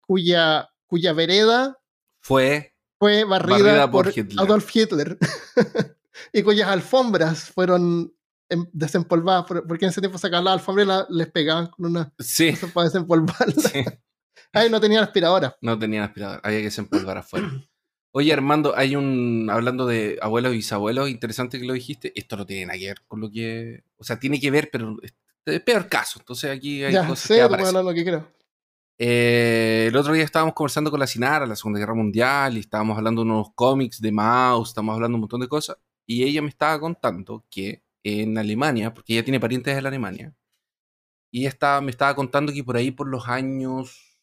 cuya, 0.00 0.70
cuya 0.86 1.12
vereda 1.12 1.78
fue, 2.22 2.74
fue 2.98 3.24
barrida, 3.24 3.90
por, 3.90 4.10
Adolf 4.38 4.74
Hitler. 4.74 5.18
y 6.32 6.42
cuyas 6.42 6.70
alfombras 6.70 7.50
fueron 7.50 8.14
em, 8.48 8.66
desempolvadas, 8.72 9.44
porque 9.44 9.84
en 9.84 9.90
ese 9.90 10.00
tiempo 10.00 10.16
sacaban 10.16 10.46
la 10.46 10.54
alfombra 10.54 11.06
y 11.10 11.14
les 11.14 11.30
pegaban 11.30 11.66
con 11.66 11.84
una 11.84 12.10
sí. 12.18 12.52
cosa 12.52 12.68
para 12.68 12.84
desempolvarla. 12.86 13.52
Sí. 13.54 13.84
Ay, 14.54 14.70
no 14.70 14.80
tenían 14.80 15.04
aspiradora. 15.04 15.54
No 15.60 15.78
tenían 15.78 16.04
aspiradora, 16.04 16.40
había 16.42 16.60
que 16.60 16.64
desempolvar 16.64 17.18
afuera. 17.18 17.50
Oye, 18.12 18.32
Armando, 18.32 18.76
hay 18.76 18.96
un. 18.96 19.48
Hablando 19.50 19.86
de 19.86 20.18
abuelos 20.20 20.52
y 20.52 20.56
bisabuelos, 20.56 21.08
interesante 21.10 21.60
que 21.60 21.66
lo 21.66 21.74
dijiste. 21.74 22.12
Esto 22.16 22.36
no 22.36 22.46
tiene 22.46 22.66
nada 22.66 22.78
que 22.78 22.86
ver 22.86 23.02
con 23.06 23.20
lo 23.20 23.30
que. 23.30 23.84
O 23.98 24.04
sea, 24.04 24.18
tiene 24.18 24.40
que 24.40 24.50
ver, 24.50 24.68
pero 24.72 24.96
es 25.02 25.60
peor 25.60 25.88
caso. 25.88 26.18
Entonces 26.20 26.50
aquí 26.50 26.82
hay 26.82 26.92
ya, 26.92 27.06
cosas 27.06 27.28
sé, 27.28 27.34
que 27.36 27.42
hablar 27.42 27.84
lo 27.84 27.94
que 27.94 28.02
quiero. 28.02 28.26
Eh, 28.98 29.86
el 29.88 29.96
otro 29.96 30.12
día 30.12 30.24
estábamos 30.24 30.54
conversando 30.54 30.90
con 30.90 31.00
la 31.00 31.06
Sinara, 31.06 31.46
la 31.46 31.56
Segunda 31.56 31.78
Guerra 31.78 31.94
Mundial, 31.94 32.56
y 32.56 32.60
estábamos 32.60 32.98
hablando 32.98 33.24
de 33.24 33.30
unos 33.30 33.54
cómics 33.54 34.00
de 34.00 34.12
Mao, 34.12 34.62
estábamos 34.62 34.94
hablando 34.94 35.16
un 35.16 35.20
montón 35.20 35.40
de 35.40 35.48
cosas. 35.48 35.78
Y 36.06 36.24
ella 36.24 36.42
me 36.42 36.48
estaba 36.48 36.78
contando 36.78 37.46
que 37.48 37.82
en 38.02 38.36
Alemania, 38.36 38.92
porque 38.92 39.14
ella 39.14 39.24
tiene 39.24 39.40
parientes 39.40 39.80
la 39.82 39.88
Alemania, 39.88 40.34
y 41.30 41.46
ella 41.46 41.80
me 41.80 41.90
estaba 41.90 42.14
contando 42.14 42.52
que 42.52 42.64
por 42.64 42.76
ahí, 42.76 42.90
por 42.90 43.08
los 43.08 43.28
años. 43.28 44.18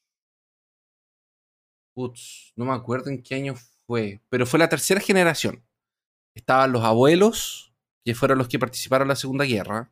Putz, 1.96 2.54
no 2.56 2.66
me 2.66 2.74
acuerdo 2.74 3.10
en 3.10 3.24
qué 3.24 3.36
año 3.36 3.56
fue, 3.56 3.77
pero 4.30 4.46
fue 4.46 4.60
la 4.60 4.70
tercera 4.70 5.00
generación. 5.00 5.64
Estaban 6.36 6.72
los 6.72 6.84
abuelos, 6.84 7.74
que 8.04 8.16
fueron 8.16 8.38
los 8.38 8.48
que 8.48 8.60
participaron 8.60 9.06
en 9.06 9.10
la 9.10 9.16
Segunda 9.16 9.46
Guerra. 9.46 9.92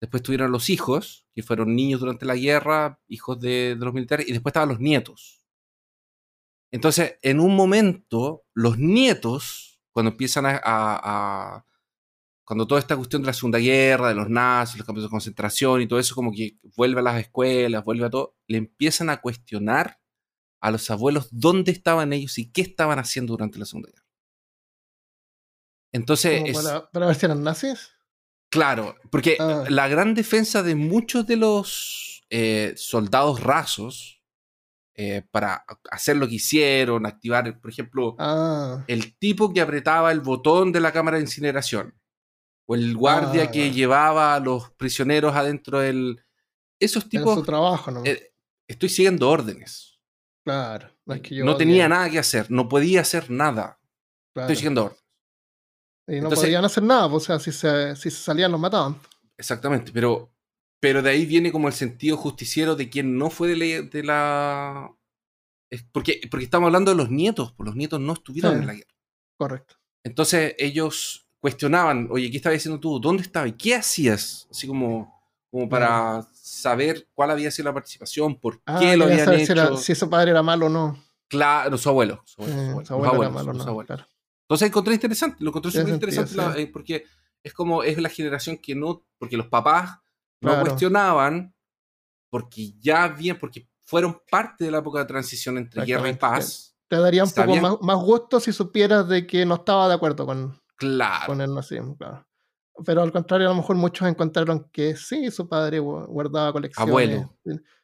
Después 0.00 0.22
tuvieron 0.22 0.52
los 0.52 0.70
hijos, 0.70 1.26
que 1.34 1.42
fueron 1.42 1.74
niños 1.74 2.00
durante 2.00 2.24
la 2.24 2.36
guerra, 2.36 3.00
hijos 3.08 3.40
de, 3.40 3.76
los 3.78 3.92
militares, 3.92 4.28
y 4.28 4.32
después 4.32 4.50
estaban 4.50 4.70
los 4.70 4.80
nietos. 4.80 5.44
Entonces, 6.72 7.18
en 7.22 7.40
un 7.40 7.54
momento, 7.56 8.44
los 8.54 8.78
nietos, 8.78 9.80
cuando 9.90 10.12
empiezan 10.12 10.44
a, 10.46 11.64
cuando 12.44 12.66
toda 12.66 12.80
esta 12.80 12.96
cuestión 12.96 13.22
de 13.22 13.26
la 13.26 13.32
Segunda 13.32 13.58
Guerra, 13.58 14.08
de 14.08 14.14
los 14.14 14.30
nazis, 14.30 14.78
los 14.78 14.86
campos 14.86 15.04
de 15.04 15.10
concentración 15.10 15.82
y 15.82 15.86
todo 15.86 15.98
eso, 15.98 16.14
como 16.14 16.32
que 16.32 16.58
vuelve 16.76 17.00
a 17.00 17.02
las 17.02 17.20
escuelas, 17.20 17.84
vuelve 17.84 18.06
a 18.06 18.10
todo, 18.10 18.36
le 18.46 18.58
empiezan 18.58 19.10
a 19.10 19.20
cuestionar 19.20 19.99
a 20.60 20.70
los 20.70 20.90
abuelos 20.90 21.28
dónde 21.30 21.72
estaban 21.72 22.12
ellos 22.12 22.38
y 22.38 22.50
qué 22.50 22.62
estaban 22.62 22.98
haciendo 22.98 23.32
durante 23.32 23.58
la 23.58 23.64
Segunda 23.64 23.90
Guerra. 23.90 24.06
Entonces. 25.92 26.56
para, 26.92 27.06
ver 27.06 27.16
si 27.16 27.26
eran 27.26 27.42
nazis? 27.42 27.90
Claro, 28.50 28.96
porque 29.10 29.36
ah. 29.38 29.64
la 29.68 29.88
gran 29.88 30.14
defensa 30.14 30.62
de 30.62 30.74
muchos 30.74 31.26
de 31.26 31.36
los 31.36 32.24
eh, 32.30 32.74
soldados 32.76 33.42
rasos 33.42 34.22
eh, 34.96 35.22
para 35.30 35.64
hacer 35.90 36.16
lo 36.16 36.28
que 36.28 36.34
hicieron, 36.34 37.06
activar, 37.06 37.60
por 37.60 37.70
ejemplo, 37.70 38.16
ah. 38.18 38.84
el 38.86 39.16
tipo 39.16 39.52
que 39.52 39.60
apretaba 39.60 40.12
el 40.12 40.20
botón 40.20 40.72
de 40.72 40.80
la 40.80 40.92
cámara 40.92 41.16
de 41.16 41.22
incineración 41.22 41.98
o 42.66 42.74
el 42.74 42.96
guardia 42.96 43.44
ah, 43.44 43.50
que 43.50 43.70
llevaba 43.70 44.34
a 44.34 44.40
los 44.40 44.70
prisioneros 44.72 45.34
adentro 45.34 45.78
del. 45.78 46.24
Esos 46.78 47.08
tipos. 47.08 47.34
su 47.34 47.44
trabajo, 47.44 47.90
¿no? 47.90 48.04
Eh, 48.04 48.34
estoy 48.68 48.88
siguiendo 48.88 49.30
órdenes. 49.30 49.99
Claro. 50.44 50.90
No, 51.44 51.56
tenía 51.56 51.88
nada 51.88 52.08
que 52.08 52.18
hacer, 52.18 52.50
no 52.50 52.68
podía 52.68 53.00
hacer 53.00 53.30
nada. 53.30 53.78
Estoy 54.34 54.56
siguiendo 54.56 54.84
órdenes. 54.84 55.04
Y 56.08 56.20
no 56.20 56.30
podían 56.30 56.64
hacer 56.64 56.82
nada, 56.82 57.08
pues, 57.08 57.24
o 57.24 57.26
sea, 57.26 57.38
si 57.38 57.52
se, 57.52 57.94
si 57.94 58.10
se 58.10 58.22
salían 58.22 58.50
los 58.50 58.60
mataban. 58.60 58.96
Exactamente, 59.38 59.92
pero, 59.92 60.32
pero 60.80 61.02
de 61.02 61.10
ahí 61.10 61.24
viene 61.24 61.52
como 61.52 61.68
el 61.68 61.74
sentido 61.74 62.16
justiciero 62.16 62.74
de 62.74 62.90
quien 62.90 63.16
no 63.16 63.30
fue 63.30 63.54
de 63.54 64.02
la... 64.02 64.90
porque, 65.92 66.20
porque 66.30 66.44
estamos 66.44 66.66
hablando 66.66 66.90
de 66.90 66.96
los 66.96 67.10
nietos, 67.10 67.52
pues 67.52 67.66
los 67.66 67.76
nietos 67.76 68.00
no 68.00 68.14
estuvieron 68.14 68.58
en 68.58 68.66
la 68.66 68.74
guerra. 68.74 68.94
Correcto. 69.38 69.76
Entonces 70.04 70.54
ellos 70.58 71.28
cuestionaban, 71.40 72.08
oye, 72.10 72.30
¿qué 72.30 72.38
estabas 72.38 72.58
diciendo 72.58 72.80
tú? 72.80 72.98
¿Dónde 72.98 73.22
estabas? 73.22 73.52
¿Qué 73.56 73.74
hacías? 73.74 74.48
Así 74.50 74.66
como 74.66 75.19
como 75.50 75.68
para 75.68 76.26
saber 76.32 77.08
cuál 77.12 77.32
había 77.32 77.50
sido 77.50 77.66
la 77.66 77.74
participación, 77.74 78.36
por 78.36 78.60
ah, 78.66 78.78
qué 78.78 78.96
lo 78.96 79.04
habían 79.04 79.32
hecho. 79.32 79.76
Si, 79.76 79.92
ese 79.92 80.06
padre 80.06 80.30
era 80.30 80.42
malo 80.42 80.66
o 80.66 80.68
no. 80.68 81.04
Claro, 81.28 81.76
su 81.76 81.88
abuelo. 81.88 82.22
Su 82.24 82.42
abuelo, 82.42 83.22
era 83.22 83.30
malo, 83.30 83.52
no, 83.52 83.80
Entonces 83.80 84.68
encontré 84.68 84.94
interesante, 84.94 85.36
lo 85.40 85.50
encontré 85.50 85.72
súper 85.72 85.94
interesante 85.94 86.62
eh, 86.62 86.66
porque 86.68 87.04
es 87.42 87.52
como 87.52 87.82
es 87.82 87.98
la 87.98 88.08
generación 88.08 88.58
que 88.58 88.74
no, 88.74 89.04
porque 89.18 89.36
los 89.36 89.46
papás 89.46 89.98
no 90.40 90.60
cuestionaban, 90.60 91.54
porque 92.30 92.72
ya 92.80 93.08
bien, 93.08 93.38
porque 93.38 93.68
fueron 93.82 94.20
parte 94.30 94.64
de 94.64 94.70
la 94.70 94.78
época 94.78 95.00
de 95.00 95.04
transición 95.06 95.58
entre 95.58 95.84
guerra 95.84 96.08
y 96.08 96.14
paz. 96.14 96.76
Te 96.88 96.96
daría 96.96 97.22
un 97.22 97.30
poco 97.30 97.56
más, 97.56 97.76
más, 97.80 97.96
gusto 97.98 98.40
si 98.40 98.52
supieras 98.52 99.08
de 99.08 99.26
que 99.26 99.46
no 99.46 99.56
estaba 99.56 99.86
de 99.88 99.94
acuerdo 99.94 100.26
con, 100.26 100.60
claro. 100.76 101.26
con 101.26 101.40
el 101.40 101.54
nazismo, 101.54 101.96
claro 101.96 102.24
pero 102.84 103.02
al 103.02 103.12
contrario, 103.12 103.48
a 103.48 103.50
lo 103.50 103.56
mejor 103.56 103.76
muchos 103.76 104.08
encontraron 104.08 104.68
que 104.72 104.96
sí, 104.96 105.30
su 105.30 105.48
padre 105.48 105.78
guardaba 105.78 106.52
colecciones. 106.52 106.88
Abuelo. 106.88 107.36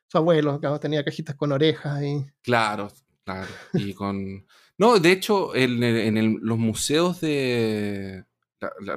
Su 0.08 0.18
abuelo, 0.18 0.60
tenía 0.80 1.04
cajitas 1.04 1.34
con 1.34 1.52
orejas 1.52 2.02
y... 2.02 2.24
Claro, 2.42 2.88
claro. 3.24 3.48
Y 3.74 3.92
con... 3.94 4.46
No, 4.78 4.98
de 4.98 5.12
hecho, 5.12 5.54
en, 5.54 6.38
los 6.42 6.58
museos 6.58 7.20
de... 7.20 8.24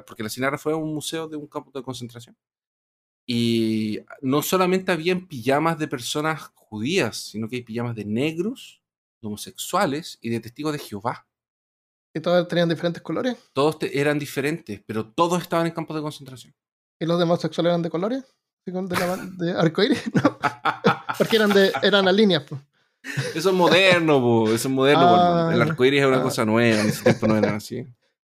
porque 0.06 0.22
la 0.22 0.28
Sinara 0.28 0.58
fue 0.58 0.74
un 0.74 0.94
museo 0.94 1.26
de 1.26 1.36
un 1.36 1.46
campo 1.46 1.70
de 1.74 1.82
concentración. 1.82 2.36
Y 3.26 4.00
no 4.22 4.42
solamente 4.42 4.92
habían 4.92 5.26
pijamas 5.26 5.78
de 5.78 5.88
personas 5.88 6.50
judías, 6.54 7.16
sino 7.16 7.48
que 7.48 7.56
hay 7.56 7.62
pijamas 7.62 7.96
de 7.96 8.04
negros, 8.04 8.82
de 9.20 9.28
homosexuales 9.28 10.18
y 10.20 10.30
de 10.30 10.40
testigos 10.40 10.72
de 10.72 10.78
Jehová. 10.78 11.26
¿Y 12.14 12.20
todos 12.20 12.48
tenían 12.48 12.68
diferentes 12.68 13.02
colores? 13.02 13.36
Todos 13.52 13.76
eran 13.92 14.18
diferentes, 14.18 14.82
pero 14.84 15.06
todos 15.06 15.40
estaban 15.42 15.66
en 15.66 15.72
campos 15.72 15.96
de 15.96 16.02
concentración. 16.02 16.54
¿Y 16.98 17.06
los 17.06 17.18
demás 17.18 17.40
sexuales 17.40 17.70
eran 17.70 17.82
de 17.82 17.90
colores? 17.90 18.24
¿De, 18.66 18.72
de 18.72 19.52
arcoíris? 19.52 20.02
No. 20.14 20.38
Porque 21.18 21.36
eran, 21.36 21.50
de, 21.50 21.72
eran 21.82 22.08
a 22.08 22.12
líneas. 22.12 22.44
Pues. 22.48 22.60
Eso 23.34 23.50
es 23.50 23.54
moderno, 23.54 24.44
eso 24.46 24.54
es 24.54 24.68
moderno. 24.68 25.06
Ah, 25.06 25.50
el 25.52 25.62
arcoíris 25.62 26.00
es 26.00 26.06
una 26.06 26.18
ah. 26.18 26.22
cosa 26.22 26.44
nueva, 26.44 26.80
en 26.80 26.88
ese 26.88 27.02
tiempo 27.02 27.26
no 27.26 27.36
eran 27.36 27.54
así. 27.56 27.86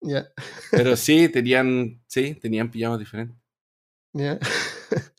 Ya. 0.00 0.26
Pero 0.70 0.96
sí, 0.96 1.28
tenían, 1.28 2.02
sí, 2.06 2.34
tenían 2.34 2.70
pijamas 2.70 2.98
diferentes. 2.98 3.36
Ya. 4.12 4.38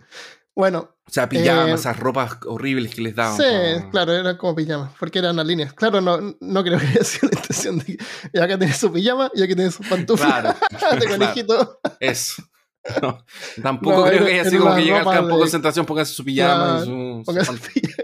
Bueno. 0.56 0.96
O 1.06 1.12
sea, 1.12 1.28
pijamas, 1.28 1.68
eh, 1.68 1.74
esas 1.74 2.00
ropas 2.00 2.38
horribles 2.46 2.94
que 2.94 3.02
les 3.02 3.16
daban. 3.16 3.36
Sí, 3.36 3.88
claro, 3.92 4.14
eran 4.14 4.38
como 4.38 4.56
pijamas, 4.56 4.92
porque 5.00 5.20
eran 5.20 5.36
las 5.36 5.46
líneas. 5.46 5.74
Claro, 5.74 6.00
no, 6.00 6.36
no 6.40 6.64
creo 6.64 6.80
que 6.80 6.86
haya 6.88 7.04
sido 7.04 7.30
la 7.32 7.40
intención 7.40 7.80
de 7.80 7.86
que 7.86 7.98
y 8.34 8.40
acá 8.40 8.58
tenés 8.58 8.78
su 8.78 8.92
pijama 8.92 9.32
y 9.34 9.44
aquí 9.44 9.56
tenés 9.56 9.76
su 9.76 9.84
pantufla 9.84 10.56
claro, 10.78 11.00
de 11.00 11.08
conejito. 11.08 11.80
Eso. 12.00 12.44
tampoco 13.64 14.06
creo 14.06 14.26
que 14.26 14.34
haya 14.34 14.50
sido 14.50 14.64
como 14.64 14.76
que 14.76 14.84
llega 14.84 15.00
al 15.00 15.06
campo 15.06 15.36
de 15.36 15.40
concentración, 15.40 15.86
póngase 15.86 16.14
su 16.14 16.24
pijama. 16.24 16.82
y 16.82 16.86
su, 16.86 17.24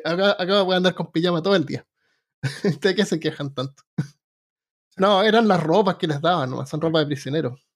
acá, 0.06 0.32
acá 0.40 0.62
voy 0.62 0.74
a 0.74 0.78
andar 0.78 0.96
con 0.96 1.12
pijama 1.12 1.42
todo 1.42 1.56
el 1.56 1.66
día. 1.66 1.86
¿De 2.64 2.96
qué 2.96 3.06
se 3.06 3.20
quejan 3.20 3.54
tanto? 3.54 3.84
No, 4.96 5.24
eran 5.24 5.48
las 5.48 5.62
ropas 5.62 5.96
que 5.96 6.08
les 6.08 6.22
daban, 6.22 6.50
¿no? 6.50 6.66
son 6.66 6.82
ropas 6.82 7.02
de 7.02 7.08
prisioneros. 7.08 7.68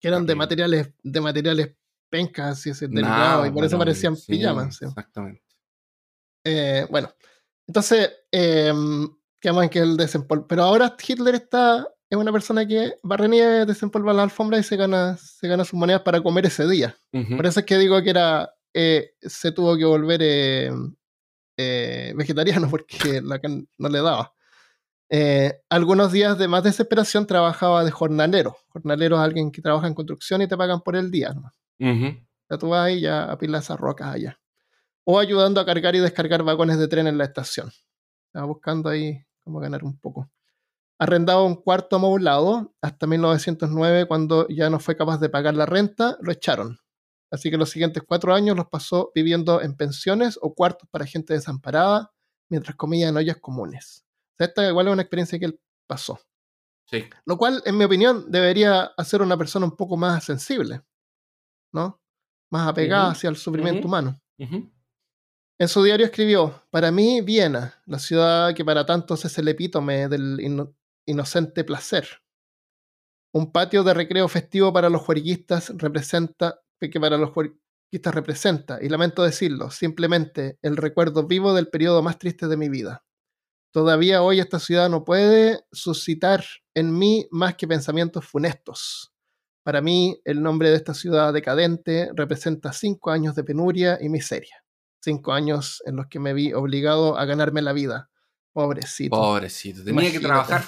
Que 0.00 0.08
eran 0.08 0.26
de 0.26 0.34
materiales, 0.36 0.92
de 1.02 1.20
materiales 1.20 1.77
pencas 2.08 2.66
y 2.66 2.70
ese 2.70 2.88
delgado, 2.88 3.46
y 3.46 3.50
por 3.50 3.64
eso 3.64 3.78
parecían 3.78 4.16
pijamas. 4.16 4.80
Exactamente. 4.82 5.42
Eh, 6.44 6.86
bueno, 6.90 7.10
entonces, 7.66 8.10
eh, 8.32 8.72
que 9.40 9.68
que 9.70 9.78
el 9.78 9.96
desempolvo. 9.96 10.46
Pero 10.46 10.64
ahora 10.64 10.96
Hitler 11.06 11.34
está, 11.36 11.86
es 12.10 12.18
una 12.18 12.32
persona 12.32 12.66
que 12.66 12.98
barre 13.02 13.28
nieve, 13.28 13.66
desempolva 13.66 14.12
la 14.12 14.24
alfombra 14.24 14.58
y 14.58 14.62
se 14.62 14.76
gana, 14.76 15.16
se 15.16 15.48
gana 15.48 15.64
sus 15.64 15.78
monedas 15.78 16.02
para 16.02 16.20
comer 16.20 16.46
ese 16.46 16.66
día. 16.66 16.96
Por 17.12 17.46
eso 17.46 17.60
es 17.60 17.66
que 17.66 17.78
digo 17.78 18.02
que 18.02 18.10
era, 18.10 18.52
eh, 18.74 19.12
se 19.20 19.52
tuvo 19.52 19.76
que 19.76 19.84
volver 19.84 20.20
eh, 20.22 20.70
eh, 21.56 22.12
vegetariano 22.16 22.68
porque 22.70 23.20
la 23.22 23.40
no 23.78 23.88
le 23.88 24.00
daba. 24.00 24.32
algunos 25.70 26.12
días 26.12 26.38
de 26.38 26.48
más 26.48 26.64
desesperación 26.64 27.26
trabajaba 27.26 27.84
de 27.84 27.90
jornalero. 27.90 28.56
Jornalero 28.68 29.16
es 29.16 29.22
alguien 29.22 29.50
que 29.50 29.62
trabaja 29.62 29.86
en 29.86 29.94
construcción 29.94 30.42
y 30.42 30.48
te 30.48 30.56
pagan 30.56 30.80
por 30.80 30.96
el 30.96 31.10
día. 31.10 31.32
¿no? 31.32 31.52
Ya 31.78 32.58
tú 32.58 32.70
vas 32.70 32.86
ahí 32.86 33.00
ya 33.00 33.24
apilas 33.24 33.64
esas 33.64 33.78
rocas 33.78 34.14
allá. 34.14 34.40
O 35.04 35.18
ayudando 35.18 35.60
a 35.60 35.66
cargar 35.66 35.94
y 35.94 36.00
descargar 36.00 36.42
vagones 36.42 36.78
de 36.78 36.88
tren 36.88 37.06
en 37.06 37.18
la 37.18 37.24
estación. 37.24 37.70
Estaba 38.26 38.46
buscando 38.46 38.88
ahí 38.88 39.24
cómo 39.40 39.60
ganar 39.60 39.84
un 39.84 39.98
poco. 39.98 40.30
Arrendaba 40.98 41.44
un 41.44 41.54
cuarto 41.54 41.96
amoblado 41.96 42.74
hasta 42.82 43.06
1909, 43.06 44.06
cuando 44.06 44.48
ya 44.48 44.68
no 44.68 44.80
fue 44.80 44.96
capaz 44.96 45.18
de 45.18 45.28
pagar 45.28 45.54
la 45.54 45.64
renta, 45.64 46.18
lo 46.20 46.32
echaron. 46.32 46.78
Así 47.30 47.50
que 47.50 47.56
los 47.56 47.70
siguientes 47.70 48.02
cuatro 48.06 48.34
años 48.34 48.56
los 48.56 48.66
pasó 48.66 49.12
viviendo 49.14 49.62
en 49.62 49.76
pensiones 49.76 50.38
o 50.42 50.54
cuartos 50.54 50.88
para 50.90 51.06
gente 51.06 51.34
desamparada, 51.34 52.12
mientras 52.48 52.76
comía 52.76 53.08
en 53.08 53.16
ollas 53.16 53.36
comunes. 53.36 54.04
esta 54.38 54.68
igual 54.68 54.88
es 54.88 54.92
una 54.92 55.02
experiencia 55.02 55.38
que 55.38 55.46
él 55.46 55.60
pasó. 55.86 56.18
Sí. 56.86 57.04
Lo 57.26 57.36
cual, 57.36 57.62
en 57.66 57.76
mi 57.76 57.84
opinión, 57.84 58.30
debería 58.30 58.84
hacer 58.96 59.20
una 59.20 59.36
persona 59.36 59.66
un 59.66 59.76
poco 59.76 59.96
más 59.96 60.24
sensible. 60.24 60.82
¿No? 61.72 62.00
Más 62.50 62.68
apegada 62.68 63.10
hacia 63.10 63.30
el 63.30 63.36
sufrimiento 63.36 63.86
humano. 63.86 64.20
En 65.60 65.66
su 65.68 65.82
diario 65.82 66.06
escribió, 66.06 66.62
para 66.70 66.92
mí 66.92 67.20
Viena, 67.20 67.82
la 67.86 67.98
ciudad 67.98 68.54
que 68.54 68.64
para 68.64 68.86
tantos 68.86 69.24
es 69.24 69.36
el 69.38 69.48
epítome 69.48 70.08
del 70.08 70.38
inocente 71.04 71.64
placer. 71.64 72.06
Un 73.34 73.52
patio 73.52 73.82
de 73.82 73.92
recreo 73.92 74.28
festivo 74.28 74.72
para 74.72 74.88
los 74.88 75.02
juerguistas 75.02 75.72
representa, 75.76 76.60
que 76.80 77.00
para 77.00 77.18
los 77.18 77.30
juerguistas 77.30 78.14
representa, 78.14 78.78
y 78.82 78.88
lamento 78.88 79.22
decirlo, 79.22 79.70
simplemente 79.70 80.58
el 80.62 80.76
recuerdo 80.76 81.26
vivo 81.26 81.52
del 81.52 81.68
periodo 81.68 82.02
más 82.02 82.18
triste 82.18 82.46
de 82.46 82.56
mi 82.56 82.68
vida. 82.68 83.04
Todavía 83.70 84.22
hoy 84.22 84.40
esta 84.40 84.58
ciudad 84.58 84.88
no 84.88 85.04
puede 85.04 85.60
suscitar 85.72 86.44
en 86.74 86.96
mí 86.96 87.26
más 87.30 87.56
que 87.56 87.68
pensamientos 87.68 88.24
funestos. 88.24 89.12
Para 89.68 89.82
mí, 89.82 90.18
el 90.24 90.42
nombre 90.42 90.70
de 90.70 90.76
esta 90.76 90.94
ciudad 90.94 91.30
decadente 91.30 92.08
representa 92.14 92.72
cinco 92.72 93.10
años 93.10 93.34
de 93.34 93.44
penuria 93.44 93.98
y 94.00 94.08
miseria. 94.08 94.64
Cinco 94.98 95.34
años 95.34 95.82
en 95.84 95.96
los 95.96 96.06
que 96.06 96.18
me 96.18 96.32
vi 96.32 96.54
obligado 96.54 97.18
a 97.18 97.26
ganarme 97.26 97.60
la 97.60 97.74
vida. 97.74 98.08
Pobrecito. 98.54 99.14
Pobrecito. 99.14 99.84
Tenía 99.84 100.10
que 100.10 100.20
trabajar. 100.20 100.64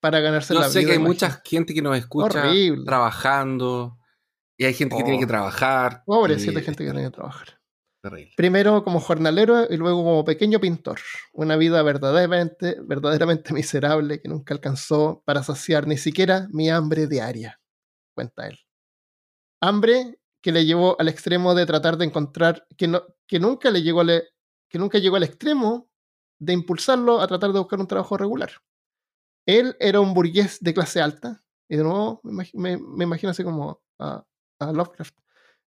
Para 0.00 0.18
ganarse 0.18 0.54
la 0.54 0.62
vida. 0.62 0.66
Yo 0.66 0.72
sé 0.72 0.86
que 0.86 0.92
hay 0.94 0.98
mucha 0.98 1.40
gente 1.44 1.72
que 1.72 1.80
nos 1.80 1.96
escucha 1.96 2.42
trabajando. 2.84 3.96
Y 4.56 4.64
hay 4.64 4.74
gente 4.74 4.96
que 4.96 5.04
tiene 5.04 5.20
que 5.20 5.24
oh. 5.26 5.28
trabajar. 5.28 6.02
Pobrecito, 6.04 6.58
hay 6.58 6.64
gente 6.64 6.84
que 6.84 6.90
tiene 6.90 7.04
que 7.04 7.14
trabajar. 7.14 7.60
Primero 8.36 8.82
como 8.82 8.98
jornalero 8.98 9.68
y 9.70 9.76
luego 9.76 10.02
como 10.02 10.24
pequeño 10.24 10.58
pintor. 10.58 10.98
Una 11.32 11.54
vida 11.54 11.80
verdaderamente, 11.84 12.74
verdaderamente 12.82 13.54
miserable 13.54 14.20
que 14.20 14.28
nunca 14.28 14.52
alcanzó 14.52 15.22
para 15.24 15.44
saciar 15.44 15.86
ni 15.86 15.96
siquiera 15.96 16.48
mi 16.50 16.70
hambre 16.70 17.06
diaria 17.06 17.60
cuenta 18.16 18.48
él. 18.48 18.58
Hambre 19.60 20.18
que 20.42 20.52
le 20.52 20.64
llevó 20.64 20.96
al 21.00 21.08
extremo 21.08 21.54
de 21.54 21.66
tratar 21.66 21.96
de 21.98 22.06
encontrar, 22.06 22.66
que, 22.76 22.88
no, 22.88 23.02
que, 23.26 23.38
nunca 23.38 23.70
le 23.70 23.82
llegó 23.82 24.00
al, 24.00 24.24
que 24.68 24.78
nunca 24.78 24.98
llegó 24.98 25.16
al 25.16 25.22
extremo 25.22 25.90
de 26.38 26.52
impulsarlo 26.52 27.20
a 27.20 27.26
tratar 27.26 27.52
de 27.52 27.58
buscar 27.58 27.80
un 27.80 27.86
trabajo 27.86 28.16
regular. 28.16 28.50
Él 29.46 29.76
era 29.80 30.00
un 30.00 30.14
burgués 30.14 30.58
de 30.60 30.74
clase 30.74 31.00
alta, 31.00 31.44
y 31.68 31.76
de 31.76 31.82
nuevo 31.82 32.20
me, 32.22 32.72
imagino 32.72 33.30
así 33.30 33.44
como 33.44 33.82
a, 33.98 34.24
Lovecraft. 34.60 35.16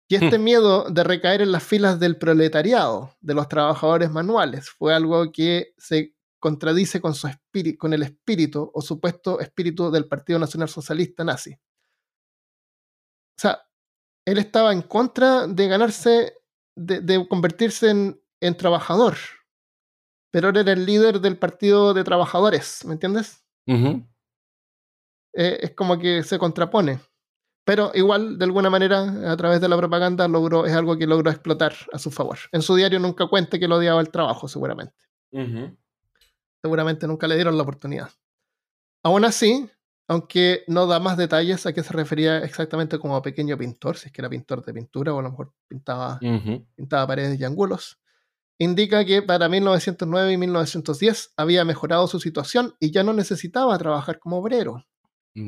Y 0.08 0.14
este 0.14 0.38
miedo 0.38 0.88
de 0.88 1.02
recaer 1.02 1.42
en 1.42 1.50
las 1.50 1.64
filas 1.64 1.98
del 1.98 2.16
proletariado, 2.16 3.16
de 3.20 3.34
los 3.34 3.48
trabajadores 3.48 4.10
manuales, 4.10 4.70
fue 4.70 4.94
algo 4.94 5.32
que 5.32 5.74
se 5.78 6.14
contradice 6.38 7.00
con, 7.00 7.14
su 7.14 7.28
con 7.78 7.92
el 7.92 8.04
espíritu 8.04 8.70
o 8.72 8.80
supuesto 8.82 9.40
espíritu 9.40 9.90
del 9.90 10.06
Partido 10.06 10.38
Nacional 10.38 10.68
Socialista 10.68 11.24
nazi. 11.24 11.56
O 13.36 13.40
sea, 13.40 13.66
él 14.24 14.38
estaba 14.38 14.72
en 14.72 14.82
contra 14.82 15.46
de 15.46 15.68
ganarse, 15.68 16.34
de, 16.74 17.26
convertirse 17.28 17.90
en, 17.90 18.56
trabajador. 18.56 19.16
Pero 20.30 20.48
él 20.48 20.56
era 20.56 20.72
el 20.72 20.86
líder 20.86 21.20
del 21.20 21.38
partido 21.38 21.94
de 21.94 22.04
trabajadores, 22.04 22.84
¿me 22.84 22.94
entiendes? 22.94 23.44
Eh, 23.66 25.58
es 25.62 25.70
como 25.74 25.98
que 25.98 26.22
se 26.22 26.38
contrapone. 26.38 27.00
Pero 27.66 27.90
igual, 27.94 28.38
de 28.38 28.44
alguna 28.44 28.70
manera, 28.70 29.32
a 29.32 29.36
través 29.36 29.60
de 29.60 29.68
la 29.68 29.76
propaganda, 29.76 30.28
logró, 30.28 30.66
es 30.66 30.72
algo 30.72 30.96
que 30.96 31.06
logró 31.06 31.30
explotar 31.30 31.74
a 31.92 31.98
su 31.98 32.12
favor. 32.12 32.38
En 32.52 32.62
su 32.62 32.76
diario 32.76 33.00
nunca 33.00 33.26
cuente 33.26 33.58
que 33.58 33.66
lo 33.66 33.76
odiaba 33.76 34.00
el 34.00 34.10
trabajo, 34.10 34.46
seguramente. 34.46 34.94
Seguramente 36.62 37.06
nunca 37.08 37.26
le 37.26 37.34
dieron 37.34 37.56
la 37.56 37.64
oportunidad. 37.64 38.10
Aún 39.02 39.24
así, 39.24 39.68
aunque 40.08 40.62
no 40.68 40.86
da 40.86 41.00
más 41.00 41.16
detalles 41.16 41.66
a 41.66 41.72
qué 41.72 41.82
se 41.82 41.92
refería 41.92 42.38
exactamente 42.38 42.98
como 42.98 43.20
pequeño 43.22 43.58
pintor, 43.58 43.96
si 43.96 44.06
es 44.06 44.12
que 44.12 44.20
era 44.20 44.30
pintor 44.30 44.64
de 44.64 44.72
pintura 44.72 45.12
o 45.12 45.18
a 45.18 45.22
lo 45.22 45.30
mejor 45.30 45.52
pintaba, 45.66 46.18
pintaba 46.76 47.06
paredes 47.06 47.40
y 47.40 47.44
ángulos, 47.44 47.98
indica 48.58 49.04
que 49.04 49.22
para 49.22 49.48
1909 49.48 50.32
y 50.32 50.36
1910 50.36 51.32
había 51.36 51.64
mejorado 51.64 52.06
su 52.06 52.20
situación 52.20 52.74
y 52.78 52.92
ya 52.92 53.02
no 53.02 53.12
necesitaba 53.12 53.76
trabajar 53.78 54.18
como 54.18 54.38
obrero. 54.38 54.84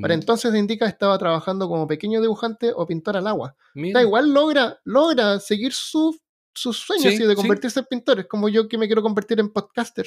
Para 0.03 0.15
mm. 0.15 0.21
entonces 0.21 0.55
indica 0.55 0.85
que 0.85 0.91
estaba 0.91 1.17
trabajando 1.17 1.67
como 1.67 1.87
pequeño 1.87 2.21
dibujante 2.21 2.73
o 2.75 2.87
pintor 2.87 3.17
al 3.17 3.27
agua. 3.27 3.57
Da 3.75 4.03
igual, 4.03 4.35
logra, 4.35 4.79
logra 4.85 5.41
seguir 5.41 5.73
sus 5.73 6.21
sueños 6.55 7.15
y 7.15 7.25
de 7.25 7.35
convertirse 7.35 7.81
en 7.81 7.87
pintor. 7.87 8.21
Es 8.21 8.27
como 8.27 8.51
yo 8.51 8.69
que 8.69 8.77
me 8.77 8.87
quiero 8.87 9.03
convertir 9.03 9.41
en 9.41 9.51
podcaster. 9.51 10.07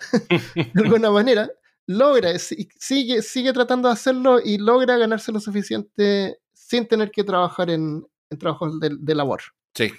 de 0.56 0.82
alguna 0.82 1.12
manera 1.12 1.48
logra, 1.92 2.38
sigue, 2.38 3.22
sigue 3.22 3.52
tratando 3.52 3.88
de 3.88 3.94
hacerlo 3.94 4.40
y 4.42 4.58
logra 4.58 4.96
ganarse 4.96 5.32
lo 5.32 5.40
suficiente 5.40 6.38
sin 6.52 6.86
tener 6.86 7.10
que 7.10 7.24
trabajar 7.24 7.70
en, 7.70 8.06
trabajos 8.38 8.80
de, 8.80 9.14
labor. 9.14 9.42
Sí. 9.74 9.92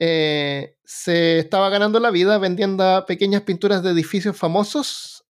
Eh, 0.00 0.76
se 0.84 1.38
estaba 1.38 1.68
ganando 1.68 2.00
la 2.00 2.10
vida 2.10 2.38
vendiendo 2.38 3.04
pequeñas 3.06 3.42
pinturas 3.42 3.82
de 3.82 3.90
edificios 3.90 4.36
famosos 4.36 5.24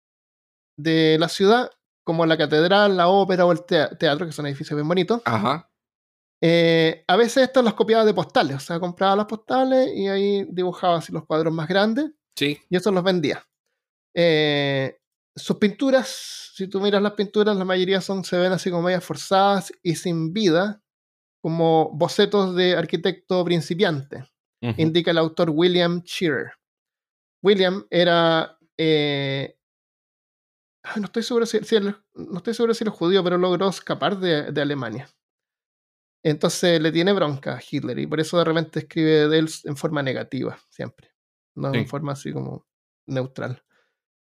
de 0.78 1.18
la 1.20 1.30
ciudad, 1.30 1.70
como 2.04 2.26
la 2.26 2.38
catedral, 2.38 2.98
la 2.98 3.08
ópera 3.08 3.46
o 3.46 3.52
el 3.52 3.64
teatro, 3.64 4.26
que 4.26 4.32
son 4.32 4.46
edificios 4.48 4.78
bien 4.78 4.88
bonitos. 4.88 5.22
Ajá. 5.26 5.70
Eh, 6.42 7.06
a 7.08 7.16
veces 7.16 7.44
estas 7.44 7.64
las 7.64 7.74
copiaba 7.74 8.04
de 8.04 8.14
postales, 8.14 8.58
o 8.58 8.60
sea, 8.60 8.80
compraba 8.80 9.16
las 9.16 9.26
postales 9.28 9.90
y 9.96 10.08
ahí 10.08 10.46
dibujaba 10.50 10.98
así 10.98 11.14
los 11.14 11.26
cuadros 11.26 11.54
más 11.54 11.68
grandes. 11.68 12.12
Sí. 12.36 12.60
Y 12.70 12.76
eso 12.76 12.92
los 12.92 13.04
vendía. 13.04 13.46
Eh, 14.14 15.00
sus 15.36 15.58
pinturas, 15.58 16.52
si 16.54 16.68
tú 16.68 16.80
miras 16.80 17.02
las 17.02 17.14
pinturas, 17.14 17.56
la 17.58 17.66
mayoría 17.66 18.02
son, 18.02 18.24
se 18.24 18.38
ven 18.38 18.52
así 18.52 18.70
como 18.70 18.84
medias 18.84 19.04
forzadas 19.04 19.72
y 19.82 19.96
sin 19.96 20.34
vida, 20.34 20.82
como 21.42 21.92
bocetos 21.94 22.56
de 22.56 22.76
arquitecto 22.76 23.44
principiante, 23.44 24.26
indica 24.78 25.12
el 25.12 25.18
autor 25.18 25.50
William 25.50 26.02
Shearer. 26.04 26.54
William 27.42 27.86
era. 27.90 28.58
Eh, 28.78 29.58
no, 30.96 31.06
estoy 31.06 31.24
seguro 31.24 31.46
si, 31.46 31.60
no 31.60 32.38
estoy 32.38 32.54
seguro 32.54 32.74
si 32.74 32.84
era 32.84 32.92
judío, 32.92 33.24
pero 33.24 33.38
logró 33.38 33.68
escapar 33.68 34.18
de, 34.20 34.62
Alemania. 34.62 35.10
Entonces 36.24 36.80
le 36.80 36.94
tiene 36.94 37.12
bronca 37.12 37.58
a 37.58 37.62
Hitler 37.70 38.00
y 38.00 38.08
por 38.08 38.22
eso 38.22 38.38
de 38.38 38.46
repente 38.46 38.80
escribe 38.80 39.28
de 39.28 39.40
él 39.40 39.50
en 39.66 39.76
forma 39.76 40.02
negativa, 40.02 40.58
siempre. 40.70 41.12
No 41.56 41.74
en 41.74 41.88
forma 41.88 42.14
así 42.14 42.32
como 42.32 42.66
neutral. 43.06 43.62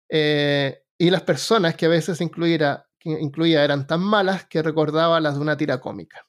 Eh, 0.10 0.84
y 1.02 1.10
las 1.10 1.24
personas 1.24 1.76
que 1.76 1.88
a 1.88 1.90
veces 1.90 2.22
incluía, 2.22 2.86
incluía 3.04 3.64
eran 3.64 3.88
tan 3.88 4.02
malas 4.02 4.46
que 4.46 4.62
recordaba 4.62 5.20
las 5.20 5.34
de 5.34 5.42
una 5.42 5.58
tira 5.58 5.82
cómica. 5.82 6.28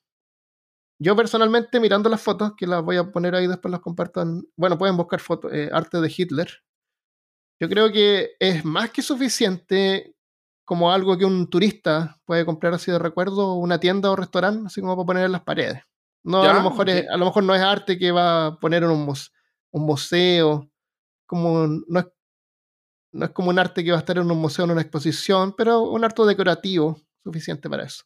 Yo 0.99 1.15
personalmente, 1.15 1.79
mirando 1.79 2.09
las 2.09 2.23
fotos, 2.23 2.55
que 2.57 2.67
las 2.67 2.83
voy 2.83 2.97
a 2.97 3.13
poner 3.13 3.35
ahí, 3.35 3.47
después 3.47 3.71
las 3.71 3.83
compartan. 3.83 4.45
Bueno, 4.57 4.79
pueden 4.79 4.97
buscar 4.97 5.21
fotos, 5.21 5.53
eh, 5.53 5.69
arte 5.71 6.01
de 6.01 6.15
Hitler. 6.17 6.49
Yo 7.61 7.69
creo 7.69 7.93
que 7.93 8.31
es 8.41 8.65
más 8.65 8.89
que 8.93 9.03
suficiente 9.03 10.17
como 10.65 10.91
algo 10.91 11.19
que 11.19 11.27
un 11.27 11.51
turista 11.51 12.19
puede 12.25 12.47
comprar 12.47 12.73
así 12.73 12.91
de 12.91 12.99
recuerdo, 12.99 13.57
una 13.57 13.79
tienda 13.79 14.11
o 14.11 14.17
restaurante, 14.17 14.69
así 14.69 14.81
como 14.81 14.97
para 14.97 15.07
poner 15.07 15.25
en 15.27 15.33
las 15.33 15.43
paredes. 15.43 15.83
No, 16.25 16.45
a, 16.45 16.55
lo 16.55 16.63
mejor 16.63 16.89
a 16.89 17.17
lo 17.19 17.25
mejor 17.27 17.45
no 17.45 17.55
es 17.55 17.61
arte 17.61 17.99
que 17.99 18.11
va 18.11 18.47
a 18.47 18.59
poner 18.59 18.85
en 18.85 18.91
un, 18.91 19.15
un 19.73 19.83
museo, 19.85 20.71
como 21.27 21.67
no 21.67 22.01
es 22.01 22.07
no 23.13 23.27
es 23.27 23.31
como 23.33 23.51
un 23.51 23.59
arte 23.59 23.85
que 23.85 23.91
va 23.91 23.99
a 23.99 24.01
estar 24.01 24.19
en 24.19 24.31
un 24.31 24.39
museo, 24.39 24.65
en 24.65 24.73
una 24.73 24.81
exposición, 24.81 25.55
pero 25.57 25.83
un 25.83 26.05
arte 26.05 26.23
decorativo 26.25 27.01
suficiente 27.23 27.69
para 27.69 27.85
eso. 27.85 28.05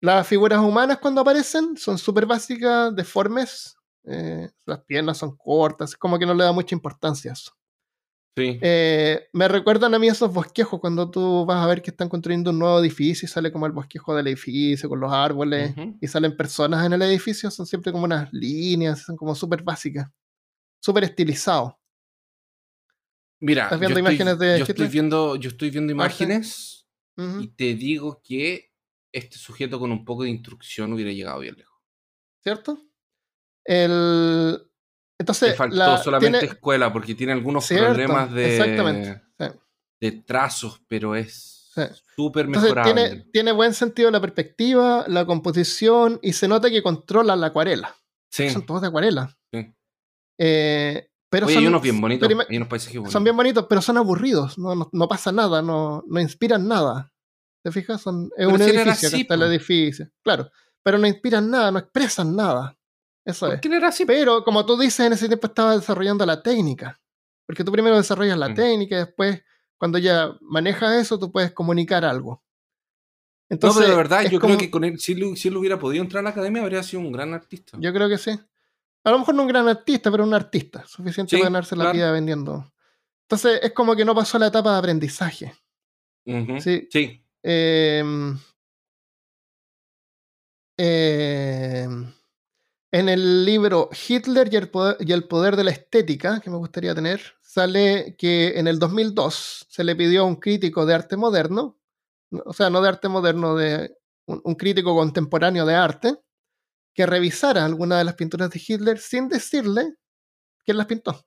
Las 0.00 0.26
figuras 0.26 0.60
humanas 0.60 0.98
cuando 0.98 1.20
aparecen 1.20 1.76
son 1.76 1.98
súper 1.98 2.26
básicas, 2.26 2.94
deformes, 2.94 3.76
eh, 4.04 4.50
las 4.66 4.80
piernas 4.80 5.18
son 5.18 5.36
cortas, 5.36 5.96
como 5.96 6.18
que 6.18 6.26
no 6.26 6.34
le 6.34 6.44
da 6.44 6.52
mucha 6.52 6.74
importancia 6.74 7.30
a 7.30 7.34
eso. 7.34 7.52
Sí. 8.36 8.58
Eh, 8.62 9.28
me 9.34 9.46
recuerdan 9.46 9.94
a 9.94 9.98
mí 9.98 10.08
esos 10.08 10.32
bosquejos 10.32 10.80
cuando 10.80 11.10
tú 11.10 11.44
vas 11.44 11.62
a 11.62 11.66
ver 11.66 11.82
que 11.82 11.90
están 11.90 12.08
construyendo 12.08 12.50
un 12.50 12.58
nuevo 12.58 12.80
edificio 12.80 13.26
y 13.26 13.28
sale 13.28 13.52
como 13.52 13.66
el 13.66 13.72
bosquejo 13.72 14.14
del 14.14 14.26
edificio 14.28 14.88
con 14.88 15.00
los 15.00 15.12
árboles 15.12 15.74
y 16.00 16.08
salen 16.08 16.34
personas 16.34 16.86
en 16.86 16.94
el 16.94 17.02
edificio, 17.02 17.50
son 17.50 17.66
siempre 17.66 17.92
como 17.92 18.04
unas 18.04 18.32
líneas, 18.32 19.02
son 19.02 19.16
como 19.16 19.34
súper 19.34 19.62
básicas, 19.62 20.08
súper 20.80 21.04
estilizados. 21.04 21.74
Mira, 23.42 23.64
¿Estás 23.64 23.80
viendo 23.80 23.98
yo 23.98 24.00
imágenes 24.00 24.32
estoy, 24.34 24.46
de 24.46 24.58
yo 24.58 24.64
estoy 24.64 24.86
viendo, 24.86 25.36
yo 25.36 25.48
estoy 25.50 25.70
viendo 25.70 25.92
imágenes 25.92 26.86
y 27.16 27.48
te 27.48 27.74
digo 27.74 28.22
que 28.24 28.72
este 29.10 29.36
sujeto 29.36 29.80
con 29.80 29.90
un 29.90 30.04
poco 30.04 30.22
de 30.22 30.30
instrucción 30.30 30.92
hubiera 30.92 31.10
llegado 31.10 31.40
bien 31.40 31.56
lejos. 31.56 31.82
¿Cierto? 32.40 32.78
El... 33.64 34.62
Entonces, 35.18 35.50
Le 35.50 35.54
faltó 35.56 35.98
solamente 35.98 36.46
escuela 36.46 36.92
porque 36.92 37.16
tiene 37.16 37.32
algunos 37.32 37.66
problemas 37.66 38.32
de, 38.32 39.20
de 40.00 40.12
trazos, 40.12 40.80
pero 40.86 41.16
es 41.16 41.72
súper 42.14 42.46
mejorable. 42.46 42.92
Tiene, 42.92 43.24
tiene, 43.32 43.52
buen 43.52 43.74
sentido 43.74 44.08
la 44.12 44.20
perspectiva, 44.20 45.04
la 45.08 45.26
composición 45.26 46.20
y 46.22 46.32
se 46.32 46.46
nota 46.46 46.70
que 46.70 46.82
controla 46.82 47.34
la 47.34 47.48
acuarela. 47.48 47.96
Sí. 48.30 48.50
Son 48.50 48.64
todos 48.64 48.82
de 48.82 48.88
acuarela. 48.88 49.36
Sí. 49.52 49.74
Eh, 50.38 51.11
pero 51.32 51.48
son, 51.48 51.56
hay 51.56 51.66
unos 51.66 51.80
bien 51.80 51.98
bonitos, 51.98 52.28
hay 52.28 52.56
unos 52.58 52.68
paisajes 52.68 52.96
bonitos. 52.98 53.12
Son 53.14 53.24
bien 53.24 53.34
bonitos, 53.34 53.64
pero 53.66 53.80
son 53.80 53.96
aburridos, 53.96 54.58
no, 54.58 54.90
no, 54.92 55.08
pasa 55.08 55.32
nada, 55.32 55.62
no, 55.62 56.04
no, 56.06 56.20
inspiran 56.20 56.68
nada. 56.68 57.10
¿Te 57.64 57.72
fijas? 57.72 58.02
Son, 58.02 58.30
es 58.36 58.46
un 58.46 58.60
edificio, 58.60 59.08
está 59.08 59.32
el 59.32 59.42
edificio. 59.44 60.10
Claro, 60.22 60.50
pero 60.82 60.98
no 60.98 61.06
inspiran 61.06 61.50
nada, 61.50 61.70
no 61.70 61.78
expresan 61.78 62.36
nada. 62.36 62.76
Eso 63.24 63.50
es. 63.50 63.64
Era 63.64 63.88
así? 63.88 64.04
Pero 64.04 64.44
como 64.44 64.66
tú 64.66 64.78
dices, 64.78 65.06
en 65.06 65.14
ese 65.14 65.26
tiempo 65.26 65.46
estaba 65.46 65.74
desarrollando 65.74 66.26
la 66.26 66.42
técnica. 66.42 67.00
Porque 67.46 67.64
tú 67.64 67.72
primero 67.72 67.96
desarrollas 67.96 68.36
la 68.36 68.50
mm. 68.50 68.54
técnica 68.54 68.96
y 68.96 68.98
después, 68.98 69.42
cuando 69.78 69.96
ya 69.96 70.36
manejas 70.42 71.00
eso, 71.00 71.18
tú 71.18 71.32
puedes 71.32 71.52
comunicar 71.52 72.04
algo. 72.04 72.44
Entonces, 73.48 73.76
no, 73.76 73.86
pero 73.86 73.90
de 73.90 73.96
verdad, 73.96 74.30
yo 74.30 74.38
creo 74.38 74.58
que 74.58 74.70
con 74.70 74.84
él, 74.84 74.98
si, 74.98 75.14
si 75.36 75.48
él 75.48 75.56
hubiera 75.56 75.78
podido 75.78 76.04
entrar 76.04 76.20
a 76.20 76.24
la 76.24 76.30
academia, 76.30 76.60
habría 76.60 76.82
sido 76.82 77.00
un 77.00 77.10
gran 77.10 77.32
artista. 77.32 77.78
Yo 77.80 77.90
creo 77.94 78.10
que 78.10 78.18
sí. 78.18 78.38
A 79.04 79.10
lo 79.10 79.18
mejor 79.18 79.34
no 79.34 79.42
un 79.42 79.48
gran 79.48 79.68
artista, 79.68 80.10
pero 80.10 80.24
un 80.24 80.34
artista. 80.34 80.86
Suficiente 80.86 81.36
para 81.36 81.50
ganarse 81.50 81.76
la 81.76 81.92
vida 81.92 82.12
vendiendo. 82.12 82.72
Entonces 83.22 83.60
es 83.62 83.72
como 83.72 83.96
que 83.96 84.04
no 84.04 84.14
pasó 84.14 84.38
la 84.38 84.48
etapa 84.48 84.72
de 84.72 84.78
aprendizaje. 84.78 85.54
Sí. 86.24 86.88
sí. 86.90 87.24
Em, 87.42 88.38
em, 90.76 92.12
en 92.92 93.08
el 93.08 93.44
libro 93.44 93.88
Hitler 94.08 94.52
y 94.52 94.56
el, 94.56 94.68
poder, 94.68 94.96
y 95.00 95.12
el 95.12 95.24
poder 95.24 95.56
de 95.56 95.64
la 95.64 95.70
estética, 95.72 96.40
que 96.40 96.50
me 96.50 96.58
gustaría 96.58 96.94
tener, 96.94 97.20
sale 97.40 98.14
que 98.16 98.58
en 98.58 98.68
el 98.68 98.78
2002 98.78 99.66
se 99.68 99.82
le 99.82 99.96
pidió 99.96 100.22
a 100.22 100.26
un 100.26 100.36
crítico 100.36 100.86
de 100.86 100.94
arte 100.94 101.16
moderno, 101.16 101.78
o 102.44 102.52
sea, 102.52 102.70
no 102.70 102.80
de 102.80 102.88
arte 102.88 103.08
moderno, 103.08 103.56
de 103.56 103.96
un, 104.26 104.54
crítico 104.54 104.94
contemporáneo 104.94 105.66
de 105.66 105.74
arte, 105.74 106.18
que 106.94 107.06
revisara 107.06 107.64
alguna 107.64 107.98
de 107.98 108.04
las 108.04 108.14
pinturas 108.14 108.50
de 108.50 108.60
Hitler 108.66 108.98
sin 108.98 109.28
decirle 109.28 109.94
quién 110.64 110.76
las 110.76 110.86
pintó. 110.86 111.24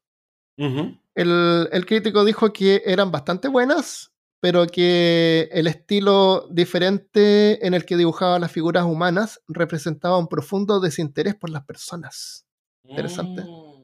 el, 0.58 1.70
el, 1.72 1.86
crítico 1.86 2.24
dijo 2.24 2.54
que 2.54 2.82
eran 2.86 3.12
bastante 3.12 3.48
buenas, 3.48 4.14
pero 4.40 4.68
que 4.68 5.50
el 5.52 5.68
estilo 5.68 6.48
diferente 6.52 7.66
en 7.66 7.74
el 7.74 7.86
que 7.86 7.98
dibujaba 7.98 8.40
las 8.40 8.52
figuras 8.52 8.86
humanas 8.86 9.42
representaba 9.48 10.18
un 10.18 10.28
profundo 10.28 10.80
desinterés 10.80 11.36
por 11.36 11.50
las 11.50 11.66
personas. 11.66 12.46
Interesante. 12.84 13.44
Mm. 13.44 13.76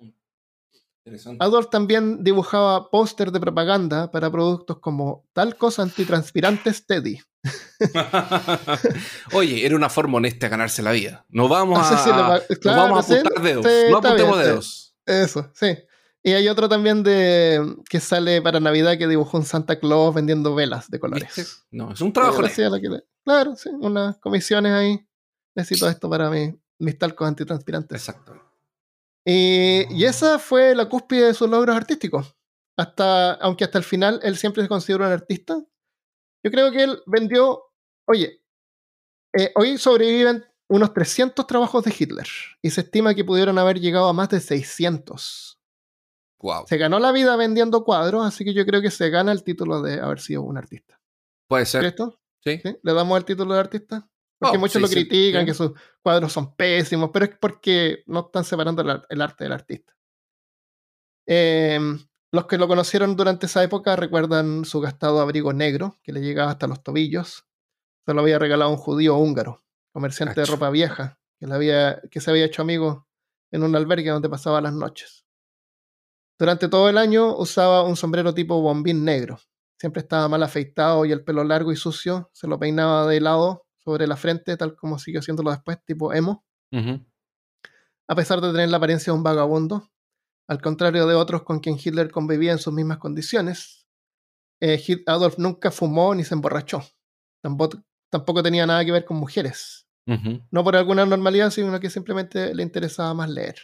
Adolf 1.39 1.69
también 1.69 2.23
dibujaba 2.23 2.91
póster 2.91 3.31
de 3.31 3.39
propaganda 3.39 4.11
para 4.11 4.29
productos 4.29 4.79
como 4.79 5.25
talcos 5.33 5.79
antitranspirantes 5.79 6.85
Teddy. 6.85 7.19
Oye, 9.33 9.65
era 9.65 9.75
una 9.75 9.89
forma 9.89 10.17
honesta 10.17 10.45
de 10.45 10.51
ganarse 10.51 10.83
la 10.83 10.91
vida. 10.91 11.25
No 11.29 11.47
vamos 11.47 11.79
a, 11.79 12.39
vamos 12.63 13.09
a 13.09 13.13
apuntar 13.13 13.41
dedos. 13.41 13.65
no 13.89 13.97
apuntemos 13.97 14.37
dedos. 14.37 14.95
Eso, 15.05 15.51
sí. 15.55 15.77
Y 16.23 16.33
hay 16.33 16.47
otro 16.47 16.69
también 16.69 17.01
de 17.01 17.75
que 17.89 17.99
sale 17.99 18.41
para 18.41 18.59
Navidad 18.59 18.97
que 18.97 19.07
dibujó 19.07 19.37
un 19.37 19.45
Santa 19.45 19.79
Claus 19.79 20.13
vendiendo 20.13 20.53
velas 20.53 20.89
de 20.89 20.99
colores. 20.99 21.65
No, 21.71 21.93
es 21.93 22.01
un 22.01 22.13
trabajo. 22.13 22.43
claro, 23.23 23.55
sí, 23.55 23.69
unas 23.69 24.17
comisiones 24.17 24.71
ahí. 24.71 25.07
Necesito 25.55 25.89
esto 25.89 26.09
para 26.09 26.29
mis 26.29 26.97
talcos 26.99 27.27
antitranspirantes. 27.27 27.97
Exacto. 27.97 28.39
Y, 29.25 30.03
esa 30.03 30.39
fue 30.39 30.75
la 30.75 30.87
cúspide 30.87 31.27
de 31.27 31.33
sus 31.33 31.49
logros 31.49 31.75
artísticos. 31.75 32.35
Hasta, 32.77 33.33
aunque 33.33 33.63
hasta 33.63 33.77
el 33.77 33.83
final 33.83 34.19
él 34.23 34.37
siempre 34.37 34.63
se 34.63 34.69
consideró 34.69 35.05
un 35.05 35.11
artista. 35.11 35.61
Yo 36.43 36.51
creo 36.51 36.71
que 36.71 36.83
él 36.83 37.03
vendió, 37.05 37.63
oye, 38.07 38.41
eh, 39.33 39.51
hoy 39.55 39.77
sobreviven 39.77 40.45
unos 40.67 40.93
300 40.93 41.45
trabajos 41.47 41.83
de 41.83 41.93
Hitler 41.97 42.27
y 42.61 42.69
se 42.69 42.81
estima 42.81 43.13
que 43.13 43.25
pudieron 43.25 43.57
haber 43.57 43.79
llegado 43.79 44.07
a 44.07 44.13
más 44.13 44.29
de 44.29 44.39
600. 44.39 45.59
Wow. 46.41 46.65
Se 46.65 46.77
ganó 46.77 46.99
la 46.99 47.11
vida 47.11 47.35
vendiendo 47.35 47.83
cuadros, 47.83 48.25
así 48.25 48.43
que 48.43 48.53
yo 48.53 48.65
creo 48.65 48.81
que 48.81 48.89
se 48.89 49.09
gana 49.09 49.31
el 49.31 49.43
título 49.43 49.81
de 49.81 49.99
haber 49.99 50.19
sido 50.19 50.41
un 50.41 50.57
artista. 50.57 50.99
Puede 51.47 51.65
ser. 51.65 51.85
¿Esto? 51.85 52.19
¿Sí? 52.43 52.61
¿Le 52.63 52.93
damos 52.93 53.17
el 53.17 53.25
título 53.25 53.53
de 53.53 53.59
artista? 53.59 54.09
Porque 54.39 54.57
oh, 54.57 54.59
muchos 54.59 54.81
lo 54.81 54.87
critican, 54.87 55.45
que 55.45 55.53
sus 55.53 55.73
cuadros 56.01 56.33
son 56.33 56.55
pésimos, 56.55 57.11
pero 57.13 57.25
es 57.25 57.37
porque 57.37 58.03
no 58.07 58.21
están 58.21 58.43
separando 58.43 58.81
el, 59.07 59.21
arte 59.21 59.43
del 59.43 59.53
artista. 59.53 59.95
Em, 61.27 61.99
los 62.31 62.45
que 62.45 62.57
lo 62.57 62.67
conocieron 62.67 63.15
durante 63.15 63.45
esa 63.45 63.61
época 63.61 63.95
recuerdan 63.95 64.63
su 64.63 64.79
gastado 64.79 65.19
abrigo 65.19 65.51
negro, 65.51 65.99
que 66.01 66.13
le 66.13 66.21
llegaba 66.21 66.51
hasta 66.51 66.67
los 66.67 66.81
tobillos. 66.81 67.45
Se 68.05 68.13
lo 68.13 68.21
había 68.21 68.39
regalado 68.39 68.71
un 68.71 68.77
judío 68.77 69.17
húngaro, 69.17 69.63
comerciante 69.91 70.39
de 70.39 70.45
ropa 70.45 70.69
vieja, 70.69 71.19
que, 71.39 71.45
había, 71.51 72.01
que 72.09 72.21
se 72.21 72.31
había 72.31 72.45
hecho 72.45 72.61
amigo 72.61 73.07
en 73.51 73.63
un 73.63 73.75
albergue 73.75 74.09
donde 74.09 74.29
pasaba 74.29 74.61
las 74.61 74.73
noches. 74.73 75.25
Durante 76.39 76.69
todo 76.69 76.89
el 76.89 76.97
año 76.97 77.35
usaba 77.37 77.83
un 77.83 77.95
sombrero 77.95 78.33
tipo 78.33 78.61
bombín 78.61 79.03
negro. 79.03 79.39
Siempre 79.77 80.01
estaba 80.01 80.27
mal 80.29 80.41
afeitado 80.41 81.05
y 81.05 81.11
el 81.11 81.23
pelo 81.23 81.43
largo 81.43 81.71
y 81.71 81.75
sucio 81.75 82.29
se 82.33 82.47
lo 82.47 82.57
peinaba 82.57 83.05
de 83.07 83.19
lado 83.19 83.65
sobre 83.77 84.07
la 84.07 84.15
frente, 84.15 84.55
tal 84.55 84.75
como 84.75 84.97
siguió 84.99 85.19
haciéndolo 85.19 85.51
después, 85.51 85.83
tipo 85.85 86.13
emo. 86.13 86.45
A 88.07 88.15
pesar 88.15 88.41
de 88.41 88.51
tener 88.51 88.69
la 88.69 88.77
apariencia 88.77 89.11
de 89.11 89.17
un 89.17 89.23
vagabundo, 89.23 89.90
al 90.51 90.61
contrario 90.61 91.07
de 91.07 91.15
otros 91.15 91.43
con 91.43 91.61
quien 91.61 91.77
Hitler 91.81 92.11
convivía 92.11 92.51
en 92.51 92.57
sus 92.57 92.73
mismas 92.73 92.97
condiciones, 92.97 93.87
eh, 94.59 94.83
Adolf 95.07 95.37
nunca 95.37 95.71
fumó 95.71 96.13
ni 96.13 96.25
se 96.25 96.33
emborrachó. 96.33 96.83
Tampoco, 97.41 98.43
tenía 98.43 98.65
nada 98.65 98.83
que 98.83 98.91
ver 98.91 99.05
con 99.05 99.15
mujeres. 99.15 99.87
No 100.05 100.63
por 100.65 100.75
alguna 100.75 101.05
normalidad, 101.05 101.51
sino 101.51 101.79
que 101.79 101.89
simplemente 101.89 102.53
le 102.53 102.63
interesaba 102.63 103.13
más 103.13 103.29
leer. 103.29 103.55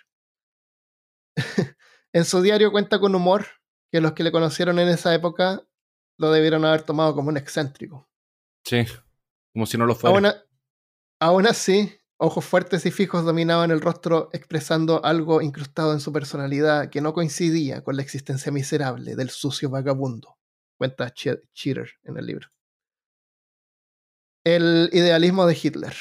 en 2.14 2.24
su 2.24 2.42
diario 2.42 2.72
cuenta 2.72 3.02
con 3.02 3.14
humor 3.14 3.48
que 3.92 4.00
los 4.00 4.14
que 4.14 4.24
le 4.24 4.32
conocieron 4.32 4.80
en 4.80 4.88
esa 4.88 5.14
época 5.14 5.68
lo 6.18 6.32
debieron 6.32 6.64
haber 6.64 6.84
tomado 6.84 7.14
como 7.14 7.28
un 7.28 7.36
excéntrico. 7.36 8.08
Sí. 8.64 8.86
Como 9.52 9.66
si 9.66 9.78
no 9.78 9.86
lo 9.86 9.94
fuera. 9.94 10.42
Aún, 11.20 11.48
así, 11.48 11.97
ojos 12.18 12.46
fuertes 12.46 12.86
y 12.86 12.92
fijos 12.92 13.24
dominaban 13.24 13.72
el 13.72 13.82
rostro 13.82 14.30
expresando 14.34 15.04
algo 15.06 15.42
incrustado 15.42 15.94
en 15.94 16.00
su 16.00 16.12
personalidad 16.12 16.90
que 16.90 17.02
no 17.02 17.14
coincidía 17.14 17.84
con 17.84 17.96
la 17.96 18.02
existencia 18.02 18.52
miserable 18.52 19.16
del 19.16 19.30
sucio 19.30 19.70
vagabundo, 19.70 20.38
cuenta 20.78 21.12
Cheater 21.12 21.90
en 22.04 22.18
el 22.18 22.26
libro. 22.26 22.48
El 24.44 24.90
idealismo 24.94 25.46
de 25.46 25.58
Hitler. 25.62 25.96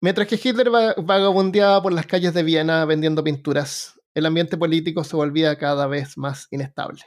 Mientras 0.00 0.28
que 0.28 0.40
Hitler 0.42 0.70
vagabundeaba 0.70 1.82
por 1.82 1.92
las 1.92 2.06
calles 2.06 2.32
de 2.34 2.42
Viena 2.42 2.84
vendiendo 2.84 3.24
pinturas, 3.24 4.00
el 4.14 4.26
ambiente 4.26 4.56
político 4.56 5.02
se 5.02 5.16
volvía 5.16 5.58
cada 5.58 5.86
vez 5.86 6.16
más 6.16 6.46
inestable. 6.50 7.02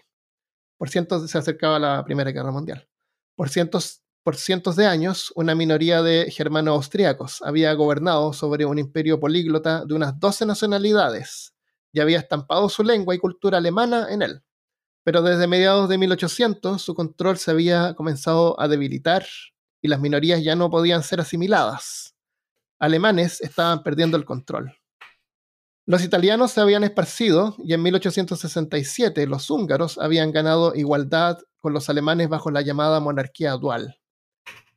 Por 0.77 0.89
ciento 0.89 1.25
se 1.27 1.37
acercaba 1.37 1.79
la 1.79 2.03
Primera 2.03 2.31
Guerra 2.31 2.51
Mundial. 2.51 2.89
Por 3.35 3.49
cientos 3.49 4.03
por 4.23 4.35
cientos 4.35 4.75
de 4.75 4.85
años, 4.85 5.33
una 5.35 5.55
minoría 5.55 6.03
de 6.03 6.29
germanos 6.29 6.75
austríacos 6.75 7.41
había 7.41 7.73
gobernado 7.73 8.33
sobre 8.33 8.65
un 8.65 8.77
imperio 8.77 9.19
políglota 9.19 9.83
de 9.83 9.95
unas 9.95 10.19
12 10.19 10.45
nacionalidades 10.45 11.55
y 11.91 12.01
había 12.01 12.19
estampado 12.19 12.69
su 12.69 12.83
lengua 12.83 13.15
y 13.15 13.17
cultura 13.17 13.57
alemana 13.57 14.07
en 14.11 14.21
él. 14.21 14.43
Pero 15.03 15.23
desde 15.23 15.47
mediados 15.47 15.89
de 15.89 15.97
1800 15.97 16.79
su 16.79 16.93
control 16.93 17.37
se 17.37 17.49
había 17.49 17.95
comenzado 17.95 18.59
a 18.61 18.67
debilitar 18.67 19.25
y 19.81 19.87
las 19.87 19.99
minorías 19.99 20.43
ya 20.43 20.55
no 20.55 20.69
podían 20.69 21.01
ser 21.01 21.19
asimiladas. 21.19 22.15
Alemanes 22.79 23.41
estaban 23.41 23.81
perdiendo 23.81 24.17
el 24.17 24.25
control. 24.25 24.71
Los 25.87 26.03
italianos 26.03 26.51
se 26.51 26.61
habían 26.61 26.83
esparcido 26.83 27.55
y 27.63 27.73
en 27.73 27.81
1867 27.81 29.25
los 29.25 29.49
húngaros 29.49 29.97
habían 29.97 30.31
ganado 30.31 30.75
igualdad 30.75 31.39
con 31.59 31.73
los 31.73 31.89
alemanes 31.89 32.29
bajo 32.29 32.51
la 32.51 32.61
llamada 32.61 32.99
monarquía 32.99 33.53
dual. 33.53 34.00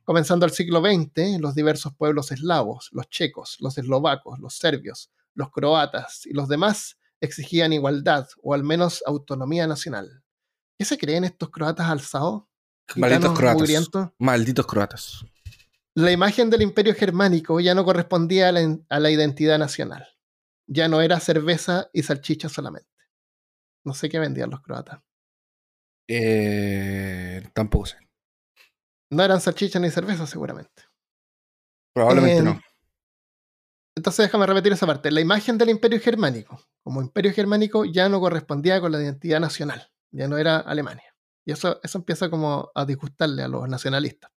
Comenzando 0.05 0.45
el 0.45 0.51
siglo 0.51 0.81
XX, 0.81 1.39
los 1.39 1.55
diversos 1.55 1.93
pueblos 1.95 2.31
eslavos, 2.31 2.89
los 2.91 3.09
checos, 3.09 3.57
los 3.59 3.77
eslovacos, 3.77 4.39
los 4.39 4.55
serbios, 4.55 5.11
los 5.33 5.51
croatas 5.51 6.25
y 6.25 6.33
los 6.33 6.47
demás 6.47 6.97
exigían 7.21 7.73
igualdad 7.73 8.27
o 8.43 8.53
al 8.53 8.63
menos 8.63 9.03
autonomía 9.05 9.65
nacional. 9.67 10.23
¿Qué 10.77 10.85
se 10.85 10.97
creen 10.97 11.23
estos 11.23 11.49
croatas 11.49 11.89
alzados? 11.89 12.43
Malditos 12.95 13.37
croatas. 13.37 14.11
Malditos 14.19 14.67
croatas. 14.67 15.25
La 15.95 16.11
imagen 16.11 16.49
del 16.49 16.61
imperio 16.61 16.93
germánico 16.93 17.59
ya 17.59 17.73
no 17.73 17.83
correspondía 17.83 18.49
a 18.49 18.99
la, 18.99 19.09
identidad 19.09 19.57
nacional. 19.57 20.05
Ya 20.67 20.87
no 20.87 21.01
era 21.01 21.19
cerveza 21.19 21.89
y 21.93 22.03
salchicha 22.03 22.49
solamente. 22.49 22.89
No 23.83 23.93
sé 23.93 24.09
qué 24.09 24.19
vendían 24.19 24.49
los 24.49 24.61
croatas. 24.61 25.01
Eh, 26.07 27.49
tampoco 27.53 27.87
sé. 27.87 28.04
No 29.11 29.23
eran 29.23 29.41
salchichas 29.41 29.81
ni 29.81 29.89
cerveza, 29.89 30.25
seguramente. 30.25 30.83
Probablemente 31.93 32.43
no. 32.43 32.59
Entonces 33.95 34.25
déjame 34.25 34.45
repetir 34.45 34.73
esa 34.73 34.85
parte. 34.85 35.09
La 35.09 35.21
imagen 35.21 35.57
del 35.57 35.69
imperio 35.69 35.99
germánico, 36.01 36.59
como 36.83 37.01
imperio 37.01 37.31
germánico, 37.31 37.85
ya 37.85 38.09
no 38.09 38.19
correspondía 38.19 38.81
con 38.81 38.91
la 38.91 39.01
identidad 39.01 39.39
nacional. 39.39 39.89
Ya 40.11 40.27
no 40.27 40.37
era 40.37 40.57
Alemania. 40.57 41.15
Y 41.45 41.51
eso, 41.51 41.79
eso 41.81 41.97
empieza 41.97 42.29
como 42.29 42.71
a 42.75 42.85
disgustarle 42.85 43.43
a 43.43 43.47
los 43.47 43.69
nacionalistas. 43.69 44.31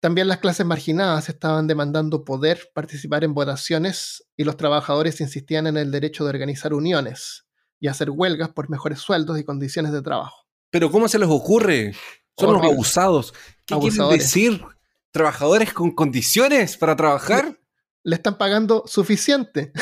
También 0.00 0.28
las 0.28 0.38
clases 0.38 0.66
marginadas 0.66 1.28
estaban 1.28 1.66
demandando 1.66 2.24
poder 2.24 2.70
participar 2.74 3.24
en 3.24 3.32
votaciones 3.32 4.28
y 4.36 4.44
los 4.44 4.56
trabajadores 4.56 5.20
insistían 5.20 5.66
en 5.66 5.78
el 5.78 5.90
derecho 5.90 6.24
de 6.24 6.30
organizar 6.30 6.74
uniones 6.74 7.46
y 7.80 7.88
hacer 7.88 8.10
huelgas 8.10 8.50
por 8.50 8.68
mejores 8.68 8.98
sueldos 8.98 9.38
y 9.38 9.44
condiciones 9.44 9.92
de 9.92 10.02
trabajo. 10.02 10.46
Pero 10.70 10.90
¿cómo 10.90 11.08
se 11.08 11.18
les 11.18 11.28
ocurre? 11.28 11.94
Son 12.38 12.52
los 12.52 12.62
abusados. 12.62 13.34
¿Qué 13.64 13.76
quieren 13.78 14.08
decir? 14.10 14.64
¿Trabajadores 15.10 15.72
con 15.72 15.90
condiciones 15.92 16.76
para 16.76 16.94
trabajar? 16.94 17.58
Le, 18.02 18.16
están 18.16 18.36
pagando 18.36 18.84
suficiente. 18.86 19.72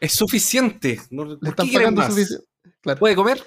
es 0.00 0.12
suficiente. 0.12 1.00
le 1.10 1.48
están 1.48 1.70
pagando 1.70 2.02
suficiente. 2.02 2.46
¿Puede 2.98 3.14
comer? 3.14 3.42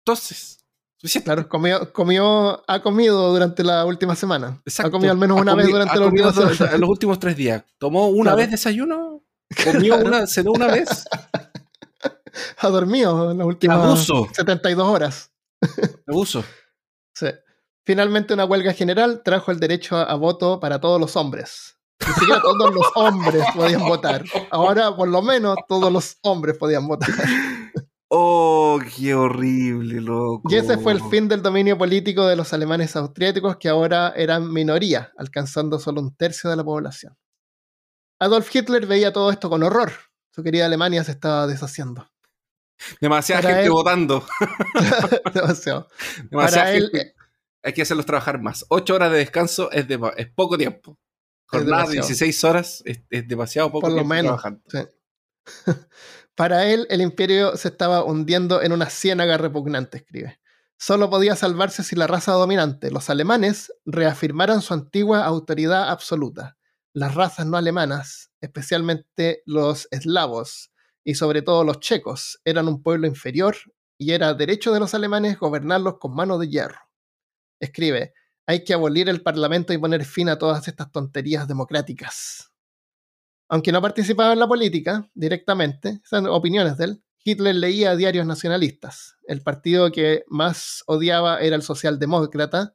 Entonces. 0.00 0.58
Suficiente. 0.96 1.24
Claro, 1.26 1.48
comió, 1.48 1.92
comió, 1.92 2.62
ha 2.68 2.82
comido 2.82 3.32
durante 3.32 3.62
la 3.62 3.84
última 3.84 4.16
semana. 4.16 4.60
Ha 4.78 4.90
comido 4.90 5.12
al 5.12 5.18
menos 5.18 5.40
una 5.40 5.54
vez 5.54 5.68
durante 5.68 5.98
la 5.98 6.06
última 6.06 6.32
semana. 6.32 6.76
los 6.78 6.88
últimos 6.88 7.18
tres 7.18 7.36
días. 7.36 7.62
¿Tomó 7.78 8.08
una 8.08 8.34
vez 8.34 8.50
desayuno? 8.50 9.22
¿Comió 9.64 9.98
una, 9.98 10.26
cenó 10.26 10.52
una 10.52 10.66
vez? 10.66 11.06
ha 12.58 12.68
dormido 12.68 13.30
en 13.30 13.38
las 13.38 13.46
últimas 13.46 14.06
72 14.32 14.88
horas. 14.88 15.30
Abuso. 16.06 16.44
sí. 17.14 17.26
Finalmente, 17.86 18.32
una 18.32 18.46
huelga 18.46 18.72
general 18.72 19.22
trajo 19.22 19.50
el 19.50 19.60
derecho 19.60 19.96
a, 19.96 20.14
voto 20.14 20.58
para 20.58 20.80
todos 20.80 20.98
los 20.98 21.16
hombres. 21.16 21.78
Ni 22.06 22.12
siquiera 22.14 22.40
todos 22.40 22.74
los 22.74 22.86
hombres 22.94 23.44
podían 23.54 23.82
votar. 23.88 24.24
Ahora, 24.50 24.96
por 24.96 25.08
lo 25.08 25.20
menos, 25.20 25.56
todos 25.68 25.92
los 25.92 26.16
hombres 26.22 26.56
podían 26.58 26.86
votar. 26.86 27.10
Oh, 28.16 28.78
qué 28.96 29.12
horrible, 29.12 30.00
loco. 30.00 30.48
Y 30.48 30.54
ese 30.54 30.78
fue 30.78 30.92
el 30.92 31.02
fin 31.10 31.26
del 31.26 31.42
dominio 31.42 31.76
político 31.76 32.24
de 32.26 32.36
los 32.36 32.52
alemanes 32.52 32.94
austriáticos, 32.94 33.56
que 33.56 33.68
ahora 33.68 34.12
eran 34.14 34.52
minoría, 34.52 35.10
alcanzando 35.18 35.80
solo 35.80 36.00
un 36.00 36.14
tercio 36.14 36.48
de 36.48 36.54
la 36.54 36.62
población. 36.62 37.16
Adolf 38.20 38.54
Hitler 38.54 38.86
veía 38.86 39.12
todo 39.12 39.32
esto 39.32 39.50
con 39.50 39.64
horror. 39.64 39.90
Su 40.30 40.44
querida 40.44 40.66
Alemania 40.66 41.02
se 41.02 41.10
estaba 41.10 41.48
deshaciendo. 41.48 42.08
Demasiada 43.00 43.42
gente 43.42 43.68
votando. 43.70 44.24
Demasiado. 45.34 45.88
Demasiada 46.30 46.72
gente 46.72 47.13
hay 47.64 47.72
que 47.72 47.82
hacerlos 47.82 48.06
trabajar 48.06 48.40
más. 48.40 48.66
Ocho 48.68 48.94
horas 48.94 49.10
de 49.10 49.18
descanso 49.18 49.72
es, 49.72 49.86
es 50.16 50.28
poco 50.28 50.58
tiempo. 50.58 50.98
Jornada 51.46 51.86
de 51.86 51.92
16 51.94 52.44
horas 52.44 52.82
es, 52.84 53.00
demasiado 53.26 53.72
poco 53.72 53.88
Por 53.88 53.96
lo 53.96 54.04
menos. 54.04 54.42
Para 56.34 56.66
él, 56.66 56.86
el 56.90 57.00
imperio 57.00 57.56
se 57.56 57.68
estaba 57.68 58.04
hundiendo 58.04 58.60
en 58.60 58.72
una 58.72 58.90
ciénaga 58.90 59.38
repugnante, 59.38 59.98
escribe. 59.98 60.40
Solo 60.76 61.08
podía 61.08 61.36
salvarse 61.36 61.82
si 61.82 61.96
la 61.96 62.06
raza 62.06 62.32
dominante, 62.32 62.90
los 62.90 63.08
alemanes, 63.08 63.72
reafirmaran 63.86 64.60
su 64.60 64.74
antigua 64.74 65.24
autoridad 65.24 65.88
absoluta. 65.90 66.58
Las 66.92 67.14
razas 67.14 67.46
no 67.46 67.56
alemanas, 67.56 68.30
especialmente 68.40 69.42
los 69.46 69.88
eslavos 69.90 70.72
y 71.04 71.14
sobre 71.14 71.42
todo 71.42 71.64
los 71.64 71.80
checos, 71.80 72.40
eran 72.44 72.68
un 72.68 72.82
pueblo 72.82 73.06
inferior 73.06 73.56
y 73.96 74.12
era 74.12 74.34
derecho 74.34 74.72
de 74.72 74.80
los 74.80 74.94
alemanes 74.94 75.38
gobernarlos 75.38 75.98
con 75.98 76.14
mano 76.14 76.38
de 76.38 76.48
hierro 76.48 76.83
escribe, 77.60 78.14
hay 78.46 78.64
que 78.64 78.74
abolir 78.74 79.08
el 79.08 79.22
Parlamento 79.22 79.72
y 79.72 79.78
poner 79.78 80.04
fin 80.04 80.28
a 80.28 80.38
todas 80.38 80.68
estas 80.68 80.92
tonterías 80.92 81.48
democráticas. 81.48 82.52
Aunque 83.48 83.72
no 83.72 83.82
participaba 83.82 84.32
en 84.32 84.38
la 84.38 84.48
política 84.48 85.10
directamente, 85.14 86.00
son 86.04 86.26
opiniones 86.26 86.76
de 86.76 86.84
él, 86.84 87.04
Hitler 87.24 87.54
leía 87.54 87.96
diarios 87.96 88.26
nacionalistas. 88.26 89.16
El 89.26 89.42
partido 89.42 89.90
que 89.90 90.24
más 90.28 90.82
odiaba 90.86 91.40
era 91.40 91.56
el 91.56 91.62
socialdemócrata, 91.62 92.74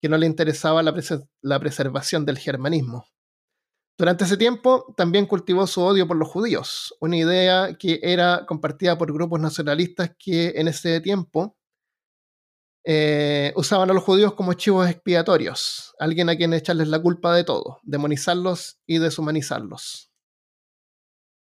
que 0.00 0.08
no 0.08 0.16
le 0.16 0.26
interesaba 0.26 0.84
la, 0.84 0.94
la 1.42 1.58
preservación 1.58 2.24
del 2.24 2.38
germanismo. 2.38 3.06
Durante 3.98 4.22
ese 4.22 4.36
tiempo 4.36 4.94
también 4.96 5.26
cultivó 5.26 5.66
su 5.66 5.82
odio 5.82 6.06
por 6.06 6.16
los 6.16 6.28
judíos, 6.28 6.94
una 7.00 7.16
idea 7.16 7.74
que 7.76 7.98
era 8.04 8.46
compartida 8.46 8.96
por 8.96 9.12
grupos 9.12 9.40
nacionalistas 9.40 10.12
que 10.16 10.52
en 10.54 10.68
ese 10.68 11.00
tiempo 11.00 11.57
eh, 12.90 13.52
usaban 13.54 13.90
a 13.90 13.92
los 13.92 14.02
judíos 14.02 14.32
como 14.32 14.54
chivos 14.54 14.88
expiatorios, 14.88 15.94
alguien 15.98 16.30
a 16.30 16.36
quien 16.36 16.54
echarles 16.54 16.88
la 16.88 16.98
culpa 16.98 17.34
de 17.34 17.44
todo, 17.44 17.80
demonizarlos 17.82 18.80
y 18.86 18.96
deshumanizarlos. 18.96 20.10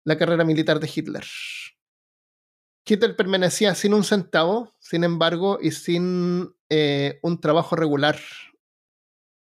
La 0.06 0.18
carrera 0.18 0.44
militar 0.44 0.80
de 0.80 0.92
Hitler. 0.92 1.24
Hitler 2.84 3.16
permanecía 3.16 3.76
sin 3.76 3.94
un 3.94 4.04
centavo, 4.04 4.74
sin 4.80 5.04
embargo, 5.04 5.60
y 5.62 5.70
sin 5.70 6.56
eh, 6.68 7.20
un 7.22 7.40
trabajo 7.40 7.76
regular. 7.76 8.18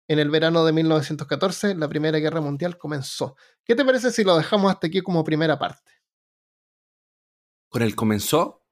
En 0.09 0.19
el 0.19 0.29
verano 0.29 0.65
de 0.65 0.73
1914, 0.73 1.75
la 1.75 1.87
Primera 1.87 2.19
Guerra 2.19 2.41
Mundial 2.41 2.77
comenzó. 2.77 3.37
¿Qué 3.63 3.73
te 3.73 3.85
parece 3.85 4.11
si 4.11 4.25
lo 4.25 4.35
dejamos 4.35 4.69
hasta 4.69 4.87
aquí 4.87 4.99
como 4.99 5.23
primera 5.23 5.57
parte? 5.57 5.93
¿Con 7.69 7.83
el 7.83 7.95
comenzó? 7.95 8.65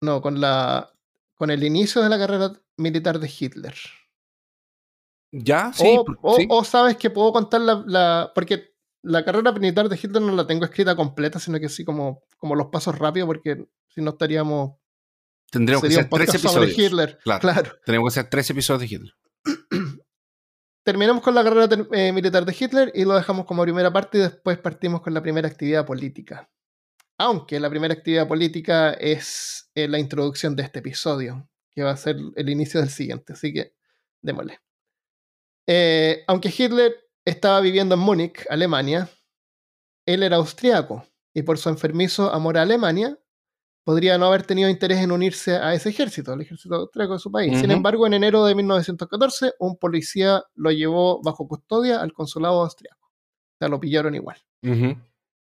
No, 0.00 0.20
con 0.20 0.40
la 0.40 0.93
con 1.34 1.50
el 1.50 1.64
inicio 1.64 2.02
de 2.02 2.08
la 2.08 2.18
carrera 2.18 2.52
militar 2.76 3.18
de 3.18 3.30
Hitler. 3.38 3.74
Ya, 5.32 5.72
sí. 5.72 5.98
O, 6.22 6.64
sabes 6.64 6.96
que 6.96 7.10
puedo 7.10 7.32
contar 7.32 7.60
la, 7.60 8.30
Porque 8.34 8.74
la 9.02 9.24
carrera 9.24 9.52
militar 9.52 9.88
de 9.88 9.98
Hitler 10.00 10.22
no 10.22 10.32
la 10.32 10.46
tengo 10.46 10.64
escrita 10.64 10.94
completa, 10.94 11.40
sino 11.40 11.58
que 11.58 11.68
sí 11.68 11.84
como, 11.84 12.22
como 12.38 12.54
los 12.54 12.68
pasos 12.68 12.98
rápidos, 12.98 13.26
porque 13.26 13.66
si 13.88 14.00
no 14.00 14.12
estaríamos. 14.12 14.76
Tendríamos 15.50 15.82
que 15.82 15.94
hacer 15.94 16.08
tres 16.08 16.34
episodios. 16.34 16.78
Hitler. 16.78 17.18
Claro, 17.24 17.72
Tenemos 17.84 18.12
que 18.12 18.20
hacer 18.20 18.30
tres 18.30 18.50
episodios 18.50 18.80
de 18.80 18.94
Hitler. 18.94 19.14
Terminamos 20.84 21.22
con 21.22 21.34
la 21.34 21.42
carrera 21.42 21.68
eh, 21.92 22.12
militar 22.12 22.44
de 22.44 22.56
Hitler 22.58 22.92
y 22.94 23.04
lo 23.04 23.14
dejamos 23.14 23.46
como 23.46 23.62
primera 23.62 23.92
parte 23.92 24.18
y 24.18 24.20
después 24.20 24.58
partimos 24.58 25.00
con 25.00 25.14
la 25.14 25.22
primera 25.22 25.48
actividad 25.48 25.86
política 25.86 26.50
aunque 27.18 27.60
la 27.60 27.70
primera 27.70 27.94
actividad 27.94 28.28
política 28.28 28.92
es 28.92 29.70
eh, 29.74 29.88
la 29.88 29.98
introducción 29.98 30.56
de 30.56 30.64
este 30.64 30.80
episodio, 30.80 31.48
que 31.70 31.82
va 31.82 31.90
a 31.90 31.96
ser 31.96 32.16
el 32.36 32.48
inicio 32.48 32.80
del 32.80 32.90
siguiente, 32.90 33.32
así 33.34 33.52
que 33.52 33.74
démosle. 34.22 34.60
Eh, 35.66 36.24
aunque 36.26 36.52
Hitler 36.56 36.94
estaba 37.24 37.60
viviendo 37.60 37.94
en 37.94 38.00
Múnich, 38.00 38.44
Alemania, 38.50 39.08
él 40.06 40.22
era 40.22 40.36
austriaco 40.36 41.06
y 41.32 41.42
por 41.42 41.58
su 41.58 41.68
enfermizo 41.68 42.32
amor 42.32 42.58
a 42.58 42.62
Alemania 42.62 43.18
podría 43.84 44.18
no 44.18 44.26
haber 44.26 44.44
tenido 44.44 44.68
interés 44.68 44.98
en 44.98 45.12
unirse 45.12 45.56
a 45.56 45.74
ese 45.74 45.90
ejército, 45.90 46.32
al 46.32 46.40
ejército 46.40 46.74
austriaco 46.74 47.14
de 47.14 47.18
su 47.18 47.30
país. 47.30 47.58
Sin 47.58 47.70
embargo, 47.70 48.06
en 48.06 48.14
enero 48.14 48.44
de 48.46 48.54
1914, 48.54 49.52
un 49.58 49.76
policía 49.76 50.42
lo 50.54 50.70
llevó 50.70 51.20
bajo 51.22 51.46
custodia 51.46 52.00
al 52.00 52.12
consulado 52.12 52.62
austriaco. 52.62 53.06
O 53.06 53.56
sea, 53.58 53.68
lo 53.68 53.78
pillaron 53.78 54.14
igual. 54.14 54.38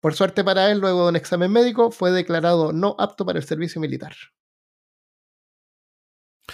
Por 0.07 0.15
suerte 0.15 0.45
para 0.45 0.71
él, 0.71 0.79
luego 0.79 1.03
de 1.03 1.09
un 1.09 1.17
examen 1.17 1.51
médico, 1.51 1.91
fue 1.91 2.13
declarado 2.13 2.73
no 2.73 2.95
apto 2.97 3.27
para 3.27 3.41
el 3.41 3.45
servicio 3.45 3.81
militar. 3.81 4.15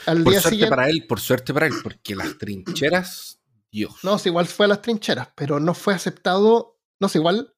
Al 0.06 0.24
por 0.24 0.40
suerte 0.40 0.66
para 0.68 0.88
él, 0.88 1.06
por 1.06 1.20
suerte 1.20 1.52
para 1.52 1.66
él, 1.66 1.74
porque 1.82 2.16
las 2.16 2.38
trincheras, 2.38 3.42
Dios. 3.70 3.96
No, 4.04 4.16
igual 4.24 4.46
fue 4.46 4.64
a 4.64 4.70
las 4.70 4.80
trincheras, 4.80 5.28
pero 5.36 5.60
no 5.60 5.74
fue 5.74 5.92
aceptado. 5.92 6.80
No 6.98 7.10
sé, 7.10 7.18
igual. 7.18 7.54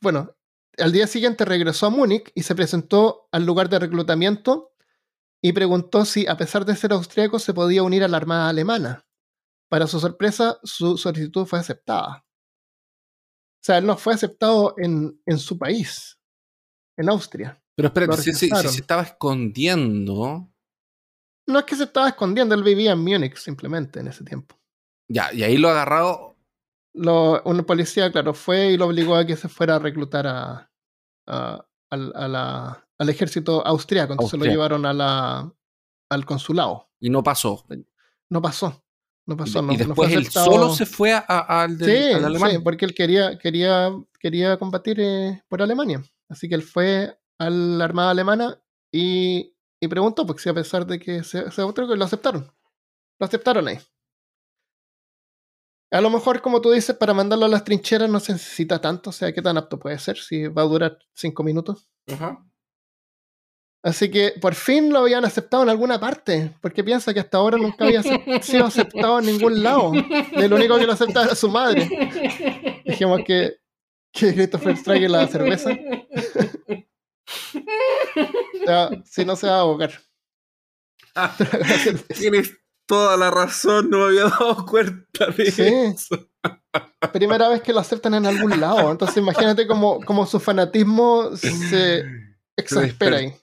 Bueno, 0.00 0.36
al 0.78 0.90
día 0.90 1.06
siguiente 1.06 1.44
regresó 1.44 1.86
a 1.86 1.90
Múnich 1.90 2.32
y 2.34 2.42
se 2.42 2.56
presentó 2.56 3.28
al 3.30 3.46
lugar 3.46 3.68
de 3.68 3.78
reclutamiento 3.78 4.72
y 5.40 5.52
preguntó 5.52 6.04
si, 6.06 6.26
a 6.26 6.36
pesar 6.36 6.64
de 6.64 6.74
ser 6.74 6.92
austríaco, 6.92 7.38
se 7.38 7.54
podía 7.54 7.84
unir 7.84 8.02
a 8.02 8.08
la 8.08 8.16
Armada 8.16 8.48
Alemana. 8.48 9.06
Para 9.68 9.86
su 9.86 10.00
sorpresa, 10.00 10.58
su 10.64 10.98
solicitud 10.98 11.46
fue 11.46 11.60
aceptada. 11.60 12.25
O 13.56 13.64
sea, 13.66 13.78
él 13.78 13.86
no 13.86 13.96
fue 13.96 14.14
aceptado 14.14 14.74
en, 14.78 15.18
su 15.38 15.58
país, 15.58 16.18
en 16.96 17.08
Austria. 17.08 17.60
Pero 17.74 17.88
espérate, 17.88 18.22
si, 18.22 18.32
se 18.32 18.46
estaba 18.48 19.02
escondiendo. 19.02 20.48
No 21.48 21.58
es 21.58 21.64
que 21.64 21.76
se 21.76 21.84
estaba 21.84 22.08
escondiendo, 22.08 22.54
él 22.54 22.62
vivía 22.62 22.92
en 22.92 23.00
Múnich 23.00 23.36
simplemente 23.36 24.00
en 24.00 24.08
ese 24.08 24.24
tiempo. 24.24 24.56
Ya, 25.08 25.32
y 25.32 25.42
ahí 25.42 25.56
lo 25.56 25.68
agarrado. 25.68 26.36
Lo, 26.94 27.42
un 27.42 27.64
policía, 27.64 28.10
claro, 28.10 28.34
fue 28.34 28.72
y 28.72 28.76
lo 28.76 28.86
obligó 28.86 29.16
a 29.16 29.26
que 29.26 29.36
se 29.36 29.48
fuera 29.48 29.76
a 29.76 29.78
reclutar 29.78 30.26
a, 30.26 30.70
al 32.98 33.08
ejército 33.08 33.66
austriaco. 33.66 34.14
Entonces 34.14 34.38
lo 34.38 34.46
llevaron 34.46 34.86
a 34.86 34.92
la, 34.92 35.52
al 36.08 36.24
consulado. 36.24 36.90
Y 37.00 37.10
no 37.10 37.22
pasó. 37.22 37.66
No 38.30 38.42
pasó. 38.42 38.85
No 39.26 39.36
pasó, 39.36 39.60
y, 39.72 39.76
después 39.76 40.12
él 40.12 40.26
solo 40.30 40.72
se 40.72 40.86
fue 40.86 41.12
al, 41.12 41.76
sí, 41.78 41.84
Sí, 41.84 42.58
porque 42.62 42.84
él 42.84 42.94
quería, 42.94 43.36
quería, 43.36 43.90
quería 44.20 44.56
combatir 44.56 45.00
eh, 45.00 45.42
por 45.48 45.60
Alemania. 45.60 46.00
Así 46.28 46.48
que 46.48 46.54
él 46.54 46.62
fue 46.62 47.18
a 47.38 47.50
la 47.50 47.84
Armada 47.84 48.10
Alemana 48.12 48.62
y, 48.92 49.52
preguntó, 49.90 50.26
porque 50.26 50.42
si 50.42 50.48
a 50.48 50.54
pesar 50.54 50.86
de 50.86 51.00
que 51.00 51.24
se, 51.24 51.50
se 51.50 51.62
lo 51.62 52.04
aceptaron. 52.04 52.52
Lo 53.18 53.26
aceptaron 53.26 53.66
ahí. 53.66 53.78
A 55.90 56.00
lo 56.00 56.10
mejor, 56.10 56.40
como 56.40 56.60
tú 56.60 56.70
dices, 56.70 56.96
para 56.96 57.14
mandarlo 57.14 57.46
a 57.46 57.48
las 57.48 57.64
trincheras 57.64 58.10
no 58.10 58.20
se 58.20 58.32
necesita 58.32 58.80
tanto. 58.80 59.10
O 59.10 59.12
sea, 59.12 59.32
¿qué 59.32 59.42
tan 59.42 59.56
apto 59.56 59.78
puede 59.78 59.98
ser? 59.98 60.18
Si 60.18 60.46
va 60.48 60.62
a 60.62 60.66
durar 60.66 60.98
cinco 61.14 61.42
minutos. 61.42 61.88
Ajá. 62.08 62.44
Así 63.86 64.10
que 64.10 64.34
por 64.40 64.56
fin 64.56 64.92
lo 64.92 64.98
habían 64.98 65.24
aceptado 65.24 65.62
en 65.62 65.68
alguna 65.68 66.00
parte, 66.00 66.52
porque 66.60 66.82
piensa 66.82 67.14
que 67.14 67.20
hasta 67.20 67.38
ahora 67.38 67.56
nunca 67.56 67.84
había 67.84 68.02
sido 68.42 68.64
aceptado 68.64 69.20
en 69.20 69.26
ningún 69.26 69.62
lado. 69.62 69.92
El 70.32 70.52
único 70.52 70.76
que 70.76 70.86
lo 70.86 70.92
aceptaba 70.94 71.26
era 71.26 71.36
su 71.36 71.48
madre. 71.48 71.88
Dijimos 72.84 73.20
que, 73.24 73.58
que 74.12 74.34
Christopher 74.34 74.82
traiga 74.82 75.08
la 75.08 75.28
cerveza. 75.28 75.70
si 79.04 79.24
no 79.24 79.36
se 79.36 79.46
va 79.46 79.54
a 79.54 79.60
ahogar. 79.60 79.92
tienes 82.18 82.58
toda 82.86 83.16
la 83.16 83.30
razón, 83.30 83.88
no 83.88 83.98
me 83.98 84.04
había 84.06 84.24
dado 84.24 84.66
cuenta 84.66 85.26
de 85.28 85.44
eso. 85.94 86.28
Primera 87.12 87.48
vez 87.48 87.62
que 87.62 87.72
lo 87.72 87.78
aceptan 87.78 88.14
en 88.14 88.26
algún 88.26 88.60
lado. 88.60 88.90
Entonces 88.90 89.18
imagínate 89.18 89.64
como, 89.68 90.00
como 90.00 90.26
su 90.26 90.40
fanatismo 90.40 91.36
se 91.36 92.25
exaspera 92.56 93.18
ahí. 93.18 93.34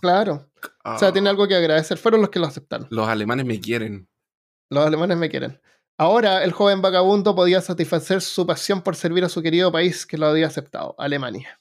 Claro. 0.00 0.50
O 0.84 0.98
sea, 0.98 1.12
tiene 1.12 1.28
algo 1.28 1.46
que 1.46 1.54
agradecer. 1.54 1.98
Fueron 1.98 2.20
los 2.20 2.30
que 2.30 2.38
lo 2.38 2.46
aceptaron. 2.46 2.86
Los 2.90 3.08
alemanes 3.08 3.46
me 3.46 3.60
quieren. 3.60 4.08
Los 4.70 4.86
alemanes 4.86 5.16
me 5.16 5.28
quieren. 5.28 5.60
Ahora 5.98 6.42
el 6.44 6.52
joven 6.52 6.80
vagabundo 6.80 7.34
podía 7.34 7.60
satisfacer 7.60 8.22
su 8.22 8.46
pasión 8.46 8.82
por 8.82 8.96
servir 8.96 9.24
a 9.24 9.28
su 9.28 9.42
querido 9.42 9.70
país 9.70 10.06
que 10.06 10.16
lo 10.16 10.26
había 10.26 10.46
aceptado, 10.46 10.94
Alemania. 10.96 11.60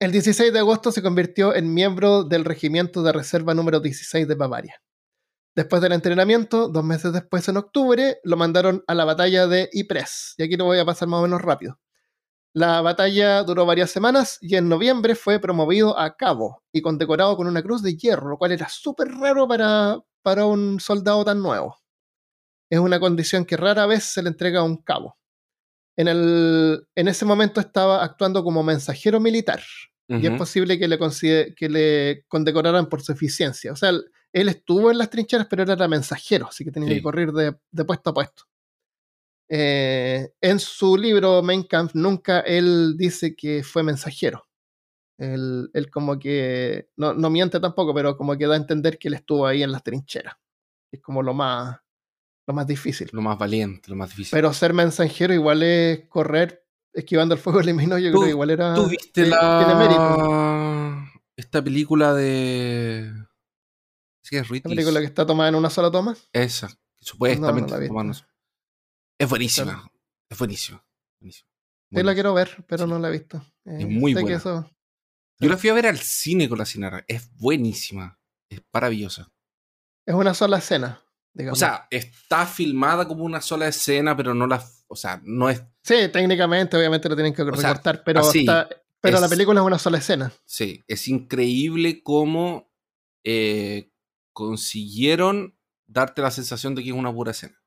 El 0.00 0.12
16 0.12 0.52
de 0.52 0.58
agosto 0.58 0.92
se 0.92 1.02
convirtió 1.02 1.54
en 1.54 1.72
miembro 1.72 2.22
del 2.22 2.44
regimiento 2.44 3.02
de 3.02 3.12
reserva 3.12 3.54
número 3.54 3.80
16 3.80 4.28
de 4.28 4.34
Bavaria. 4.34 4.82
Después 5.56 5.80
del 5.80 5.92
entrenamiento, 5.92 6.68
dos 6.68 6.84
meses 6.84 7.14
después, 7.14 7.48
en 7.48 7.56
octubre, 7.56 8.18
lo 8.22 8.36
mandaron 8.36 8.84
a 8.86 8.94
la 8.94 9.06
batalla 9.06 9.46
de 9.46 9.70
Ypres. 9.72 10.34
Y 10.36 10.42
aquí 10.42 10.56
lo 10.56 10.66
voy 10.66 10.78
a 10.78 10.84
pasar 10.84 11.08
más 11.08 11.20
o 11.20 11.22
menos 11.22 11.40
rápido. 11.40 11.80
La 12.56 12.80
batalla 12.80 13.42
duró 13.42 13.66
varias 13.66 13.90
semanas 13.90 14.38
y 14.40 14.56
en 14.56 14.68
noviembre 14.68 15.14
fue 15.14 15.38
promovido 15.38 15.98
a 15.98 16.16
cabo 16.16 16.62
y 16.72 16.80
condecorado 16.80 17.36
con 17.36 17.46
una 17.46 17.62
cruz 17.62 17.82
de 17.82 17.96
hierro, 17.96 18.30
lo 18.30 18.38
cual 18.38 18.52
era 18.52 18.68
súper 18.68 19.08
raro 19.08 19.46
para, 19.46 19.98
para 20.22 20.46
un 20.46 20.80
soldado 20.80 21.24
tan 21.24 21.42
nuevo. 21.42 21.76
Es 22.70 22.78
una 22.78 22.98
condición 22.98 23.44
que 23.44 23.56
rara 23.56 23.86
vez 23.86 24.04
se 24.04 24.22
le 24.22 24.30
entrega 24.30 24.60
a 24.60 24.64
un 24.64 24.78
cabo 24.78 25.16
en, 25.96 26.08
el, 26.08 26.86
en 26.94 27.08
ese 27.08 27.24
momento 27.24 27.60
estaba 27.60 28.04
actuando 28.04 28.44
como 28.44 28.62
mensajero 28.62 29.18
militar. 29.18 29.62
Y 30.08 30.24
es 30.24 30.38
posible 30.38 30.78
que 30.78 30.86
le, 30.86 30.98
que 31.56 31.68
le 31.68 32.24
condecoraran 32.28 32.88
por 32.88 33.02
su 33.02 33.10
eficiencia. 33.10 33.72
O 33.72 33.76
sea, 33.76 33.90
él, 33.90 34.48
estuvo 34.48 34.92
en 34.92 34.98
las 34.98 35.10
trincheras, 35.10 35.48
pero 35.50 35.64
era 35.64 35.88
mensajero, 35.88 36.46
así 36.46 36.64
que 36.64 36.70
tenía 36.70 36.94
que 36.94 37.02
correr 37.02 37.32
de, 37.32 37.84
puesto 37.84 38.10
a 38.10 38.14
puesto. 38.14 38.44
Eh, 39.48 40.32
en 40.40 40.58
su 40.58 40.96
libro 40.96 41.42
Mein 41.42 41.64
Kampf 41.64 41.94
nunca 41.94 42.40
él 42.40 42.96
dice 42.96 43.36
que 43.36 43.62
fue 43.62 43.82
mensajero. 43.82 44.48
Él, 45.18 45.70
él 45.72 45.90
como 45.90 46.18
que, 46.18 46.90
no, 46.96 47.14
no, 47.14 47.30
miente 47.30 47.58
tampoco, 47.58 47.94
pero 47.94 48.16
como 48.16 48.36
que 48.36 48.46
da 48.46 48.54
a 48.54 48.58
entender 48.58 48.98
que 48.98 49.08
él 49.08 49.14
estuvo 49.14 49.46
ahí 49.46 49.62
en 49.62 49.72
las 49.72 49.82
trincheras. 49.82 50.34
Es 50.92 51.00
como 51.00 51.22
lo 51.22 51.32
más, 51.32 51.78
lo 52.46 52.54
más 52.54 52.66
difícil. 52.66 53.08
Lo 53.12 53.22
más 53.22 53.38
valiente, 53.38 53.88
lo 53.88 53.96
más 53.96 54.10
difícil. 54.10 54.32
Pero 54.32 54.52
ser 54.52 54.74
mensajero 54.74 55.32
igual 55.32 55.62
es 55.62 56.06
correr 56.08 56.66
esquivando 56.92 57.34
el 57.34 57.40
fuego 57.40 57.60
eliminó, 57.60 57.98
yo 57.98 58.10
creo 58.10 58.24
que 58.24 58.30
igual 58.30 58.50
era. 58.50 58.74
¿Tú 58.74 58.88
viste 58.88 59.26
la... 59.26 61.12
Esta 61.36 61.62
película 61.62 62.14
de. 62.14 63.12
Sí, 64.22 64.36
es 64.36 64.50
¿La 64.50 64.60
película 64.62 65.00
que 65.00 65.06
está 65.06 65.26
tomada 65.26 65.50
en 65.50 65.54
una 65.54 65.68
sola 65.68 65.90
toma? 65.90 66.16
Esa, 66.32 66.70
supuestamente. 66.98 67.74
Es 69.18 69.28
buenísima. 69.28 69.90
Es 70.28 70.38
buenísima. 70.38 70.84
buenísima. 71.20 71.48
Sí, 71.90 72.02
la 72.02 72.14
quiero 72.14 72.34
ver, 72.34 72.64
pero 72.66 72.86
no 72.86 72.98
la 72.98 73.08
he 73.08 73.12
visto. 73.12 73.38
es 73.64 73.82
eh, 73.82 73.86
muy 73.86 74.12
buena. 74.12 74.68
Yo 75.38 75.50
la 75.50 75.56
fui 75.56 75.70
a 75.70 75.74
ver 75.74 75.86
al 75.86 75.98
cine 75.98 76.48
con 76.48 76.58
la 76.58 76.64
cinera. 76.64 77.04
Es 77.06 77.30
buenísima. 77.36 78.18
Es 78.48 78.60
maravillosa. 78.72 79.30
Es 80.06 80.14
una 80.14 80.34
sola 80.34 80.58
escena. 80.58 81.02
O 81.50 81.54
sea, 81.54 81.86
está 81.90 82.46
filmada 82.46 83.06
como 83.06 83.24
una 83.24 83.40
sola 83.40 83.68
escena, 83.68 84.16
pero 84.16 84.34
no 84.34 84.46
la. 84.46 84.64
O 84.88 84.96
sea, 84.96 85.20
no 85.24 85.50
es. 85.50 85.62
Sí, 85.82 86.08
técnicamente, 86.12 86.76
obviamente 86.76 87.08
lo 87.08 87.14
tienen 87.14 87.34
que 87.34 87.44
recortar, 87.44 88.02
pero, 88.04 88.22
pero 89.00 89.20
la 89.20 89.28
película 89.28 89.60
es 89.60 89.66
una 89.66 89.78
sola 89.78 89.98
escena. 89.98 90.32
Sí, 90.44 90.82
es 90.88 91.08
increíble 91.08 92.02
cómo 92.02 92.72
eh, 93.24 93.92
consiguieron 94.32 95.58
darte 95.86 96.22
la 96.22 96.30
sensación 96.30 96.74
de 96.74 96.82
que 96.82 96.90
es 96.90 96.96
una 96.96 97.12
pura 97.12 97.32
escena. 97.32 97.60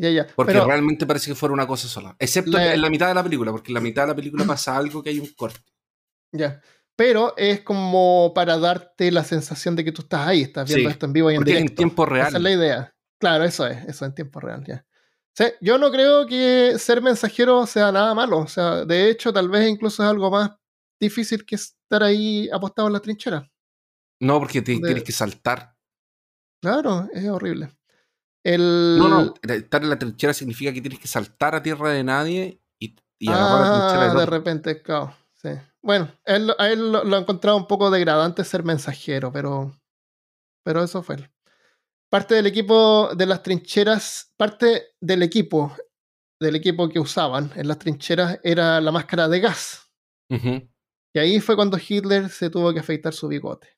Ya, 0.00 0.10
ya. 0.10 0.26
Porque 0.34 0.58
realmente 0.58 1.04
parece 1.06 1.30
que 1.30 1.34
fuera 1.34 1.52
una 1.52 1.66
cosa 1.66 1.86
sola. 1.86 2.16
Excepto 2.18 2.58
en 2.58 2.80
la 2.80 2.88
mitad 2.88 3.08
de 3.08 3.14
la 3.14 3.22
película, 3.22 3.52
porque 3.52 3.70
en 3.70 3.74
la 3.74 3.80
mitad 3.80 4.02
de 4.02 4.08
la 4.08 4.16
película 4.16 4.44
pasa 4.46 4.76
algo 4.76 5.02
que 5.02 5.10
hay 5.10 5.18
un 5.18 5.32
corte. 5.34 5.60
Ya 6.32 6.60
pero 7.00 7.32
es 7.38 7.62
como 7.62 8.30
para 8.34 8.58
darte 8.58 9.10
la 9.10 9.24
sensación 9.24 9.74
de 9.74 9.82
que 9.82 9.90
tú 9.90 10.02
estás 10.02 10.28
ahí, 10.28 10.42
estás 10.42 10.68
viendo 10.68 10.90
esto 10.90 11.06
en 11.06 11.14
vivo 11.14 11.30
y 11.30 11.36
en 11.36 11.44
directo. 11.44 11.70
en 11.70 11.74
tiempo 11.74 12.04
real. 12.04 12.28
Esa 12.28 12.36
es 12.36 12.42
la 12.42 12.50
idea. 12.50 12.94
Claro, 13.18 13.44
eso 13.44 13.66
es, 13.66 13.86
eso 13.86 14.04
en 14.04 14.14
tiempo 14.14 14.38
real, 14.38 14.62
ya. 14.66 14.84
yo 15.62 15.78
no 15.78 15.90
creo 15.90 16.26
que 16.26 16.78
ser 16.78 17.00
mensajero 17.00 17.66
sea 17.66 17.90
nada 17.90 18.14
malo. 18.14 18.40
O 18.40 18.46
sea, 18.46 18.84
de 18.84 19.08
hecho, 19.08 19.32
tal 19.32 19.48
vez 19.48 19.66
incluso 19.66 20.02
es 20.02 20.10
algo 20.10 20.30
más 20.30 20.50
difícil 21.00 21.46
que 21.46 21.54
estar 21.54 22.02
ahí 22.02 22.50
apostado 22.52 22.88
en 22.88 22.92
la 22.92 23.00
trinchera. 23.00 23.50
No, 24.20 24.38
porque 24.38 24.60
tienes 24.60 25.02
que 25.02 25.12
saltar. 25.12 25.74
Claro, 26.60 27.08
es 27.14 27.26
horrible. 27.30 27.70
No, 28.44 29.08
no, 29.08 29.34
estar 29.42 29.82
en 29.82 29.90
la 29.90 29.98
trinchera 29.98 30.32
significa 30.32 30.72
que 30.72 30.80
tienes 30.80 30.98
que 30.98 31.08
saltar 31.08 31.54
a 31.54 31.62
tierra 31.62 31.90
de 31.90 32.04
nadie 32.04 32.62
y, 32.78 32.96
y 33.18 33.28
agarrar 33.28 33.60
la 33.60 33.78
trinchera 33.78 34.14
de, 34.14 34.20
de 34.20 34.26
repente, 34.26 34.82
claro, 34.82 35.14
sí. 35.34 35.50
Bueno, 35.82 36.10
él, 36.24 36.52
a 36.58 36.68
él 36.68 36.92
lo, 36.92 37.16
ha 37.16 37.20
encontrado 37.20 37.56
un 37.56 37.66
poco 37.66 37.90
degradante 37.90 38.44
ser 38.44 38.64
mensajero, 38.64 39.32
pero, 39.32 39.74
pero 40.62 40.82
eso 40.82 41.02
fue. 41.02 41.16
Parte 42.10 42.34
del 42.34 42.46
equipo 42.46 43.14
de 43.14 43.26
las 43.26 43.42
trincheras, 43.42 44.32
parte 44.36 44.94
del 45.00 45.22
equipo, 45.22 45.74
del 46.40 46.56
equipo 46.56 46.88
que 46.88 46.98
usaban 46.98 47.52
en 47.54 47.68
las 47.68 47.78
trincheras 47.78 48.40
era 48.42 48.80
la 48.80 48.92
máscara 48.92 49.28
de 49.28 49.40
gas. 49.40 49.90
Y 51.12 51.18
ahí 51.18 51.40
fue 51.40 51.56
cuando 51.56 51.76
Hitler 51.76 52.28
se 52.28 52.50
tuvo 52.50 52.72
que 52.72 52.80
afeitar 52.80 53.12
su 53.12 53.28
bigote. 53.28 53.68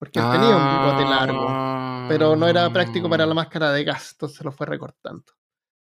Porque 0.00 0.18
él 0.18 0.24
tenía 0.32 0.56
un 0.56 0.78
bigote 0.78 1.04
largo, 1.04 2.08
pero 2.08 2.34
no 2.34 2.48
era 2.48 2.72
práctico 2.72 3.10
para 3.10 3.26
la 3.26 3.34
máscara 3.34 3.70
de 3.70 3.84
gas, 3.84 4.12
entonces 4.12 4.42
lo 4.42 4.50
fue 4.50 4.66
recortando. 4.66 5.24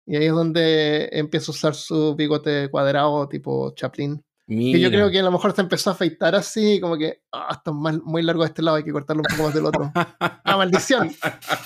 Y 0.06 0.16
ahí 0.16 0.24
es 0.24 0.32
donde 0.32 1.10
empieza 1.12 1.52
a 1.52 1.54
usar 1.54 1.74
su 1.74 2.16
bigote 2.16 2.70
cuadrado 2.70 3.28
tipo 3.28 3.70
Chaplin 3.74 4.24
que 4.48 4.80
yo 4.80 4.88
creo 4.88 5.10
que 5.10 5.18
a 5.18 5.22
lo 5.22 5.30
mejor 5.30 5.54
se 5.54 5.60
empezó 5.60 5.90
a 5.90 5.92
afeitar 5.92 6.34
así, 6.34 6.80
como 6.80 6.96
que, 6.96 7.20
ah, 7.32 7.48
está 7.50 7.70
muy 7.70 8.22
largo 8.22 8.42
de 8.42 8.48
este 8.48 8.62
lado, 8.62 8.78
hay 8.78 8.82
que 8.82 8.92
cortarlo 8.92 9.20
un 9.20 9.30
poco 9.30 9.42
más 9.42 9.54
del 9.54 9.66
otro. 9.66 9.92
¡Ah, 9.94 10.56
maldición! 10.56 11.14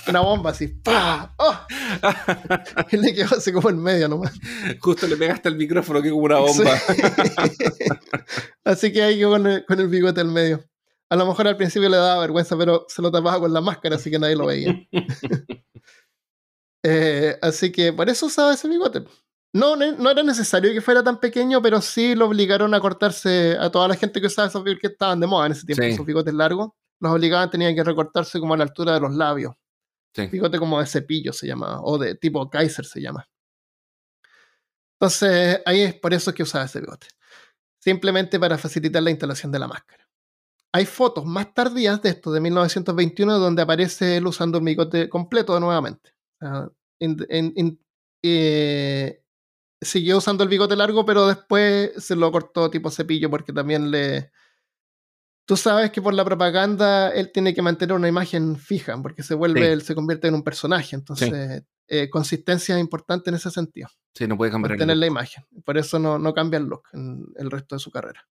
Una 0.09 0.21
bomba 0.21 0.51
así, 0.51 0.67
¡pah! 0.67 1.33
¡Oh! 1.39 1.61
Y 2.91 2.97
le 2.97 3.15
quedó 3.15 3.37
así 3.37 3.53
como 3.53 3.71
en 3.71 3.81
medio 3.81 4.09
nomás. 4.09 4.33
Justo 4.81 5.07
le 5.07 5.17
pegaste 5.17 5.49
el 5.49 5.55
micrófono 5.55 6.03
que 6.03 6.11
como 6.11 6.25
una 6.25 6.39
bomba. 6.41 6.73
así 8.65 8.93
que 8.93 9.01
ahí 9.01 9.17
quedó 9.17 9.31
con 9.31 9.47
el, 9.47 9.65
con 9.65 9.79
el 9.79 9.87
bigote 9.87 10.21
al 10.21 10.33
medio. 10.33 10.65
A 11.13 11.17
lo 11.17 11.27
mejor 11.27 11.47
al 11.47 11.59
principio 11.59 11.91
le 11.91 11.99
daba 11.99 12.23
vergüenza, 12.23 12.57
pero 12.57 12.87
se 12.89 13.03
lo 13.03 13.11
tapaba 13.11 13.39
con 13.39 13.53
la 13.53 13.61
máscara, 13.61 13.97
así 13.97 14.11
que 14.11 14.19
nadie 14.19 14.35
lo 14.35 14.47
veía. 14.47 14.75
eh, 16.83 17.39
así 17.43 17.71
que 17.71 17.93
por 17.93 18.09
eso 18.09 18.25
usaba 18.25 18.55
ese 18.55 18.67
bigote. 18.67 19.05
No, 19.53 19.77
no 19.77 20.11
era 20.11 20.23
necesario 20.23 20.73
que 20.73 20.81
fuera 20.81 21.05
tan 21.05 21.21
pequeño, 21.21 21.61
pero 21.61 21.83
sí 21.83 22.15
lo 22.15 22.29
obligaron 22.29 22.73
a 22.73 22.81
cortarse 22.81 23.59
a 23.61 23.71
toda 23.71 23.89
la 23.89 23.97
gente 23.97 24.23
que 24.23 24.29
usaba 24.29 24.49
esos 24.49 24.65
bigotes 24.65 24.81
que 24.81 24.87
estaban 24.87 25.21
de 25.21 25.27
moda 25.27 25.45
en 25.45 25.53
ese 25.53 25.67
tiempo, 25.67 25.83
esos 25.83 26.07
bigotes 26.07 26.33
largos. 26.33 26.71
Los 26.99 27.13
obligaban, 27.13 27.51
tenían 27.51 27.75
que 27.75 27.85
recortarse 27.85 28.41
como 28.41 28.55
a 28.55 28.57
la 28.57 28.65
altura 28.65 28.95
de 28.95 29.01
los 29.01 29.15
labios. 29.15 29.55
Sí. 30.15 30.29
Bigote 30.29 30.59
como 30.59 30.81
de 30.81 30.87
cepillo 30.87 31.35
se 31.35 31.47
llama, 31.47 31.83
o 31.83 31.99
de 31.99 32.15
tipo 32.15 32.49
Kaiser 32.49 32.87
se 32.87 33.03
llama. 33.03 33.29
Entonces, 34.99 35.61
ahí 35.67 35.83
es 35.83 35.93
por 35.93 36.15
eso 36.15 36.33
que 36.33 36.43
usaba 36.43 36.65
ese 36.65 36.81
bigote. 36.81 37.09
Simplemente 37.79 38.41
para 38.41 38.57
facilitar 38.57 39.03
la 39.03 39.11
instalación 39.11 39.53
de 39.53 39.59
la 39.59 39.69
máscara. 39.69 40.02
Hay 40.75 40.87
fotos 40.87 41.27
más 41.27 41.53
tardías 41.53 42.01
de 42.01 42.09
esto, 42.09 42.33
de 42.33 42.41
1921, 42.41 43.39
donde 43.39 43.63
aparece 43.63 44.17
él 44.17 44.27
usando 44.27 44.59
el 44.59 44.65
bigote 44.65 45.09
completo 45.09 45.59
nuevamente. 45.61 46.15
eh, 48.23 49.23
siguió 49.81 50.19
usando 50.19 50.45
el 50.45 50.49
bigote 50.49 50.77
largo, 50.77 51.05
pero 51.05 51.27
después 51.27 51.93
se 52.03 52.17
lo 52.17 52.33
cortó 52.33 52.71
tipo 52.71 52.91
cepillo 52.91 53.29
porque 53.29 53.53
también 53.53 53.91
le... 53.91 54.31
Tú 55.45 55.57
sabes 55.57 55.91
que 55.91 56.01
por 56.01 56.15
la 56.15 56.25
propaganda 56.25 57.11
él 57.11 57.33
tiene 57.33 57.53
que 57.53 57.63
mantener 57.63 57.97
una 57.97 58.09
imagen 58.09 58.57
fija, 58.57 58.97
porque 59.03 59.25
se 59.25 59.35
vuelve, 59.35 59.73
él 59.73 59.83
se 59.83 59.95
convierte 59.95 60.29
en 60.29 60.35
un 60.35 60.45
personaje. 60.45 60.95
Entonces, 60.95 61.65
eh, 61.89 62.09
consistencia 62.09 62.77
es 62.77 62.81
importante 62.81 63.29
en 63.29 63.37
ese 63.37 63.51
sentido. 63.51 63.89
Sí, 64.15 64.27
no 64.27 64.37
puede 64.37 64.53
cambiar 64.53 64.71
mantener 64.71 64.97
la 64.97 65.07
imagen. 65.07 65.45
Por 65.65 65.77
eso 65.77 65.99
no, 65.99 66.19
no 66.19 66.33
cambia 66.33 66.59
el 66.59 66.67
look 66.67 66.85
en 66.93 67.27
el 67.37 67.51
resto 67.51 67.75
de 67.75 67.81
su 67.81 67.91
carrera. 67.91 68.27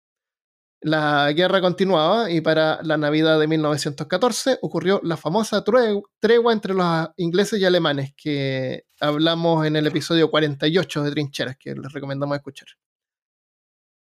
La 0.87 1.33
guerra 1.33 1.61
continuaba 1.61 2.31
y 2.31 2.41
para 2.41 2.81
la 2.85 2.97
Navidad 2.97 3.41
de 3.41 3.49
1914 3.49 4.61
ocurrió 4.63 5.01
la 5.03 5.17
famosa 5.17 5.65
tregua 5.65 6.53
entre 6.53 6.75
los 6.75 7.09
ingleses 7.17 7.61
y 7.61 7.65
alemanes 7.65 8.15
que 8.17 8.85
hablamos 9.01 9.67
en 9.67 9.75
el 9.75 9.89
episodio 9.89 10.31
48 10.31 11.03
de 11.03 11.11
Trincheras, 11.11 11.57
que 11.57 11.75
les 11.75 11.93
recomendamos 11.93 12.37
escuchar. 12.37 12.69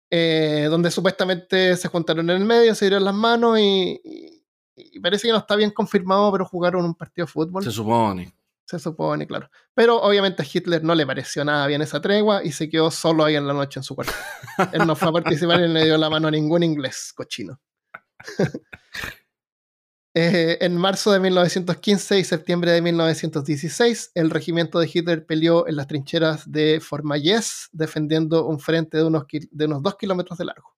Eh, 0.10 0.66
donde 0.68 0.90
supuestamente 0.90 1.78
se 1.78 1.90
juntaron 1.90 2.28
en 2.32 2.38
el 2.38 2.46
medio, 2.46 2.74
se 2.74 2.86
dieron 2.86 3.06
las 3.06 3.14
manos 3.14 3.60
y, 3.60 4.42
y, 4.76 5.00
parece 5.00 5.28
que 5.28 5.32
no 5.32 5.38
está 5.38 5.56
bien 5.56 5.70
confirmado, 5.70 6.32
pero 6.32 6.46
jugaron 6.46 6.86
un 6.86 6.96
partido 6.96 7.28
de 7.28 7.32
fútbol. 7.32 7.64
Se 7.64 7.70
supone. 7.70 8.34
Se 8.66 8.80
supone, 8.80 9.28
claro. 9.28 9.50
Pero 9.74 10.02
obviamente 10.02 10.42
a 10.42 10.46
Hitler 10.52 10.84
no 10.84 10.96
le 10.96 11.06
pareció 11.06 11.44
nada 11.44 11.68
bien 11.68 11.82
esa 11.82 12.02
tregua 12.02 12.44
y 12.44 12.52
se 12.52 12.70
quedó 12.70 12.92
solo 12.92 13.26
ahí 13.26 13.36
en 13.36 13.46
la 13.46 13.54
noche 13.54 13.80
en 13.80 13.84
su 13.84 13.96
cuarto. 13.96 14.14
Él 14.72 14.88
no 14.88 14.96
fue 14.96 15.10
a 15.10 15.12
participar 15.12 15.60
y 15.60 15.68
no 15.68 15.74
le 15.74 15.86
dio 15.86 15.98
la 15.98 16.10
mano 16.10 16.30
a 16.30 16.32
ningún 16.32 16.64
inglés, 16.64 17.12
cochino. 17.16 17.60
Eh, 20.16 20.60
en 20.62 20.78
marzo 20.78 21.12
de 21.12 21.20
1915 21.20 22.20
y 22.20 22.24
septiembre 22.24 22.72
de 22.72 22.84
1916, 22.84 24.12
el 24.14 24.30
regimiento 24.30 24.80
de 24.80 24.88
Hitler 24.94 25.26
peleó 25.26 25.68
en 25.68 25.76
las 25.76 25.88
trincheras 25.88 26.52
de 26.52 26.80
Formayes, 26.80 27.70
defendiendo 27.72 28.46
un 28.46 28.60
frente 28.60 28.98
de 28.98 29.06
unos, 29.06 29.24
de 29.32 29.66
unos 29.66 29.82
dos 29.82 29.96
kilómetros 29.96 30.38
de 30.38 30.46
largo. 30.46 30.76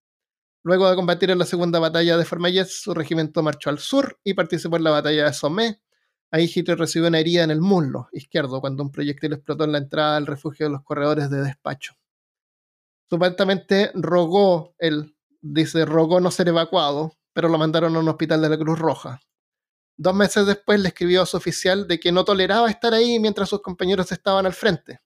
Luego 0.64 0.90
de 0.90 0.96
combatir 0.96 1.32
en 1.32 1.38
la 1.38 1.46
segunda 1.46 1.80
batalla 1.80 2.18
de 2.18 2.24
Formayes, 2.24 2.82
su 2.82 2.94
regimiento 2.94 3.44
marchó 3.44 3.70
al 3.70 3.80
sur 3.80 4.18
y 4.24 4.36
participó 4.36 4.78
en 4.78 4.86
la 4.86 4.92
batalla 4.92 5.26
de 5.26 5.34
Somme, 5.34 5.82
Ahí 6.36 6.52
Hitler 6.54 6.78
recibió 6.78 7.08
una 7.08 7.20
herida 7.20 7.46
en 7.46 7.52
el 7.52 7.62
muslo 7.62 8.10
izquierdo 8.12 8.60
cuando 8.60 8.84
un 8.84 8.92
proyectil 8.92 9.32
explotó 9.32 9.64
en 9.64 9.72
la 9.72 9.78
entrada 9.78 10.18
al 10.18 10.28
refugio 10.28 10.66
de 10.66 10.74
los 10.74 10.84
corredores 10.84 11.30
de 11.30 11.42
despacho. 11.42 11.94
Supuestamente 13.10 13.90
rogó 13.94 14.76
él 14.78 15.16
dice, 15.42 15.86
rogó 15.86 16.20
no 16.20 16.32
ser 16.32 16.50
evacuado, 16.50 17.14
pero 17.32 17.48
lo 17.48 17.58
mandaron 17.58 17.96
a 17.96 18.00
un 18.00 18.10
hospital 18.10 18.42
de 18.42 18.50
la 18.50 18.58
Cruz 18.58 18.78
Roja. 18.78 19.22
Dos 19.96 20.14
meses 20.14 20.46
después 20.46 20.78
le 20.82 20.90
escribió 20.90 21.22
a 21.22 21.26
su 21.26 21.38
oficial 21.38 21.88
de 21.88 22.02
que 22.02 22.12
no 22.12 22.26
toleraba 22.26 22.70
estar 22.70 22.94
ahí 22.94 23.18
mientras 23.18 23.48
sus 23.48 23.62
compañeros 23.62 24.12
estaban 24.12 24.46
al 24.46 24.52
frente. 24.52 25.00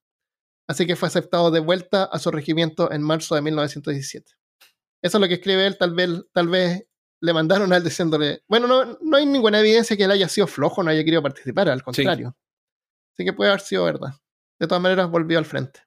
Así 0.68 0.88
que 0.88 0.96
fue 0.96 1.10
aceptado 1.10 1.52
de 1.52 1.60
vuelta 1.60 2.06
a 2.06 2.18
su 2.18 2.32
regimiento 2.32 2.92
en 2.92 3.04
marzo 3.04 3.36
de 3.36 3.44
1917. 3.44 4.32
Eso 5.04 5.18
es 5.18 5.22
lo 5.22 5.28
que 5.28 5.36
escribe 5.36 5.68
él, 5.68 5.78
tal 5.78 5.94
vez, 5.94 6.10
tal 6.34 6.48
vez 6.48 6.89
le 7.22 7.34
mandaron 7.34 7.72
a 7.74 7.78
él 7.78 7.84
diciéndole, 7.84 8.44
bueno, 8.48 8.68
no, 8.68 8.98
no 9.02 9.18
hay 9.18 9.26
ninguna 9.26 9.60
evidencia 9.60 9.98
que 9.98 10.04
él 10.04 10.12
haya 10.12 10.30
sido 10.30 10.48
flojo, 10.48 10.84
no 10.84 10.92
haya 10.92 11.04
querido 11.04 11.22
participar, 11.22 11.70
al 11.70 11.84
contrario. 11.84 12.36
Así 13.14 13.26
que 13.26 13.34
puede 13.34 13.50
haber 13.50 13.62
sido 13.62 13.84
verdad. 13.84 14.14
De 14.60 14.68
todas 14.68 14.82
maneras, 14.82 15.10
volvió 15.10 15.38
al 15.38 15.46
frente. 15.46 15.82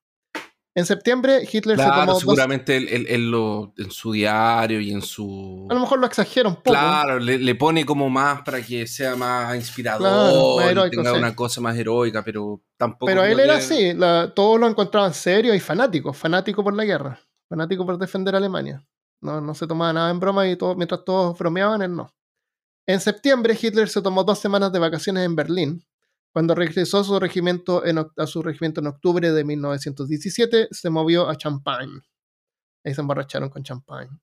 En 0.74 0.86
septiembre, 0.86 1.46
Hitler 1.50 1.78
se 1.78 1.84
tomó. 1.84 2.18
Seguramente 2.18 2.76
él, 3.14 3.30
lo, 3.30 3.74
en 3.76 3.90
su 3.90 4.12
diario 4.12 4.80
y 4.80 4.90
en 4.90 5.02
su. 5.02 5.66
A 5.70 5.74
lo 5.74 5.80
mejor 5.80 5.98
lo 5.98 6.06
exagera 6.06 6.48
un 6.48 6.56
poco. 6.56 6.70
Claro, 6.70 7.18
le, 7.18 7.54
pone 7.56 7.84
como 7.84 8.08
más 8.08 8.40
para 8.40 8.62
que 8.62 8.86
sea 8.86 9.14
más 9.14 9.54
inspirador, 9.54 10.90
tenga 10.90 11.12
una 11.12 11.36
cosa 11.36 11.60
más 11.60 11.76
heroica, 11.76 12.24
pero 12.24 12.62
tampoco. 12.78 13.04
Pero 13.04 13.22
él 13.22 13.38
era 13.38 13.56
así, 13.56 13.94
todos 14.34 14.58
lo 14.58 14.66
encontraban 14.66 15.12
serio 15.12 15.54
y 15.54 15.60
fanático, 15.60 16.14
fanático 16.14 16.64
por 16.64 16.74
la 16.74 16.84
guerra, 16.84 17.20
fanático 17.50 17.84
por 17.84 17.98
defender 17.98 18.34
a 18.34 18.38
Alemania. 18.38 18.82
No, 19.22 19.40
no 19.40 19.54
se 19.54 19.66
tomaba 19.66 19.92
nada 19.92 20.10
en 20.10 20.20
broma 20.20 20.46
y 20.48 20.56
todo, 20.56 20.74
mientras 20.74 21.04
todos 21.04 21.38
bromeaban, 21.38 21.80
él 21.80 21.94
no. 21.94 22.12
En 22.86 23.00
septiembre, 23.00 23.56
Hitler 23.60 23.88
se 23.88 24.02
tomó 24.02 24.24
dos 24.24 24.38
semanas 24.38 24.72
de 24.72 24.78
vacaciones 24.78 25.24
en 25.24 25.36
Berlín 25.36 25.86
cuando 26.32 26.54
regresó 26.54 26.98
a 26.98 27.04
su 27.04 27.18
regimiento 27.20 27.84
en, 27.84 27.98
a 27.98 28.26
su 28.26 28.42
regimiento 28.42 28.80
en 28.80 28.86
octubre 28.86 29.30
de 29.30 29.44
1917, 29.44 30.68
se 30.70 30.90
movió 30.90 31.28
a 31.28 31.36
Champagne. 31.36 32.00
Ahí 32.84 32.94
se 32.94 33.02
emborracharon 33.02 33.50
con 33.50 33.62
Champagne. 33.62 34.18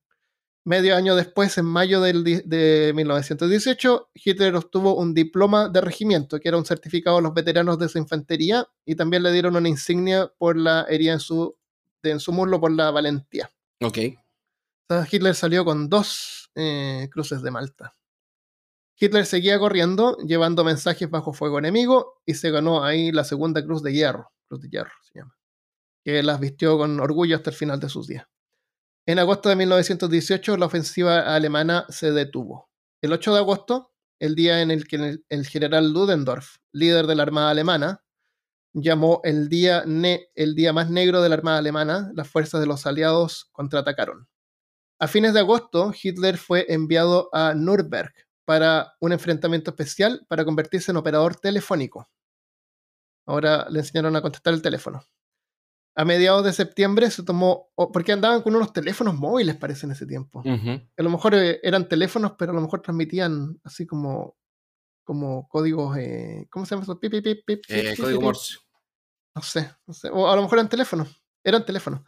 Medio 0.66 0.96
año 0.96 1.16
después, 1.16 1.58
en 1.58 1.66
mayo 1.66 2.02
de 2.02 2.94
1918, 2.94 4.10
Hitler 4.14 4.56
obtuvo 4.56 4.96
un 4.96 5.14
diploma 5.14 5.70
de 5.70 5.82
regimiento, 5.82 6.40
que 6.40 6.50
era 6.50 6.58
un 6.58 6.66
certificado 6.66 7.18
a 7.18 7.22
los 7.22 7.34
veteranos 7.34 7.80
de 7.80 7.88
su 7.88 7.98
infantería, 7.98 8.68
y 8.86 8.96
también 8.96 9.24
le 9.24 9.32
dieron 9.32 9.56
una 9.56 9.70
insignia 9.70 10.32
por 10.38 10.58
la 10.58 10.86
herida 10.90 11.14
en 11.14 11.20
su, 11.20 11.56
en 12.04 12.20
su 12.20 12.34
muslo 12.34 12.60
por 12.60 12.72
la 12.72 12.92
valentía. 12.92 13.50
Ok. 13.82 13.98
Hitler 15.12 15.36
salió 15.36 15.66
con 15.66 15.90
dos 15.90 16.50
eh, 16.56 17.10
cruces 17.12 17.42
de 17.42 17.52
Malta. 17.52 17.96
Hitler 19.00 19.26
seguía 19.26 19.60
corriendo, 19.60 20.18
llevando 20.18 20.64
mensajes 20.64 21.10
bajo 21.10 21.32
fuego 21.32 21.60
enemigo, 21.60 22.22
y 22.26 22.34
se 22.34 22.52
ganó 22.52 22.84
ahí 22.84 23.12
la 23.12 23.24
segunda 23.24 23.64
cruz 23.64 23.82
de 23.82 23.94
hierro, 23.94 24.32
cruz 24.48 24.62
de 24.62 24.70
hierro 24.70 24.92
se 25.04 25.20
llama, 25.20 25.38
que 26.04 26.22
las 26.22 26.40
vistió 26.40 26.78
con 26.78 27.00
orgullo 27.00 27.38
hasta 27.38 27.52
el 27.52 27.56
final 27.56 27.80
de 27.80 27.88
sus 27.88 28.08
días. 28.08 28.26
En 29.06 29.20
agosto 29.20 29.50
de 29.50 29.56
1918, 29.56 30.58
la 30.58 30.66
ofensiva 30.66 31.34
alemana 31.34 31.86
se 31.90 32.12
detuvo. 32.12 32.70
El 33.02 33.14
8 33.14 33.34
de 33.34 33.40
agosto, 33.40 33.94
el 34.20 34.36
día 34.36 34.62
en 34.62 34.70
el 34.70 34.88
que 34.88 35.22
el, 35.30 35.48
general 35.48 35.94
Ludendorff, 35.94 36.58
líder 36.74 37.08
de 37.08 37.16
la 37.16 37.24
Armada 37.24 37.52
Alemana, 37.52 38.04
llamó 38.74 39.22
el 39.24 39.48
día, 39.48 39.84
el 40.36 40.56
día 40.56 40.74
más 40.74 40.90
negro 40.90 41.22
de 41.22 41.30
la 41.30 41.36
Armada 41.36 41.60
Alemana, 41.60 42.12
las 42.14 42.28
fuerzas 42.28 42.60
de 42.60 42.68
los 42.68 42.86
aliados 42.86 43.50
contraatacaron. 43.52 44.28
A 45.00 45.08
fines 45.08 45.34
de 45.34 45.40
agosto, 45.40 45.94
Hitler 46.02 46.38
fue 46.38 46.66
enviado 46.68 47.30
a 47.34 47.54
Nürnberg 47.54 48.14
para 48.46 48.96
un 49.00 49.14
enfrentamiento 49.14 49.72
especial 49.72 50.26
para 50.28 50.44
convertirse 50.44 50.92
en 50.92 50.98
operador 50.98 51.38
telefónico. 51.38 52.10
Ahora 53.26 53.68
le 53.70 53.80
enseñaron 53.80 54.16
a 54.16 54.22
contestar 54.22 54.54
el 54.54 54.62
teléfono. 54.62 55.02
A 55.96 56.04
mediados 56.04 56.44
de 56.44 56.52
septiembre 56.52 57.12
se 57.12 57.24
tomó, 57.24 57.70
porque 57.94 58.12
andaban 58.12 58.42
con 58.42 58.56
unos 58.56 58.74
teléfonos 58.74 59.16
móviles, 59.16 59.56
parece, 59.56 59.86
en 59.86 59.92
ese 59.94 60.06
tiempo. 60.06 60.42
A 60.46 61.04
lo 61.04 61.10
mejor 61.10 61.36
eh, 61.36 61.60
eran 61.64 61.88
teléfonos, 61.88 62.34
pero 62.38 62.52
a 62.52 62.56
lo 62.56 62.62
mejor 62.62 62.82
transmitían 62.82 63.60
así 63.64 63.86
como, 63.86 64.36
como 65.04 65.48
códigos, 65.48 65.98
eh, 65.98 66.48
¿cómo 66.50 66.66
se 66.66 66.76
llama 66.76 66.84
eso? 66.84 67.00
Pip, 67.00 67.12
pip, 67.12 67.46
pip, 67.46 67.64
eh, 67.70 67.96
código 67.98 68.22
Morse. 68.22 68.58
No 69.36 69.42
sé, 69.44 69.72
no 69.86 69.94
sé, 69.94 70.10
o 70.10 70.30
a 70.30 70.36
lo 70.36 70.42
mejor 70.42 70.58
eran 70.58 70.70
teléfonos, 70.70 71.24
eran 71.44 71.64
teléfonos. 71.64 72.02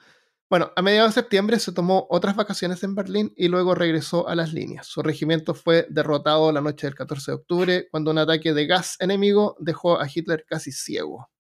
Bueno, 0.51 0.73
a 0.75 0.81
mediados 0.81 1.15
de 1.15 1.21
septiembre 1.21 1.59
se 1.59 1.71
tomó 1.71 2.07
otras 2.09 2.35
vacaciones 2.35 2.83
en 2.83 2.93
Berlín 2.93 3.31
y 3.37 3.47
luego 3.47 3.73
regresó 3.73 4.27
a 4.27 4.35
las 4.35 4.51
líneas. 4.51 4.85
Su 4.85 5.01
regimiento 5.01 5.53
fue 5.53 5.87
derrotado 5.89 6.51
la 6.51 6.59
noche 6.59 6.87
del 6.87 6.93
14 6.93 7.31
de 7.31 7.35
octubre 7.35 7.87
cuando 7.89 8.11
un 8.11 8.17
ataque 8.17 8.53
de 8.53 8.67
gas 8.67 8.97
enemigo 8.99 9.55
dejó 9.61 9.97
a 10.01 10.09
Hitler 10.13 10.43
casi 10.45 10.73
ciego. 10.73 11.31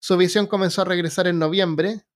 Su 0.00 0.16
visión 0.16 0.46
comenzó 0.46 0.80
a 0.80 0.86
regresar 0.86 1.26
en 1.26 1.38
noviembre, 1.38 2.06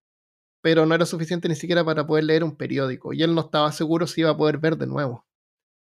pero 0.62 0.86
no 0.86 0.94
era 0.94 1.04
suficiente 1.04 1.46
ni 1.46 1.56
siquiera 1.56 1.84
para 1.84 2.06
poder 2.06 2.24
leer 2.24 2.42
un 2.42 2.56
periódico 2.56 3.12
y 3.12 3.22
él 3.22 3.34
no 3.34 3.42
estaba 3.42 3.70
seguro 3.72 4.06
si 4.06 4.22
iba 4.22 4.30
a 4.30 4.36
poder 4.38 4.56
ver 4.56 4.78
de 4.78 4.86
nuevo 4.86 5.26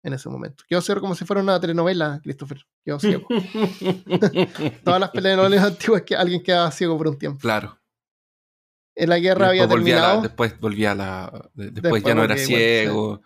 en 0.03 0.13
ese 0.13 0.29
momento. 0.29 0.63
Quedó 0.69 0.79
ciego 0.79 1.01
como 1.01 1.15
si 1.15 1.25
fuera 1.25 1.41
una 1.41 1.59
telenovela, 1.59 2.21
Christopher. 2.23 2.61
Quedó 2.85 2.97
ciego. 2.97 3.27
Todas 4.85 5.01
las 5.01 5.11
telenovelas 5.11 5.65
antiguas 5.65 6.03
que 6.03 6.15
alguien 6.15 6.41
quedaba 6.41 6.71
ciego 6.71 6.97
por 6.97 7.09
un 7.09 7.17
tiempo. 7.17 7.39
Claro 7.41 7.82
la 8.95 9.19
guerra 9.19 9.49
había 9.49 9.67
terminado. 9.67 10.21
después 10.21 10.59
volvía 10.59 10.91
a 10.91 10.95
la. 10.95 11.49
Después, 11.53 12.03
ya 12.03 12.15
no 12.15 12.23
era 12.23 12.37
ciego. 12.37 13.21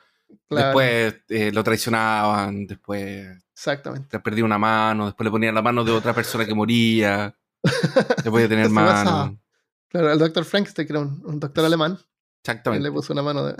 Después 0.49 1.15
eh, 1.29 1.51
lo 1.51 1.63
traicionaban. 1.63 2.67
Después. 2.67 3.27
Exactamente. 3.53 4.19
Perdía 4.19 4.45
una 4.45 4.57
mano. 4.57 5.07
Después 5.07 5.25
le 5.25 5.31
ponían 5.31 5.55
la 5.55 5.61
mano 5.61 5.83
de 5.83 5.91
otra 5.91 6.13
persona 6.13 6.45
que 6.45 6.53
moría. 6.53 7.35
después 8.23 8.43
de 8.43 8.49
tener 8.49 8.69
mano. 8.69 9.39
Claro, 9.89 10.11
el 10.11 10.19
doctor 10.19 10.45
Frankenstein, 10.45 10.87
que 10.87 10.93
era 10.93 11.01
un, 11.01 11.39
doctor 11.39 11.65
alemán. 11.65 11.97
Exactamente. 12.43 12.83
le 12.83 12.91
puso 12.91 13.13
una 13.13 13.23
mano 13.23 13.45
de. 13.45 13.55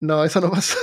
No, 0.00 0.24
eso 0.24 0.40
no 0.40 0.50
pasó. 0.50 0.78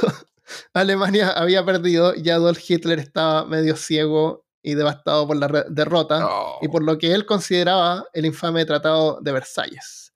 Alemania 0.73 1.31
había 1.31 1.63
perdido 1.65 2.13
y 2.15 2.29
Adolf 2.29 2.59
Hitler 2.67 2.99
estaba 2.99 3.45
medio 3.45 3.75
ciego 3.75 4.45
y 4.61 4.75
devastado 4.75 5.27
por 5.27 5.37
la 5.37 5.65
derrota 5.69 6.27
y 6.61 6.67
por 6.69 6.83
lo 6.83 6.97
que 6.97 7.13
él 7.13 7.25
consideraba 7.25 8.05
el 8.13 8.25
infame 8.25 8.65
Tratado 8.65 9.19
de 9.21 9.31
Versalles. 9.31 10.12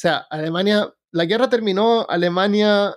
O 0.00 0.02
sea, 0.02 0.26
Alemania, 0.30 0.90
la 1.10 1.26
guerra 1.26 1.50
terminó, 1.50 2.08
Alemania 2.08 2.94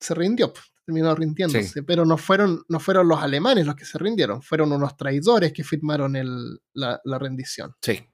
se 0.00 0.12
rindió, 0.12 0.52
terminó 0.84 1.14
rindiéndose, 1.14 1.84
pero 1.84 2.04
no 2.04 2.18
fueron, 2.18 2.64
no 2.68 2.80
fueron 2.80 3.06
los 3.06 3.22
alemanes 3.22 3.64
los 3.64 3.76
que 3.76 3.84
se 3.84 3.96
rindieron, 3.96 4.42
fueron 4.42 4.72
unos 4.72 4.96
traidores 4.96 5.52
que 5.52 5.62
firmaron 5.62 6.16
el, 6.16 6.58
la, 6.72 7.00
rendición. 7.20 7.76
Sí. 7.80 8.04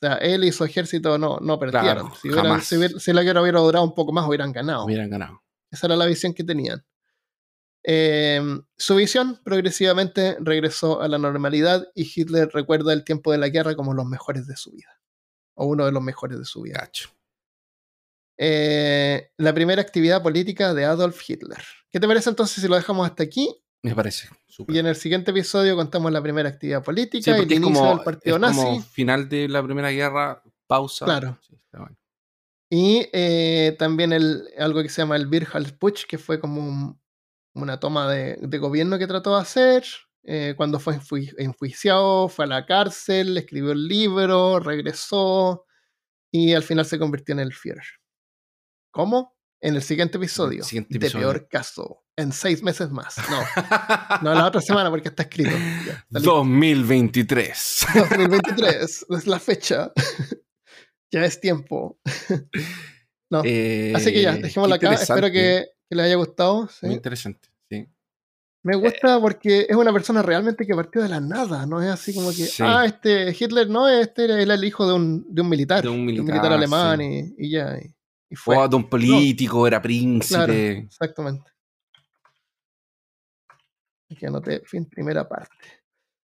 O 0.00 0.06
sea, 0.06 0.14
él 0.18 0.44
y 0.44 0.52
su 0.52 0.62
ejército 0.62 1.18
no, 1.18 1.38
no 1.40 1.58
perdieron. 1.58 2.12
si, 2.62 3.12
la 3.12 3.24
guerra 3.24 3.42
hubiera 3.42 3.58
durado 3.58 3.84
un 3.84 3.92
poco 3.92 4.12
más, 4.12 4.28
hubieran 4.28 4.52
ganado. 4.52 4.84
Hubieran 4.84 5.10
ganado. 5.10 5.42
Esa 5.68 5.88
era 5.88 5.96
la 5.96 6.06
visión 6.06 6.34
que 6.34 6.44
tenían. 6.44 6.86
Em, 7.82 8.62
su 8.76 8.94
visión 8.94 9.40
progresivamente 9.42 10.36
regresó 10.38 11.02
a 11.02 11.08
la 11.08 11.18
normalidad 11.18 11.88
y 11.96 12.08
Hitler 12.14 12.50
recuerda 12.54 12.92
el 12.92 13.02
tiempo 13.02 13.32
de 13.32 13.38
la 13.38 13.48
guerra 13.48 13.74
como 13.74 13.94
los 13.94 14.06
mejores 14.06 14.46
de 14.46 14.54
su 14.54 14.70
vida. 14.70 15.00
O 15.54 15.66
uno 15.66 15.86
de 15.86 15.90
los 15.90 16.04
mejores 16.04 16.38
de 16.38 16.44
su 16.44 16.62
vida. 16.62 16.78
Cacho. 16.78 17.17
Eh, 18.38 19.32
la 19.36 19.52
primera 19.52 19.82
actividad 19.82 20.22
política 20.22 20.72
de 20.72 20.84
Adolf 20.84 21.20
Hitler. 21.28 21.58
¿Qué 21.90 21.98
te 21.98 22.06
parece 22.06 22.30
entonces 22.30 22.62
si 22.62 22.68
lo 22.68 22.76
dejamos 22.76 23.08
hasta 23.08 23.24
aquí? 23.24 23.54
Me 23.82 23.94
parece. 23.94 24.28
Y 24.68 24.78
en 24.78 24.86
el 24.86 24.96
siguiente 24.96 25.30
episodio 25.30 25.76
contamos 25.76 26.10
la 26.12 26.22
primera 26.22 26.48
actividad 26.48 26.82
política 26.82 27.30
y 27.38 27.42
el 27.42 27.52
inicio 27.52 27.84
del 27.84 28.00
partido 28.00 28.38
nazi. 28.38 28.60
Como 28.60 28.82
final 28.82 29.28
de 29.28 29.48
la 29.48 29.62
Primera 29.62 29.90
Guerra, 29.90 30.42
pausa. 30.66 31.04
Claro. 31.04 31.38
Y 32.70 33.08
eh, 33.12 33.76
también 33.78 34.12
el, 34.12 34.48
algo 34.58 34.82
que 34.82 34.88
se 34.88 35.00
llama 35.00 35.16
el 35.16 35.26
Wirhalsputsch, 35.26 36.06
que 36.06 36.18
fue 36.18 36.38
como 36.38 37.00
una 37.54 37.80
toma 37.80 38.10
de, 38.10 38.36
gobierno 38.58 38.98
que 38.98 39.06
trató 39.06 39.36
de 39.36 39.42
hacer. 39.42 39.84
Eh, 40.24 40.54
cuando 40.56 40.78
fue 40.78 40.98
enjuiciado, 41.38 42.28
fue 42.28 42.44
a 42.44 42.48
la 42.48 42.66
cárcel, 42.66 43.38
escribió 43.38 43.72
el 43.72 43.88
libro, 43.88 44.60
regresó 44.60 45.64
y 46.30 46.52
al 46.52 46.62
final 46.62 46.84
se 46.84 46.98
convirtió 46.98 47.32
en 47.32 47.40
el 47.40 47.54
Führer. 47.54 47.97
¿Cómo? 48.90 49.38
En 49.60 49.74
el 49.74 49.82
siguiente 49.82 50.18
episodio. 50.18 50.64
De 50.88 51.10
peor 51.10 51.48
caso. 51.48 52.04
En 52.16 52.32
seis 52.32 52.62
meses 52.62 52.90
más. 52.90 53.16
No. 53.28 53.40
no 54.22 54.34
la 54.34 54.46
otra 54.46 54.60
semana 54.60 54.88
porque 54.90 55.08
está 55.08 55.24
escrito. 55.24 55.50
2023. 56.10 57.86
2023. 57.94 59.06
Es 59.10 59.26
la 59.26 59.40
fecha. 59.40 59.92
ya 61.12 61.24
es 61.24 61.40
tiempo. 61.40 61.98
no. 63.30 63.40
Así 63.40 64.12
que 64.12 64.22
ya, 64.22 64.34
eh, 64.34 64.42
dejémosla 64.42 64.76
acá. 64.76 64.94
Espero 64.94 65.30
que, 65.30 65.66
les 65.90 66.06
haya 66.06 66.16
gustado. 66.16 66.68
Muy 66.82 66.94
interesante. 66.94 67.48
Sí. 67.68 67.86
Me 68.64 68.76
gusta 68.76 69.20
porque 69.20 69.66
es 69.68 69.76
una 69.76 69.92
persona 69.92 70.22
realmente 70.22 70.66
que 70.66 70.74
partió 70.74 71.02
de 71.02 71.08
la 71.08 71.20
nada, 71.20 71.66
no 71.66 71.80
es 71.80 71.88
así 71.88 72.12
como 72.14 72.30
que, 72.32 72.48
ah, 72.60 72.84
este 72.84 73.30
Hitler 73.30 73.70
no, 73.70 73.88
este 73.88 74.24
era 74.24 74.42
el 74.42 74.64
hijo 74.64 74.86
de 74.86 74.94
un, 74.94 75.24
de 75.32 75.42
un 75.42 75.48
militar, 75.48 75.82
de 75.82 75.88
un 75.88 76.04
militar, 76.04 76.52
alemán 76.52 77.00
y, 77.00 77.34
y, 77.38 77.50
ya. 77.52 77.78
Y 77.78 77.94
fue. 78.36 78.56
de 78.68 78.76
un 78.76 78.88
político, 78.88 79.66
era 79.66 79.80
príncipe. 79.80 80.78
exactamente. 80.78 81.50
Aquí 84.10 84.26
anoté 84.26 84.62
fin 84.64 84.86
primera 84.86 85.28
parte. 85.28 85.54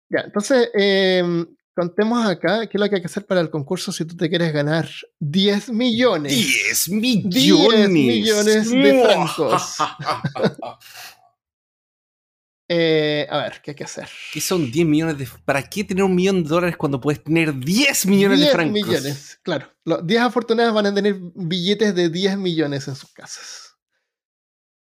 Ya, 0.10 0.22
entonces, 0.22 0.70
em, 0.74 1.46
contemos 1.76 2.26
acá 2.26 2.68
qué 2.68 2.78
es 2.78 2.82
lo 2.82 2.90
que 2.90 2.96
hay 2.96 3.02
que 3.02 3.08
hacer 3.08 3.26
para 3.26 3.42
el 3.42 3.50
concurso 3.50 3.92
si 3.92 4.06
tú 4.06 4.18
te 4.18 4.28
quieres 4.28 4.52
ganar 4.52 4.90
10 5.20 5.70
millones. 5.72 6.34
10 6.34 6.90
millones. 6.90 7.34
10 7.34 7.90
millones 7.90 8.72
de 8.72 9.04
francos. 9.04 9.78
Eh, 12.72 13.26
a 13.28 13.40
ver, 13.40 13.62
¿qué 13.64 13.72
hay 13.72 13.76
que 13.76 13.84
hacer? 13.84 14.08
¿Qué 14.32 14.40
son 14.40 14.72
10 14.72 14.86
millones 14.86 15.18
de... 15.18 15.28
¿Para 15.44 15.64
qué 15.64 15.84
tener 15.84 16.04
un 16.04 16.14
millón 16.14 16.44
de 16.44 16.50
dólares 16.50 16.78
cuando 16.78 17.02
puedes 17.02 17.24
tener 17.24 17.56
10 17.56 18.06
millones 18.06 18.40
de 18.40 18.48
francos? 18.50 18.74
10 18.76 18.86
millones, 18.86 19.40
claro. 19.42 19.74
Los 19.84 20.06
10 20.06 20.22
afortunados 20.22 20.76
van 20.76 20.86
a 20.86 20.94
tener 20.94 21.16
billetes 21.34 21.96
de 21.96 22.10
10 22.10 22.38
millones 22.38 22.88
en 22.88 22.96
sus 22.96 23.12
casas. 23.12 23.76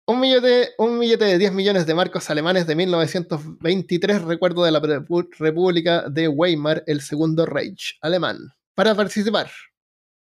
Un 0.08 0.22
billete, 0.22 0.72
un 0.78 0.98
billete 0.98 1.26
de 1.26 1.38
10 1.38 1.52
millones 1.52 1.86
de 1.86 1.94
marcos 1.94 2.30
alemanes 2.30 2.66
de 2.68 2.76
1923, 2.76 4.22
recuerdo 4.22 4.64
de 4.64 4.72
la 4.72 4.80
República 4.80 6.08
de 6.10 6.30
Weimar, 6.30 6.86
el 6.88 7.02
segundo 7.02 7.46
Reich 7.46 7.98
alemán. 8.02 8.38
Para 8.76 8.96
participar, 8.96 9.52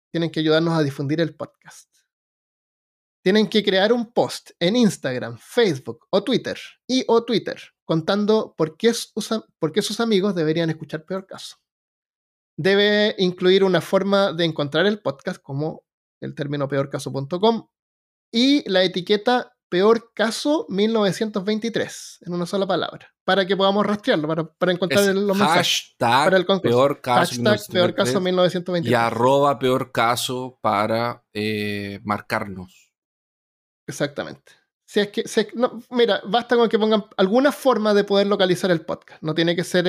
tienen 0.10 0.30
que 0.30 0.40
ayudarnos 0.40 0.78
a 0.78 0.84
difundir 0.84 1.20
el 1.20 1.36
podcast 1.36 1.91
tienen 3.24 3.48
que 3.48 3.64
crear 3.64 3.94
un 3.94 4.12
post 4.12 4.52
en 4.60 4.76
Instagram, 4.76 5.38
Facebook 5.40 6.08
o 6.10 6.24
Twitter 6.24 6.60
y 6.88 7.04
o 7.08 7.24
Twitter 7.24 7.62
contando 7.86 8.56
por 8.58 8.78
qué, 8.78 8.94
por 9.60 9.72
qué 9.72 9.82
sus 9.82 10.00
amigos 10.00 10.34
deberían 10.34 10.70
escuchar 10.70 11.06
Peor 11.06 11.28
Caso. 11.28 11.58
Debe 12.58 13.16
incluir 13.18 13.64
una 13.64 13.82
forma 13.82 14.34
de 14.34 14.46
encontrar 14.46 14.86
el 14.86 15.02
podcast 15.02 15.42
como 15.42 15.84
el 16.22 16.36
término 16.36 16.68
peorcaso.com 16.68 17.68
y 18.32 18.70
la 18.70 18.84
etiqueta 18.84 19.54
Peor 19.68 20.12
Caso 20.14 20.66
1923 20.70 22.20
en 22.22 22.34
una 22.34 22.46
sola 22.46 22.68
palabra 22.68 23.14
para 23.24 23.46
que 23.46 23.56
podamos 23.56 23.86
rastrearlo, 23.86 24.28
para, 24.58 24.72
encontrar 24.72 25.10
el, 25.10 25.28
los 25.28 25.38
hashtag 25.38 26.26
para 26.26 26.38
el 26.38 26.46
Peor 26.62 27.02
Caso, 27.02 27.42
hashtag 27.44 27.72
peor 27.72 27.96
caso 27.96 28.20
1923 28.20 28.92
y 28.92 28.94
arroba 28.94 29.58
Peor 29.60 29.92
Caso 29.92 30.60
para 30.62 31.24
eh, 31.34 32.00
marcarnos. 32.04 32.91
Exactamente. 33.88 34.54
Si 34.86 35.00
es 35.00 35.08
que, 35.08 35.24
mira, 35.90 36.22
basta 36.28 36.58
con 36.58 36.68
que 36.68 36.78
pongan 36.78 37.06
alguna 37.16 37.54
forma 37.54 37.94
de 37.94 38.04
poder 38.04 38.28
localizar 38.28 38.72
el 38.72 38.82
podcast. 38.82 39.24
No 39.24 39.34
tiene 39.34 39.56
que 39.56 39.64
ser 39.64 39.86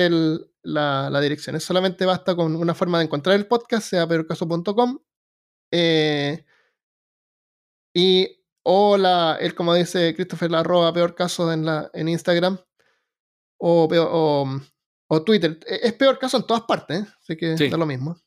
la, 0.61 1.19
dirección. 1.21 1.57
Es 1.57 1.65
solamente 1.65 2.05
basta 2.05 2.37
con 2.37 2.55
una 2.55 2.73
forma 2.73 2.99
de 2.99 3.05
encontrar 3.05 3.35
el 3.35 3.45
podcast, 3.45 3.85
sea 3.89 4.07
peorcaso.com. 4.07 4.99
Eh, 5.73 6.45
y 7.93 8.29
o 8.63 8.95
la, 8.95 9.37
él 9.41 9.53
como 9.55 9.73
dice 9.73 10.15
Christopher, 10.15 10.49
la 10.51 10.59
arroba 10.59 10.93
peor 10.93 11.15
caso 11.15 11.51
en, 11.51 11.65
la, 11.65 11.91
en 11.93 12.07
Instagram 12.07 12.57
o, 13.57 13.89
o, 15.09 15.23
Twitter. 15.23 15.59
E, 15.67 15.81
es 15.83 15.93
peor 15.93 16.17
caso 16.17 16.37
en 16.37 16.47
todas 16.47 16.63
partes, 16.63 17.01
¿eh? 17.01 17.07
así 17.19 17.35
que 17.35 17.55
da 17.69 17.77
lo 17.77 17.85
mismo 17.85 18.22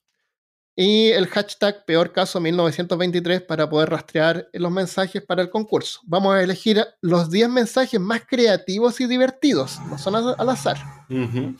y 0.76 1.08
el 1.08 1.26
hashtag 1.28 1.86
peor 1.86 2.12
caso 2.12 2.38
1923 2.38 3.40
para 3.42 3.68
poder 3.68 3.88
rastrear 3.88 4.46
los 4.52 4.70
mensajes 4.70 5.22
para 5.22 5.40
el 5.40 5.48
concurso. 5.48 6.00
Vamos 6.04 6.34
a 6.34 6.42
elegir 6.42 6.84
los 7.00 7.30
10 7.30 7.48
mensajes 7.48 7.98
más 7.98 8.22
creativos 8.26 9.00
y 9.00 9.06
divertidos, 9.06 9.80
no 9.88 9.96
son 9.96 10.16
al 10.16 10.48
azar. 10.50 10.76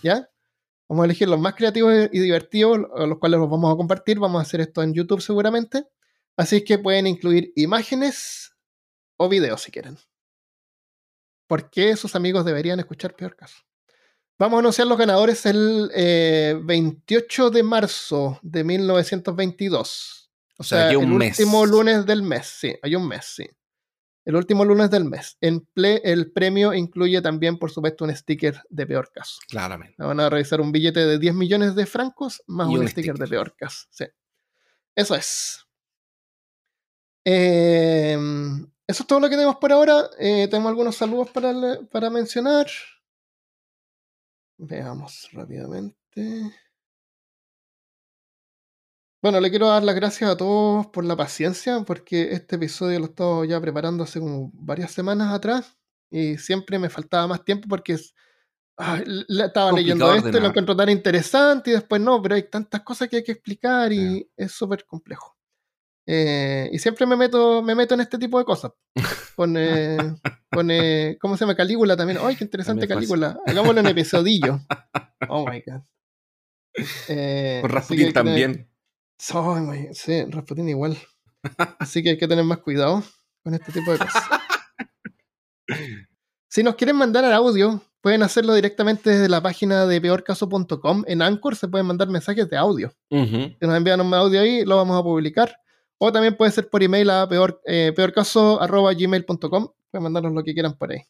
¿Ya? 0.03 0.29
Vamos 0.89 1.03
a 1.03 1.07
elegir 1.07 1.29
los 1.29 1.41
más 1.41 1.55
creativos 1.55 1.93
y 2.13 2.21
divertidos, 2.21 2.79
los 2.79 3.19
cuales 3.19 3.41
los 3.41 3.51
vamos 3.51 3.73
a 3.73 3.77
compartir. 3.77 4.21
Vamos 4.21 4.39
a 4.39 4.43
hacer 4.43 4.61
esto 4.61 4.83
en 4.83 4.95
YouTube 4.95 5.21
seguramente. 5.21 5.85
Así 6.37 6.63
que 6.63 6.79
pueden 6.79 7.07
incluir 7.07 7.53
imágenes 7.57 8.55
o 9.17 9.29
videos 9.29 9.63
si 9.63 9.73
quieren. 9.73 9.99
¿Por 11.49 11.71
qué 11.71 11.97
sus 11.97 12.15
amigos 12.15 12.45
deberían 12.45 12.79
escuchar 12.79 13.17
peor 13.17 13.35
caso? 13.35 13.66
Vamos 14.39 14.59
a 14.59 14.61
anunciar 14.61 14.87
los 14.87 14.99
ganadores 14.99 15.47
el 15.47 15.91
28 16.65 17.47
eh, 17.47 17.51
de 17.51 17.63
marzo 17.63 18.39
de 18.43 18.65
1922. 18.65 20.31
O, 20.59 20.63
sea, 20.63 20.91
el 20.91 20.97
último 20.97 21.65
lunes 21.67 22.07
del 22.07 22.23
mes, 22.23 22.47
sí, 22.47 22.75
hay 22.83 22.95
un 22.95 23.09
mes, 23.09 23.25
sí. 23.25 23.47
El 24.27 24.35
último 24.35 24.65
lunes 24.65 24.91
del 24.91 25.05
mes. 25.05 25.39
En 25.41 25.67
el 25.77 26.33
premio 26.33 26.75
incluye 26.75 27.23
también, 27.23 27.59
por 27.59 27.71
supuesto, 27.71 28.05
un 28.05 28.15
sticker 28.15 28.61
de 28.69 28.87
peor 28.87 29.13
caso. 29.13 29.39
Claramente. 29.49 29.95
Van 29.99 30.19
a 30.19 30.29
revisar 30.29 30.61
un 30.61 30.73
billete 30.73 31.07
de 31.07 31.19
10 31.19 31.35
millones 31.35 31.75
de 31.77 31.87
francos 31.87 32.43
más 32.47 32.67
un, 32.67 32.89
sticker, 32.89 33.17
de 33.17 33.29
peor 33.29 33.55
caso. 33.55 33.87
Sí. 33.91 34.05
Eso 34.97 35.15
es. 35.15 35.65
Em, 37.25 38.67
eso 38.87 39.03
es 39.03 39.07
todo 39.07 39.21
lo 39.21 39.29
que 39.29 39.37
tenemos 39.37 39.57
por 39.57 39.71
ahora. 39.73 40.11
Eh, 40.19 40.49
tenemos 40.51 40.71
algunos 40.71 40.97
saludos 40.97 41.31
para, 41.31 41.55
para 41.91 42.11
mencionar. 42.11 42.67
Veamos 44.59 45.29
rápidamente. 45.33 46.53
Bueno, 49.23 49.41
le 49.41 49.51
quiero 49.51 49.69
dar 49.69 49.83
las 49.83 49.95
gracias 49.95 50.31
a 50.31 50.37
todos 50.37 50.87
por 50.87 51.05
la 51.05 51.17
paciencia, 51.17 51.83
porque 51.87 52.33
este 52.33 52.57
episodio 52.57 52.99
lo 52.99 53.07
he 53.07 53.09
estado 53.09 53.45
ya 53.45 53.61
preparando 53.61 54.05
hace 54.05 54.21
como 54.21 54.51
varias 54.55 54.93
semanas 54.93 55.35
atrás 55.35 55.77
y 56.11 56.39
siempre 56.39 56.79
me 56.79 56.89
faltaba 56.89 57.27
más 57.27 57.45
tiempo 57.45 57.67
porque 57.69 57.95
estaba 57.95 59.73
leyendo 59.73 60.15
esto 60.15 60.29
y 60.29 60.41
lo 60.41 60.49
encuentro 60.49 60.77
tan 60.77 60.91
interesante 60.91 61.71
y 61.71 61.75
después 61.75 62.01
no, 62.01 62.21
pero 62.23 62.35
hay 62.35 62.49
tantas 62.49 62.83
cosas 62.83 63.09
que 63.09 63.17
hay 63.17 63.25
que 63.25 63.33
explicar 63.33 63.93
y 63.93 64.31
es 64.37 64.53
súper 64.53 64.85
complejo. 64.85 65.36
Eh, 66.07 66.71
y 66.73 66.79
siempre 66.79 67.05
me 67.05 67.17
meto, 67.17 67.63
me 67.63 67.75
meto 67.75 67.95
en 67.95 68.01
este 68.01 68.19
tipo 68.19 68.39
de 68.39 68.45
cosas. 68.45 68.73
Con, 69.35 69.57
eh, 69.59 71.19
¿cómo 71.21 71.37
se 71.37 71.45
llama? 71.45 71.57
Calígula 71.57 71.97
también. 71.97 72.21
¡Ay, 72.23 72.37
qué 72.37 72.45
interesante 72.45 72.87
Calígula! 72.87 73.39
Hagámoslo 73.45 73.81
en 73.81 73.87
episodillo. 73.89 74.61
Oh 75.29 75.49
my 75.49 75.63
god. 75.67 75.81
Eh, 77.09 77.59
con 77.63 77.71
Rasputin 77.71 78.13
también. 78.13 78.71
sí, 79.93 80.25
Rasputin 80.29 80.69
igual. 80.69 80.97
Así 81.79 82.03
que 82.03 82.11
hay 82.11 82.19
que 82.19 82.29
tener 82.29 82.45
más 82.45 82.59
cuidado 82.59 83.03
con 83.43 83.55
este 83.55 83.73
tipo 83.73 83.93
de 83.93 83.99
cosas. 83.99 84.23
Si 86.49 86.63
nos 86.63 86.77
quieren 86.77 86.97
mandar 86.97 87.25
al 87.25 87.33
audio, 87.33 87.83
pueden 88.01 88.23
hacerlo 88.23 88.55
directamente 88.55 89.11
desde 89.11 89.29
la 89.29 89.43
página 89.43 89.85
de 89.85 90.01
peorcaso.com. 90.01 91.05
En 91.07 91.21
Anchor 91.21 91.57
se 91.57 91.69
pueden 91.69 91.87
mandar 91.87 92.09
mensajes 92.09 92.49
de 92.49 92.57
audio. 92.57 92.95
Si 93.11 93.57
nos 93.61 93.77
envían 93.77 94.01
un 94.01 94.15
audio 94.15 94.41
ahí, 94.41 94.65
lo 94.65 94.77
vamos 94.77 94.99
a 94.99 95.03
publicar. 95.03 95.59
O 95.99 96.13
también 96.13 96.37
puede 96.37 96.53
ser 96.53 96.69
por 96.69 96.83
email 96.83 97.09
a 97.11 97.29
peor, 97.29 97.61
eh, 97.65 97.93
peorcaso.gmail.com. 97.95 99.69
Pueden 99.91 100.03
mandarnos 100.03 100.33
lo 100.33 100.43
que 100.43 100.53
quieran 100.53 100.77
por 100.77 100.93
ahí. 100.93 101.03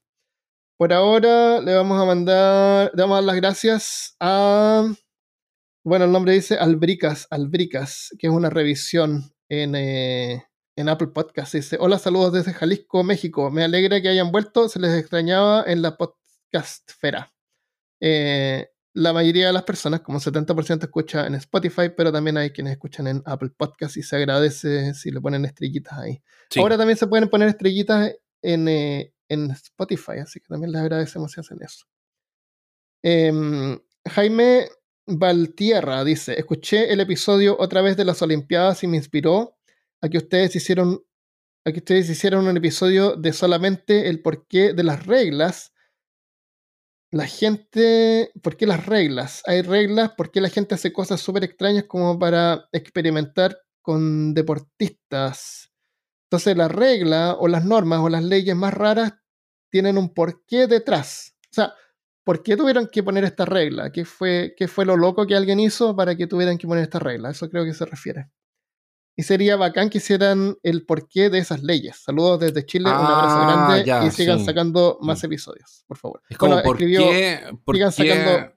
Por 0.79 0.93
ahora 0.93 1.61
le 1.61 1.75
vamos 1.75 2.01
a 2.01 2.05
mandar, 2.05 2.91
le 2.95 3.03
vamos 3.03 3.15
a 3.15 3.21
dar 3.21 3.25
las 3.25 3.37
gracias 3.37 4.17
a, 4.21 4.87
bueno, 5.85 6.05
el 6.05 6.13
nombre 6.13 6.35
dice 6.35 6.57
Albricas, 6.57 7.27
Albricas, 7.31 8.11
que 8.19 8.27
es 8.27 8.33
una 8.33 8.51
revisión 8.51 9.33
en, 9.49 9.75
eh, 9.75 10.45
en 10.77 10.89
Apple 10.89 11.09
Podcast. 11.09 11.55
Dice, 11.55 11.79
hola, 11.81 11.99
saludos 11.99 12.35
desde 12.35 12.53
Jalisco, 12.53 13.03
México. 13.05 13.51
Me 13.51 13.65
alegra 13.65 14.03
que 14.03 14.09
hayan 14.11 14.31
vuelto, 14.31 14.69
se 14.69 14.79
les 14.79 14.99
extrañaba 14.99 15.65
en 15.67 15.81
la 15.81 15.97
podcastfera. 15.97 17.33
Eh, 18.01 18.69
la 18.97 19.12
mayoría 19.12 19.48
de 19.48 19.52
las 19.52 19.64
personas, 19.64 20.01
como 20.01 20.18
70% 20.20 20.85
escucha 20.85 21.27
en 21.27 21.35
Spotify, 21.35 21.90
pero 21.94 22.10
también 22.10 22.39
hay 22.39 22.48
quienes 22.48 22.73
escuchan 22.73 23.06
en 23.06 23.23
Apple 23.27 23.51
Podcast 23.55 23.98
y 23.98 24.02
se 24.02 24.16
agradece 24.16 24.94
si 24.94 25.10
le 25.10 25.20
ponen 25.20 25.44
estrellitas 25.44 25.98
ahí. 25.98 26.23
Ahora 26.56 26.78
también 26.78 26.97
se 26.97 27.06
pueden 27.06 27.28
poner 27.28 27.48
estrellitas 27.51 28.14
en, 28.40 28.68
eh, 28.68 29.12
en, 29.28 29.51
Spotify, 29.51 30.20
así 30.23 30.40
que 30.40 30.47
también 30.48 30.73
les 30.73 30.81
agradecemos 30.81 31.31
si 31.31 31.40
hacen 31.40 31.59
eso. 31.60 31.85
Em, 33.02 33.78
Jaime 34.09 34.70
Valtierra 35.06 36.02
dice, 36.02 36.32
escuché 36.39 36.90
el 36.90 37.01
episodio 37.01 37.55
otra 37.59 37.82
vez 37.82 37.98
de 37.98 38.06
las 38.06 38.23
Olimpiadas 38.23 38.82
y 38.82 38.86
me 38.86 38.97
inspiró 38.97 39.59
a 40.01 40.09
que 40.09 40.16
ustedes 40.16 40.56
hicieron 40.56 41.02
a 41.66 41.73
que 41.73 41.81
ustedes 41.81 42.09
hicieron 42.09 42.47
un 42.47 42.56
episodio 42.56 43.14
de 43.16 43.35
solamente 43.35 44.09
el 44.09 44.23
porqué 44.23 44.73
de 44.73 44.85
las 44.85 45.05
reglas 45.05 45.74
la 47.11 47.27
gente, 47.27 48.33
¿por 48.43 48.57
qué 48.57 48.66
las 48.66 48.87
reglas? 48.87 49.43
Hay 49.47 49.62
reglas, 49.62 50.12
¿por 50.16 50.31
qué 50.31 50.41
la 50.41 50.51
gente 50.51 50.74
hace 50.74 50.93
cosas 50.93 51.20
súper 51.20 51.45
extrañas 51.45 51.85
como 51.85 52.19
para 52.19 52.69
experimentar 52.73 53.59
con 53.83 54.35
deportistas? 54.35 55.73
Entonces 56.27 56.57
la 56.57 56.69
regla 56.69 57.37
o 57.39 57.49
las 57.49 57.65
normas 57.65 58.01
o 58.01 58.09
las 58.09 58.24
leyes 58.24 58.57
más 58.57 58.74
raras 58.74 59.15
tienen 59.70 59.99
un 59.99 60.12
porqué 60.15 60.66
detrás. 60.66 61.37
O 61.51 61.55
sea, 61.55 61.74
¿por 62.24 62.43
qué 62.43 62.57
tuvieron 62.57 62.89
que 62.89 63.03
poner 63.03 63.24
esta 63.24 63.45
regla? 63.45 63.93
¿Qué 63.93 64.05
fue, 64.05 64.55
qué 64.57 64.69
fue 64.69 64.85
lo 64.87 64.97
loco 64.97 65.27
que 65.27 65.37
alguien 65.37 65.61
hizo 65.61 65.95
para 65.97 66.16
que 66.16 66.27
tuvieran 66.27 66.59
que 66.59 66.66
poner 66.66 66.85
esta 66.85 66.99
regla? 66.99 67.31
Eso 67.31 67.49
creo 67.51 67.65
que 67.65 67.74
se 67.74 67.87
refiere. 67.87 68.31
Y 69.19 69.23
sería 69.23 69.57
bacán 69.57 69.89
que 69.89 69.99
hicieran 69.99 70.59
el 70.63 70.85
porqué 70.85 71.31
de 71.31 71.39
esas 71.39 71.63
leyes. 71.63 71.97
Saludos 71.97 72.41
desde 72.41 72.67
Chile, 72.67 72.91
un 72.91 72.97
abrazo 72.97 73.39
ah, 73.39 73.79
grande 73.79 74.07
y 74.07 74.11
sigan 74.11 74.45
sacando 74.45 74.99
más 75.01 75.25
episodios, 75.25 75.85
por 75.87 75.97
favor. 75.97 76.23
Es 76.29 76.37
como, 76.37 76.63
¿por 76.63 76.77
qué, 76.77 76.87
sigan 76.87 77.93
sacando. 77.93 78.57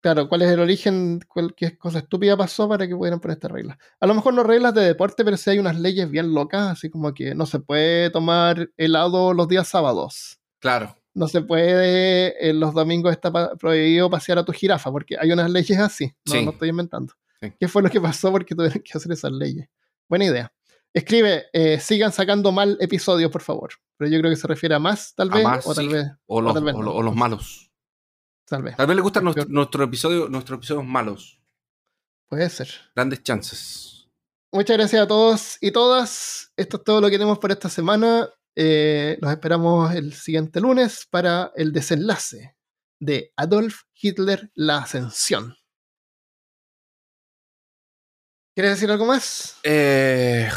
Claro, 0.00 0.28
¿cuál 0.28 0.42
es 0.42 0.52
el 0.52 0.60
origen? 0.60 1.18
¿Qué 1.56 1.76
cosa 1.76 1.98
estúpida 1.98 2.36
pasó 2.36 2.68
para 2.68 2.86
que 2.86 2.94
pudieran 2.94 3.18
poner 3.18 3.38
esta 3.38 3.48
regla? 3.48 3.76
A 3.98 4.06
lo 4.06 4.14
mejor 4.14 4.34
no 4.34 4.44
reglas 4.44 4.72
de 4.72 4.82
deporte, 4.82 5.24
pero 5.24 5.36
sí 5.36 5.50
hay 5.50 5.58
unas 5.58 5.80
leyes 5.80 6.08
bien 6.08 6.32
locas, 6.32 6.70
así 6.70 6.88
como 6.88 7.12
que 7.12 7.34
no 7.34 7.44
se 7.44 7.58
puede 7.58 8.10
tomar 8.10 8.70
helado 8.76 9.34
los 9.34 9.48
días 9.48 9.66
sábados. 9.66 10.38
Claro. 10.60 10.96
no 11.12 11.26
se 11.28 11.42
puede, 11.42 12.48
en 12.48 12.60
los 12.60 12.72
domingos 12.72 13.10
está 13.10 13.56
prohibido 13.56 14.08
pasear 14.08 14.38
a 14.38 14.44
tu 14.44 14.52
jirafa, 14.52 14.92
porque 14.92 15.16
hay 15.18 15.32
unas 15.32 15.50
leyes 15.50 15.78
así, 15.78 16.12
no, 16.24 16.42
no 16.42 16.50
estoy 16.52 16.68
inventando. 16.68 17.14
¿Qué 17.40 17.68
fue 17.68 17.82
lo 17.82 17.90
que 17.90 18.00
pasó? 18.00 18.30
Porque 18.32 18.54
tuvieron 18.54 18.82
que 18.82 18.96
hacer 18.96 19.12
esas 19.12 19.32
leyes. 19.32 19.68
Buena 20.08 20.26
idea. 20.26 20.52
Escribe, 20.92 21.46
eh, 21.52 21.78
sigan 21.78 22.12
sacando 22.12 22.52
mal 22.52 22.78
episodios, 22.80 23.30
por 23.30 23.42
favor. 23.42 23.70
Pero 23.98 24.10
yo 24.10 24.18
creo 24.18 24.30
que 24.30 24.36
se 24.36 24.46
refiere 24.46 24.74
a 24.74 24.78
más, 24.78 25.14
tal 25.14 25.30
vez, 25.30 25.44
o 25.64 25.74
tal 25.74 25.88
vez. 25.88 26.06
O 26.26 26.40
los, 26.40 27.14
malos. 27.14 27.70
Tal 28.46 28.62
vez. 28.62 28.76
Tal 28.76 28.86
vez 28.86 28.96
le 28.96 29.02
gustan 29.02 29.24
nuestro, 29.24 29.84
episodio, 29.84 30.28
nuestros 30.28 30.58
episodios 30.58 30.84
malos. 30.84 31.40
Puede 32.28 32.48
ser. 32.48 32.68
Grandes 32.94 33.22
chances. 33.22 34.08
Muchas 34.52 34.76
gracias 34.76 35.02
a 35.02 35.06
todos 35.06 35.58
y 35.60 35.70
todas. 35.70 36.52
Esto 36.56 36.78
es 36.78 36.84
todo 36.84 37.00
lo 37.00 37.08
que 37.08 37.18
tenemos 37.18 37.38
por 37.38 37.52
esta 37.52 37.68
semana. 37.68 38.28
Eh, 38.54 39.18
los 39.20 39.30
esperamos 39.30 39.94
el 39.94 40.14
siguiente 40.14 40.60
lunes 40.60 41.06
para 41.10 41.52
el 41.56 41.72
desenlace 41.72 42.56
de 43.00 43.32
Adolf 43.36 43.82
Hitler, 43.94 44.50
la 44.54 44.78
ascensión. 44.78 45.56
¿Quieres 48.56 48.72
decir 48.72 48.90
algo 48.90 49.04
más? 49.04 49.60
Eh, 49.64 50.48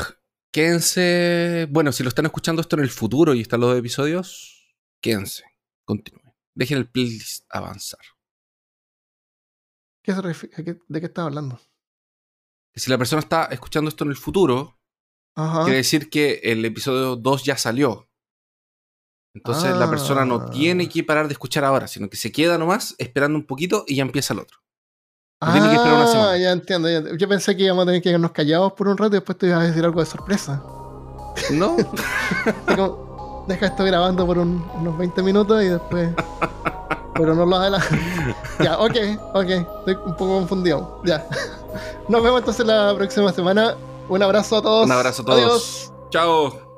quédense. 0.53 1.67
Bueno, 1.69 1.91
si 1.91 2.01
lo 2.01 2.07
están 2.07 2.25
escuchando 2.25 2.61
esto 2.61 2.77
en 2.77 2.83
el 2.83 2.89
futuro 2.89 3.33
y 3.33 3.41
están 3.41 3.59
los 3.59 3.77
episodios, 3.77 4.73
quédense. 5.01 5.43
Continúen. 5.83 6.33
Dejen 6.55 6.77
el 6.77 6.89
playlist 6.89 7.45
avanzar. 7.49 7.99
¿Qué 10.01 10.13
¿De 10.13 11.01
qué 11.01 11.05
estás 11.07 11.25
hablando? 11.25 11.59
Que 12.73 12.79
si 12.79 12.89
la 12.89 12.97
persona 12.97 13.19
está 13.19 13.47
escuchando 13.47 13.89
esto 13.89 14.05
en 14.05 14.11
el 14.11 14.15
futuro, 14.15 14.79
quiere 15.35 15.75
decir 15.75 16.09
que 16.09 16.39
el 16.41 16.63
episodio 16.63 17.17
2 17.17 17.43
ya 17.43 17.57
salió. 17.57 18.09
Entonces 19.35 19.75
la 19.75 19.89
persona 19.89 20.23
no 20.23 20.49
tiene 20.49 20.85
ah. 20.85 20.89
que 20.89 21.03
parar 21.03 21.27
de 21.27 21.33
escuchar 21.33 21.65
ahora, 21.65 21.85
sino 21.89 22.09
que 22.09 22.15
se 22.15 22.31
queda 22.31 22.57
nomás 22.57 22.95
esperando 22.97 23.37
un 23.37 23.45
poquito 23.45 23.83
y 23.85 23.95
ya 23.97 24.03
empieza 24.03 24.33
el 24.33 24.39
otro. 24.39 24.59
No 25.41 25.51
tiene 25.53 25.69
que 25.69 25.75
esperar 25.75 25.95
una 25.95 26.07
semana. 26.07 26.31
Ah, 26.31 26.37
ya 26.37 26.51
entiendo, 26.51 26.89
Yo 27.15 27.29
pensé 27.29 27.55
que 27.55 27.63
íbamos 27.63 27.83
a 27.83 27.85
tener 27.85 28.01
que 28.01 28.09
quedarnos 28.09 28.31
callados 28.31 28.73
por 28.73 28.89
un 28.89 28.97
rato 28.97 29.15
y 29.15 29.19
después 29.19 29.37
te 29.37 29.47
ibas 29.47 29.59
a 29.59 29.63
decir 29.63 29.85
algo 29.85 30.01
de 30.01 30.05
sorpresa. 30.05 30.61
No. 31.51 31.77
deja 33.47 33.65
esto 33.65 33.83
grabando 33.83 34.25
por 34.25 34.37
unos 34.37 34.97
20 34.97 35.23
minutos 35.23 35.63
y 35.63 35.67
después. 35.67 36.09
Pero 37.13 37.35
no 37.35 37.45
lo 37.45 37.55
adelanto. 37.55 37.87
ya, 38.63 38.79
ok, 38.79 38.95
ok. 39.33 39.49
Estoy 39.49 39.95
un 40.05 40.15
poco 40.15 40.39
confundido. 40.39 41.01
Ya. 41.05 41.25
Nos 42.07 42.23
vemos 42.23 42.39
entonces 42.39 42.65
la 42.65 42.93
próxima 42.95 43.31
semana. 43.31 43.75
Un 44.07 44.23
abrazo 44.23 44.57
a 44.57 44.61
todos. 44.61 44.85
Un 44.85 44.91
abrazo 44.91 45.21
a 45.21 45.25
todos. 45.25 45.39
Adiós. 45.39 45.93
Chao. 46.09 46.68